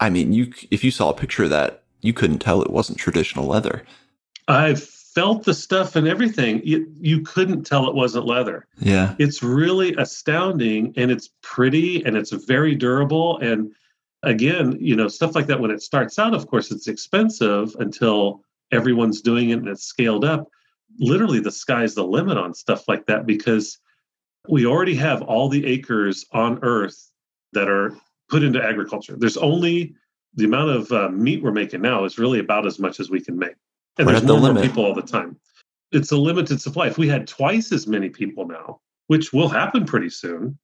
I 0.00 0.10
mean, 0.10 0.32
you 0.32 0.52
if 0.70 0.82
you 0.82 0.90
saw 0.90 1.10
a 1.10 1.14
picture 1.14 1.44
of 1.44 1.50
that, 1.50 1.84
you 2.00 2.12
couldn't 2.12 2.40
tell 2.40 2.62
it 2.62 2.70
wasn't 2.70 2.98
traditional 2.98 3.46
leather. 3.46 3.84
I 4.48 4.74
felt 4.74 5.44
the 5.44 5.54
stuff 5.54 5.96
and 5.96 6.08
everything. 6.08 6.60
You, 6.64 6.92
you 7.00 7.20
couldn't 7.22 7.64
tell 7.64 7.88
it 7.88 7.94
wasn't 7.94 8.26
leather. 8.26 8.66
Yeah. 8.78 9.14
It's 9.18 9.42
really 9.42 9.94
astounding 9.94 10.92
and 10.96 11.10
it's 11.10 11.30
pretty 11.42 12.04
and 12.04 12.16
it's 12.16 12.32
very 12.32 12.74
durable. 12.74 13.38
And 13.38 13.72
again, 14.22 14.76
you 14.80 14.96
know, 14.96 15.08
stuff 15.08 15.34
like 15.34 15.46
that 15.46 15.60
when 15.60 15.70
it 15.70 15.82
starts 15.82 16.18
out, 16.18 16.34
of 16.34 16.46
course, 16.48 16.70
it's 16.70 16.88
expensive 16.88 17.76
until 17.78 18.42
everyone's 18.72 19.20
doing 19.20 19.50
it 19.50 19.58
and 19.58 19.68
it's 19.68 19.84
scaled 19.84 20.24
up. 20.24 20.48
Literally, 20.98 21.40
the 21.40 21.50
sky's 21.50 21.94
the 21.94 22.04
limit 22.04 22.36
on 22.36 22.54
stuff 22.54 22.88
like 22.88 23.06
that 23.06 23.26
because 23.26 23.78
we 24.48 24.66
already 24.66 24.94
have 24.96 25.22
all 25.22 25.48
the 25.48 25.64
acres 25.64 26.26
on 26.32 26.58
earth 26.62 27.10
that 27.52 27.68
are 27.68 27.96
put 28.28 28.42
into 28.42 28.62
agriculture. 28.62 29.16
There's 29.16 29.36
only 29.36 29.94
the 30.34 30.44
amount 30.44 30.70
of 30.70 30.92
uh, 30.92 31.08
meat 31.10 31.42
we're 31.42 31.52
making 31.52 31.82
now 31.82 32.04
is 32.04 32.18
really 32.18 32.40
about 32.40 32.66
as 32.66 32.78
much 32.78 33.00
as 33.00 33.10
we 33.10 33.20
can 33.20 33.38
make. 33.38 33.54
And 33.98 34.08
there's 34.08 34.22
more, 34.22 34.40
the 34.40 34.54
more 34.54 34.62
people 34.62 34.84
all 34.84 34.94
the 34.94 35.02
time. 35.02 35.36
It's 35.92 36.10
a 36.10 36.16
limited 36.16 36.60
supply. 36.60 36.88
If 36.88 36.98
we 36.98 37.08
had 37.08 37.26
twice 37.26 37.70
as 37.72 37.86
many 37.86 38.08
people 38.08 38.46
now, 38.46 38.80
which 39.06 39.32
will 39.32 39.48
happen 39.48 39.84
pretty 39.84 40.10
soon, 40.10 40.58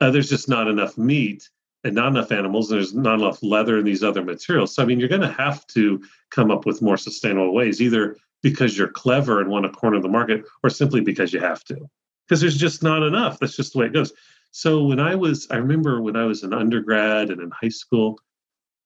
uh, 0.00 0.10
there's 0.10 0.28
just 0.28 0.48
not 0.48 0.68
enough 0.68 0.96
meat 0.96 1.48
and 1.82 1.94
not 1.94 2.08
enough 2.08 2.30
animals. 2.30 2.70
And 2.70 2.78
there's 2.78 2.94
not 2.94 3.20
enough 3.20 3.42
leather 3.42 3.78
and 3.78 3.86
these 3.86 4.04
other 4.04 4.22
materials. 4.22 4.74
So, 4.74 4.82
I 4.82 4.86
mean, 4.86 5.00
you're 5.00 5.08
going 5.08 5.22
to 5.22 5.32
have 5.32 5.66
to 5.68 6.00
come 6.30 6.50
up 6.50 6.66
with 6.66 6.82
more 6.82 6.96
sustainable 6.96 7.52
ways, 7.52 7.82
either 7.82 8.16
because 8.42 8.78
you're 8.78 8.88
clever 8.88 9.40
and 9.40 9.50
want 9.50 9.64
to 9.64 9.72
corner 9.72 10.00
the 10.00 10.08
market 10.08 10.44
or 10.62 10.70
simply 10.70 11.00
because 11.00 11.32
you 11.32 11.40
have 11.40 11.64
to. 11.64 11.90
Because 12.26 12.40
there's 12.40 12.56
just 12.56 12.82
not 12.82 13.02
enough. 13.02 13.38
That's 13.38 13.56
just 13.56 13.72
the 13.72 13.80
way 13.80 13.86
it 13.86 13.92
goes. 13.92 14.12
So, 14.52 14.84
when 14.84 15.00
I 15.00 15.16
was, 15.16 15.48
I 15.50 15.56
remember 15.56 16.00
when 16.00 16.16
I 16.16 16.24
was 16.24 16.44
an 16.44 16.54
undergrad 16.54 17.30
and 17.30 17.40
in 17.40 17.50
high 17.50 17.68
school, 17.70 18.20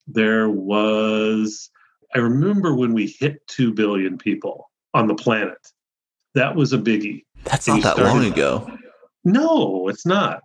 there 0.07 0.49
was 0.49 1.71
I 2.15 2.19
remember 2.19 2.75
when 2.75 2.93
we 2.93 3.07
hit 3.07 3.47
2 3.49 3.73
billion 3.73 4.19
people 4.19 4.71
on 4.95 5.07
the 5.07 5.15
planet. 5.15 5.59
That 6.35 6.55
was 6.55 6.73
a 6.73 6.79
biggie. 6.79 7.25
That's 7.45 7.67
not 7.69 7.83
that 7.83 7.97
started, 7.97 8.13
long 8.13 8.25
ago. 8.25 8.79
No, 9.25 9.89
it's 9.89 10.07
not. 10.07 10.43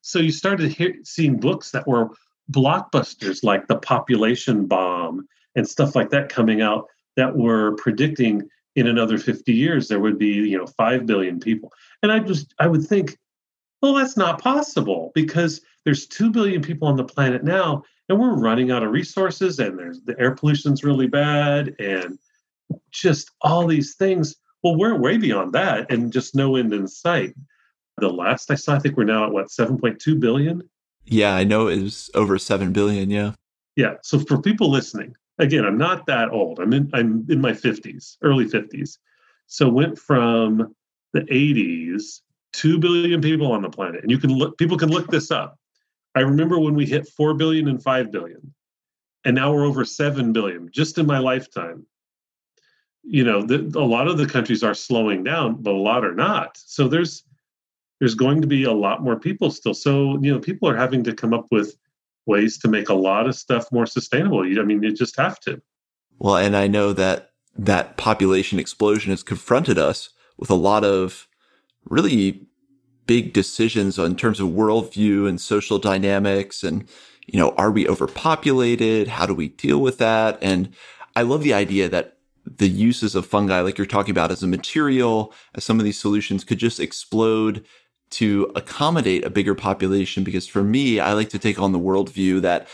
So 0.00 0.18
you 0.18 0.32
started 0.32 0.74
seeing 1.06 1.38
books 1.38 1.70
that 1.72 1.86
were 1.86 2.10
blockbusters 2.50 3.44
like 3.44 3.66
The 3.68 3.76
Population 3.78 4.66
Bomb 4.66 5.26
and 5.54 5.68
stuff 5.68 5.94
like 5.94 6.10
that 6.10 6.28
coming 6.28 6.62
out 6.62 6.86
that 7.16 7.36
were 7.36 7.74
predicting 7.76 8.48
in 8.76 8.86
another 8.86 9.18
50 9.18 9.52
years 9.52 9.88
there 9.88 10.00
would 10.00 10.18
be, 10.18 10.28
you 10.28 10.56
know, 10.56 10.66
5 10.66 11.04
billion 11.04 11.40
people. 11.40 11.72
And 12.02 12.12
I 12.12 12.20
just 12.20 12.54
I 12.58 12.68
would 12.68 12.86
think, 12.86 13.18
well, 13.80 13.94
that's 13.94 14.16
not 14.16 14.42
possible 14.42 15.12
because 15.14 15.60
there's 15.84 16.06
2 16.06 16.30
billion 16.30 16.62
people 16.62 16.88
on 16.88 16.96
the 16.96 17.04
planet 17.04 17.44
now 17.44 17.84
and 18.08 18.18
we're 18.18 18.34
running 18.34 18.70
out 18.70 18.82
of 18.82 18.90
resources 18.90 19.58
and 19.58 19.78
there's 19.78 20.00
the 20.02 20.18
air 20.18 20.34
pollution's 20.34 20.82
really 20.82 21.06
bad 21.06 21.74
and 21.78 22.18
just 22.90 23.30
all 23.42 23.66
these 23.66 23.94
things. 23.94 24.36
Well 24.62 24.76
we're 24.76 24.98
way 24.98 25.16
beyond 25.16 25.52
that 25.52 25.90
and 25.90 26.12
just 26.12 26.34
no 26.34 26.56
end 26.56 26.72
in 26.72 26.88
sight. 26.88 27.34
The 27.98 28.08
last 28.08 28.50
i 28.50 28.54
saw 28.54 28.74
i 28.74 28.78
think 28.78 28.96
we're 28.96 29.04
now 29.04 29.26
at 29.26 29.32
what 29.32 29.48
7.2 29.48 30.20
billion? 30.20 30.62
Yeah 31.04 31.34
i 31.34 31.44
know 31.44 31.68
it 31.68 31.82
was 31.82 32.10
over 32.14 32.38
7 32.38 32.72
billion 32.72 33.10
yeah. 33.10 33.32
Yeah 33.76 33.94
so 34.02 34.18
for 34.18 34.40
people 34.40 34.70
listening 34.70 35.16
again 35.38 35.64
i'm 35.64 35.78
not 35.78 36.06
that 36.06 36.30
old. 36.30 36.60
I'm 36.60 36.72
in 36.72 36.90
i'm 36.92 37.26
in 37.28 37.40
my 37.40 37.52
50s 37.52 38.16
early 38.22 38.46
50s 38.46 38.98
so 39.46 39.68
went 39.68 39.98
from 39.98 40.74
the 41.12 41.22
80s 41.22 42.20
2 42.58 42.78
billion 42.78 43.20
people 43.20 43.52
on 43.52 43.62
the 43.62 43.70
planet 43.70 44.02
and 44.02 44.10
you 44.10 44.18
can 44.18 44.30
look 44.30 44.58
people 44.58 44.76
can 44.76 44.90
look 44.90 45.08
this 45.08 45.30
up 45.30 45.58
I 46.18 46.22
remember 46.22 46.58
when 46.58 46.74
we 46.74 46.84
hit 46.84 47.08
4 47.08 47.34
billion 47.34 47.68
and 47.68 47.80
5 47.80 48.10
billion, 48.10 48.52
and 49.24 49.36
now 49.36 49.52
we're 49.52 49.64
over 49.64 49.84
7 49.84 50.32
billion 50.32 50.68
just 50.72 50.98
in 50.98 51.06
my 51.06 51.18
lifetime. 51.18 51.86
You 53.04 53.24
know, 53.24 53.42
the, 53.42 53.70
a 53.78 53.86
lot 53.86 54.08
of 54.08 54.18
the 54.18 54.26
countries 54.26 54.64
are 54.64 54.74
slowing 54.74 55.22
down, 55.22 55.62
but 55.62 55.70
a 55.70 55.76
lot 55.76 56.04
are 56.04 56.14
not. 56.14 56.56
So 56.56 56.88
there's 56.88 57.24
there's 58.00 58.14
going 58.14 58.40
to 58.40 58.48
be 58.48 58.64
a 58.64 58.72
lot 58.72 59.02
more 59.02 59.18
people 59.18 59.50
still. 59.50 59.74
So, 59.74 60.18
you 60.20 60.32
know, 60.32 60.38
people 60.38 60.68
are 60.68 60.76
having 60.76 61.02
to 61.04 61.14
come 61.14 61.34
up 61.34 61.46
with 61.50 61.76
ways 62.26 62.58
to 62.58 62.68
make 62.68 62.88
a 62.88 62.94
lot 62.94 63.26
of 63.26 63.34
stuff 63.34 63.70
more 63.72 63.86
sustainable. 63.86 64.40
I 64.40 64.62
mean, 64.62 64.82
you 64.82 64.92
just 64.92 65.16
have 65.16 65.40
to. 65.40 65.60
Well, 66.18 66.36
and 66.36 66.56
I 66.56 66.68
know 66.68 66.92
that 66.92 67.30
that 67.56 67.96
population 67.96 68.58
explosion 68.58 69.10
has 69.10 69.24
confronted 69.24 69.78
us 69.78 70.10
with 70.36 70.50
a 70.50 70.54
lot 70.54 70.84
of 70.84 71.28
really 71.88 72.46
big 73.06 73.32
decisions 73.32 73.98
in 73.98 74.16
terms 74.16 74.40
of 74.40 74.48
worldview 74.48 75.28
and 75.28 75.40
social 75.40 75.78
dynamics 75.78 76.62
and 76.62 76.86
you 77.26 77.38
know 77.38 77.50
are 77.52 77.70
we 77.70 77.88
overpopulated 77.88 79.08
how 79.08 79.24
do 79.24 79.34
we 79.34 79.48
deal 79.48 79.80
with 79.80 79.96
that 79.98 80.38
and 80.42 80.74
i 81.16 81.22
love 81.22 81.42
the 81.42 81.54
idea 81.54 81.88
that 81.88 82.18
the 82.56 82.68
uses 82.68 83.14
of 83.14 83.26
fungi, 83.26 83.60
like 83.60 83.78
you're 83.78 83.86
talking 83.86 84.10
about 84.10 84.30
as 84.30 84.42
a 84.42 84.46
material, 84.46 85.32
as 85.54 85.64
some 85.64 85.78
of 85.78 85.84
these 85.84 86.00
solutions 86.00 86.44
could 86.44 86.58
just 86.58 86.80
explode 86.80 87.64
to 88.10 88.50
accommodate 88.56 89.24
a 89.24 89.30
bigger 89.30 89.54
population. 89.54 90.24
Because 90.24 90.46
for 90.46 90.62
me, 90.62 90.98
I 90.98 91.12
like 91.12 91.28
to 91.30 91.38
take 91.38 91.58
on 91.58 91.72
the 91.72 91.78
worldview 91.78 92.40
that 92.42 92.68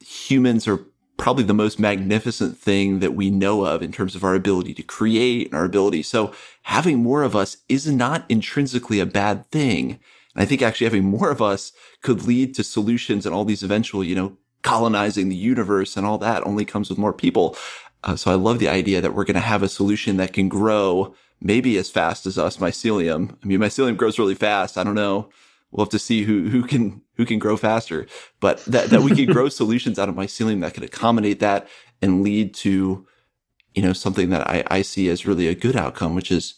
humans 0.00 0.68
are 0.68 0.86
probably 1.16 1.44
the 1.44 1.54
most 1.54 1.78
magnificent 1.78 2.58
thing 2.58 2.98
that 2.98 3.14
we 3.14 3.30
know 3.30 3.64
of 3.64 3.82
in 3.82 3.92
terms 3.92 4.14
of 4.14 4.24
our 4.24 4.34
ability 4.34 4.74
to 4.74 4.82
create 4.82 5.46
and 5.46 5.54
our 5.54 5.64
ability. 5.64 6.02
So 6.02 6.32
having 6.62 6.98
more 7.02 7.22
of 7.22 7.36
us 7.36 7.58
is 7.68 7.86
not 7.86 8.24
intrinsically 8.28 9.00
a 9.00 9.06
bad 9.06 9.46
thing. 9.50 10.00
And 10.34 10.42
I 10.42 10.44
think 10.44 10.60
actually 10.60 10.86
having 10.86 11.04
more 11.04 11.30
of 11.30 11.40
us 11.40 11.72
could 12.02 12.24
lead 12.26 12.54
to 12.54 12.64
solutions 12.64 13.26
and 13.26 13.34
all 13.34 13.44
these 13.44 13.62
eventual, 13.62 14.02
you 14.02 14.14
know, 14.14 14.36
colonizing 14.62 15.28
the 15.28 15.36
universe 15.36 15.96
and 15.96 16.06
all 16.06 16.18
that 16.18 16.44
only 16.46 16.64
comes 16.64 16.88
with 16.88 16.98
more 16.98 17.12
people. 17.12 17.56
Uh, 18.02 18.16
so 18.16 18.30
I 18.30 18.34
love 18.34 18.58
the 18.58 18.68
idea 18.68 19.00
that 19.00 19.14
we're 19.14 19.24
going 19.24 19.34
to 19.34 19.40
have 19.40 19.62
a 19.62 19.68
solution 19.68 20.16
that 20.16 20.32
can 20.32 20.48
grow 20.48 21.14
maybe 21.40 21.76
as 21.76 21.90
fast 21.90 22.26
as 22.26 22.38
us 22.38 22.56
mycelium. 22.56 23.36
I 23.42 23.46
mean, 23.46 23.60
mycelium 23.60 23.96
grows 23.96 24.18
really 24.18 24.34
fast. 24.34 24.76
I 24.76 24.84
don't 24.84 24.94
know. 24.94 25.28
We'll 25.74 25.84
have 25.84 25.90
to 25.90 25.98
see 25.98 26.22
who, 26.22 26.48
who 26.48 26.62
can, 26.62 27.02
who 27.16 27.26
can 27.26 27.40
grow 27.40 27.56
faster, 27.56 28.06
but 28.38 28.64
that, 28.66 28.90
that 28.90 29.02
we 29.02 29.14
can 29.14 29.26
grow 29.26 29.48
solutions 29.50 29.98
out 29.98 30.08
of 30.08 30.14
mycelium 30.14 30.60
that 30.60 30.74
can 30.74 30.84
accommodate 30.84 31.40
that 31.40 31.68
and 32.00 32.22
lead 32.22 32.54
to, 32.54 33.04
you 33.74 33.82
know, 33.82 33.92
something 33.92 34.30
that 34.30 34.48
I, 34.48 34.62
I 34.70 34.82
see 34.82 35.08
as 35.08 35.26
really 35.26 35.48
a 35.48 35.54
good 35.54 35.74
outcome, 35.74 36.14
which 36.14 36.30
is 36.30 36.54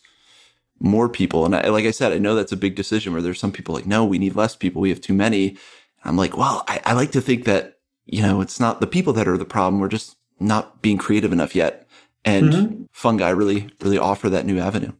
more 0.78 1.08
people. 1.08 1.46
And 1.46 1.56
I, 1.56 1.68
like 1.68 1.86
I 1.86 1.90
said, 1.90 2.12
I 2.12 2.18
know 2.18 2.34
that's 2.34 2.52
a 2.52 2.58
big 2.58 2.74
decision 2.74 3.14
where 3.14 3.22
there's 3.22 3.40
some 3.40 3.52
people 3.52 3.74
like, 3.74 3.86
no, 3.86 4.04
we 4.04 4.18
need 4.18 4.36
less 4.36 4.54
people. 4.54 4.82
We 4.82 4.90
have 4.90 5.00
too 5.00 5.14
many. 5.14 5.56
I'm 6.04 6.16
like, 6.16 6.36
well, 6.36 6.64
I, 6.68 6.80
I 6.84 6.92
like 6.92 7.12
to 7.12 7.20
think 7.20 7.44
that, 7.44 7.78
you 8.04 8.20
know, 8.20 8.40
it's 8.40 8.60
not 8.60 8.80
the 8.80 8.86
people 8.86 9.12
that 9.14 9.26
are 9.26 9.38
the 9.38 9.46
problem. 9.46 9.80
We're 9.80 9.88
just 9.88 10.16
not 10.38 10.82
being 10.82 10.98
creative 10.98 11.32
enough 11.32 11.54
yet. 11.54 11.88
And 12.24 12.52
mm-hmm. 12.52 12.82
fungi 12.92 13.30
really, 13.30 13.70
really 13.80 13.98
offer 13.98 14.28
that 14.28 14.44
new 14.44 14.58
avenue. 14.58 14.92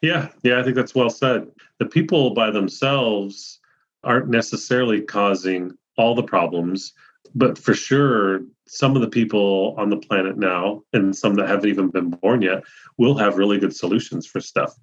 Yeah, 0.00 0.28
yeah, 0.42 0.58
I 0.58 0.62
think 0.62 0.76
that's 0.76 0.94
well 0.94 1.10
said. 1.10 1.48
The 1.80 1.86
people 1.86 2.30
by 2.30 2.50
themselves 2.50 3.58
aren't 4.04 4.28
necessarily 4.28 5.00
causing 5.00 5.72
all 5.96 6.14
the 6.14 6.22
problems, 6.22 6.92
but 7.34 7.58
for 7.58 7.74
sure, 7.74 8.42
some 8.66 8.94
of 8.94 9.02
the 9.02 9.08
people 9.08 9.74
on 9.78 9.88
the 9.90 9.96
planet 9.96 10.38
now, 10.38 10.82
and 10.92 11.16
some 11.16 11.34
that 11.34 11.48
haven't 11.48 11.68
even 11.70 11.88
been 11.88 12.10
born 12.10 12.42
yet, 12.42 12.62
will 12.98 13.16
have 13.16 13.38
really 13.38 13.58
good 13.58 13.74
solutions 13.74 14.26
for 14.26 14.40
stuff. 14.40 14.74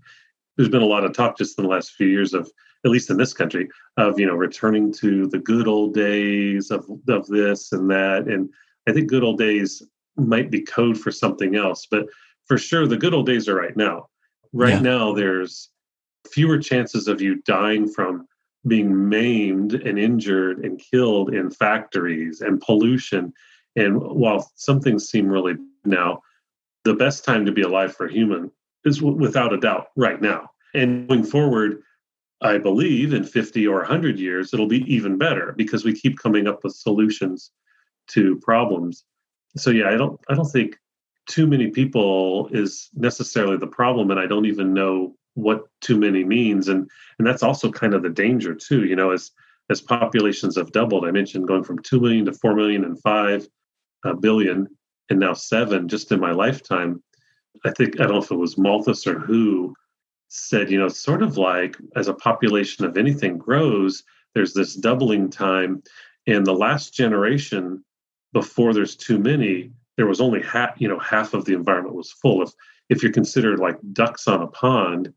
There's 0.56 0.70
been 0.70 0.82
a 0.82 0.86
lot 0.86 1.06
of 1.06 1.14
talk 1.14 1.38
just 1.38 1.58
in 1.58 1.64
the 1.64 1.70
last 1.70 1.92
few 1.92 2.08
years 2.08 2.34
of, 2.34 2.52
at 2.84 2.92
least 2.92 3.10
in 3.10 3.18
this 3.18 3.34
country, 3.34 3.70
of 3.98 4.20
you 4.20 4.26
know 4.26 4.36
returning 4.36 4.92
to 4.94 5.28
the 5.28 5.40
good 5.40 5.68
old 5.68 5.94
days 5.94 6.72
of 6.72 6.86
of 7.08 7.28
this 7.28 7.72
and 7.72 7.90
that, 7.92 8.28
and 8.28 8.50
I 8.88 8.94
think 8.94 9.08
good 9.08 9.24
old 9.24 9.38
days 9.38 9.84
might 10.16 10.50
be 10.50 10.62
code 10.62 10.98
for 10.98 11.12
something 11.12 11.56
else, 11.56 11.88
but 11.90 12.08
for 12.46 12.58
sure, 12.58 12.88
the 12.88 12.98
good 12.98 13.14
old 13.14 13.28
days 13.28 13.48
are 13.48 13.56
right 13.56 13.78
now. 13.78 14.08
Right 14.54 14.76
yeah. 14.76 14.80
now, 14.80 15.14
there's 15.14 15.70
fewer 16.32 16.58
chances 16.58 17.08
of 17.08 17.22
you 17.22 17.42
dying 17.44 17.88
from 17.88 18.28
being 18.68 19.10
maimed 19.10 19.74
and 19.74 19.98
injured 19.98 20.64
and 20.64 20.80
killed 20.80 21.34
in 21.34 21.50
factories 21.50 22.42
and 22.42 22.62
pollution. 22.62 23.34
And 23.76 24.02
while 24.02 24.52
some 24.56 24.80
things 24.80 25.08
seem 25.08 25.28
really 25.28 25.56
now, 25.86 26.22
the 26.84 26.94
best 26.94 27.24
time 27.24 27.46
to 27.46 27.52
be 27.52 27.62
alive 27.62 27.96
for 27.96 28.08
a 28.08 28.12
human 28.12 28.52
is 28.86 29.00
w- 29.00 29.18
without 29.18 29.54
a 29.54 29.60
doubt 29.60 29.88
right 29.96 30.22
now. 30.22 30.50
And 30.74 31.08
going 31.08 31.24
forward, 31.24 31.82
I 32.42 32.58
believe 32.58 33.14
in 33.14 33.24
50 33.24 33.66
or 33.68 33.78
100 33.78 34.20
years, 34.20 34.54
it'll 34.54 34.68
be 34.68 34.84
even 34.94 35.18
better 35.18 35.54
because 35.58 35.84
we 35.84 35.94
keep 35.94 36.18
coming 36.18 36.48
up 36.48 36.64
with 36.64 36.74
solutions 36.74 37.52
to 38.10 38.38
problems. 38.38 39.04
So 39.56 39.70
yeah, 39.70 39.90
I 39.90 39.98
don't 39.98 40.20
I 40.30 40.36
don't 40.36 40.50
think 40.50 40.78
too 41.28 41.48
many 41.48 41.72
people 41.72 42.48
is 42.52 42.90
necessarily 42.94 43.58
the 43.58 43.68
problem 43.68 44.12
and 44.12 44.20
I 44.20 44.28
don't 44.28 44.46
even 44.46 44.74
know 44.74 45.16
what 45.38 45.68
too 45.82 45.98
many 45.98 46.24
means 46.24 46.68
and 46.68 46.90
and 47.20 47.28
that's 47.28 47.44
also 47.44 47.72
kind 47.72 47.94
of 47.94 48.02
the 48.02 48.10
danger 48.10 48.56
too, 48.56 48.86
you 48.86 48.96
know, 48.96 49.12
as 49.12 49.32
as 49.70 49.82
populations 49.82 50.56
have 50.56 50.72
doubled. 50.72 51.06
I 51.06 51.12
mentioned 51.12 51.48
going 51.48 51.64
from 51.64 51.80
2 51.80 52.00
million 52.00 52.26
to 52.26 52.34
4 52.34 52.56
million 52.56 52.84
and 52.84 53.00
5 53.02 53.48
uh, 54.06 54.14
billion 54.14 54.68
and 55.10 55.20
now 55.20 55.34
7 55.34 55.88
just 55.88 56.12
in 56.12 56.20
my 56.20 56.32
lifetime. 56.32 57.04
I 57.66 57.72
think 57.72 58.00
I 58.00 58.04
don't 58.04 58.14
know 58.14 58.24
if 58.24 58.32
it 58.32 58.36
was 58.36 58.58
Malthus 58.58 59.06
or 59.06 59.20
who 59.20 59.76
said, 60.30 60.72
you 60.72 60.80
know, 60.80 60.88
sort 60.88 61.22
of 61.22 61.38
like 61.38 61.78
as 61.96 62.08
a 62.08 62.14
population 62.14 62.84
of 62.86 62.98
anything 62.98 63.38
grows, 63.38 64.04
there's 64.34 64.54
this 64.54 64.76
doubling 64.76 65.30
time 65.30 65.84
and 66.26 66.46
the 66.46 66.54
last 66.54 66.94
generation 66.94 67.84
before 68.34 68.74
there's 68.74 68.96
too 68.96 69.20
many, 69.20 69.72
there 69.98 70.08
was 70.08 70.20
only 70.20 70.42
half, 70.42 70.80
you 70.80 70.88
know, 70.88 71.00
half 71.00 71.34
of 71.34 71.46
the 71.46 71.54
environment 71.54 71.96
was 71.96 72.12
full. 72.12 72.42
If 72.42 72.52
if 72.90 73.04
you're 73.04 73.12
considered 73.12 73.60
like 73.60 73.78
ducks 73.94 74.28
on 74.28 74.42
a 74.42 74.48
pond, 74.48 75.14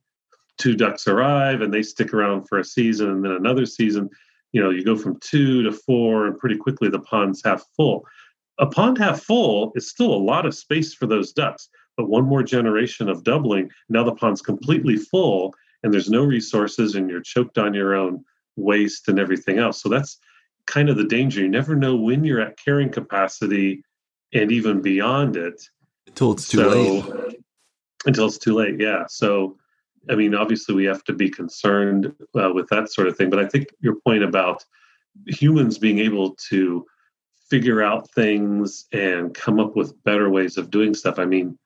two 0.61 0.77
ducks 0.77 1.09
arrive 1.09 1.61
and 1.63 1.73
they 1.73 1.83
stick 1.83 2.15
around 2.15 2.47
for 2.47 2.59
a 2.59 2.65
season 2.65 3.11
and 3.11 3.25
then 3.25 3.33
another 3.33 3.67
season, 3.67 4.09
you 4.53 4.63
know, 4.63 4.71
you 4.71 4.85
go 4.85 4.97
from 4.97 5.19
two 5.21 5.63
to 5.63 5.73
four 5.73 6.27
and 6.27 6.39
pretty 6.39 6.57
quickly 6.57 6.89
the 6.89 7.01
pond's 7.01 7.43
half 7.45 7.65
full. 7.77 8.05
A 8.59 8.67
pond 8.67 8.99
half 8.99 9.23
full 9.23 9.73
is 9.75 9.89
still 9.89 10.13
a 10.13 10.25
lot 10.25 10.47
of 10.47 10.55
space 10.55 10.93
for 10.93 11.07
those 11.07 11.33
ducks, 11.33 11.69
but 11.97 12.09
one 12.09 12.25
more 12.25 12.43
generation 12.43 13.09
of 13.09 13.25
doubling, 13.25 13.71
now 13.89 14.05
the 14.05 14.15
pond's 14.15 14.43
completely 14.43 14.97
full 14.97 15.55
and 15.83 15.93
there's 15.93 16.11
no 16.11 16.23
resources 16.23 16.95
and 16.95 17.09
you're 17.09 17.23
choked 17.23 17.59
on 17.59 17.75
your 17.75 17.95
own 17.95 18.23
waste 18.57 19.09
and 19.09 19.19
everything 19.19 19.59
else. 19.59 19.83
So 19.83 19.89
that's 19.89 20.19
kind 20.67 20.91
of 20.91 20.97
the 20.97 21.05
danger. 21.05 21.41
You 21.41 21.49
never 21.49 21.75
know 21.75 21.97
when 21.97 22.25
you're 22.25 22.41
at 22.41 22.59
carrying 22.59 22.91
capacity 22.91 23.83
and 24.33 24.53
even 24.53 24.83
beyond 24.83 25.37
it. 25.37 25.63
Until 26.07 26.33
it's 26.33 26.49
too 26.49 26.59
so, 26.59 26.69
late. 26.69 27.37
Until 28.07 28.27
it's 28.27 28.39
too 28.39 28.55
late, 28.55 28.79
yeah. 28.79 29.05
So, 29.09 29.57
I 30.09 30.15
mean, 30.15 30.35
obviously, 30.35 30.75
we 30.75 30.85
have 30.85 31.05
to 31.05 31.13
be 31.13 31.29
concerned 31.29 32.13
uh, 32.35 32.51
with 32.55 32.69
that 32.69 32.91
sort 32.91 33.09
of 33.09 33.17
thing. 33.17 33.31
But 33.31 33.41
I 33.41 33.47
think 33.47 33.69
your 33.81 33.97
point 33.97 34.23
about 34.23 34.65
humans 35.27 35.79
being 35.79 35.99
able 35.99 36.35
to 36.49 36.87
figure 37.51 37.83
out 37.83 38.11
things 38.11 38.87
and 38.93 39.35
come 39.35 39.61
up 39.61 39.77
with 39.77 40.03
better 40.05 40.31
ways 40.31 40.57
of 40.57 40.71
doing 40.71 40.95
stuff, 40.95 41.19
I 41.19 41.25
mean, 41.27 41.59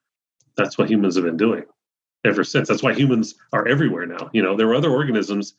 that's 0.57 0.77
what 0.77 0.89
humans 0.89 1.15
have 1.15 1.25
been 1.25 1.37
doing 1.37 1.63
ever 2.25 2.43
since. 2.43 2.67
That's 2.67 2.83
why 2.83 2.93
humans 2.93 3.35
are 3.53 3.67
everywhere 3.67 4.05
now. 4.05 4.29
You 4.33 4.41
know, 4.41 4.55
there 4.55 4.67
were 4.67 4.75
other 4.75 4.91
organisms 4.91 5.53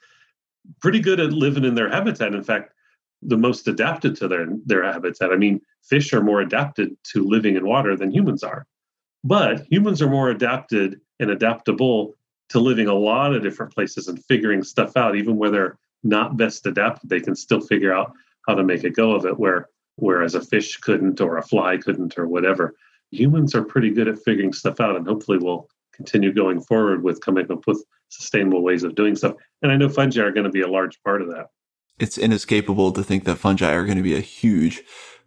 pretty 0.81 1.01
good 1.01 1.21
at 1.21 1.33
living 1.33 1.65
in 1.65 1.75
their 1.75 1.89
habitat. 1.89 2.35
In 2.35 2.43
fact, 2.43 2.73
the 3.23 3.37
most 3.37 3.69
adapted 3.69 4.17
to 4.17 4.29
their 4.29 4.47
their 4.67 4.85
habitat. 4.85 5.33
I 5.33 5.37
mean, 5.37 5.61
fish 5.83 6.13
are 6.13 6.23
more 6.23 6.41
adapted 6.41 6.97
to 7.13 7.25
living 7.25 7.57
in 7.57 7.67
water 7.67 7.97
than 7.97 8.11
humans 8.11 8.43
are. 8.43 8.67
But 9.25 9.65
humans 9.71 10.03
are 10.03 10.11
more 10.11 10.29
adapted 10.29 11.01
and 11.19 11.31
adaptable 11.31 12.15
to 12.49 12.61
living 12.61 12.87
a 12.87 12.95
lot 12.95 13.35
of 13.35 13.43
different 13.43 13.75
places 13.75 14.09
and 14.09 14.25
figuring 14.25 14.63
stuff 14.63 14.97
out 14.97 15.17
even 15.17 15.37
where 15.37 15.51
they're 15.51 15.79
not 16.03 16.37
best 16.37 16.67
adapted 16.67 17.09
they 17.09 17.21
can 17.21 17.35
still 17.35 17.61
figure 17.61 17.93
out 17.93 18.13
how 18.47 18.55
to 18.55 18.63
make 18.63 18.85
a 18.85 18.91
go 18.91 19.13
of 19.13 19.25
it 19.25 19.39
where 19.39 19.69
whereas 19.97 20.35
a 20.35 20.41
fish 20.41 20.77
couldn't 20.77 21.21
or 21.21 21.39
a 21.39 21.43
fly 21.43 21.77
couldn't 21.77 22.19
or 22.19 22.27
whatever 22.27 22.75
humans 23.11 23.55
are 23.55 23.65
pretty 23.65 23.91
good 23.91 24.09
at 24.09 24.23
figuring 24.25 24.53
stuff 24.53 24.81
out 24.81 24.97
and 24.97 25.07
hopefully 25.07 25.39
we'll 25.39 25.69
continue 25.93 26.33
going 26.33 26.61
forward 26.61 27.03
with 27.03 27.21
coming 27.21 27.51
up 27.51 27.67
with 27.67 27.83
sustainable 28.09 28.63
ways 28.63 28.83
of 28.83 28.95
doing 28.95 29.17
stuff 29.17 29.35
and 29.63 29.73
i 29.73 29.77
know 29.77 29.89
fungi 29.89 30.21
are 30.21 30.33
going 30.33 30.45
to 30.45 30.51
be 30.51 30.61
a 30.61 30.69
large 30.69 31.03
part 31.03 31.23
of 31.23 31.29
that 31.29 31.47
it's 31.99 32.19
inescapable 32.19 32.93
to 32.93 33.03
think 33.03 33.25
that 33.25 33.37
fungi 33.37 33.73
are 33.73 33.85
going 33.85 33.97
to 33.97 34.03
be 34.03 34.15
a 34.15 34.21
huge 34.21 34.83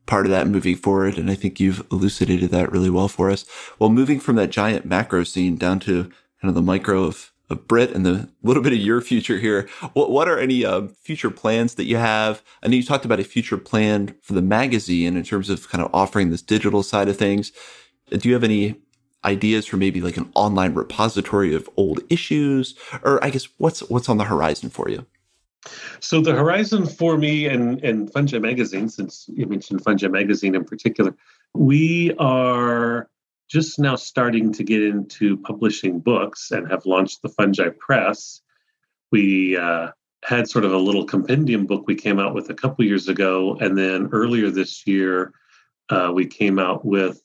part 0.09 0.25
of 0.25 0.31
that 0.31 0.47
moving 0.47 0.75
forward. 0.75 1.17
And 1.17 1.29
I 1.29 1.35
think 1.35 1.59
you've 1.59 1.85
elucidated 1.91 2.49
that 2.49 2.71
really 2.71 2.89
well 2.89 3.07
for 3.07 3.29
us. 3.29 3.45
Well, 3.77 3.91
moving 3.91 4.19
from 4.19 4.35
that 4.37 4.49
giant 4.49 4.85
macro 4.85 5.23
scene 5.23 5.55
down 5.55 5.79
to 5.81 6.11
kind 6.41 6.49
of 6.49 6.55
the 6.55 6.61
micro 6.61 7.03
of, 7.03 7.31
of 7.49 7.67
Britt 7.67 7.91
and 7.91 8.05
the 8.05 8.29
little 8.43 8.63
bit 8.63 8.73
of 8.73 8.79
your 8.79 9.01
future 9.01 9.37
here. 9.37 9.67
What, 9.93 10.11
what 10.11 10.27
are 10.27 10.39
any 10.39 10.65
uh, 10.65 10.87
future 11.01 11.29
plans 11.29 11.75
that 11.75 11.85
you 11.85 11.97
have? 11.97 12.41
I 12.63 12.67
know 12.67 12.75
you 12.75 12.83
talked 12.83 13.05
about 13.05 13.19
a 13.19 13.23
future 13.23 13.57
plan 13.57 14.15
for 14.21 14.33
the 14.33 14.41
magazine 14.41 15.17
in 15.17 15.23
terms 15.23 15.49
of 15.49 15.69
kind 15.69 15.83
of 15.83 15.89
offering 15.93 16.29
this 16.29 16.41
digital 16.41 16.83
side 16.83 17.09
of 17.09 17.17
things. 17.17 17.51
Do 18.09 18.27
you 18.27 18.33
have 18.33 18.43
any 18.43 18.75
ideas 19.25 19.65
for 19.65 19.77
maybe 19.77 20.01
like 20.01 20.17
an 20.17 20.31
online 20.33 20.73
repository 20.73 21.53
of 21.53 21.69
old 21.75 21.99
issues? 22.09 22.75
Or 23.03 23.23
I 23.23 23.29
guess 23.29 23.47
what's, 23.57 23.81
what's 23.89 24.09
on 24.09 24.17
the 24.17 24.23
horizon 24.25 24.69
for 24.69 24.89
you? 24.89 25.05
So 25.99 26.21
the 26.21 26.33
horizon 26.33 26.85
for 26.85 27.17
me 27.17 27.45
and, 27.45 27.83
and 27.83 28.11
Fungi 28.13 28.39
Magazine, 28.39 28.87
since 28.87 29.25
you 29.27 29.45
mentioned 29.45 29.83
Fungi 29.83 30.07
Magazine 30.07 30.55
in 30.55 30.63
particular, 30.63 31.13
we 31.53 32.13
are 32.17 33.09
just 33.49 33.79
now 33.79 33.95
starting 33.95 34.53
to 34.53 34.63
get 34.63 34.83
into 34.83 35.35
publishing 35.37 35.99
books 35.99 36.51
and 36.51 36.69
have 36.69 36.85
launched 36.85 37.21
the 37.21 37.29
Fungi 37.29 37.69
Press. 37.79 38.41
We 39.11 39.57
uh, 39.57 39.89
had 40.23 40.47
sort 40.47 40.65
of 40.65 40.71
a 40.71 40.77
little 40.77 41.03
compendium 41.03 41.65
book 41.65 41.85
we 41.87 41.95
came 41.95 42.19
out 42.19 42.35
with 42.35 42.49
a 42.49 42.53
couple 42.53 42.85
years 42.85 43.07
ago, 43.07 43.57
and 43.59 43.77
then 43.77 44.09
earlier 44.11 44.51
this 44.51 44.85
year 44.85 45.33
uh, 45.89 46.11
we 46.13 46.27
came 46.27 46.59
out 46.59 46.85
with 46.85 47.21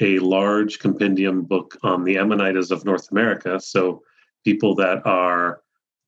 a 0.00 0.18
large 0.18 0.78
compendium 0.78 1.42
book 1.42 1.78
on 1.82 2.04
the 2.04 2.16
Amanitas 2.16 2.70
of 2.70 2.84
North 2.84 3.10
America. 3.10 3.58
So 3.58 4.02
people 4.44 4.74
that 4.76 5.06
are 5.06 5.62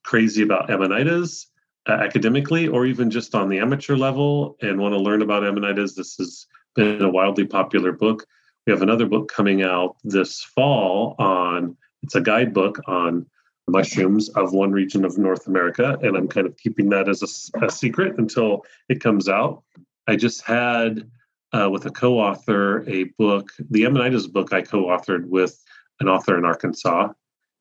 crazy 0.05 0.43
about 0.43 0.69
Amanitas 0.69 1.47
uh, 1.89 1.93
academically 1.93 2.69
or 2.69 2.85
even 2.85 3.11
just 3.11 3.35
on 3.35 3.49
the 3.49 3.59
amateur 3.59 3.97
level 3.97 4.57
and 4.61 4.78
want 4.78 4.93
to 4.93 4.99
learn 4.99 5.23
about 5.23 5.43
Amanitas, 5.43 5.95
this 5.95 6.16
has 6.16 6.47
been 6.74 7.03
a 7.03 7.11
wildly 7.11 7.47
popular 7.47 7.93
book. 7.93 8.27
We 8.66 8.73
have 8.73 8.82
another 8.82 9.07
book 9.07 9.31
coming 9.31 9.62
out 9.62 9.97
this 10.05 10.43
fall 10.43 11.15
on 11.19 11.77
it's 12.03 12.15
a 12.15 12.20
guidebook 12.20 12.81
on 12.86 13.27
mushrooms 13.66 14.28
of 14.31 14.53
one 14.53 14.73
region 14.73 15.05
of 15.05 15.16
North 15.16 15.47
America, 15.47 15.99
and 16.03 16.16
I'm 16.16 16.28
kind 16.28 16.47
of 16.47 16.57
keeping 16.57 16.91
that 16.91 17.09
as 17.09 17.23
a, 17.23 17.65
a 17.65 17.70
secret 17.70 18.19
until 18.19 18.65
it 18.89 19.01
comes 19.01 19.28
out. 19.28 19.62
I 20.07 20.16
just 20.16 20.43
had 20.43 21.11
uh, 21.53 21.70
with 21.70 21.86
a 21.86 21.91
co-author 21.91 22.89
a 22.89 23.05
book, 23.19 23.51
the 23.70 23.85
Amanitas 23.85 24.31
book 24.31 24.53
I 24.53 24.61
co-authored 24.61 25.27
with 25.28 25.62
an 26.01 26.09
author 26.09 26.36
in 26.36 26.45
Arkansas, 26.45 27.09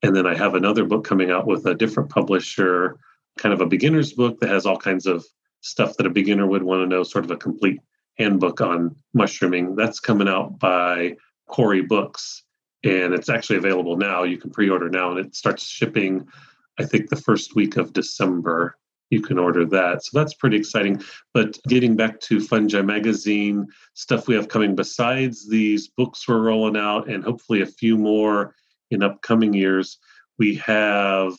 and 0.02 0.14
then 0.14 0.26
I 0.26 0.34
have 0.34 0.54
another 0.54 0.84
book 0.84 1.04
coming 1.04 1.30
out 1.30 1.46
with 1.46 1.64
a 1.66 1.74
different 1.74 2.10
publisher, 2.10 2.98
kind 3.38 3.54
of 3.54 3.60
a 3.60 3.66
beginner's 3.66 4.12
book 4.12 4.40
that 4.40 4.50
has 4.50 4.66
all 4.66 4.76
kinds 4.76 5.06
of 5.06 5.24
stuff 5.62 5.96
that 5.96 6.06
a 6.06 6.10
beginner 6.10 6.46
would 6.46 6.62
want 6.62 6.82
to 6.82 6.86
know, 6.86 7.02
sort 7.02 7.24
of 7.24 7.30
a 7.30 7.36
complete 7.36 7.80
handbook 8.16 8.60
on 8.60 8.96
mushrooming. 9.12 9.76
That's 9.76 10.00
coming 10.00 10.28
out 10.28 10.58
by 10.58 11.16
Quarry 11.46 11.82
Books, 11.82 12.42
and 12.82 13.14
it's 13.14 13.28
actually 13.28 13.56
available 13.56 13.96
now. 13.96 14.22
You 14.22 14.38
can 14.38 14.50
pre-order 14.50 14.88
now, 14.88 15.10
and 15.10 15.20
it 15.24 15.34
starts 15.34 15.64
shipping. 15.66 16.26
I 16.78 16.84
think 16.84 17.10
the 17.10 17.16
first 17.16 17.54
week 17.54 17.76
of 17.76 17.92
December. 17.92 18.76
You 19.10 19.20
can 19.20 19.38
order 19.38 19.64
that. 19.66 20.02
So 20.02 20.18
that's 20.18 20.34
pretty 20.34 20.56
exciting. 20.56 21.00
But 21.34 21.58
getting 21.68 21.94
back 21.94 22.18
to 22.20 22.40
Fungi 22.40 22.80
Magazine, 22.80 23.68
stuff 23.92 24.26
we 24.26 24.34
have 24.34 24.48
coming 24.48 24.74
besides 24.74 25.48
these 25.48 25.86
books 25.88 26.26
we're 26.26 26.40
rolling 26.40 26.76
out, 26.76 27.08
and 27.08 27.22
hopefully 27.22 27.60
a 27.60 27.66
few 27.66 27.96
more 27.96 28.56
in 28.90 29.02
upcoming 29.02 29.52
years, 29.52 29.98
we 30.38 30.56
have 30.56 31.34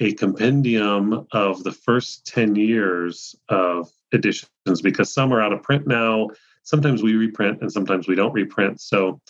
a 0.00 0.14
compendium 0.14 1.26
of 1.32 1.62
the 1.62 1.72
first 1.72 2.26
10 2.26 2.56
years 2.56 3.36
of 3.50 3.90
editions 4.12 4.80
because 4.82 5.12
some 5.12 5.32
are 5.32 5.42
out 5.42 5.52
of 5.52 5.62
print 5.62 5.86
now. 5.86 6.28
Sometimes 6.62 7.02
we 7.02 7.14
reprint 7.14 7.60
and 7.60 7.70
sometimes 7.70 8.08
we 8.08 8.14
don't 8.14 8.32
reprint. 8.32 8.80
So 8.80 9.20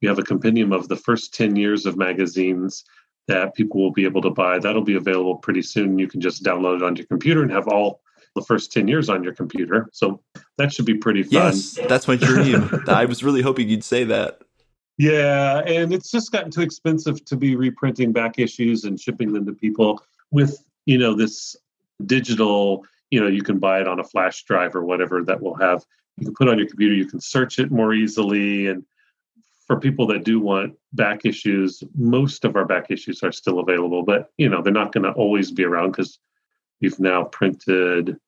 we 0.00 0.08
have 0.08 0.18
a 0.18 0.22
compendium 0.22 0.72
of 0.72 0.88
the 0.88 0.96
first 0.96 1.34
10 1.34 1.56
years 1.56 1.86
of 1.86 1.96
magazines 1.98 2.84
that 3.28 3.54
people 3.54 3.80
will 3.80 3.92
be 3.92 4.04
able 4.04 4.22
to 4.22 4.30
buy. 4.30 4.58
That'll 4.58 4.82
be 4.82 4.96
available 4.96 5.36
pretty 5.36 5.62
soon. 5.62 5.98
You 5.98 6.08
can 6.08 6.20
just 6.20 6.42
download 6.42 6.76
it 6.76 6.82
on 6.82 6.96
your 6.96 7.06
computer 7.06 7.42
and 7.42 7.50
have 7.52 7.68
all 7.68 8.00
the 8.34 8.42
first 8.42 8.72
10 8.72 8.88
years 8.88 9.08
on 9.08 9.22
your 9.22 9.34
computer. 9.34 9.88
So 9.92 10.20
that 10.58 10.72
should 10.72 10.86
be 10.86 10.94
pretty 10.94 11.22
fun. 11.22 11.32
Yes, 11.32 11.78
that's 11.88 12.08
my 12.08 12.16
dream. 12.16 12.68
I 12.88 13.04
was 13.04 13.22
really 13.22 13.42
hoping 13.42 13.68
you'd 13.68 13.84
say 13.84 14.04
that. 14.04 14.40
Yeah, 14.96 15.58
and 15.60 15.92
it's 15.92 16.10
just 16.10 16.30
gotten 16.32 16.50
too 16.50 16.60
expensive 16.60 17.24
to 17.24 17.36
be 17.36 17.56
reprinting 17.56 18.12
back 18.12 18.38
issues 18.38 18.84
and 18.84 18.98
shipping 18.98 19.32
them 19.32 19.44
to 19.46 19.52
people 19.52 20.00
with, 20.30 20.64
you 20.86 20.98
know, 20.98 21.14
this 21.14 21.56
digital, 22.04 22.84
you 23.10 23.20
know, 23.20 23.28
you 23.28 23.42
can 23.42 23.58
buy 23.58 23.80
it 23.80 23.88
on 23.88 24.00
a 24.00 24.04
flash 24.04 24.44
drive 24.44 24.74
or 24.74 24.84
whatever 24.84 25.22
that 25.24 25.40
will 25.40 25.54
have 25.54 25.84
you 26.16 26.26
can 26.26 26.34
put 26.34 26.48
on 26.48 26.58
your 26.58 26.68
computer, 26.68 26.94
you 26.94 27.06
can 27.06 27.20
search 27.20 27.58
it 27.58 27.70
more 27.70 27.92
easily 27.92 28.68
and 28.68 28.84
for 29.66 29.80
people 29.80 30.06
that 30.06 30.24
do 30.24 30.40
want 30.40 30.74
back 30.92 31.24
issues, 31.24 31.82
most 31.96 32.44
of 32.44 32.54
our 32.54 32.66
back 32.66 32.90
issues 32.90 33.22
are 33.22 33.32
still 33.32 33.60
available, 33.60 34.02
but 34.02 34.30
you 34.36 34.48
know, 34.48 34.60
they're 34.60 34.72
not 34.72 34.92
going 34.92 35.04
to 35.04 35.12
always 35.12 35.50
be 35.50 35.64
around 35.64 35.92
because 35.92 36.18
we've 36.82 37.00
now 37.00 37.24
printed 37.24 38.18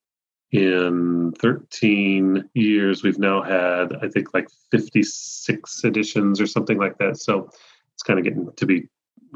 in 0.51 1.33
13 1.39 2.49
years. 2.55 3.03
We've 3.03 3.19
now 3.19 3.43
had, 3.43 3.97
I 4.03 4.09
think, 4.09 4.33
like 4.33 4.49
56 4.71 5.85
editions 5.85 6.41
or 6.41 6.47
something 6.47 6.79
like 6.79 6.97
that. 6.99 7.19
So 7.19 7.51
it's 7.93 8.03
kind 8.03 8.19
of 8.19 8.25
getting 8.25 8.51
to 8.51 8.67
be 8.67 8.89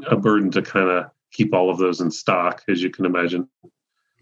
a 0.07 0.17
burden 0.17 0.49
to 0.51 0.63
kind 0.63 0.89
of 0.89 1.11
keep 1.31 1.53
all 1.53 1.69
of 1.69 1.77
those 1.77 2.01
in 2.01 2.11
stock, 2.11 2.63
as 2.67 2.81
you 2.81 2.89
can 2.89 3.05
imagine. 3.05 3.47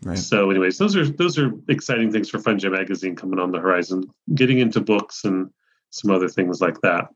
Right. 0.01 0.17
So, 0.17 0.49
anyways, 0.49 0.77
those 0.77 0.95
are 0.95 1.05
those 1.05 1.37
are 1.37 1.51
exciting 1.67 2.11
things 2.11 2.29
for 2.29 2.39
Fungi 2.39 2.69
Magazine 2.69 3.15
coming 3.15 3.39
on 3.39 3.51
the 3.51 3.59
horizon. 3.59 4.05
Getting 4.33 4.59
into 4.59 4.79
books 4.79 5.25
and 5.25 5.49
some 5.89 6.11
other 6.11 6.29
things 6.29 6.61
like 6.61 6.79
that 6.81 7.09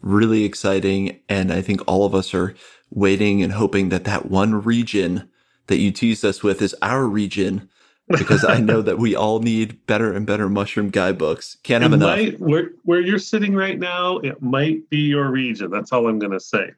really 0.00 0.44
exciting. 0.44 1.20
And 1.28 1.52
I 1.52 1.62
think 1.62 1.80
all 1.86 2.04
of 2.04 2.14
us 2.14 2.34
are 2.34 2.54
waiting 2.90 3.42
and 3.42 3.52
hoping 3.52 3.88
that 3.90 4.04
that 4.04 4.26
one 4.26 4.62
region 4.62 5.28
that 5.66 5.78
you 5.78 5.90
teased 5.90 6.24
us 6.24 6.42
with 6.42 6.62
is 6.62 6.74
our 6.80 7.04
region 7.06 7.68
because 8.08 8.44
I 8.44 8.58
know 8.58 8.80
that 8.82 8.98
we 8.98 9.14
all 9.14 9.40
need 9.40 9.84
better 9.86 10.12
and 10.12 10.26
better 10.26 10.48
mushroom 10.48 10.90
guidebooks. 10.90 11.58
Can't 11.62 11.82
have 11.82 11.92
it 11.92 11.96
enough. 11.96 12.16
Might, 12.16 12.40
where, 12.40 12.70
where 12.84 13.00
you're 13.00 13.18
sitting 13.18 13.54
right 13.54 13.78
now, 13.78 14.18
it 14.18 14.40
might 14.40 14.88
be 14.88 14.98
your 14.98 15.30
region. 15.30 15.70
That's 15.70 15.92
all 15.92 16.08
I'm 16.08 16.18
going 16.18 16.32
to 16.32 16.40
say. 16.40 16.72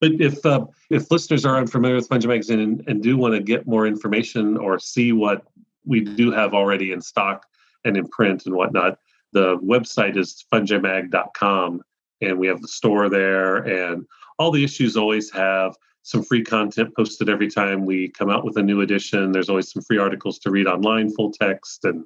But 0.00 0.12
if 0.12 0.44
uh, 0.46 0.66
if 0.88 1.10
listeners 1.10 1.44
are 1.44 1.58
unfamiliar 1.58 1.96
with 1.96 2.08
Fungi 2.08 2.26
Magazine 2.26 2.60
and, 2.60 2.84
and 2.86 3.02
do 3.02 3.16
want 3.16 3.34
to 3.34 3.40
get 3.40 3.66
more 3.66 3.86
information 3.86 4.56
or 4.56 4.78
see 4.78 5.12
what 5.12 5.46
we 5.84 6.00
do 6.00 6.30
have 6.30 6.54
already 6.54 6.92
in 6.92 7.00
stock 7.00 7.46
and 7.84 7.96
in 7.96 8.08
print 8.08 8.46
and 8.46 8.54
whatnot, 8.54 8.98
the 9.32 9.58
website 9.58 10.16
is 10.16 10.44
fungimag.com 10.52 11.82
and 12.22 12.38
we 12.38 12.46
have 12.46 12.60
the 12.60 12.68
store 12.68 13.08
there 13.08 13.56
and 13.56 14.06
all 14.38 14.50
the 14.50 14.64
issues 14.64 14.96
always 14.96 15.30
have 15.30 15.76
some 16.02 16.22
free 16.22 16.42
content 16.42 16.94
posted 16.96 17.28
every 17.28 17.48
time 17.48 17.84
we 17.84 18.08
come 18.08 18.30
out 18.30 18.44
with 18.44 18.56
a 18.56 18.62
new 18.62 18.80
edition. 18.80 19.32
There's 19.32 19.50
always 19.50 19.70
some 19.70 19.82
free 19.82 19.98
articles 19.98 20.38
to 20.40 20.50
read 20.50 20.66
online 20.66 21.10
full 21.10 21.30
text 21.30 21.84
and 21.84 22.04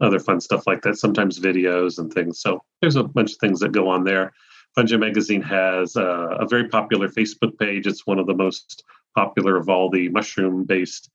other 0.00 0.20
fun 0.20 0.40
stuff 0.40 0.66
like 0.66 0.82
that 0.82 0.98
sometimes 0.98 1.40
videos 1.40 1.98
and 1.98 2.12
things. 2.12 2.40
So 2.40 2.62
there's 2.80 2.96
a 2.96 3.02
bunch 3.02 3.32
of 3.32 3.38
things 3.38 3.60
that 3.60 3.72
go 3.72 3.88
on 3.88 4.04
there 4.04 4.32
fungi 4.74 4.96
magazine 4.96 5.42
has 5.42 5.96
a, 5.96 6.46
very 6.48 6.68
popular 6.68 7.08
facebook 7.08 7.58
page. 7.58 7.86
It's 7.86 8.06
one 8.06 8.18
of 8.18 8.26
the 8.26 8.34
most 8.34 8.84
popular 9.14 9.56
of 9.56 9.68
all 9.68 9.90
the 9.90 10.08
mushroom 10.08 10.64
based 10.64 11.10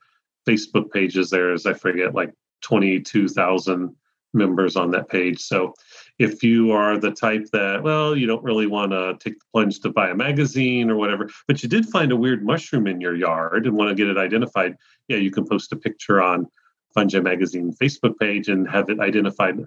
facebook 0.47 0.89
pages 0.89 1.29
there's 1.29 1.65
i 1.65 1.73
forget 1.73 2.15
like 2.15 2.33
22000 2.61 3.93
members 4.33 4.75
on 4.75 4.91
that 4.91 5.09
page. 5.09 5.39
So 5.39 5.73
if 6.17 6.43
you 6.43 6.71
are 6.71 6.97
the 6.97 7.11
type 7.11 7.47
that 7.51 7.81
well 7.81 8.15
you 8.15 8.27
don't 8.27 8.43
really 8.43 8.67
want 8.67 8.91
to 8.91 9.17
take 9.19 9.39
the 9.39 9.45
plunge 9.51 9.79
to 9.81 9.89
buy 9.89 10.09
a 10.09 10.15
magazine 10.15 10.89
or 10.89 10.97
whatever 10.97 11.29
but 11.47 11.63
you 11.63 11.69
did 11.69 11.85
find 11.87 12.11
a 12.11 12.15
weird 12.15 12.43
mushroom 12.43 12.87
in 12.87 13.01
your 13.01 13.15
yard 13.15 13.65
and 13.65 13.75
want 13.75 13.89
to 13.89 13.95
get 13.95 14.09
it 14.09 14.17
identified 14.17 14.75
yeah 15.07 15.17
you 15.17 15.31
can 15.31 15.47
post 15.47 15.71
a 15.71 15.75
picture 15.75 16.21
on 16.21 16.45
fungi 16.93 17.19
magazine 17.19 17.73
facebook 17.81 18.19
page 18.19 18.49
and 18.49 18.69
have 18.69 18.89
it 18.89 18.99
identified 18.99 19.63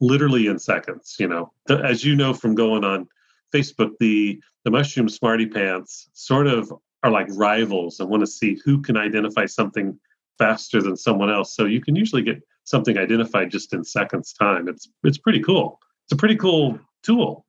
literally 0.00 0.46
in 0.46 0.58
seconds 0.58 1.16
you 1.20 1.28
know. 1.28 1.52
As 1.68 2.02
you 2.04 2.16
know 2.16 2.32
from 2.32 2.54
going 2.54 2.82
on 2.82 3.08
facebook 3.54 3.92
the 4.00 4.40
the 4.64 4.70
mushroom 4.70 5.08
smarty 5.08 5.46
pants 5.46 6.08
sort 6.12 6.46
of 6.46 6.72
are 7.02 7.10
like 7.10 7.26
rivals 7.30 7.98
and 8.00 8.08
want 8.08 8.20
to 8.20 8.26
see 8.26 8.58
who 8.64 8.80
can 8.80 8.96
identify 8.96 9.46
something 9.46 9.98
faster 10.38 10.82
than 10.82 10.96
someone 10.96 11.30
else 11.30 11.54
so 11.54 11.64
you 11.64 11.80
can 11.80 11.96
usually 11.96 12.22
get 12.22 12.42
something 12.64 12.98
identified 12.98 13.50
just 13.50 13.72
in 13.72 13.84
seconds 13.84 14.32
time 14.32 14.68
it's 14.68 14.88
it's 15.04 15.18
pretty 15.18 15.40
cool 15.40 15.78
it's 16.10 16.16
a 16.16 16.16
pretty 16.16 16.34
cool 16.34 16.80
tool. 17.04 17.46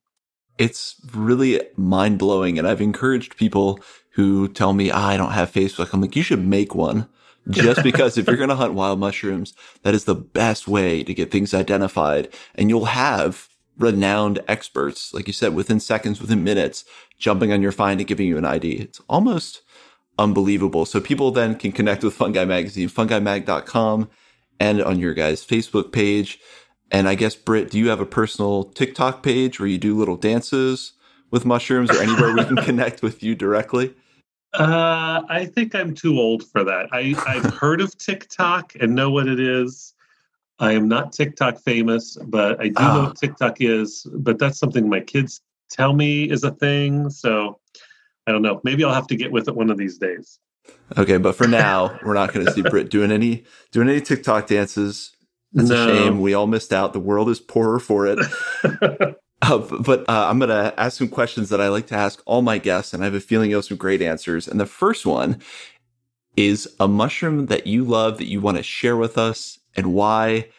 It's 0.60 0.96
really 1.16 1.62
mind 1.76 2.20
blowing. 2.20 2.60
And 2.60 2.68
I've 2.68 2.80
encouraged 2.80 3.36
people 3.36 3.80
who 4.12 4.48
tell 4.50 4.74
me, 4.74 4.92
ah, 4.92 5.08
I 5.08 5.18
don't 5.18 5.32
have 5.32 5.52
Facebook. 5.52 5.92
I'm 5.92 6.02
like, 6.02 6.16
you 6.16 6.22
should 6.22 6.46
make 6.46 6.76
one 6.76 7.10
just 7.50 7.82
because 7.84 8.20
if 8.20 8.28
you're 8.28 8.38
going 8.38 8.50
to 8.50 8.56
hunt 8.56 8.76
wild 8.76 9.00
mushrooms, 9.00 9.56
that 9.82 9.96
is 9.96 10.06
the 10.06 10.14
best 10.14 10.68
way 10.68 11.04
to 11.04 11.12
get 11.12 11.32
things 11.32 11.56
identified. 11.56 12.32
And 12.54 12.70
you'll 12.70 12.86
have 12.86 13.50
renowned 13.78 14.40
experts, 14.48 15.14
like 15.14 15.28
you 15.28 15.34
said, 15.34 15.56
within 15.56 15.80
seconds, 15.80 16.22
within 16.22 16.44
minutes, 16.44 16.86
jumping 17.18 17.52
on 17.52 17.62
your 17.62 17.72
find 17.72 18.00
and 18.00 18.08
giving 18.08 18.28
you 18.28 18.38
an 18.38 18.46
ID. 18.46 18.74
It's 18.74 19.02
almost 19.10 19.62
unbelievable. 20.18 20.86
So 20.86 21.00
people 21.00 21.32
then 21.32 21.56
can 21.56 21.72
connect 21.72 22.04
with 22.04 22.14
Fungi 22.14 22.46
Magazine, 22.46 22.90
fungimag.com, 22.90 24.10
and 24.60 24.82
on 24.82 25.00
your 25.00 25.14
guys' 25.14 25.46
Facebook 25.46 25.92
page. 25.92 26.40
And 26.92 27.08
I 27.08 27.16
guess, 27.16 27.36
Britt, 27.36 27.72
do 27.72 27.80
you 27.80 27.90
have 27.90 28.02
a 28.02 28.06
personal 28.06 28.66
TikTok 28.66 29.24
page 29.24 29.60
where 29.60 29.70
you 29.70 29.78
do 29.78 29.98
little 29.98 30.18
dances 30.18 30.94
with 31.32 31.46
mushrooms 31.46 31.90
or 31.90 32.02
anywhere 32.02 32.36
we 32.36 32.44
can 32.44 32.56
connect 32.66 33.02
with 33.02 33.24
you 33.24 33.34
directly? 33.34 33.96
Uh, 34.54 35.22
I 35.30 35.46
think 35.46 35.74
I'm 35.74 35.96
too 35.96 36.20
old 36.20 36.44
for 36.44 36.64
that. 36.66 36.88
I, 36.92 37.16
I've 37.26 37.54
heard 37.54 37.80
of 37.80 37.98
TikTok 37.98 38.74
and 38.80 38.94
know 38.94 39.10
what 39.10 39.28
it 39.28 39.40
is. 39.40 39.94
I 40.62 40.74
am 40.74 40.88
not 40.88 41.12
TikTok 41.12 41.60
famous, 41.60 42.18
but 42.28 42.62
I 42.62 42.66
do 42.66 42.74
know 42.74 42.80
ah. 42.80 43.06
what 43.08 43.18
TikTok 43.18 43.58
is. 43.60 44.08
But 44.14 44.38
that's 44.38 44.60
something 44.60 44.88
my 44.88 45.00
kids 45.00 45.42
tell 45.72 45.94
me 45.94 46.30
is 46.30 46.44
a 46.44 46.52
thing. 46.52 47.10
So 47.10 47.60
I 48.28 48.32
don't 48.32 48.44
know. 48.44 48.62
Maybe 48.64 48.84
I'll 48.84 48.94
have 48.94 49.08
to 49.08 49.16
get 49.16 49.32
with 49.32 49.48
it 49.48 49.56
one 49.56 49.72
of 49.72 49.78
these 49.78 49.98
days. 49.98 50.40
Okay, 50.98 51.18
but 51.18 51.36
for 51.36 51.48
now, 51.48 52.00
we're 52.06 52.14
not 52.14 52.32
going 52.32 52.46
to 52.46 52.52
see 52.52 52.62
Britt 52.62 52.92
doing 52.92 53.12
any 53.12 53.44
doing 53.72 53.90
any 53.90 54.02
TikTok 54.02 54.48
dances. 54.48 55.16
It's 55.54 55.70
no. 55.70 55.88
a 55.88 55.96
shame. 55.96 56.22
We 56.22 56.36
all 56.36 56.48
missed 56.48 56.72
out. 56.72 56.94
The 56.94 57.00
world 57.00 57.28
is 57.30 57.40
poorer 57.40 57.80
for 57.80 58.06
it. 58.06 58.20
uh, 59.42 59.58
but 59.58 60.02
uh, 60.08 60.28
I'm 60.30 60.38
going 60.38 60.50
to 60.50 60.80
ask 60.80 60.98
some 61.00 61.10
questions 61.10 61.50
that 61.50 61.60
I 61.60 61.70
like 61.70 61.88
to 61.88 61.96
ask 61.96 62.22
all 62.26 62.44
my 62.44 62.60
guests, 62.60 62.94
and 62.94 63.02
I 63.02 63.06
have 63.06 63.16
a 63.16 63.20
feeling 63.20 63.50
you'll 63.50 63.58
have 63.58 63.66
some 63.66 63.78
great 63.78 64.02
answers. 64.04 64.48
And 64.48 64.60
the 64.60 64.68
first 64.68 65.08
one 65.08 65.42
is 66.38 66.70
a 66.80 66.88
mushroom 66.88 67.48
that 67.48 67.66
you 67.68 67.84
love 67.84 68.20
that 68.20 68.28
you 68.28 68.40
want 68.40 68.58
to 68.58 68.64
share 68.64 68.96
with 68.96 69.18
us 69.18 69.60
and 69.76 69.94
why. 69.94 70.50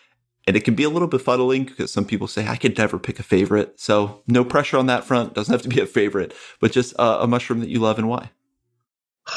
And 0.46 0.56
it 0.56 0.64
can 0.64 0.74
be 0.74 0.82
a 0.82 0.90
little 0.90 1.08
befuddling 1.08 1.66
because 1.66 1.92
some 1.92 2.04
people 2.04 2.26
say, 2.26 2.48
I 2.48 2.56
could 2.56 2.76
never 2.76 2.98
pick 2.98 3.20
a 3.20 3.22
favorite. 3.22 3.78
So 3.78 4.22
no 4.26 4.44
pressure 4.44 4.76
on 4.76 4.86
that 4.86 5.04
front. 5.04 5.34
Doesn't 5.34 5.52
have 5.52 5.62
to 5.62 5.68
be 5.68 5.80
a 5.80 5.86
favorite, 5.86 6.34
but 6.60 6.72
just 6.72 6.94
a 6.98 7.26
mushroom 7.28 7.60
that 7.60 7.68
you 7.68 7.78
love 7.78 7.98
and 7.98 8.08
why. 8.08 8.30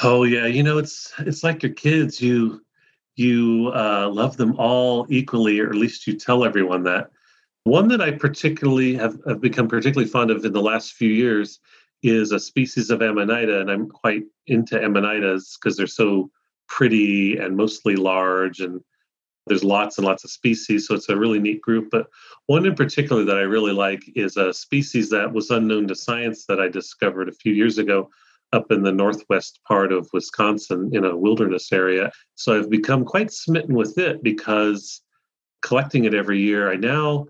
Oh 0.04 0.24
yeah, 0.24 0.48
you 0.48 0.64
know 0.64 0.80
it's 0.80 1.14
it's 1.20 1.44
like 1.44 1.62
your 1.62 1.74
kids. 1.74 2.20
You 2.20 2.62
you 3.16 3.72
uh, 3.76 4.10
love 4.12 4.38
them 4.38 4.56
all 4.58 5.06
equally, 5.10 5.60
or 5.60 5.70
at 5.70 5.76
least 5.76 6.08
you 6.08 6.18
tell 6.18 6.44
everyone 6.44 6.84
that. 6.84 7.12
One 7.64 7.88
that 7.88 8.02
I 8.02 8.12
particularly 8.12 8.96
have, 8.96 9.18
have 9.28 9.42
become 9.42 9.68
particularly 9.68 10.10
fond 10.10 10.30
of 10.30 10.46
in 10.46 10.54
the 10.54 10.62
last 10.62 10.94
few 10.94 11.10
years 11.10 11.60
is 12.04 12.32
a 12.32 12.40
species 12.40 12.90
of 12.92 13.02
Amanita, 13.02 13.60
and 13.60 13.72
I'm 13.72 13.90
quite 13.90 14.24
into 14.48 14.76
Amanitas 14.78 15.58
because 15.58 15.78
they're 15.78 15.88
so 15.88 16.30
pretty 16.68 17.38
and 17.38 17.56
mostly 17.56 17.96
large 17.96 18.60
and 18.60 18.82
there's 19.48 19.64
lots 19.64 19.98
and 19.98 20.06
lots 20.06 20.24
of 20.24 20.32
species 20.32 20.88
so 20.88 20.96
it's 20.96 21.10
a 21.10 21.18
really 21.18 21.40
neat 21.40 21.62
group. 21.62 21.90
But 21.92 22.08
one 22.48 22.66
in 22.66 22.76
particular 22.76 23.24
that 23.24 23.38
i 23.38 23.42
really 23.42 23.74
like 23.74 24.04
is 24.16 24.38
a 24.38 24.54
species 24.54 25.10
that 25.10 25.32
was 25.34 25.50
unknown 25.50 25.88
to 25.88 25.96
science 25.96 26.46
that 26.46 26.60
i 26.60 26.68
discovered 26.68 27.30
a 27.30 27.34
few 27.34 27.54
years 27.54 27.78
ago 27.78 28.10
up 28.54 28.72
in 28.72 28.84
the 28.84 28.92
northwest 28.92 29.60
part 29.68 29.92
of 29.92 30.10
wisconsin 30.14 30.90
in 30.94 31.04
a 31.04 31.18
wilderness 31.18 31.72
area. 31.72 32.12
So 32.36 32.58
i've 32.58 32.70
become 32.70 33.06
quite 33.06 33.32
smitten 33.32 33.76
with 33.76 33.98
it 33.98 34.24
because 34.24 35.02
collecting 35.62 36.06
it 36.06 36.14
every 36.14 36.40
year 36.40 36.72
i 36.72 36.76
now 36.76 37.26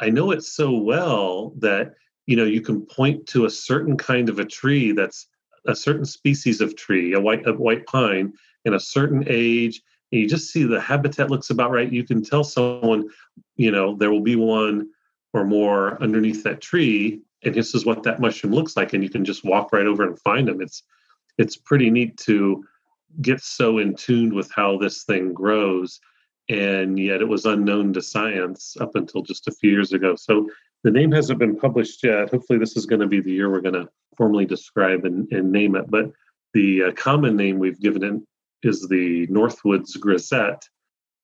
i 0.00 0.10
know 0.10 0.32
it 0.32 0.42
so 0.42 0.72
well 0.72 1.52
that 1.58 1.94
you 2.26 2.36
know 2.36 2.44
you 2.44 2.60
can 2.60 2.84
point 2.86 3.26
to 3.28 3.44
a 3.44 3.50
certain 3.50 3.96
kind 3.96 4.28
of 4.28 4.38
a 4.38 4.44
tree 4.44 4.92
that's 4.92 5.28
a 5.66 5.76
certain 5.76 6.04
species 6.04 6.60
of 6.60 6.74
tree 6.74 7.12
a 7.12 7.20
white 7.20 7.46
a 7.46 7.52
white 7.52 7.86
pine 7.86 8.32
in 8.64 8.74
a 8.74 8.80
certain 8.80 9.24
age 9.28 9.82
you 10.10 10.28
just 10.28 10.50
see 10.50 10.64
the 10.64 10.80
habitat 10.80 11.30
looks 11.30 11.50
about 11.50 11.70
right. 11.70 11.90
You 11.90 12.04
can 12.04 12.22
tell 12.22 12.44
someone 12.44 13.08
you 13.56 13.70
know 13.70 13.96
there 13.96 14.10
will 14.10 14.22
be 14.22 14.36
one 14.36 14.88
or 15.32 15.44
more 15.44 16.02
underneath 16.02 16.42
that 16.44 16.60
tree 16.60 17.20
and 17.42 17.54
this 17.54 17.74
is 17.74 17.86
what 17.86 18.02
that 18.02 18.20
mushroom 18.20 18.52
looks 18.52 18.76
like 18.76 18.92
and 18.92 19.02
you 19.02 19.10
can 19.10 19.24
just 19.24 19.44
walk 19.44 19.72
right 19.72 19.86
over 19.86 20.04
and 20.04 20.18
find 20.20 20.48
them. 20.48 20.60
It's 20.60 20.82
it's 21.38 21.56
pretty 21.56 21.90
neat 21.90 22.16
to 22.18 22.64
get 23.22 23.40
so 23.40 23.78
in 23.78 23.94
tune 23.94 24.34
with 24.34 24.50
how 24.52 24.78
this 24.78 25.04
thing 25.04 25.32
grows 25.32 26.00
and 26.48 26.98
yet 26.98 27.20
it 27.20 27.28
was 27.28 27.46
unknown 27.46 27.92
to 27.92 28.02
science 28.02 28.76
up 28.80 28.94
until 28.94 29.22
just 29.22 29.48
a 29.48 29.52
few 29.52 29.70
years 29.70 29.92
ago. 29.92 30.16
So 30.16 30.48
the 30.82 30.90
name 30.90 31.12
hasn't 31.12 31.38
been 31.38 31.56
published 31.56 32.02
yet. 32.02 32.30
Hopefully 32.30 32.58
this 32.58 32.76
is 32.76 32.86
going 32.86 33.00
to 33.00 33.06
be 33.06 33.20
the 33.20 33.32
year 33.32 33.50
we're 33.50 33.60
going 33.60 33.74
to 33.74 33.88
formally 34.16 34.44
describe 34.44 35.04
and, 35.04 35.30
and 35.32 35.50
name 35.52 35.76
it 35.76 35.90
but 35.90 36.10
the 36.52 36.84
uh, 36.84 36.92
common 36.92 37.36
name 37.36 37.58
we've 37.58 37.80
given 37.80 38.02
it 38.02 38.22
is 38.62 38.86
the 38.88 39.26
Northwoods 39.28 39.98
grisette, 39.98 40.68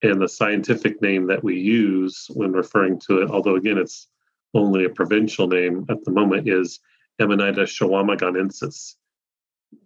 and 0.02 0.20
the 0.20 0.28
scientific 0.28 1.00
name 1.00 1.26
that 1.26 1.42
we 1.42 1.58
use 1.58 2.26
when 2.34 2.52
referring 2.52 2.98
to 3.00 3.22
it, 3.22 3.30
although 3.30 3.56
again 3.56 3.78
it's 3.78 4.08
only 4.54 4.84
a 4.84 4.90
provincial 4.90 5.46
name 5.46 5.86
at 5.88 6.04
the 6.04 6.10
moment, 6.10 6.48
is 6.48 6.80
Amanita 7.18 7.62
chequamegonensis, 7.62 8.94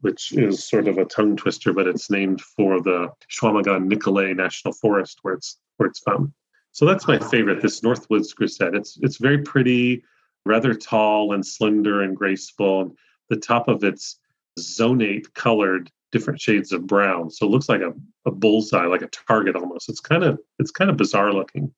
which 0.00 0.32
is 0.32 0.68
sort 0.68 0.88
of 0.88 0.98
a 0.98 1.04
tongue 1.04 1.36
twister, 1.36 1.72
but 1.72 1.86
it's 1.86 2.10
named 2.10 2.40
for 2.40 2.80
the 2.80 3.08
Chequamegon 3.30 3.86
Nicolet 3.86 4.36
National 4.36 4.74
Forest 4.74 5.20
where 5.22 5.34
it's 5.34 5.58
where 5.76 5.88
it's 5.88 6.00
found. 6.00 6.32
So 6.72 6.86
that's 6.86 7.08
my 7.08 7.18
favorite, 7.18 7.62
this 7.62 7.80
Northwoods 7.80 8.34
grisette. 8.34 8.74
It's 8.74 8.98
it's 9.02 9.16
very 9.16 9.38
pretty, 9.38 10.04
rather 10.44 10.74
tall 10.74 11.32
and 11.32 11.44
slender 11.44 12.02
and 12.02 12.16
graceful. 12.16 12.82
And 12.82 12.98
the 13.28 13.36
top 13.36 13.68
of 13.68 13.82
its 13.84 14.18
zonate 14.58 15.32
colored 15.34 15.90
different 16.12 16.40
shades 16.40 16.72
of 16.72 16.86
brown. 16.86 17.30
So 17.30 17.46
it 17.46 17.50
looks 17.50 17.68
like 17.68 17.80
a, 17.80 17.92
a 18.26 18.30
bullseye, 18.30 18.86
like 18.86 19.02
a 19.02 19.08
target 19.08 19.56
almost. 19.56 19.88
It's 19.88 20.00
kind 20.00 20.24
of 20.24 20.38
it's 20.58 20.70
kind 20.70 20.90
of 20.90 20.96
bizarre 20.96 21.32
looking. 21.32 21.72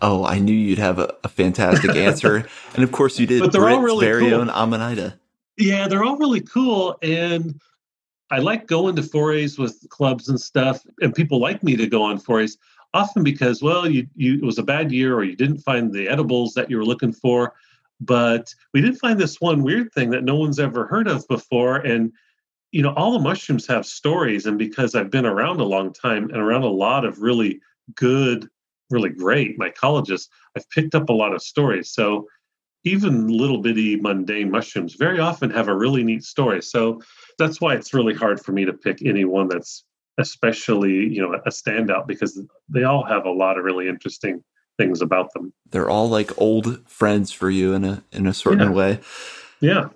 Oh, 0.00 0.24
I 0.24 0.40
knew 0.40 0.52
you'd 0.52 0.78
have 0.78 0.98
a, 0.98 1.14
a 1.22 1.28
fantastic 1.28 1.94
answer, 1.94 2.46
and 2.74 2.82
of 2.82 2.90
course 2.92 3.18
you 3.18 3.26
did. 3.26 3.40
But 3.40 3.52
they're 3.52 3.62
Britt's 3.62 3.76
all 3.76 3.82
really 3.82 4.06
very 4.06 4.30
cool. 4.30 4.40
own 4.40 4.50
Amanita. 4.50 5.18
Yeah, 5.56 5.86
they're 5.86 6.02
all 6.02 6.16
really 6.16 6.40
cool, 6.40 6.98
and 7.02 7.60
I 8.30 8.38
like 8.38 8.66
going 8.66 8.96
to 8.96 9.02
forays 9.02 9.58
with 9.58 9.86
clubs 9.90 10.28
and 10.28 10.40
stuff, 10.40 10.80
and 11.00 11.14
people 11.14 11.38
like 11.38 11.62
me 11.62 11.76
to 11.76 11.86
go 11.86 12.02
on 12.02 12.18
forays 12.18 12.58
often 12.94 13.22
because 13.22 13.62
well, 13.62 13.88
you 13.88 14.06
you 14.16 14.34
it 14.34 14.42
was 14.42 14.58
a 14.58 14.62
bad 14.62 14.90
year 14.90 15.14
or 15.14 15.22
you 15.22 15.36
didn't 15.36 15.58
find 15.58 15.92
the 15.92 16.08
edibles 16.08 16.54
that 16.54 16.68
you 16.68 16.76
were 16.78 16.84
looking 16.84 17.12
for, 17.12 17.54
but 18.00 18.52
we 18.74 18.80
did 18.80 18.98
find 18.98 19.20
this 19.20 19.40
one 19.40 19.62
weird 19.62 19.92
thing 19.92 20.10
that 20.10 20.24
no 20.24 20.36
one's 20.36 20.58
ever 20.58 20.86
heard 20.86 21.06
of 21.06 21.26
before, 21.28 21.76
and 21.76 22.12
you 22.72 22.82
know, 22.82 22.92
all 22.94 23.12
the 23.12 23.18
mushrooms 23.18 23.66
have 23.66 23.86
stories. 23.86 24.46
And 24.46 24.58
because 24.58 24.94
I've 24.94 25.10
been 25.10 25.26
around 25.26 25.60
a 25.60 25.64
long 25.64 25.92
time 25.92 26.24
and 26.24 26.38
around 26.38 26.62
a 26.62 26.68
lot 26.68 27.04
of 27.04 27.20
really 27.20 27.60
good, 27.94 28.48
really 28.90 29.10
great 29.10 29.58
mycologists, 29.58 30.28
I've 30.56 30.68
picked 30.70 30.94
up 30.94 31.08
a 31.08 31.12
lot 31.12 31.34
of 31.34 31.42
stories. 31.42 31.90
So 31.92 32.26
even 32.84 33.28
little 33.28 33.58
bitty 33.58 33.96
mundane 33.96 34.50
mushrooms 34.50 34.94
very 34.94 35.20
often 35.20 35.50
have 35.50 35.68
a 35.68 35.76
really 35.76 36.02
neat 36.02 36.24
story. 36.24 36.62
So 36.62 37.00
that's 37.38 37.60
why 37.60 37.74
it's 37.74 37.94
really 37.94 38.14
hard 38.14 38.40
for 38.40 38.52
me 38.52 38.64
to 38.64 38.72
pick 38.72 39.04
any 39.04 39.24
one 39.24 39.48
that's 39.48 39.84
especially, 40.18 40.92
you 40.92 41.22
know, 41.22 41.34
a 41.34 41.50
standout 41.50 42.06
because 42.06 42.40
they 42.68 42.84
all 42.84 43.04
have 43.04 43.24
a 43.24 43.30
lot 43.30 43.58
of 43.58 43.64
really 43.64 43.88
interesting 43.88 44.42
things 44.78 45.00
about 45.00 45.32
them. 45.32 45.52
They're 45.70 45.88
all 45.88 46.08
like 46.08 46.36
old 46.38 46.88
friends 46.88 47.32
for 47.32 47.50
you 47.50 47.74
in 47.74 47.84
a 47.84 48.02
in 48.12 48.26
a 48.26 48.34
certain 48.34 48.70
yeah. 48.70 48.76
way. 48.76 49.00
Yeah. 49.60 49.88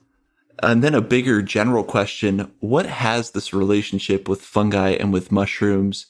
And 0.62 0.82
then 0.82 0.94
a 0.94 1.02
bigger 1.02 1.42
general 1.42 1.84
question 1.84 2.50
What 2.60 2.86
has 2.86 3.30
this 3.30 3.52
relationship 3.52 4.28
with 4.28 4.40
fungi 4.42 4.90
and 4.90 5.12
with 5.12 5.32
mushrooms 5.32 6.06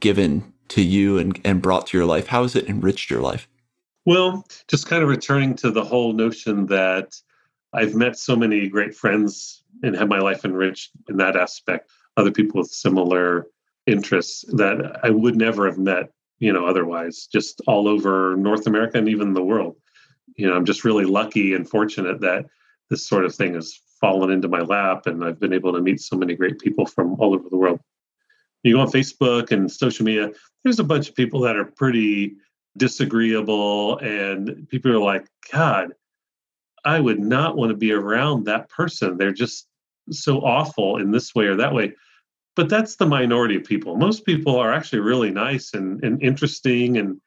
given 0.00 0.52
to 0.68 0.82
you 0.82 1.18
and, 1.18 1.40
and 1.44 1.62
brought 1.62 1.86
to 1.88 1.96
your 1.96 2.06
life? 2.06 2.26
How 2.26 2.42
has 2.42 2.54
it 2.56 2.68
enriched 2.68 3.10
your 3.10 3.20
life? 3.20 3.48
Well, 4.04 4.46
just 4.68 4.86
kind 4.86 5.02
of 5.02 5.08
returning 5.08 5.54
to 5.56 5.70
the 5.70 5.84
whole 5.84 6.12
notion 6.12 6.66
that 6.66 7.14
I've 7.72 7.94
met 7.94 8.18
so 8.18 8.36
many 8.36 8.68
great 8.68 8.94
friends 8.94 9.62
and 9.82 9.96
had 9.96 10.08
my 10.08 10.18
life 10.18 10.44
enriched 10.44 10.92
in 11.08 11.16
that 11.16 11.36
aspect, 11.36 11.90
other 12.16 12.30
people 12.30 12.60
with 12.60 12.70
similar 12.70 13.46
interests 13.86 14.44
that 14.52 15.00
I 15.02 15.10
would 15.10 15.36
never 15.36 15.66
have 15.66 15.78
met, 15.78 16.10
you 16.38 16.52
know, 16.52 16.66
otherwise, 16.66 17.26
just 17.26 17.60
all 17.66 17.88
over 17.88 18.36
North 18.36 18.66
America 18.66 18.98
and 18.98 19.08
even 19.08 19.32
the 19.32 19.42
world. 19.42 19.76
You 20.36 20.46
know, 20.46 20.54
I'm 20.54 20.64
just 20.64 20.84
really 20.84 21.04
lucky 21.04 21.54
and 21.54 21.68
fortunate 21.68 22.20
that 22.20 22.46
this 22.90 23.06
sort 23.06 23.24
of 23.24 23.34
thing 23.34 23.54
has 23.54 23.80
fallen 24.00 24.30
into 24.30 24.48
my 24.48 24.60
lap 24.60 25.06
and 25.06 25.24
I've 25.24 25.40
been 25.40 25.52
able 25.52 25.72
to 25.72 25.80
meet 25.80 26.00
so 26.00 26.16
many 26.16 26.34
great 26.34 26.58
people 26.58 26.86
from 26.86 27.14
all 27.20 27.34
over 27.34 27.48
the 27.48 27.56
world. 27.56 27.80
You 28.62 28.74
go 28.74 28.80
on 28.80 28.88
Facebook 28.88 29.52
and 29.52 29.70
social 29.70 30.04
media, 30.04 30.30
there's 30.64 30.78
a 30.78 30.84
bunch 30.84 31.08
of 31.08 31.14
people 31.14 31.40
that 31.40 31.56
are 31.56 31.64
pretty 31.64 32.34
disagreeable 32.76 33.98
and 33.98 34.68
people 34.68 34.92
are 34.92 34.98
like, 34.98 35.26
God, 35.52 35.92
I 36.84 37.00
would 37.00 37.20
not 37.20 37.56
want 37.56 37.70
to 37.70 37.76
be 37.76 37.92
around 37.92 38.44
that 38.44 38.68
person. 38.68 39.16
They're 39.16 39.32
just 39.32 39.66
so 40.10 40.40
awful 40.40 40.98
in 40.98 41.10
this 41.10 41.34
way 41.34 41.46
or 41.46 41.56
that 41.56 41.74
way. 41.74 41.94
But 42.54 42.68
that's 42.68 42.96
the 42.96 43.06
minority 43.06 43.56
of 43.56 43.64
people. 43.64 43.96
Most 43.96 44.24
people 44.24 44.56
are 44.56 44.72
actually 44.72 45.00
really 45.00 45.30
nice 45.30 45.74
and, 45.74 46.02
and 46.02 46.22
interesting 46.22 46.96
and 46.96 47.20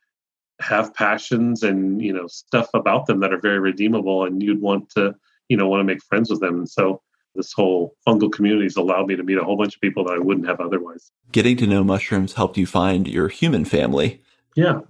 have 0.60 0.94
passions 0.94 1.64
and 1.64 2.02
you 2.02 2.12
know 2.12 2.28
stuff 2.28 2.70
about 2.74 3.06
them 3.06 3.20
that 3.22 3.34
are 3.34 3.40
very 3.40 3.60
redeemable 3.60 4.26
and 4.26 4.44
you'd 4.44 4.62
want 4.62 4.90
to 4.90 5.16
you 5.50 5.58
know 5.58 5.68
want 5.68 5.82
to 5.82 5.84
make 5.84 6.02
friends 6.04 6.30
with 6.30 6.40
them 6.40 6.60
and 6.60 6.70
so 6.70 7.02
this 7.36 7.54
whole 7.54 7.96
fungal 8.08 8.32
community 8.32 8.66
has 8.66 8.76
allowed 8.76 9.08
me 9.08 9.16
to 9.16 9.24
meet 9.24 9.38
a 9.38 9.44
whole 9.44 9.58
bunch 9.58 9.76
of 9.76 9.82
people 9.82 10.04
that 10.06 10.14
I 10.14 10.20
wouldn't 10.20 10.48
have 10.48 10.60
otherwise. 10.60 11.12
Getting 11.32 11.58
to 11.58 11.68
know 11.68 11.84
mushrooms 11.84 12.34
helped 12.34 12.58
you 12.58 12.66
find 12.66 13.08
your 13.08 13.28
human 13.28 13.66
family. 13.66 14.22
Yeah. 14.56 14.82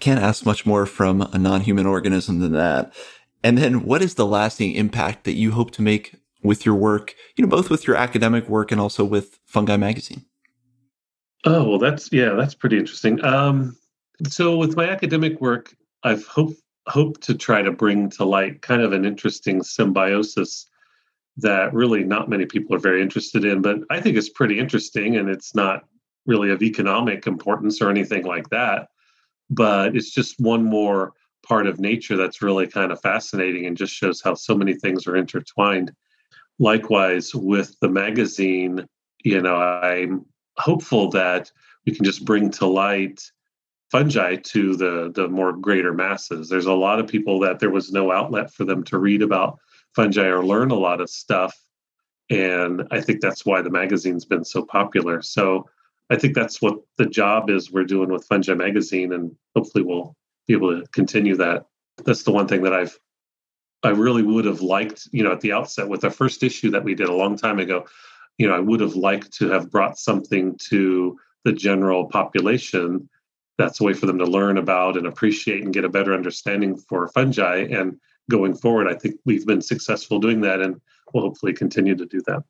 can't 0.00 0.20
ask 0.20 0.44
much 0.44 0.66
more 0.66 0.86
from 0.86 1.22
a 1.22 1.38
non 1.38 1.60
human 1.60 1.86
organism 1.86 2.40
than 2.40 2.52
that. 2.52 2.92
And 3.42 3.58
then 3.58 3.84
what 3.84 4.02
is 4.02 4.14
the 4.14 4.26
lasting 4.26 4.72
impact 4.72 5.24
that 5.24 5.34
you 5.34 5.52
hope 5.52 5.70
to 5.72 5.82
make 5.82 6.14
with 6.42 6.64
your 6.64 6.74
work, 6.74 7.14
you 7.36 7.44
know, 7.44 7.48
both 7.48 7.70
with 7.70 7.86
your 7.86 7.96
academic 7.96 8.48
work 8.48 8.72
and 8.72 8.80
also 8.80 9.04
with 9.04 9.38
Fungi 9.44 9.76
Magazine? 9.76 10.24
Oh, 11.44 11.68
well, 11.68 11.78
that's, 11.78 12.10
yeah, 12.10 12.30
that's 12.30 12.54
pretty 12.54 12.78
interesting. 12.78 13.22
Um, 13.22 13.76
so 14.26 14.56
with 14.56 14.76
my 14.76 14.88
academic 14.88 15.40
work, 15.42 15.74
I've 16.02 16.26
hoped 16.26 16.56
hope 16.86 17.20
to 17.22 17.34
try 17.34 17.62
to 17.62 17.72
bring 17.72 18.10
to 18.10 18.24
light 18.24 18.62
kind 18.62 18.82
of 18.82 18.92
an 18.92 19.04
interesting 19.04 19.62
symbiosis 19.62 20.66
that 21.36 21.74
really 21.74 22.04
not 22.04 22.28
many 22.28 22.46
people 22.46 22.76
are 22.76 22.80
very 22.80 23.02
interested 23.02 23.44
in, 23.44 23.62
but 23.62 23.78
I 23.90 24.00
think 24.00 24.16
it's 24.16 24.28
pretty 24.28 24.58
interesting 24.58 25.16
and 25.16 25.28
it's 25.28 25.54
not 25.54 25.84
really 26.26 26.50
of 26.50 26.62
economic 26.62 27.26
importance 27.26 27.82
or 27.82 27.90
anything 27.90 28.24
like 28.24 28.48
that. 28.50 28.88
But 29.50 29.96
it's 29.96 30.10
just 30.10 30.40
one 30.40 30.64
more 30.64 31.12
part 31.46 31.66
of 31.66 31.80
nature 31.80 32.16
that's 32.16 32.42
really 32.42 32.66
kind 32.66 32.92
of 32.92 33.00
fascinating 33.00 33.66
and 33.66 33.76
just 33.76 33.92
shows 33.92 34.22
how 34.22 34.34
so 34.34 34.54
many 34.54 34.74
things 34.74 35.06
are 35.06 35.16
intertwined. 35.16 35.92
Likewise, 36.58 37.34
with 37.34 37.76
the 37.80 37.88
magazine, 37.88 38.86
you 39.22 39.40
know, 39.40 39.56
I'm 39.56 40.24
hopeful 40.56 41.10
that 41.10 41.50
we 41.84 41.94
can 41.94 42.04
just 42.04 42.24
bring 42.24 42.50
to 42.52 42.66
light 42.66 43.20
fungi 43.94 44.34
to 44.34 44.74
the 44.74 45.12
the 45.14 45.28
more 45.28 45.52
greater 45.52 45.94
masses. 45.94 46.48
There's 46.48 46.66
a 46.66 46.72
lot 46.72 46.98
of 46.98 47.06
people 47.06 47.38
that 47.40 47.60
there 47.60 47.70
was 47.70 47.92
no 47.92 48.10
outlet 48.10 48.52
for 48.52 48.64
them 48.64 48.82
to 48.84 48.98
read 48.98 49.22
about 49.22 49.60
fungi 49.94 50.26
or 50.26 50.44
learn 50.44 50.72
a 50.72 50.74
lot 50.88 51.00
of 51.00 51.08
stuff, 51.08 51.54
and 52.28 52.82
I 52.90 53.00
think 53.00 53.20
that's 53.20 53.46
why 53.46 53.62
the 53.62 53.70
magazine's 53.70 54.24
been 54.24 54.44
so 54.44 54.64
popular. 54.64 55.22
So 55.22 55.70
I 56.10 56.16
think 56.16 56.34
that's 56.34 56.60
what 56.60 56.80
the 56.98 57.06
job 57.06 57.50
is 57.50 57.70
we're 57.70 57.84
doing 57.84 58.10
with 58.10 58.26
Fungi 58.26 58.54
Magazine, 58.54 59.12
and 59.12 59.30
hopefully 59.54 59.84
we'll 59.84 60.16
be 60.48 60.54
able 60.54 60.80
to 60.80 60.88
continue 60.88 61.36
that. 61.36 61.66
That's 62.04 62.24
the 62.24 62.32
one 62.32 62.48
thing 62.48 62.64
that 62.64 62.74
I've 62.74 62.98
I 63.84 63.90
really 63.90 64.22
would 64.22 64.46
have 64.46 64.60
liked, 64.60 65.06
you 65.12 65.22
know, 65.22 65.30
at 65.30 65.40
the 65.40 65.52
outset 65.52 65.88
with 65.88 66.00
the 66.00 66.10
first 66.10 66.42
issue 66.42 66.72
that 66.72 66.82
we 66.82 66.96
did 66.96 67.08
a 67.08 67.14
long 67.22 67.36
time 67.36 67.60
ago, 67.60 67.86
you 68.38 68.48
know, 68.48 68.56
I 68.56 68.58
would 68.58 68.80
have 68.80 68.96
liked 68.96 69.32
to 69.34 69.50
have 69.50 69.70
brought 69.70 69.98
something 69.98 70.58
to 70.70 71.16
the 71.44 71.52
general 71.52 72.06
population 72.06 73.08
that's 73.58 73.80
a 73.80 73.84
way 73.84 73.92
for 73.92 74.06
them 74.06 74.18
to 74.18 74.24
learn 74.24 74.58
about 74.58 74.96
and 74.96 75.06
appreciate 75.06 75.62
and 75.62 75.72
get 75.72 75.84
a 75.84 75.88
better 75.88 76.14
understanding 76.14 76.76
for 76.76 77.08
fungi. 77.08 77.66
And 77.70 77.98
going 78.30 78.54
forward, 78.54 78.88
I 78.88 78.94
think 78.94 79.16
we've 79.24 79.46
been 79.46 79.62
successful 79.62 80.18
doing 80.18 80.40
that 80.42 80.60
and 80.60 80.80
we'll 81.12 81.24
hopefully 81.24 81.52
continue 81.52 81.94
to 81.94 82.06
do 82.06 82.20
that. 82.26 82.42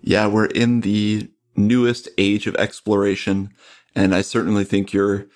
Yeah, 0.00 0.26
we're 0.26 0.46
in 0.46 0.80
the 0.80 1.30
newest 1.56 2.08
age 2.18 2.46
of 2.46 2.54
exploration. 2.56 3.52
And 3.94 4.14
I 4.14 4.22
certainly 4.22 4.64
think 4.64 4.92
you're 4.92 5.26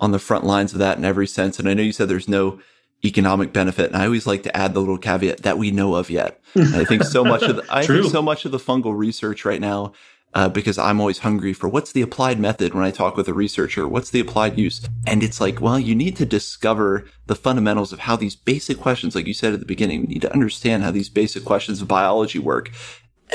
on 0.00 0.12
the 0.12 0.18
front 0.18 0.44
lines 0.44 0.72
of 0.72 0.78
that 0.78 0.98
in 0.98 1.04
every 1.04 1.26
sense. 1.26 1.58
And 1.58 1.68
I 1.68 1.74
know 1.74 1.82
you 1.82 1.92
said 1.92 2.08
there's 2.08 2.28
no 2.28 2.60
economic 3.04 3.52
benefit. 3.52 3.86
And 3.86 3.96
I 3.96 4.04
always 4.04 4.26
like 4.26 4.42
to 4.44 4.56
add 4.56 4.74
the 4.74 4.80
little 4.80 4.98
caveat 4.98 5.42
that 5.42 5.58
we 5.58 5.70
know 5.70 5.94
of 5.94 6.10
yet. 6.10 6.40
And 6.54 6.76
I 6.76 6.84
think 6.84 7.02
so 7.04 7.24
much 7.24 7.42
of 7.42 7.56
the, 7.56 7.64
I 7.70 7.86
think 7.86 8.04
so 8.10 8.22
much 8.22 8.44
of 8.44 8.52
the 8.52 8.58
fungal 8.58 8.96
research 8.96 9.44
right 9.44 9.60
now 9.60 9.92
uh, 10.32 10.48
because 10.48 10.78
I'm 10.78 11.00
always 11.00 11.18
hungry 11.18 11.52
for 11.52 11.68
what's 11.68 11.92
the 11.92 12.02
applied 12.02 12.38
method 12.38 12.72
when 12.72 12.84
I 12.84 12.90
talk 12.90 13.16
with 13.16 13.28
a 13.28 13.34
researcher, 13.34 13.88
what's 13.88 14.10
the 14.10 14.20
applied 14.20 14.58
use? 14.58 14.86
And 15.06 15.22
it's 15.22 15.40
like, 15.40 15.60
well, 15.60 15.78
you 15.78 15.94
need 15.94 16.16
to 16.16 16.26
discover 16.26 17.06
the 17.26 17.34
fundamentals 17.34 17.92
of 17.92 18.00
how 18.00 18.16
these 18.16 18.36
basic 18.36 18.78
questions, 18.78 19.14
like 19.14 19.26
you 19.26 19.34
said 19.34 19.52
at 19.52 19.60
the 19.60 19.66
beginning, 19.66 20.02
we 20.02 20.06
need 20.06 20.22
to 20.22 20.32
understand 20.32 20.82
how 20.82 20.90
these 20.90 21.08
basic 21.08 21.44
questions 21.44 21.82
of 21.82 21.88
biology 21.88 22.38
work. 22.38 22.70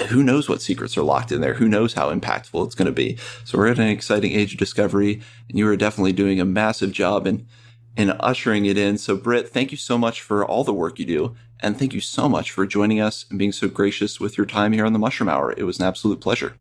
Who 0.10 0.24
knows 0.24 0.50
what 0.50 0.62
secrets 0.62 0.98
are 0.98 1.04
locked 1.04 1.32
in 1.32 1.42
there? 1.42 1.54
Who 1.54 1.70
knows 1.70 1.94
how 1.94 2.14
impactful 2.14 2.66
it's 2.66 2.76
going 2.76 2.88
to 2.88 2.92
be? 2.92 3.18
So 3.46 3.58
we're 3.58 3.70
at 3.70 3.80
an 3.80 3.88
exciting 3.88 4.34
age 4.34 4.54
of 4.54 4.60
discovery, 4.60 5.22
and 5.50 5.58
you 5.58 5.68
are 5.70 5.78
definitely 5.78 6.14
doing 6.14 6.40
a 6.40 6.46
massive 6.46 6.92
job 6.92 7.28
in 7.28 7.48
in 7.96 8.12
ushering 8.20 8.66
it 8.66 8.78
in. 8.78 8.98
So, 8.98 9.16
Britt, 9.16 9.50
thank 9.50 9.72
you 9.72 9.78
so 9.78 9.98
much 9.98 10.22
for 10.22 10.46
all 10.46 10.66
the 10.66 10.74
work 10.74 11.00
you 11.00 11.06
do. 11.06 11.36
And 11.62 11.80
thank 11.80 11.94
you 11.94 12.02
so 12.02 12.28
much 12.28 12.52
for 12.52 12.68
joining 12.68 13.00
us 13.00 13.26
and 13.30 13.40
being 13.40 13.54
so 13.54 13.70
gracious 13.70 14.20
with 14.20 14.38
your 14.38 14.46
time 14.46 14.74
here 14.74 14.86
on 14.86 14.92
the 14.92 15.00
Mushroom 15.00 15.30
Hour. 15.30 15.54
It 15.56 15.64
was 15.64 15.80
an 15.80 15.86
absolute 15.86 16.20
pleasure. 16.20 16.58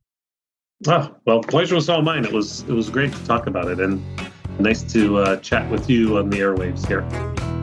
Oh, 0.86 1.14
well, 1.24 1.40
pleasure 1.40 1.74
was 1.74 1.88
all 1.88 2.02
mine. 2.02 2.24
It 2.24 2.32
was 2.32 2.60
it 2.62 2.72
was 2.72 2.90
great 2.90 3.12
to 3.12 3.24
talk 3.24 3.46
about 3.46 3.68
it 3.68 3.80
and 3.80 4.02
nice 4.58 4.82
to 4.92 5.18
uh, 5.18 5.36
chat 5.36 5.70
with 5.70 5.88
you 5.88 6.18
on 6.18 6.28
the 6.28 6.38
airwaves 6.38 6.86
here. 6.86 7.53